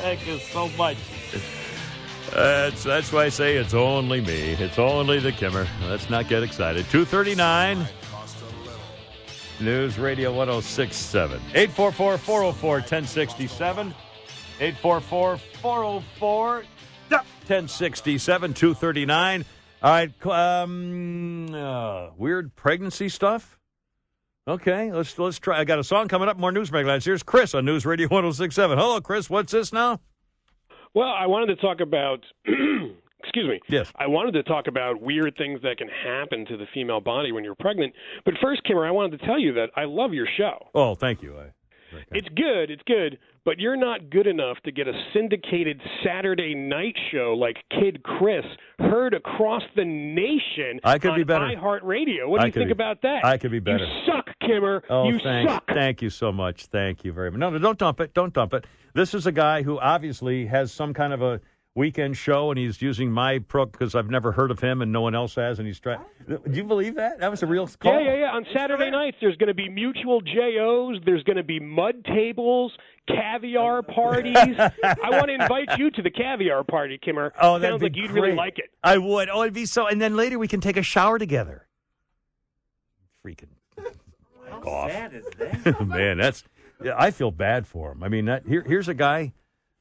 Thank 0.00 0.26
you 0.26 0.38
so 0.38 0.68
much. 0.70 0.96
That's 2.32 2.82
that's 2.84 3.12
why 3.12 3.24
I 3.24 3.28
say 3.28 3.56
it's 3.56 3.74
only 3.74 4.20
me. 4.20 4.52
It's 4.52 4.78
only 4.78 5.18
the 5.20 5.32
Kimmer. 5.32 5.66
Let's 5.88 6.10
not 6.10 6.28
get 6.28 6.42
excited. 6.42 6.86
Two 6.90 7.04
thirty 7.04 7.34
nine. 7.34 7.86
News 9.60 9.98
Radio 9.98 10.30
1067. 10.32 11.40
844 11.54 12.18
404 12.18 12.70
1067. 12.76 13.94
844 14.60 15.36
404 15.38 16.64
1067. 17.08 18.54
239. 18.54 19.44
All 19.82 19.90
right. 19.90 20.26
Um, 20.26 21.54
uh, 21.54 22.10
weird 22.16 22.54
pregnancy 22.56 23.08
stuff? 23.08 23.58
Okay, 24.46 24.92
let's 24.92 25.18
let's 25.18 25.38
try. 25.38 25.60
I 25.60 25.64
got 25.64 25.78
a 25.78 25.84
song 25.84 26.06
coming 26.08 26.28
up. 26.28 26.36
More 26.36 26.52
news 26.52 26.68
headlines. 26.68 27.04
Here's 27.04 27.22
Chris 27.22 27.54
on 27.54 27.64
News 27.64 27.86
Radio 27.86 28.08
1067. 28.08 28.76
Hello, 28.76 29.00
Chris. 29.00 29.30
What's 29.30 29.52
this 29.52 29.72
now? 29.72 30.00
Well, 30.92 31.08
I 31.08 31.26
wanted 31.26 31.54
to 31.54 31.56
talk 31.56 31.80
about. 31.80 32.24
excuse 33.24 33.48
me. 33.48 33.60
Yes. 33.68 33.90
I 33.96 34.06
wanted 34.06 34.32
to 34.32 34.42
talk 34.44 34.66
about 34.68 35.00
weird 35.00 35.34
things 35.36 35.60
that 35.62 35.78
can 35.78 35.88
happen 35.88 36.46
to 36.46 36.56
the 36.56 36.66
female 36.72 37.00
body 37.00 37.32
when 37.32 37.42
you're 37.44 37.56
pregnant. 37.56 37.92
But 38.24 38.34
first, 38.40 38.62
Kimmer, 38.64 38.86
I 38.86 38.90
wanted 38.92 39.18
to 39.18 39.26
tell 39.26 39.38
you 39.38 39.52
that 39.54 39.70
I 39.76 39.84
love 39.84 40.12
your 40.14 40.28
show. 40.36 40.66
Oh, 40.74 40.94
thank 40.94 41.22
you. 41.22 41.36
I, 41.38 41.46
It's 42.12 42.28
good, 42.30 42.70
it's 42.70 42.82
good, 42.86 43.18
but 43.44 43.58
you're 43.60 43.76
not 43.76 44.10
good 44.10 44.26
enough 44.26 44.56
to 44.64 44.72
get 44.72 44.88
a 44.88 44.92
syndicated 45.12 45.80
Saturday 46.04 46.54
night 46.54 46.96
show 47.12 47.34
like 47.38 47.56
Kid 47.70 48.02
Chris 48.02 48.44
heard 48.80 49.14
across 49.14 49.62
the 49.76 49.84
nation 49.84 50.80
I 50.82 50.98
could 50.98 51.12
on 51.12 51.18
be 51.18 51.24
better. 51.24 51.44
iHeartRadio. 51.44 52.26
What 52.28 52.40
do 52.40 52.44
I 52.44 52.46
you 52.46 52.52
think 52.52 52.68
be- 52.68 52.72
about 52.72 53.02
that? 53.02 53.24
I 53.24 53.38
could 53.38 53.52
be 53.52 53.60
better. 53.60 53.84
You 53.84 54.00
suck, 54.06 54.26
Kimmer. 54.40 54.82
Oh, 54.90 55.08
you 55.08 55.20
thank, 55.22 55.48
suck. 55.48 55.66
thank 55.68 56.02
you 56.02 56.10
so 56.10 56.32
much. 56.32 56.66
Thank 56.66 57.04
you 57.04 57.12
very 57.12 57.30
much. 57.30 57.38
No, 57.38 57.50
no, 57.50 57.58
don't 57.58 57.78
dump 57.78 58.00
it. 58.00 58.12
Don't 58.12 58.32
dump 58.34 58.54
it. 58.54 58.66
This 58.94 59.14
is 59.14 59.26
a 59.26 59.32
guy 59.32 59.62
who 59.62 59.78
obviously 59.78 60.46
has 60.46 60.72
some 60.72 60.94
kind 60.94 61.12
of 61.12 61.22
a 61.22 61.40
weekend 61.74 62.16
show, 62.16 62.50
and 62.50 62.58
he's 62.58 62.80
using 62.80 63.10
my 63.10 63.38
pro 63.40 63.66
because 63.66 63.94
I've 63.94 64.10
never 64.10 64.32
heard 64.32 64.50
of 64.50 64.60
him, 64.60 64.82
and 64.82 64.92
no 64.92 65.00
one 65.00 65.14
else 65.14 65.34
has, 65.34 65.58
and 65.58 65.66
he's 65.66 65.80
trying. 65.80 66.00
Oh. 66.30 66.36
Do 66.36 66.56
you 66.56 66.64
believe 66.64 66.94
that? 66.94 67.20
That 67.20 67.30
was 67.30 67.42
a 67.42 67.46
real 67.46 67.66
call. 67.66 68.00
Yeah, 68.00 68.12
yeah, 68.12 68.20
yeah. 68.20 68.30
On 68.32 68.46
Saturday 68.54 68.90
nights, 68.90 69.16
there's 69.20 69.36
going 69.36 69.48
to 69.48 69.54
be 69.54 69.68
mutual 69.68 70.20
JOs. 70.20 70.98
There's 71.04 71.22
going 71.24 71.36
to 71.36 71.42
be 71.42 71.60
mud 71.60 72.04
tables, 72.04 72.72
caviar 73.08 73.82
parties. 73.94 74.36
I 74.36 75.10
want 75.10 75.26
to 75.26 75.34
invite 75.34 75.78
you 75.78 75.90
to 75.90 76.02
the 76.02 76.10
caviar 76.10 76.64
party, 76.64 76.98
Kimmer. 76.98 77.32
Oh, 77.40 77.58
that'd 77.58 77.72
sounds 77.72 77.80
be 77.80 77.86
like 77.86 77.96
you'd 77.96 78.10
really 78.12 78.34
like 78.34 78.58
it. 78.58 78.70
I 78.82 78.98
would. 78.98 79.28
Oh, 79.28 79.42
it'd 79.42 79.54
be 79.54 79.66
so. 79.66 79.86
And 79.86 80.00
then 80.00 80.16
later 80.16 80.38
we 80.38 80.48
can 80.48 80.60
take 80.60 80.76
a 80.76 80.82
shower 80.82 81.18
together. 81.18 81.66
Freaking. 83.24 83.48
How 84.50 84.60
off. 84.60 84.90
sad 84.90 85.14
is 85.14 85.26
that? 85.38 85.80
Man, 85.86 86.18
that's. 86.18 86.44
Yeah, 86.82 86.94
I 86.98 87.12
feel 87.12 87.30
bad 87.30 87.66
for 87.66 87.92
him. 87.92 88.02
I 88.02 88.08
mean, 88.08 88.26
that, 88.26 88.46
here, 88.46 88.62
here's 88.66 88.88
a 88.88 88.94
guy. 88.94 89.32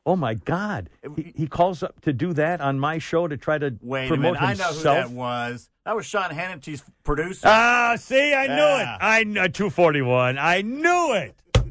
Oh 0.06 0.16
my 0.18 0.34
God! 0.34 0.90
He, 1.16 1.32
he 1.36 1.48
calls 1.48 1.82
up 1.82 2.02
to 2.02 2.12
do 2.12 2.34
that 2.34 2.60
on 2.60 2.80
my 2.80 2.98
show 2.98 3.28
to 3.28 3.38
try 3.38 3.58
to 3.58 3.74
Wait 3.82 4.06
a 4.06 4.08
promote 4.10 4.34
minute. 4.34 4.42
I 4.42 4.54
know 4.54 4.74
who 4.74 4.84
that 4.84 5.10
was. 5.12 5.70
That 5.86 5.96
was 5.96 6.06
Sean 6.06 6.30
Hannity's 6.32 6.84
producer. 7.04 7.48
Ah, 7.48 7.96
see, 7.98 8.34
I 8.34 8.48
knew 8.48 8.54
it. 8.54 8.88
I 9.02 9.24
kn- 9.24 9.52
241. 9.52 10.38
I 10.38 10.62
knew 10.62 11.14
it. 11.14 11.36
All 11.56 11.64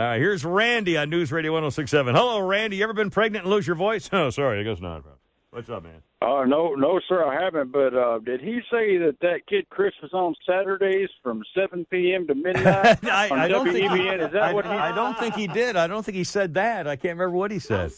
right, 0.00 0.18
here's 0.20 0.44
Randy 0.44 0.96
on 0.96 1.10
News 1.10 1.32
Radio 1.32 1.52
1067. 1.52 2.14
Hello, 2.14 2.40
Randy. 2.40 2.76
You 2.76 2.84
ever 2.84 2.92
been 2.92 3.10
pregnant 3.10 3.44
and 3.44 3.52
lose 3.52 3.66
your 3.66 3.76
voice? 3.76 4.08
Oh, 4.12 4.30
sorry, 4.30 4.60
I 4.60 4.62
guess 4.62 4.80
not. 4.80 5.02
Bro. 5.50 5.58
What's 5.58 5.70
up, 5.70 5.82
man? 5.82 6.02
Uh, 6.22 6.44
no, 6.44 6.74
no, 6.74 7.00
sir, 7.08 7.24
I 7.24 7.42
haven't. 7.42 7.72
But 7.72 7.94
uh, 7.94 8.18
did 8.18 8.40
he 8.40 8.60
say 8.70 8.98
that 8.98 9.16
that 9.20 9.40
kid 9.48 9.68
Chris 9.70 9.92
was 10.02 10.12
on 10.12 10.34
Saturdays 10.46 11.08
from 11.22 11.42
7 11.56 11.86
p.m. 11.90 12.26
to 12.26 12.34
midnight 12.34 13.02
I, 13.04 13.28
on 13.30 13.38
I 13.38 13.48
don't 13.48 13.66
think 13.72 13.90
he, 13.92 14.08
Is 14.08 14.32
that 14.32 14.42
I, 14.42 14.52
what 14.52 14.64
he? 14.64 14.70
I 14.70 14.94
don't 14.94 15.18
think 15.18 15.34
he 15.34 15.46
did. 15.46 15.76
I 15.76 15.86
don't 15.86 16.04
think 16.04 16.16
he 16.16 16.24
said 16.24 16.54
that. 16.54 16.86
I 16.86 16.96
can't 16.96 17.18
remember 17.18 17.36
what 17.36 17.50
he 17.50 17.58
said. 17.58 17.92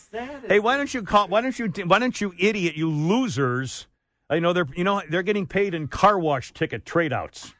Hey, 0.49 0.61
why 0.61 0.77
don't 0.77 0.93
you 0.93 1.03
call? 1.03 1.29
Why 1.29 1.41
don't 1.41 1.59
you? 1.59 1.73
Why 1.87 1.99
don't 1.99 2.21
you 2.21 2.35
idiot? 2.39 2.77
You 2.77 2.91
losers! 2.91 3.87
I 4.31 4.39
know 4.39 4.53
they're. 4.53 4.69
You 4.75 4.85
know 4.85 5.03
they're 5.09 5.23
getting 5.23 5.47
paid 5.47 5.75
in 5.75 5.89
car 5.89 6.19
wash 6.19 6.53
ticket 6.53 6.87
trade 6.87 7.13
outs. 7.13 7.55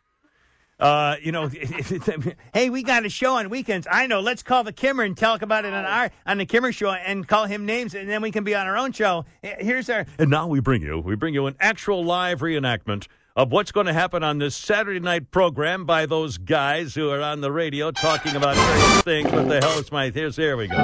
Uh, 0.83 1.15
you 1.23 1.31
know, 1.31 1.49
hey, 2.53 2.69
we 2.69 2.83
got 2.83 3.07
a 3.07 3.09
show 3.09 3.37
on 3.37 3.49
weekends. 3.51 3.87
I 3.89 4.09
know. 4.09 4.19
Let's 4.19 4.43
call 4.43 4.65
the 4.65 4.73
Kimmer 4.73 5.05
and 5.05 5.17
talk 5.17 5.43
about 5.43 5.65
it 5.65 5.73
on 5.73 5.85
our 5.85 6.11
on 6.27 6.39
the 6.39 6.45
Kimmer 6.45 6.73
show 6.73 6.91
and 6.91 7.27
call 7.27 7.47
him 7.47 7.65
names, 7.65 7.95
and 7.95 8.11
then 8.11 8.21
we 8.21 8.33
can 8.33 8.43
be 8.43 8.57
on 8.57 8.67
our 8.67 8.77
own 8.77 8.91
show. 8.91 9.25
Here's 9.43 9.89
our. 9.89 10.07
And 10.19 10.29
now 10.29 10.49
we 10.49 10.59
bring 10.59 10.83
you, 10.83 10.99
we 10.99 11.15
bring 11.15 11.35
you 11.35 11.47
an 11.47 11.55
actual 11.61 12.05
live 12.05 12.41
reenactment 12.41 13.07
of 13.37 13.53
what's 13.53 13.71
going 13.71 13.87
to 13.87 13.93
happen 13.93 14.25
on 14.25 14.39
this 14.39 14.57
Saturday 14.57 14.99
night 14.99 15.31
program 15.31 15.87
by 15.87 16.05
those 16.05 16.37
guys 16.37 16.97
who 16.97 17.11
are 17.11 17.23
on 17.23 17.43
the 17.43 17.53
radio 17.53 17.93
talking 17.93 18.35
about 18.35 18.57
various 18.57 19.03
things. 19.03 19.31
What 19.31 19.49
the 19.49 19.61
hell 19.61 19.79
is 19.79 19.93
my? 19.93 20.11
Here's 20.11 20.35
there 20.35 20.57
we 20.57 20.67
go. 20.67 20.77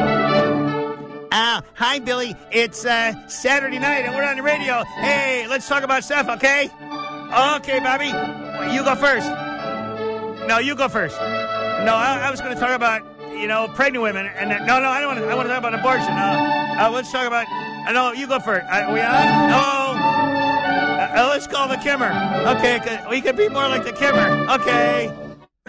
Uh, 1.33 1.61
hi, 1.75 1.99
Billy. 1.99 2.37
It's 2.53 2.85
uh, 2.85 3.27
Saturday 3.27 3.81
night, 3.81 4.05
and 4.05 4.15
we're 4.15 4.25
on 4.25 4.37
the 4.37 4.43
radio. 4.45 4.85
Hey, 4.85 5.49
let's 5.49 5.69
talk 5.69 5.83
about 5.83 6.05
stuff, 6.05 6.29
okay? 6.29 6.71
Okay, 7.57 7.81
Bobby. 7.81 8.07
You 8.73 8.85
go 8.85 8.95
first. 8.95 9.48
No, 10.49 10.59
you 10.59 10.75
go 10.75 10.89
first. 10.89 11.17
No, 11.21 11.95
I, 11.95 12.23
I 12.27 12.31
was 12.31 12.41
going 12.41 12.55
to 12.55 12.59
talk 12.61 12.71
about, 12.71 13.03
you 13.37 13.47
know, 13.47 13.69
pregnant 13.75 14.03
women. 14.03 14.27
And 14.27 14.51
then, 14.51 14.67
no, 14.67 14.81
no, 14.81 14.89
I 14.89 15.01
don't 15.01 15.15
want 15.15 15.21
to. 15.21 15.27
I 15.31 15.35
want 15.35 15.47
to 15.47 15.53
talk 15.55 15.59
about 15.59 15.75
abortion. 15.79 16.09
Uh, 16.09 16.77
uh, 16.81 16.91
let's 16.91 17.13
talk 17.13 17.27
about. 17.27 17.47
Uh, 17.87 17.93
no, 17.93 18.13
you 18.13 18.27
go 18.27 18.41
first. 18.41 18.65
Uh, 18.71 18.91
we 18.93 19.01
on? 19.01 19.27
Hello. 19.51 19.93
Uh, 19.95 21.21
uh, 21.21 21.29
let's 21.31 21.47
call 21.47 21.69
the 21.69 21.77
Kimmer. 21.77 22.11
Okay, 22.57 22.81
we 23.11 23.21
could 23.21 23.37
be 23.37 23.49
more 23.51 23.69
like 23.69 23.85
the 23.85 23.93
Kimmer. 23.93 24.47
Okay. 24.55 25.13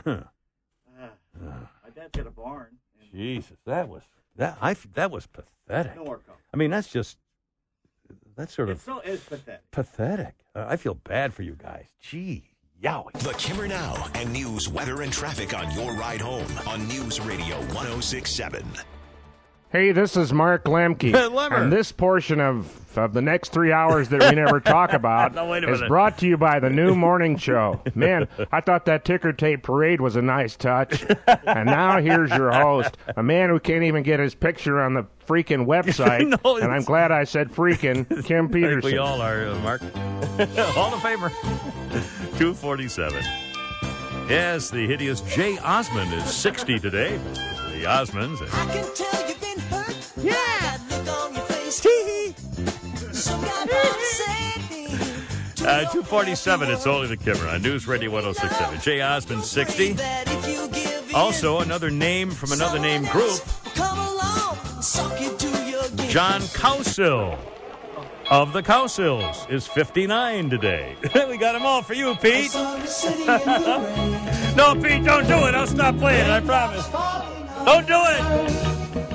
My 0.05 1.89
dad's 1.93 2.11
got 2.15 2.27
a 2.27 2.31
barn. 2.31 2.77
Jesus, 3.11 3.57
that 3.65 3.89
was 3.89 4.03
that. 4.37 4.57
I 4.61 4.75
that 4.93 5.11
was 5.11 5.27
pathetic. 5.27 5.95
No 5.95 6.05
more 6.05 6.17
coffee. 6.17 6.39
I 6.53 6.57
mean, 6.57 6.71
that's 6.71 6.87
just 6.87 7.17
that's 8.35 8.53
sort 8.53 8.69
of 8.69 8.77
It's 8.77 8.85
so 8.85 8.99
it's 8.99 9.23
pathetic. 9.25 9.71
pathetic. 9.71 10.35
Uh, 10.55 10.65
I 10.69 10.77
feel 10.77 10.93
bad 10.95 11.33
for 11.33 11.43
you 11.43 11.55
guys. 11.57 11.87
Gee, 12.01 12.48
yowie. 12.81 13.13
The 13.13 13.33
Kimmer 13.33 13.67
Now 13.67 14.07
and 14.15 14.31
news, 14.31 14.69
weather, 14.69 15.01
and 15.01 15.11
traffic 15.11 15.57
on 15.57 15.71
your 15.71 15.93
ride 15.93 16.21
home 16.21 16.47
on 16.67 16.87
News 16.87 17.19
Radio 17.19 17.57
1067. 17.73 18.65
Hey, 19.71 19.91
this 19.91 20.17
is 20.17 20.33
Mark 20.33 20.65
Lemke. 20.65 21.13
And 21.59 21.71
this 21.71 21.91
portion 21.91 22.39
of, 22.39 22.97
of 22.97 23.13
the 23.13 23.21
next 23.21 23.51
three 23.51 23.71
hours 23.71 24.09
that 24.09 24.21
we 24.23 24.31
never 24.35 24.59
talk 24.59 24.93
about 24.93 25.35
No, 25.35 25.53
is 25.53 25.61
minute. 25.63 25.87
brought 25.87 26.17
to 26.19 26.27
you 26.27 26.37
by 26.37 26.59
the 26.59 26.69
new 26.71 26.95
morning 26.95 27.37
show. 27.37 27.79
Man, 27.95 28.27
I 28.51 28.61
thought 28.61 28.85
that 28.85 29.05
ticker 29.05 29.31
tape 29.31 29.61
parade 29.63 30.01
was 30.01 30.15
a 30.15 30.21
nice 30.23 30.55
touch. 30.55 31.05
And 31.45 31.67
now 31.67 32.01
here's 32.01 32.31
your 32.31 32.51
host, 32.51 32.97
a 33.15 33.21
man 33.21 33.49
who 33.49 33.59
can't 33.59 33.83
even 33.83 34.01
get 34.03 34.19
his 34.19 34.33
picture 34.33 34.79
on 34.81 34.95
the 34.95 35.05
freaking 35.27 35.65
website. 35.67 36.27
No, 36.43 36.57
and 36.57 36.71
I'm 36.71 36.83
glad 36.83 37.11
I 37.11 37.23
said 37.23 37.49
freaking 37.51 38.07
Kim 38.25 38.45
I 38.45 38.49
think 38.49 38.51
Peterson. 38.53 38.91
we 38.91 38.97
all 38.97 39.21
are, 39.21 39.47
uh, 39.49 39.59
Mark. 39.59 39.81
Hall 39.81 40.93
of 40.93 40.99
Famer. 41.01 41.29
247. 42.39 43.23
Yes, 44.29 44.69
the 44.71 44.85
hideous 44.87 45.21
Jay 45.21 45.57
Osmond 45.59 46.11
is 46.13 46.23
60 46.25 46.79
today. 46.79 47.17
The 47.73 47.83
Osmonds. 47.85 48.41
I 48.53 48.73
can 48.73 48.95
tell 48.95 49.27
you've 49.27 49.27
been 49.27 49.35
hurt. 49.37 49.38
Yeah. 50.21 50.77
Uh, 55.61 55.81
247, 55.91 56.71
it's 56.71 56.87
only 56.87 57.07
the 57.07 57.17
Kimmer 57.17 57.47
on 57.47 57.61
News 57.61 57.87
Radio 57.87 58.09
1067. 58.09 58.79
Jay 58.79 59.01
Osmond, 59.01 59.43
60. 59.43 59.93
That 59.93 60.27
if 60.27 60.47
you 60.47 60.67
give 60.69 61.13
Also, 61.13 61.59
another 61.59 61.91
name 61.91 62.31
from 62.31 62.53
another 62.53 62.79
name 62.79 63.03
group. 63.05 63.39
John 66.09 66.41
Cowsill 66.41 67.37
of 68.31 68.53
the 68.53 68.63
Cowsills 68.63 69.49
is 69.51 69.67
59 69.67 70.49
today. 70.49 70.95
we 71.27 71.37
got 71.37 71.53
them 71.53 71.65
all 71.65 71.81
for 71.81 71.93
you, 71.93 72.15
Pete. 72.15 72.51
No, 74.55 74.73
Pete, 74.75 75.03
don't 75.05 75.27
do 75.27 75.45
it. 75.47 75.55
I'll 75.55 75.67
stop 75.67 75.97
playing, 75.97 76.29
I 76.29 76.41
promise. 76.41 76.87
Don't 77.65 77.87
do 77.87 77.95
it. 77.95 79.08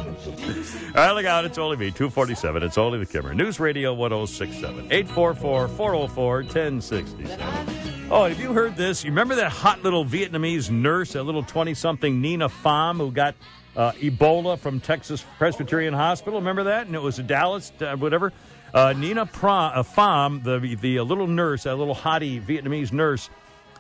All 0.94 1.00
right, 1.00 1.10
look 1.10 1.26
out. 1.26 1.44
It's 1.44 1.58
only 1.58 1.76
me, 1.76 1.90
247. 1.90 2.62
It's 2.62 2.78
only 2.78 3.00
the 3.00 3.06
Kimmer. 3.06 3.34
News 3.34 3.58
Radio 3.58 3.92
1067. 3.94 4.92
844 4.92 5.66
404 5.66 6.34
1067. 6.42 8.10
Oh, 8.12 8.28
have 8.28 8.38
you 8.38 8.52
heard 8.52 8.76
this? 8.76 9.02
You 9.02 9.10
remember 9.10 9.34
that 9.34 9.50
hot 9.50 9.82
little 9.82 10.04
Vietnamese 10.04 10.70
nurse, 10.70 11.14
that 11.14 11.24
little 11.24 11.42
20 11.42 11.74
something 11.74 12.20
Nina 12.20 12.48
Pham, 12.48 12.98
who 12.98 13.10
got 13.10 13.34
uh, 13.74 13.90
Ebola 13.92 14.56
from 14.56 14.78
Texas 14.78 15.24
Presbyterian 15.36 15.94
Hospital? 15.94 16.38
Remember 16.38 16.62
that? 16.62 16.86
And 16.86 16.94
it 16.94 17.02
was 17.02 17.18
a 17.18 17.24
Dallas, 17.24 17.72
uh, 17.80 17.96
whatever. 17.96 18.32
Uh, 18.72 18.92
Nina 18.96 19.22
uh, 19.22 19.82
Pham, 19.82 20.44
the, 20.44 20.76
the 20.76 21.00
uh, 21.00 21.02
little 21.02 21.26
nurse, 21.26 21.64
that 21.64 21.74
little 21.74 21.96
hottie 21.96 22.40
Vietnamese 22.40 22.92
nurse, 22.92 23.30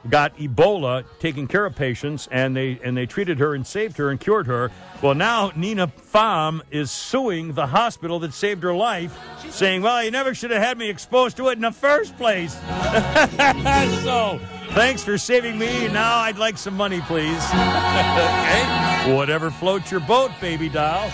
got 0.08 0.36
Ebola, 0.36 1.04
taking 1.18 1.46
care 1.46 1.66
of 1.66 1.74
patients, 1.74 2.28
and 2.30 2.56
they 2.56 2.78
and 2.82 2.96
they 2.96 3.06
treated 3.06 3.38
her 3.38 3.54
and 3.54 3.66
saved 3.66 3.96
her 3.96 4.10
and 4.10 4.20
cured 4.20 4.46
her. 4.46 4.70
Well, 5.02 5.14
now 5.14 5.52
Nina 5.56 5.88
Pham 5.88 6.60
is 6.70 6.90
suing 6.90 7.54
the 7.54 7.66
hospital 7.66 8.18
that 8.20 8.34
saved 8.34 8.62
her 8.62 8.74
life, 8.74 9.16
saying, 9.50 9.82
"Well, 9.82 10.02
you 10.02 10.10
never 10.10 10.34
should 10.34 10.50
have 10.50 10.62
had 10.62 10.78
me 10.78 10.88
exposed 10.90 11.36
to 11.38 11.48
it 11.48 11.52
in 11.52 11.60
the 11.60 11.72
first 11.72 12.16
place." 12.16 12.54
so, 14.04 14.40
thanks 14.70 15.02
for 15.02 15.18
saving 15.18 15.58
me. 15.58 15.88
Now 15.88 16.18
I'd 16.18 16.38
like 16.38 16.58
some 16.58 16.74
money, 16.74 17.00
please. 17.02 17.44
okay, 17.50 19.14
whatever 19.14 19.50
floats 19.50 19.90
your 19.90 20.00
boat, 20.00 20.30
baby 20.40 20.68
doll. 20.68 21.10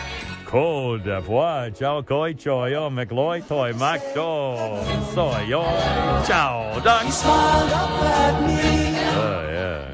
Cold 0.51 1.05
d'avoine, 1.05 1.73
ciao 1.73 2.03
koi 2.03 2.35
choyo, 2.35 2.91
McLoy 2.91 3.41
toy 3.47 3.73
mac 3.75 4.01
do, 4.13 4.57
soy 5.15 5.47
yo, 5.47 5.63
ciao, 6.27 6.81
doc. 6.81 7.05
Oh, 7.07 7.69
yeah, 9.47 9.87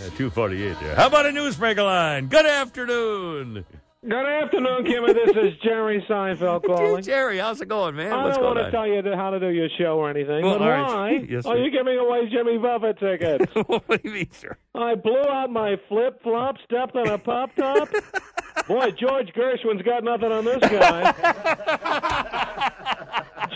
yeah, 0.00 0.08
248 0.16 0.80
there. 0.80 0.94
How 0.96 1.08
about 1.08 1.26
a 1.26 1.28
newsmaker 1.28 1.84
line? 1.84 2.28
Good 2.28 2.46
afternoon. 2.46 3.66
Good 4.06 4.12
afternoon, 4.26 4.84
Kimmy. 4.84 5.12
This 5.12 5.30
is 5.36 5.58
Jerry 5.60 6.04
Seinfeld 6.08 6.62
calling. 6.66 7.02
Jerry, 7.02 7.38
how's 7.38 7.60
it 7.60 7.66
going, 7.66 7.96
man? 7.96 8.12
I 8.12 8.22
What's 8.26 8.36
don't 8.36 8.44
going 8.44 8.56
want 8.56 8.72
to 8.72 8.78
on? 8.78 8.84
tell 8.84 8.86
you 8.86 9.16
how 9.16 9.30
to 9.30 9.40
do 9.40 9.48
your 9.48 9.68
show 9.76 9.98
or 9.98 10.08
anything, 10.08 10.44
Well, 10.44 10.56
but 10.60 10.62
all 10.62 10.68
right. 10.70 11.20
why 11.20 11.26
Yes, 11.28 11.44
are 11.46 11.56
sir. 11.56 11.64
you 11.64 11.70
giving 11.72 11.98
away 11.98 12.28
Jimmy 12.30 12.58
Buffett 12.58 13.00
tickets? 13.00 13.52
what 13.66 13.88
do 13.88 13.98
you 14.04 14.12
mean, 14.12 14.30
sir? 14.30 14.56
I 14.76 14.94
blew 14.94 15.18
out 15.28 15.50
my 15.50 15.76
flip 15.88 16.22
flop, 16.22 16.54
stepped 16.64 16.94
on 16.94 17.08
a 17.08 17.18
pop 17.18 17.50
top. 17.56 17.88
Boy, 18.68 18.92
George 18.92 19.32
Gershwin's 19.34 19.82
got 19.82 20.04
nothing 20.04 20.30
on 20.30 20.44
this 20.44 20.60
guy. 20.60 21.12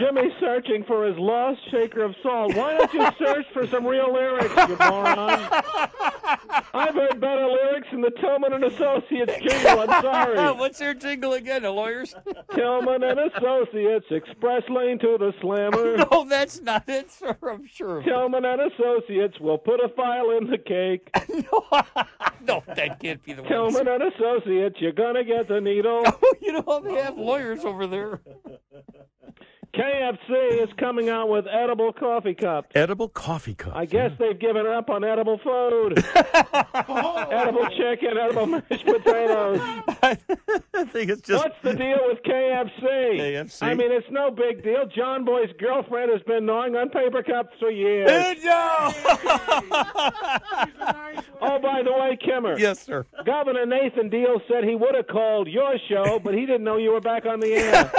Jimmy's 0.03 0.33
searching 0.41 0.83
for 0.85 1.07
his 1.07 1.17
lost 1.17 1.61
shaker 1.71 2.03
of 2.03 2.15
salt. 2.23 2.57
Why 2.57 2.77
don't 2.77 2.93
you 2.93 3.07
search 3.25 3.47
for 3.53 3.67
some 3.69 3.87
real 3.87 4.13
lyrics, 4.13 4.55
you 4.69 4.77
moron? 4.81 5.49
I've 6.75 6.95
heard 6.95 7.21
better 7.21 7.47
lyrics 7.47 7.87
than 7.93 8.01
the 8.01 8.11
Tillman 8.11 8.53
and 8.53 8.65
Associates 8.65 9.35
jingle. 9.39 9.81
I'm 9.81 10.03
sorry. 10.03 10.53
What's 10.59 10.79
their 10.81 10.95
jingle 10.95 11.35
again, 11.35 11.63
the 11.63 11.71
lawyers? 11.71 12.15
Tillman 12.55 13.05
and 13.05 13.21
Associates, 13.21 14.07
express 14.11 14.63
lane 14.69 14.99
to 14.99 15.19
the 15.19 15.33
slammer. 15.41 15.99
no, 15.99 16.27
that's 16.29 16.61
not 16.61 16.89
it, 16.89 17.11
sir. 17.11 17.37
I'm 17.49 17.67
sure. 17.67 17.99
of. 17.99 18.05
Tillman 18.05 18.45
and 18.45 18.73
Associates 18.73 19.39
will 19.39 19.59
put 19.59 19.79
a 19.79 19.89
file 19.91 20.37
in 20.37 20.51
the 20.51 20.59
cake. 20.59 21.09
No, 22.45 22.63
that 22.67 22.99
can't 22.99 23.23
be 23.23 23.35
the 23.35 23.43
one. 23.43 23.51
Tillman 23.53 23.87
and 23.87 24.03
Associates, 24.03 24.77
you're 24.81 24.91
gonna 24.93 25.23
get 25.23 25.47
the 25.47 25.61
needle. 25.61 26.03
Oh, 26.05 26.35
you 26.41 26.53
know 26.53 26.81
they 26.81 26.95
have 26.95 27.17
lawyers 27.17 27.65
over 27.65 27.87
there. 27.87 28.21
KFC 29.75 30.63
is 30.63 30.69
coming 30.79 31.09
out 31.09 31.31
with 31.31 31.47
edible 31.47 31.95
coffee 31.95 32.35
cups. 32.35 32.69
Edible 32.75 33.09
coffee 33.09 33.55
cups. 33.55 33.75
I 33.75 33.87
guess 33.87 34.11
they've 34.19 34.39
given 34.39 34.67
up 34.67 34.91
on 34.91 35.03
edible 35.03 35.39
food. 35.39 35.99
edible 37.33 37.67
chicken, 37.69 38.19
edible 38.19 38.47
mashed 38.47 38.85
potatoes. 38.85 39.61
I 40.03 40.85
think 40.85 41.09
it's 41.11 41.23
just. 41.23 41.43
What's 41.43 41.57
the 41.63 41.73
deal 41.73 42.01
with 42.07 42.23
KFC? 42.23 42.83
KFC? 42.83 43.63
I 43.63 43.73
mean, 43.73 43.91
it's 43.91 44.07
no 44.11 44.31
big 44.31 44.63
deal. 44.63 44.85
John 44.95 45.25
Boy's 45.25 45.51
girlfriend 45.59 46.13
has 46.13 46.21
been 46.23 46.45
gnawing 46.45 46.77
on 46.77 46.91
paper 46.91 47.23
cups 47.23 47.55
for 47.59 47.71
years. 47.71 48.11
oh, 51.41 51.59
by 51.63 51.83
the 51.83 51.93
way, 51.93 52.19
Kimmer. 52.23 52.59
Yes, 52.59 52.83
sir. 52.83 53.07
Governor 53.25 53.65
Nathan 53.65 54.11
Deal 54.11 54.39
said 54.49 54.65
he 54.65 54.75
would 54.75 54.95
have 54.95 55.07
called 55.07 55.49
your 55.49 55.77
show, 55.89 56.19
but 56.19 56.35
he 56.35 56.41
didn't 56.45 56.65
know 56.65 56.77
you 56.77 56.93
were 56.93 57.01
back 57.01 57.25
on 57.25 57.41
the 57.41 57.55
air. 57.55 57.91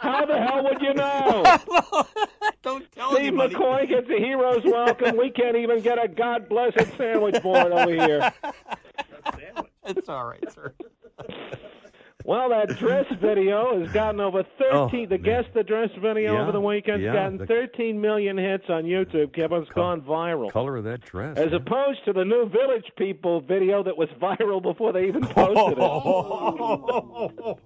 How 0.00 0.24
the 0.30 0.40
hell 0.40 0.64
would 0.64 0.80
you 0.80 0.94
know? 0.94 1.42
Don't 2.62 2.90
tell 2.92 3.12
Steve 3.12 3.38
anybody. 3.38 3.54
McCoy 3.54 3.88
gets 3.88 4.08
a 4.10 4.18
hero's 4.18 4.64
welcome. 4.64 5.16
We 5.16 5.30
can't 5.30 5.56
even 5.56 5.80
get 5.80 6.02
a 6.02 6.08
God 6.08 6.48
blessed 6.48 6.96
sandwich 6.96 7.42
board 7.42 7.72
over 7.72 7.92
here. 7.92 8.32
It's 9.86 10.08
all 10.08 10.26
right, 10.26 10.44
sir. 10.52 10.72
Well, 12.24 12.50
that 12.50 12.68
dress 12.78 13.06
video 13.20 13.80
has 13.80 13.90
gotten 13.92 14.20
over 14.20 14.44
13. 14.58 15.08
the 15.08 15.18
guest 15.18 15.48
the 15.54 15.62
dress 15.62 15.90
video 16.00 16.34
Yeah, 16.34 16.42
over 16.42 16.52
the 16.52 16.60
weekend's 16.60 17.02
yeah, 17.02 17.12
gotten 17.12 17.38
the- 17.38 17.46
13 17.46 18.00
million 18.00 18.36
hits 18.36 18.64
on 18.68 18.84
YouTube. 18.84 19.32
Kevin's 19.34 19.68
gone 19.70 20.02
viral. 20.02 20.50
Color 20.52 20.76
of 20.78 20.84
that 20.84 21.00
dress. 21.02 21.36
As 21.38 21.52
opposed 21.52 22.04
to 22.04 22.12
the 22.12 22.24
new 22.24 22.48
Village 22.48 22.84
People 22.96 23.40
video 23.40 23.82
that 23.82 23.96
was 23.96 24.08
viral 24.20 24.62
before 24.62 24.92
they 24.92 25.06
even 25.06 25.22
posted 25.26 25.78
it. 25.78 25.80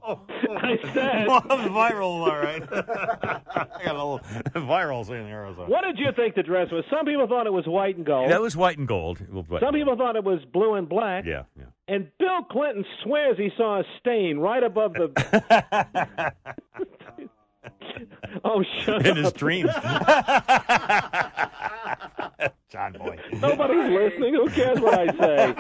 I 0.57 0.79
said. 0.93 1.27
viral, 1.29 2.03
all 2.03 2.39
right. 2.39 2.63
I 2.73 3.85
got 3.85 3.97
a 3.97 4.05
little 4.05 4.21
virals 4.55 5.09
in 5.11 5.25
there. 5.25 5.49
So. 5.57 5.65
What 5.67 5.83
did 5.85 5.99
you 5.99 6.09
think 6.17 6.35
the 6.35 6.43
dress 6.43 6.71
was? 6.71 6.85
Some 6.91 7.05
people 7.07 7.27
thought 7.27 7.47
it 7.47 7.53
was 7.53 7.67
white 7.67 7.97
and 7.97 8.07
gold. 8.07 8.31
That 8.31 8.41
was 8.41 8.57
white 8.57 8.79
and 8.79 8.89
gold. 8.89 9.19
Some 9.61 9.75
people 9.75 9.97
thought 9.97 10.17
it 10.17 10.25
was 10.25 10.41
blue 10.53 10.75
and 10.75 10.89
black. 10.89 11.25
Yeah, 11.27 11.43
yeah. 11.59 11.65
And 11.87 12.09
Bill 12.19 12.43
Clinton 12.51 12.85
swears 13.03 13.37
he 13.37 13.51
saw 13.57 13.81
a 13.81 13.85
stain 14.01 14.39
right 14.39 14.63
above 14.63 14.95
the. 14.95 16.33
oh, 18.45 18.65
shut 18.85 19.05
In 19.07 19.13
up. 19.13 19.17
his 19.19 19.33
dreams. 19.35 19.71
John 22.71 22.93
Boy. 22.95 23.19
Nobody's 23.35 23.91
listening. 23.93 24.35
Who 24.35 24.49
cares 24.51 24.81
what 24.81 24.99
I 24.99 25.07
say? 25.17 25.55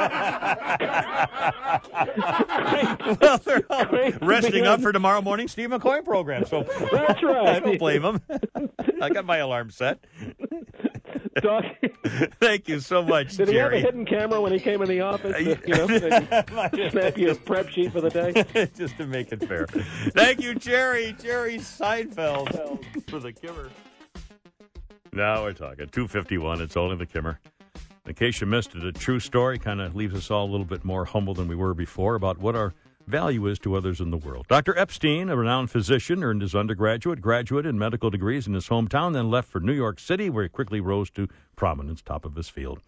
well, 3.20 3.38
they're 3.38 3.64
all 3.70 3.86
resting 4.26 4.66
up 4.66 4.80
for 4.80 4.90
tomorrow 4.92 5.20
morning 5.22 5.46
Steve 5.46 5.70
McCoy 5.70 6.05
program. 6.05 6.44
So 6.46 6.64
That's 6.90 7.22
right. 7.22 7.46
I 7.48 7.60
don't 7.60 7.78
blame 7.78 8.02
him. 8.02 8.20
I 9.01 9.10
got 9.10 9.24
my 9.26 9.36
alarm 9.36 9.70
set. 9.70 10.05
Doc, 11.41 11.65
Thank 12.41 12.69
you 12.69 12.81
so 12.81 13.03
much, 13.03 13.36
did 13.36 13.49
he 13.49 13.57
have 13.57 13.73
a 13.73 13.78
hidden 13.78 14.07
camera 14.07 14.41
when 14.41 14.53
he 14.53 14.59
came 14.59 14.82
in 14.82 14.89
the 14.89 15.01
office? 15.01 15.35
To, 15.36 15.43
you 15.43 15.74
know, 15.74 15.86
to 15.86 16.91
snap 16.91 17.19
you 17.19 17.28
his 17.28 17.39
prep 17.39 17.69
sheet 17.69 17.93
for 17.93 18.01
the 18.01 18.11
day. 18.11 18.70
Just 18.77 18.97
to 18.99 19.07
make 19.07 19.32
it 19.32 19.47
fair. 19.47 19.66
Thank 19.66 20.41
you, 20.41 20.55
Jerry. 20.55 21.15
Jerry 21.20 21.59
Seinfeld 21.59 23.09
for 23.09 23.19
the 23.19 23.32
Kimmer. 23.32 23.70
Now 25.12 25.43
we're 25.43 25.53
talking. 25.53 25.89
251. 25.89 26.61
It's 26.61 26.77
only 26.77 26.97
the 26.97 27.07
Kimmer. 27.07 27.41
In 28.07 28.15
case 28.15 28.41
you 28.41 28.47
missed 28.47 28.74
it, 28.74 28.85
a 28.85 28.93
true 28.93 29.19
story 29.19 29.59
kind 29.59 29.81
of 29.81 29.95
leaves 29.95 30.15
us 30.15 30.31
all 30.31 30.45
a 30.45 30.51
little 30.51 30.66
bit 30.66 30.85
more 30.85 31.05
humble 31.05 31.35
than 31.35 31.49
we 31.49 31.57
were 31.57 31.73
before 31.73 32.16
about 32.16 32.39
what 32.39 32.55
our 32.55 32.74
value 33.06 33.47
is 33.47 33.59
to 33.60 33.74
others 33.74 34.01
in 34.01 34.10
the 34.10 34.16
world. 34.16 34.47
Dr. 34.48 34.76
Epstein, 34.78 35.28
a 35.28 35.36
renowned 35.36 35.70
physician, 35.70 36.22
earned 36.22 36.43
his 36.43 36.55
undergraduate, 36.55 37.20
graduate, 37.20 37.66
and 37.66 37.78
medical 37.78 38.10
degrees 38.10 38.47
in 38.47 38.55
his 38.55 38.68
hometown, 38.68 39.12
then 39.12 39.31
left 39.31 39.48
for 39.48 39.60
New 39.60 39.72
York 39.72 40.01
City, 40.01 40.31
where 40.31 40.44
he 40.44 40.48
quickly 40.48 40.81
rose 40.81 41.10
to 41.10 41.28
prominence, 41.56 42.02
top 42.02 42.24
of 42.24 42.36
his 42.36 42.48
field. 42.48 42.81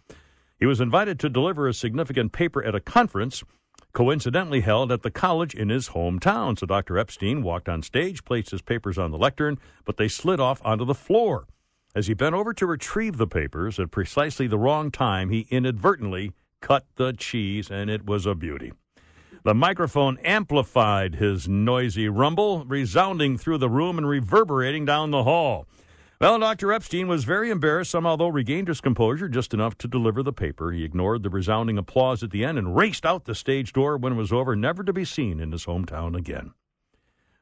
He 0.59 0.67
was 0.67 0.81
invited 0.81 1.21
to 1.21 1.29
deliver 1.29 1.69
a 1.69 1.75
significant 1.75 2.33
paper 2.33 2.63
at 2.63 2.75
a 2.75 2.81
conference 2.81 3.43
coincidentally 3.93 4.61
held 4.61 4.93
at 4.93 5.03
the 5.03 5.11
college 5.11 5.55
in 5.55 5.71
his 5.71 5.91
hometown. 5.91 6.59
So 6.59 6.67
Dr. 6.67 6.99
Epstein 6.99 7.43
walked 7.43 7.69
on 7.69 7.83
stage, 7.83 8.25
placed 8.25 8.51
his 8.51 8.61
papers 8.61 8.99
on 8.99 9.11
the 9.11 9.19
lectern, 9.19 9.59
but 9.85 9.97
they 9.97 10.09
slid 10.09 10.39
off 10.39 10.61
onto 10.65 10.85
the 10.85 10.95
floor. 10.95 11.47
As 11.95 12.07
he 12.07 12.13
bent 12.13 12.35
over 12.35 12.53
to 12.53 12.67
retrieve 12.67 13.17
the 13.17 13.27
papers 13.27 13.81
at 13.81 13.91
precisely 13.91 14.47
the 14.47 14.59
wrong 14.59 14.91
time, 14.91 15.31
he 15.31 15.47
inadvertently 15.51 16.33
cut 16.61 16.85
the 16.97 17.15
cheese, 17.15 17.71
and 17.71 17.89
it 17.89 18.05
was 18.05 18.27
a 18.27 18.35
beauty. 18.35 18.73
The 19.47 19.55
microphone 19.55 20.19
amplified 20.25 21.15
his 21.15 21.49
noisy 21.49 22.09
rumble, 22.09 22.65
resounding 22.65 23.39
through 23.39 23.59
the 23.59 23.69
room 23.69 23.97
and 23.97 24.09
reverberating 24.09 24.85
down 24.85 25.13
the 25.13 25.23
hall. 25.23 25.69
Well, 26.21 26.41
Dr. 26.41 26.73
Epstein 26.73 27.07
was 27.07 27.23
very 27.23 27.51
embarrassed, 27.51 27.93
somehow, 27.93 28.17
though, 28.17 28.27
regained 28.27 28.67
his 28.67 28.81
composure 28.81 29.29
just 29.29 29.55
enough 29.55 29.79
to 29.79 29.87
deliver 29.87 30.25
the 30.25 30.33
paper. 30.33 30.73
He 30.73 30.83
ignored 30.83 31.23
the 31.23 31.31
resounding 31.31 31.79
applause 31.79 32.25
at 32.25 32.33
the 32.33 32.45
end 32.45 32.59
and 32.59 32.77
raced 32.77 33.07
out 33.07 33.25
the 33.25 33.37
stage 33.37 33.73
door 33.73 33.97
when 33.97 34.15
it 34.15 34.17
was 34.17 34.33
over, 34.33 34.57
never 34.57 34.83
to 34.83 34.93
be 34.93 35.05
seen 35.05 35.39
in 35.39 35.53
his 35.53 35.67
hometown 35.67 36.19
again. 36.19 36.53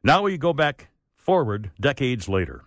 Now 0.03 0.25
we 0.25 0.37
go 0.37 0.53
back 0.53 0.89
forward 1.17 1.71
decades 1.81 2.29
later. 2.29 2.67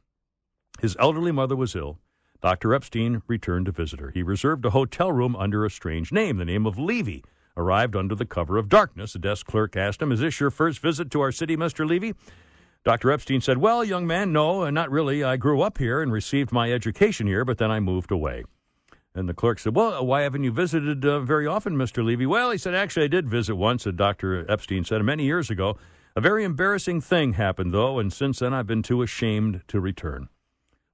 His 0.81 0.97
elderly 0.99 1.31
mother 1.31 1.55
was 1.55 1.75
ill. 1.75 1.99
Dr. 2.41 2.73
Epstein 2.73 3.21
returned 3.27 3.67
to 3.67 3.71
visit 3.71 3.99
her. 3.99 4.09
He 4.09 4.23
reserved 4.23 4.65
a 4.65 4.71
hotel 4.71 5.11
room 5.11 5.35
under 5.35 5.63
a 5.63 5.69
strange 5.69 6.11
name, 6.11 6.37
the 6.37 6.45
name 6.45 6.65
of 6.65 6.79
Levy. 6.79 7.23
Arrived 7.57 7.95
under 7.95 8.13
the 8.13 8.25
cover 8.25 8.57
of 8.57 8.69
darkness. 8.69 9.15
A 9.15 9.19
desk 9.19 9.47
clerk 9.47 9.75
asked 9.75 9.99
him, 9.99 10.11
Is 10.11 10.19
this 10.19 10.39
your 10.39 10.51
first 10.51 10.79
visit 10.79 11.09
to 11.09 11.21
our 11.21 11.31
city, 11.31 11.57
Mr. 11.57 11.87
Levy? 11.87 12.13
Dr. 12.83 13.11
Epstein 13.11 13.41
said, 13.41 13.57
Well, 13.57 13.83
young 13.83 14.05
man, 14.05 14.31
no, 14.31 14.61
uh, 14.61 14.69
not 14.69 14.91
really. 14.91 15.23
I 15.23 15.37
grew 15.37 15.61
up 15.61 15.79
here 15.79 15.99
and 15.99 16.11
received 16.11 16.51
my 16.51 16.71
education 16.71 17.25
here, 17.25 17.43
but 17.43 17.57
then 17.57 17.71
I 17.71 17.79
moved 17.79 18.11
away. 18.11 18.43
And 19.15 19.27
the 19.27 19.33
clerk 19.33 19.57
said, 19.57 19.75
Well, 19.75 20.05
why 20.05 20.21
haven't 20.21 20.43
you 20.43 20.51
visited 20.51 21.03
uh, 21.03 21.19
very 21.21 21.47
often, 21.47 21.75
Mr. 21.75 22.05
Levy? 22.05 22.27
Well, 22.27 22.51
he 22.51 22.59
said, 22.59 22.75
Actually, 22.75 23.05
I 23.05 23.09
did 23.09 23.27
visit 23.27 23.55
once, 23.55 23.87
and 23.87 23.97
Dr. 23.97 24.49
Epstein 24.49 24.83
said, 24.83 25.01
many 25.01 25.25
years 25.25 25.49
ago. 25.49 25.79
A 26.15 26.21
very 26.21 26.43
embarrassing 26.43 27.01
thing 27.01 27.33
happened, 27.33 27.73
though, 27.73 27.97
and 27.97 28.13
since 28.13 28.39
then 28.39 28.53
I've 28.53 28.67
been 28.67 28.83
too 28.83 29.01
ashamed 29.01 29.61
to 29.67 29.79
return. 29.79 30.29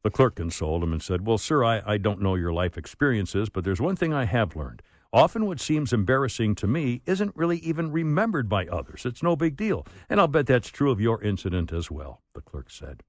The 0.01 0.09
clerk 0.09 0.35
consoled 0.35 0.83
him 0.83 0.93
and 0.93 1.01
said, 1.01 1.27
Well, 1.27 1.37
sir, 1.37 1.65
I, 1.65 1.81
I 1.85 1.97
don't 1.97 2.21
know 2.21 2.35
your 2.35 2.53
life 2.53 2.77
experiences, 2.77 3.49
but 3.49 3.65
there's 3.65 3.81
one 3.81 3.97
thing 3.97 4.13
I 4.13 4.25
have 4.25 4.55
learned. 4.55 4.81
Often 5.13 5.45
what 5.45 5.59
seems 5.59 5.93
embarrassing 5.93 6.55
to 6.55 6.65
me 6.65 7.03
isn't 7.05 7.35
really 7.35 7.59
even 7.59 7.91
remembered 7.91 8.49
by 8.49 8.65
others. 8.65 9.05
It's 9.05 9.21
no 9.21 9.35
big 9.35 9.55
deal. 9.55 9.85
And 10.09 10.19
I'll 10.19 10.27
bet 10.27 10.47
that's 10.47 10.69
true 10.69 10.89
of 10.89 10.99
your 10.99 11.21
incident 11.21 11.71
as 11.71 11.91
well, 11.91 12.23
the 12.33 12.41
clerk 12.41 12.71
said. 12.71 13.03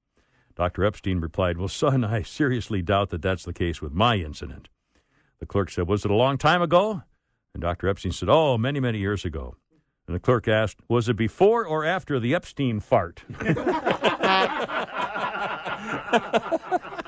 Dr. 0.55 0.85
Epstein 0.85 1.21
replied, 1.21 1.57
Well, 1.57 1.69
son, 1.69 2.05
I 2.05 2.21
seriously 2.21 2.83
doubt 2.83 3.09
that 3.09 3.23
that's 3.23 3.45
the 3.45 3.55
case 3.55 3.81
with 3.81 3.95
my 3.95 4.17
incident. 4.17 4.69
The 5.41 5.47
clerk 5.47 5.71
said, 5.71 5.89
Was 5.89 6.05
it 6.05 6.11
a 6.11 6.15
long 6.15 6.37
time 6.37 6.61
ago? 6.61 7.03
And 7.55 7.63
Dr. 7.63 7.89
Epstein 7.89 8.13
said, 8.13 8.29
Oh, 8.29 8.59
many, 8.59 8.81
many 8.81 8.99
years 8.99 9.25
ago. 9.25 9.57
And 10.07 10.15
the 10.15 10.21
clerk 10.21 10.47
asked, 10.47 10.81
Was 10.89 11.09
it 11.09 11.17
before 11.17 11.65
or 11.65 11.87
after 11.87 12.21
the 12.21 12.35
Epstein 12.35 12.81
fart? 12.81 13.23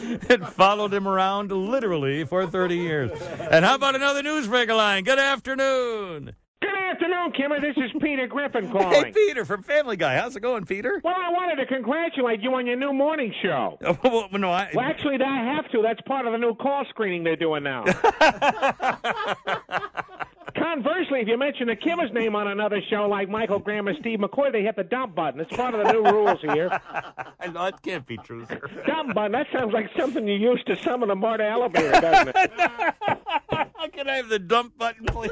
it 0.28 0.46
followed 0.48 0.92
him 0.94 1.06
around 1.08 1.50
literally 1.52 2.24
for 2.24 2.46
30 2.46 2.76
years. 2.76 3.10
And 3.50 3.64
how 3.64 3.74
about 3.76 3.94
another 3.94 4.22
newsmaker 4.22 4.76
line? 4.76 5.04
Good 5.04 5.18
afternoon. 5.18 6.34
Good 6.60 6.70
afternoon, 6.78 7.32
Kimmer. 7.32 7.60
This 7.60 7.76
is 7.76 7.90
Peter 8.00 8.26
Griffin 8.26 8.70
calling. 8.72 8.92
Hey, 9.06 9.12
Peter 9.12 9.44
from 9.44 9.62
Family 9.62 9.96
Guy. 9.96 10.16
How's 10.16 10.36
it 10.36 10.40
going, 10.40 10.64
Peter? 10.64 11.00
Well, 11.02 11.14
I 11.16 11.30
wanted 11.32 11.56
to 11.56 11.66
congratulate 11.66 12.40
you 12.42 12.54
on 12.54 12.66
your 12.66 12.76
new 12.76 12.92
morning 12.92 13.32
show. 13.42 13.78
Oh, 14.04 14.28
well, 14.30 14.38
no, 14.38 14.50
I, 14.50 14.70
Well, 14.74 14.84
actually, 14.84 15.16
I 15.22 15.54
have 15.54 15.70
to. 15.72 15.82
That's 15.82 16.00
part 16.02 16.26
of 16.26 16.32
the 16.32 16.38
new 16.38 16.54
call 16.54 16.84
screening 16.90 17.24
they're 17.24 17.36
doing 17.36 17.62
now. 17.62 17.84
Conversely, 20.62 21.20
if 21.20 21.26
you 21.26 21.36
mention 21.36 21.68
a 21.70 21.76
Kimmer's 21.76 22.12
name 22.12 22.36
on 22.36 22.46
another 22.46 22.80
show 22.88 23.08
like 23.08 23.28
Michael 23.28 23.58
Graham 23.58 23.88
or 23.88 23.94
Steve 23.94 24.20
McCoy, 24.20 24.52
they 24.52 24.62
hit 24.62 24.76
the 24.76 24.84
dump 24.84 25.12
button. 25.12 25.40
It's 25.40 25.54
part 25.56 25.74
of 25.74 25.84
the 25.84 25.92
new 25.92 26.04
rules 26.04 26.40
here. 26.40 26.80
no, 27.52 27.64
it 27.64 27.82
can't 27.82 28.06
be 28.06 28.16
true, 28.18 28.46
sir. 28.46 28.60
Dump 28.86 29.12
button. 29.12 29.32
That 29.32 29.48
sounds 29.52 29.72
like 29.72 29.90
something 29.98 30.26
you 30.28 30.36
used 30.36 30.64
to 30.68 30.76
summon 30.76 31.10
a 31.10 31.16
motor 31.16 31.42
elevator, 31.42 32.00
doesn't 32.00 32.36
it? 32.36 33.68
Can 33.92 34.08
I 34.08 34.16
have 34.16 34.28
the 34.28 34.38
dump 34.38 34.76
button, 34.78 35.04
please? 35.06 35.30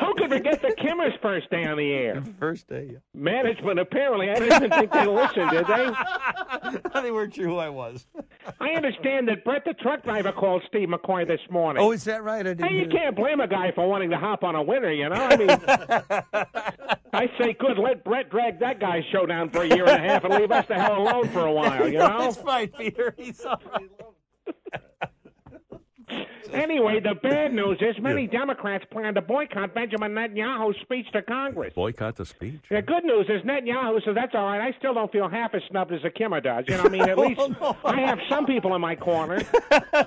Who 0.00 0.14
could 0.16 0.30
forget 0.30 0.62
the 0.62 0.74
Kimmer's 0.80 1.12
first 1.20 1.50
day 1.50 1.64
on 1.64 1.76
the 1.78 1.92
air? 1.92 2.22
First 2.38 2.68
day. 2.68 2.96
Management, 3.14 3.78
apparently. 3.78 4.30
I 4.30 4.34
didn't 4.34 4.64
even 4.64 4.70
think 4.70 4.92
they 4.92 5.06
listened, 5.06 5.50
did 5.50 5.66
they? 5.66 5.90
they 7.02 7.10
weren't 7.10 7.34
sure 7.34 7.46
who 7.46 7.56
I 7.58 7.68
was. 7.68 8.06
I 8.60 8.70
understand 8.70 9.28
that 9.28 9.44
Brett 9.44 9.64
the 9.64 9.74
truck 9.74 10.02
driver 10.04 10.32
called 10.32 10.62
Steve 10.68 10.88
McCoy 10.88 11.26
this 11.26 11.40
morning. 11.50 11.82
Oh, 11.82 11.92
is 11.92 12.04
that 12.04 12.22
right? 12.24 12.40
I 12.46 12.54
didn't 12.54 12.66
Hey, 12.68 12.74
you 12.74 12.80
hear- 12.82 12.90
can't 12.90 13.16
blame 13.16 13.40
a 13.40 13.48
guy 13.48 13.72
for 13.74 13.86
wanting 13.88 14.10
to 14.10 14.18
hop 14.18 14.42
on 14.44 14.54
a 14.54 14.62
winner, 14.62 14.90
you 14.92 15.08
know? 15.08 15.14
I 15.16 15.36
mean, 15.36 15.50
I 17.12 17.28
say, 17.38 17.54
good, 17.58 17.78
let 17.78 18.04
Brett 18.04 18.30
drag 18.30 18.60
that 18.60 18.80
guy's 18.80 19.04
show 19.12 19.26
down 19.26 19.50
for 19.50 19.62
a 19.62 19.66
year 19.68 19.86
and 19.88 20.04
a 20.04 20.08
half 20.08 20.24
and 20.24 20.34
leave 20.34 20.50
us 20.52 20.66
the 20.68 20.74
hell 20.74 21.02
alone 21.02 21.28
for 21.28 21.40
a 21.46 21.52
while, 21.52 21.88
you 21.88 21.98
know? 21.98 22.28
It's 22.28 22.36
fine, 22.38 22.68
Peter. 22.68 23.14
He's 23.16 23.44
already 23.44 23.88
Anyway, 26.52 27.00
the 27.00 27.14
bad 27.14 27.52
news 27.52 27.78
is 27.80 27.96
many 28.00 28.26
Democrats 28.26 28.84
plan 28.90 29.14
to 29.14 29.20
boycott 29.22 29.74
Benjamin 29.74 30.12
Netanyahu's 30.12 30.76
speech 30.82 31.06
to 31.12 31.22
Congress. 31.22 31.72
boycott 31.74 32.16
the 32.16 32.26
speech. 32.26 32.60
The 32.70 32.82
good 32.82 33.04
news 33.04 33.26
is 33.28 33.42
Netanyahu 33.42 34.04
says 34.04 34.14
that's 34.14 34.34
all 34.34 34.44
right. 34.46 34.60
I 34.60 34.76
still 34.78 34.94
don't 34.94 35.10
feel 35.12 35.28
half 35.28 35.54
as 35.54 35.62
snubbed 35.70 35.92
as 35.92 36.04
a 36.04 36.10
Kimmer 36.10 36.40
does. 36.40 36.64
You 36.68 36.76
know, 36.76 36.84
I 36.84 36.88
mean, 36.88 37.02
at 37.02 37.18
oh, 37.18 37.22
least 37.22 37.40
I 37.84 38.00
have 38.00 38.18
some 38.28 38.46
people 38.46 38.74
in 38.74 38.80
my 38.80 38.96
corner. 38.96 39.40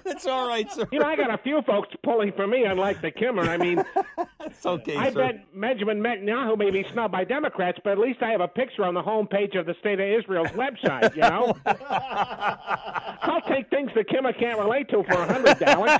It's 0.06 0.26
all 0.28 0.48
right, 0.48 0.70
sir. 0.72 0.88
You 0.92 1.00
know, 1.00 1.06
I 1.08 1.16
got 1.16 1.34
a 1.34 1.38
few 1.40 1.62
folks 1.64 1.90
pulling 2.04 2.32
for 2.34 2.46
me, 2.48 2.64
unlike 2.66 3.02
the 3.02 3.12
Kimmer. 3.12 3.44
I 3.44 3.58
mean, 3.58 3.84
It's 4.46 4.66
okay, 4.66 4.96
I 4.96 5.12
sir. 5.12 5.20
bet 5.20 5.60
Benjamin 5.60 6.00
Netanyahu 6.02 6.58
may 6.58 6.70
be 6.70 6.86
snubbed 6.92 7.12
by 7.12 7.24
Democrats, 7.24 7.80
but 7.84 7.92
at 7.94 7.98
least 8.00 8.22
I 8.22 8.30
have 8.32 8.42
a 8.42 8.48
picture 8.48 8.84
on 8.86 8.94
the 8.94 9.02
homepage 9.02 9.58
of 9.58 9.66
the 9.66 9.74
State 9.80 10.00
of 10.00 10.08
Israel's 10.08 10.50
website, 10.50 11.16
you 11.16 11.22
know? 11.22 11.56
I'll 11.66 13.42
take 13.42 13.70
things 13.70 13.92
that 13.96 14.08
Kimmer 14.10 14.34
can't 14.34 14.60
relate 14.60 14.90
to 14.90 15.04
for 15.04 15.14
a 15.14 15.34
hundred 15.34 15.60
dollars. 15.60 16.00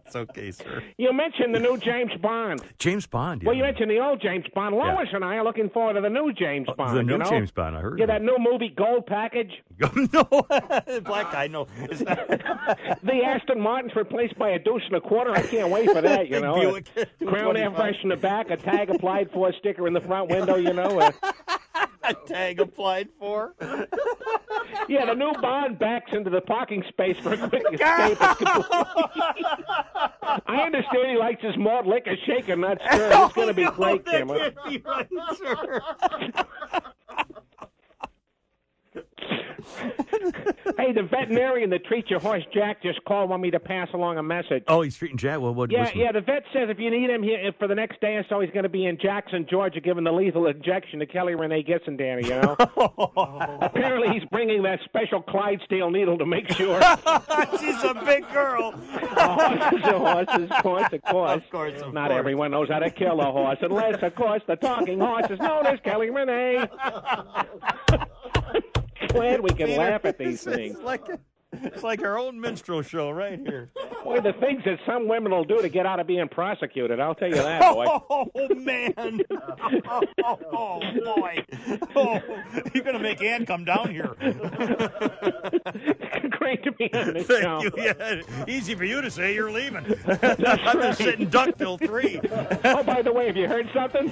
It's 0.11 0.15
okay, 0.17 0.51
sir. 0.51 0.83
You 0.97 1.13
mentioned 1.13 1.55
the 1.55 1.59
new 1.61 1.77
James 1.77 2.11
Bond. 2.21 2.61
James 2.79 3.07
Bond. 3.07 3.41
Yeah. 3.41 3.47
Well, 3.47 3.55
you 3.55 3.63
mentioned 3.63 3.89
the 3.89 3.99
old 3.99 4.21
James 4.21 4.43
Bond. 4.53 4.75
Lois 4.75 5.07
and 5.13 5.23
I 5.23 5.35
are 5.35 5.43
looking 5.45 5.69
forward 5.69 5.93
to 5.93 6.01
the 6.01 6.09
new 6.09 6.33
James 6.33 6.67
Bond. 6.75 6.97
the 6.97 7.01
new 7.03 7.13
you 7.13 7.17
know? 7.19 7.29
James 7.29 7.49
Bond, 7.51 7.77
I 7.77 7.79
heard 7.79 7.97
Yeah, 7.97 8.07
that 8.07 8.21
new 8.21 8.35
movie 8.37 8.73
Gold 8.75 9.05
Package. 9.05 9.51
no, 9.79 10.23
black 11.05 11.31
guy. 11.31 11.47
No, 11.47 11.65
Is 11.89 11.99
that- 11.99 12.99
the 13.03 13.23
Aston 13.23 13.61
Martin's 13.61 13.95
replaced 13.95 14.37
by 14.37 14.49
a 14.49 14.59
deuce 14.59 14.83
and 14.87 14.97
a 14.97 15.01
quarter. 15.01 15.31
I 15.31 15.43
can't 15.43 15.69
wait 15.69 15.89
for 15.89 16.01
that. 16.01 16.27
You 16.27 16.41
know, 16.41 16.55
Buick, 16.55 16.87
crown 17.25 17.55
air 17.55 17.69
225. 17.69 17.75
fresh 17.77 17.95
in 18.03 18.09
the 18.09 18.17
back, 18.17 18.49
a 18.49 18.57
tag 18.57 18.89
applied 18.89 19.31
for, 19.31 19.47
a 19.47 19.53
sticker 19.59 19.87
in 19.87 19.93
the 19.93 20.01
front 20.01 20.29
window. 20.29 20.55
You 20.57 20.73
know. 20.73 20.99
Uh, 20.99 21.11
a 22.03 22.13
tag 22.27 22.59
applied 22.59 23.07
for. 23.17 23.53
yeah, 24.89 25.05
the 25.05 25.13
new 25.15 25.31
Bond 25.41 25.79
backs 25.79 26.11
into 26.13 26.29
the 26.29 26.41
parking 26.41 26.83
space 26.89 27.17
for 27.17 27.33
a 27.33 27.37
quick 27.49 27.63
escape. 27.71 28.17
I 30.47 30.61
understand 30.65 31.11
he 31.11 31.17
likes 31.17 31.41
his 31.41 31.57
malt 31.57 31.85
liquor 31.85 32.15
shaken, 32.25 32.61
not 32.61 32.79
stirred. 32.81 33.11
It's 33.21 33.33
going 33.33 33.47
to 33.47 33.53
be 33.53 33.65
great, 33.65 34.05
that 34.05 34.27
can't 34.27 34.55
be 34.67 34.77
right, 34.85 35.07
sir. 35.37 35.81
Hey, 40.77 40.91
the 40.93 41.03
veterinarian 41.03 41.69
that 41.69 41.85
treats 41.85 42.09
your 42.09 42.19
horse, 42.19 42.43
Jack, 42.53 42.81
just 42.81 43.03
called. 43.05 43.29
Want 43.29 43.41
me 43.41 43.51
to 43.51 43.59
pass 43.59 43.87
along 43.93 44.17
a 44.17 44.23
message. 44.23 44.63
Oh, 44.67 44.81
he's 44.81 44.95
treating 44.97 45.17
Jack. 45.17 45.39
Well, 45.39 45.53
what? 45.53 45.71
Yeah, 45.71 45.81
what's- 45.83 45.95
yeah. 45.95 46.11
The 46.11 46.21
vet 46.21 46.43
says 46.53 46.69
if 46.69 46.79
you 46.79 46.89
need 46.89 47.09
him 47.09 47.21
here 47.23 47.51
for 47.59 47.67
the 47.67 47.75
next 47.75 48.01
day 48.01 48.15
or 48.15 48.25
so, 48.29 48.39
he's 48.39 48.49
going 48.51 48.63
to 48.63 48.69
be 48.69 48.85
in 48.85 48.97
Jackson, 48.99 49.45
Georgia, 49.49 49.79
giving 49.79 50.03
the 50.03 50.11
lethal 50.11 50.47
injection 50.47 50.99
to 50.99 51.05
Kelly 51.05 51.35
Renee 51.35 51.63
Gibson, 51.63 51.97
Danny. 51.97 52.23
You 52.23 52.41
know. 52.41 52.55
Oh. 53.23 53.57
Apparently, 53.61 54.09
he's 54.17 54.27
bringing 54.29 54.63
that 54.63 54.79
special 54.85 55.21
Clydesdale 55.21 55.91
needle 55.91 56.17
to 56.17 56.25
make 56.25 56.49
sure. 56.51 56.79
She's 57.59 57.83
a 57.83 57.93
big 58.05 58.27
girl. 58.31 58.71
horses 58.71 59.83
are 59.83 59.99
horses, 59.99 60.49
of 60.51 60.63
course, 60.63 60.93
of 60.93 61.01
course. 61.03 61.37
Of 61.43 61.49
course, 61.51 61.81
of 61.81 61.93
Not 61.93 62.09
course. 62.09 62.19
everyone 62.19 62.51
knows 62.51 62.69
how 62.69 62.79
to 62.79 62.89
kill 62.89 63.19
a 63.21 63.31
horse, 63.31 63.59
unless, 63.61 64.01
of 64.01 64.15
course, 64.15 64.41
the 64.47 64.55
talking 64.55 64.99
horse 64.99 65.27
is 65.29 65.39
known 65.39 65.65
as 65.67 65.79
Kelly 65.81 66.09
Renee. 66.09 66.65
Glad 69.09 69.41
we 69.41 69.49
can 69.49 69.67
Peter, 69.67 69.79
laugh 69.79 70.05
at 70.05 70.17
these 70.19 70.43
things. 70.43 70.75
It's 70.75 70.83
like, 70.83 71.07
it's 71.53 71.83
like 71.83 72.01
our 72.01 72.17
own 72.17 72.39
minstrel 72.39 72.81
show 72.81 73.09
right 73.11 73.37
here. 73.39 73.71
Boy, 74.03 74.19
the 74.21 74.33
things 74.33 74.63
that 74.65 74.79
some 74.85 75.07
women 75.07 75.31
will 75.31 75.43
do 75.43 75.61
to 75.61 75.69
get 75.69 75.85
out 75.85 75.99
of 75.99 76.07
being 76.07 76.27
prosecuted, 76.29 76.99
I'll 76.99 77.13
tell 77.13 77.27
you 77.27 77.35
that, 77.35 77.73
boy. 77.73 77.85
Oh 78.09 78.55
man! 78.55 78.93
Oh, 79.87 80.01
oh, 80.53 80.79
boy! 81.03 81.45
Oh, 81.95 82.19
you're 82.73 82.83
gonna 82.83 82.99
make 82.99 83.21
Ann 83.21 83.45
come 83.45 83.65
down 83.65 83.89
here. 83.91 84.15
Great 86.31 86.63
to 86.63 86.71
be 86.71 86.91
on 86.93 87.13
this 87.13 87.27
Thank 87.27 87.43
show. 87.43 87.61
you. 87.63 87.71
Yeah, 87.77 88.21
easy 88.47 88.73
for 88.75 88.85
you 88.85 89.01
to 89.01 89.11
say. 89.11 89.33
You're 89.35 89.51
leaving. 89.51 89.85
I'm 90.07 90.81
just 90.81 90.99
sitting 90.99 91.27
duck 91.29 91.57
till 91.57 91.77
three. 91.77 92.19
Oh, 92.63 92.83
by 92.83 93.01
the 93.01 93.11
way, 93.11 93.27
have 93.27 93.37
you 93.37 93.47
heard 93.47 93.69
something? 93.73 94.09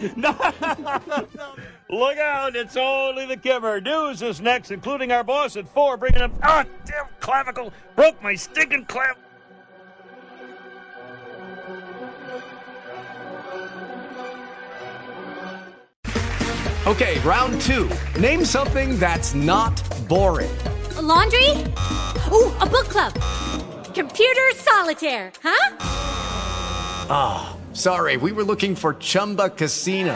Look 1.92 2.20
out! 2.20 2.56
It's 2.56 2.78
only 2.78 3.26
the 3.26 3.36
Kimmer. 3.36 3.82
News 3.82 4.22
is 4.22 4.40
next, 4.40 4.70
including 4.70 5.12
our 5.12 5.24
boss 5.24 5.56
at 5.56 5.68
four, 5.68 5.98
bringing 5.98 6.22
up. 6.22 6.32
Ah, 6.44 6.64
damn 6.86 7.08
clavicle! 7.20 7.74
Broke 7.96 8.22
my 8.22 8.36
stinking 8.36 8.86
clav. 8.86 9.16
Okay, 16.86 17.20
round 17.22 17.60
two. 17.62 17.90
Name 18.20 18.46
something 18.46 19.00
that's 19.00 19.34
not 19.34 19.82
boring. 20.08 20.56
A 20.96 21.02
laundry? 21.02 21.50
Ooh, 22.32 22.54
a 22.60 22.68
book 22.68 22.88
club. 22.88 23.14
Computer 23.96 24.52
solitaire, 24.54 25.32
huh? 25.42 25.76
Ah, 27.10 27.58
sorry, 27.74 28.18
we 28.18 28.32
were 28.32 28.44
looking 28.44 28.76
for 28.76 28.94
Chumba 28.94 29.50
Casino. 29.50 30.16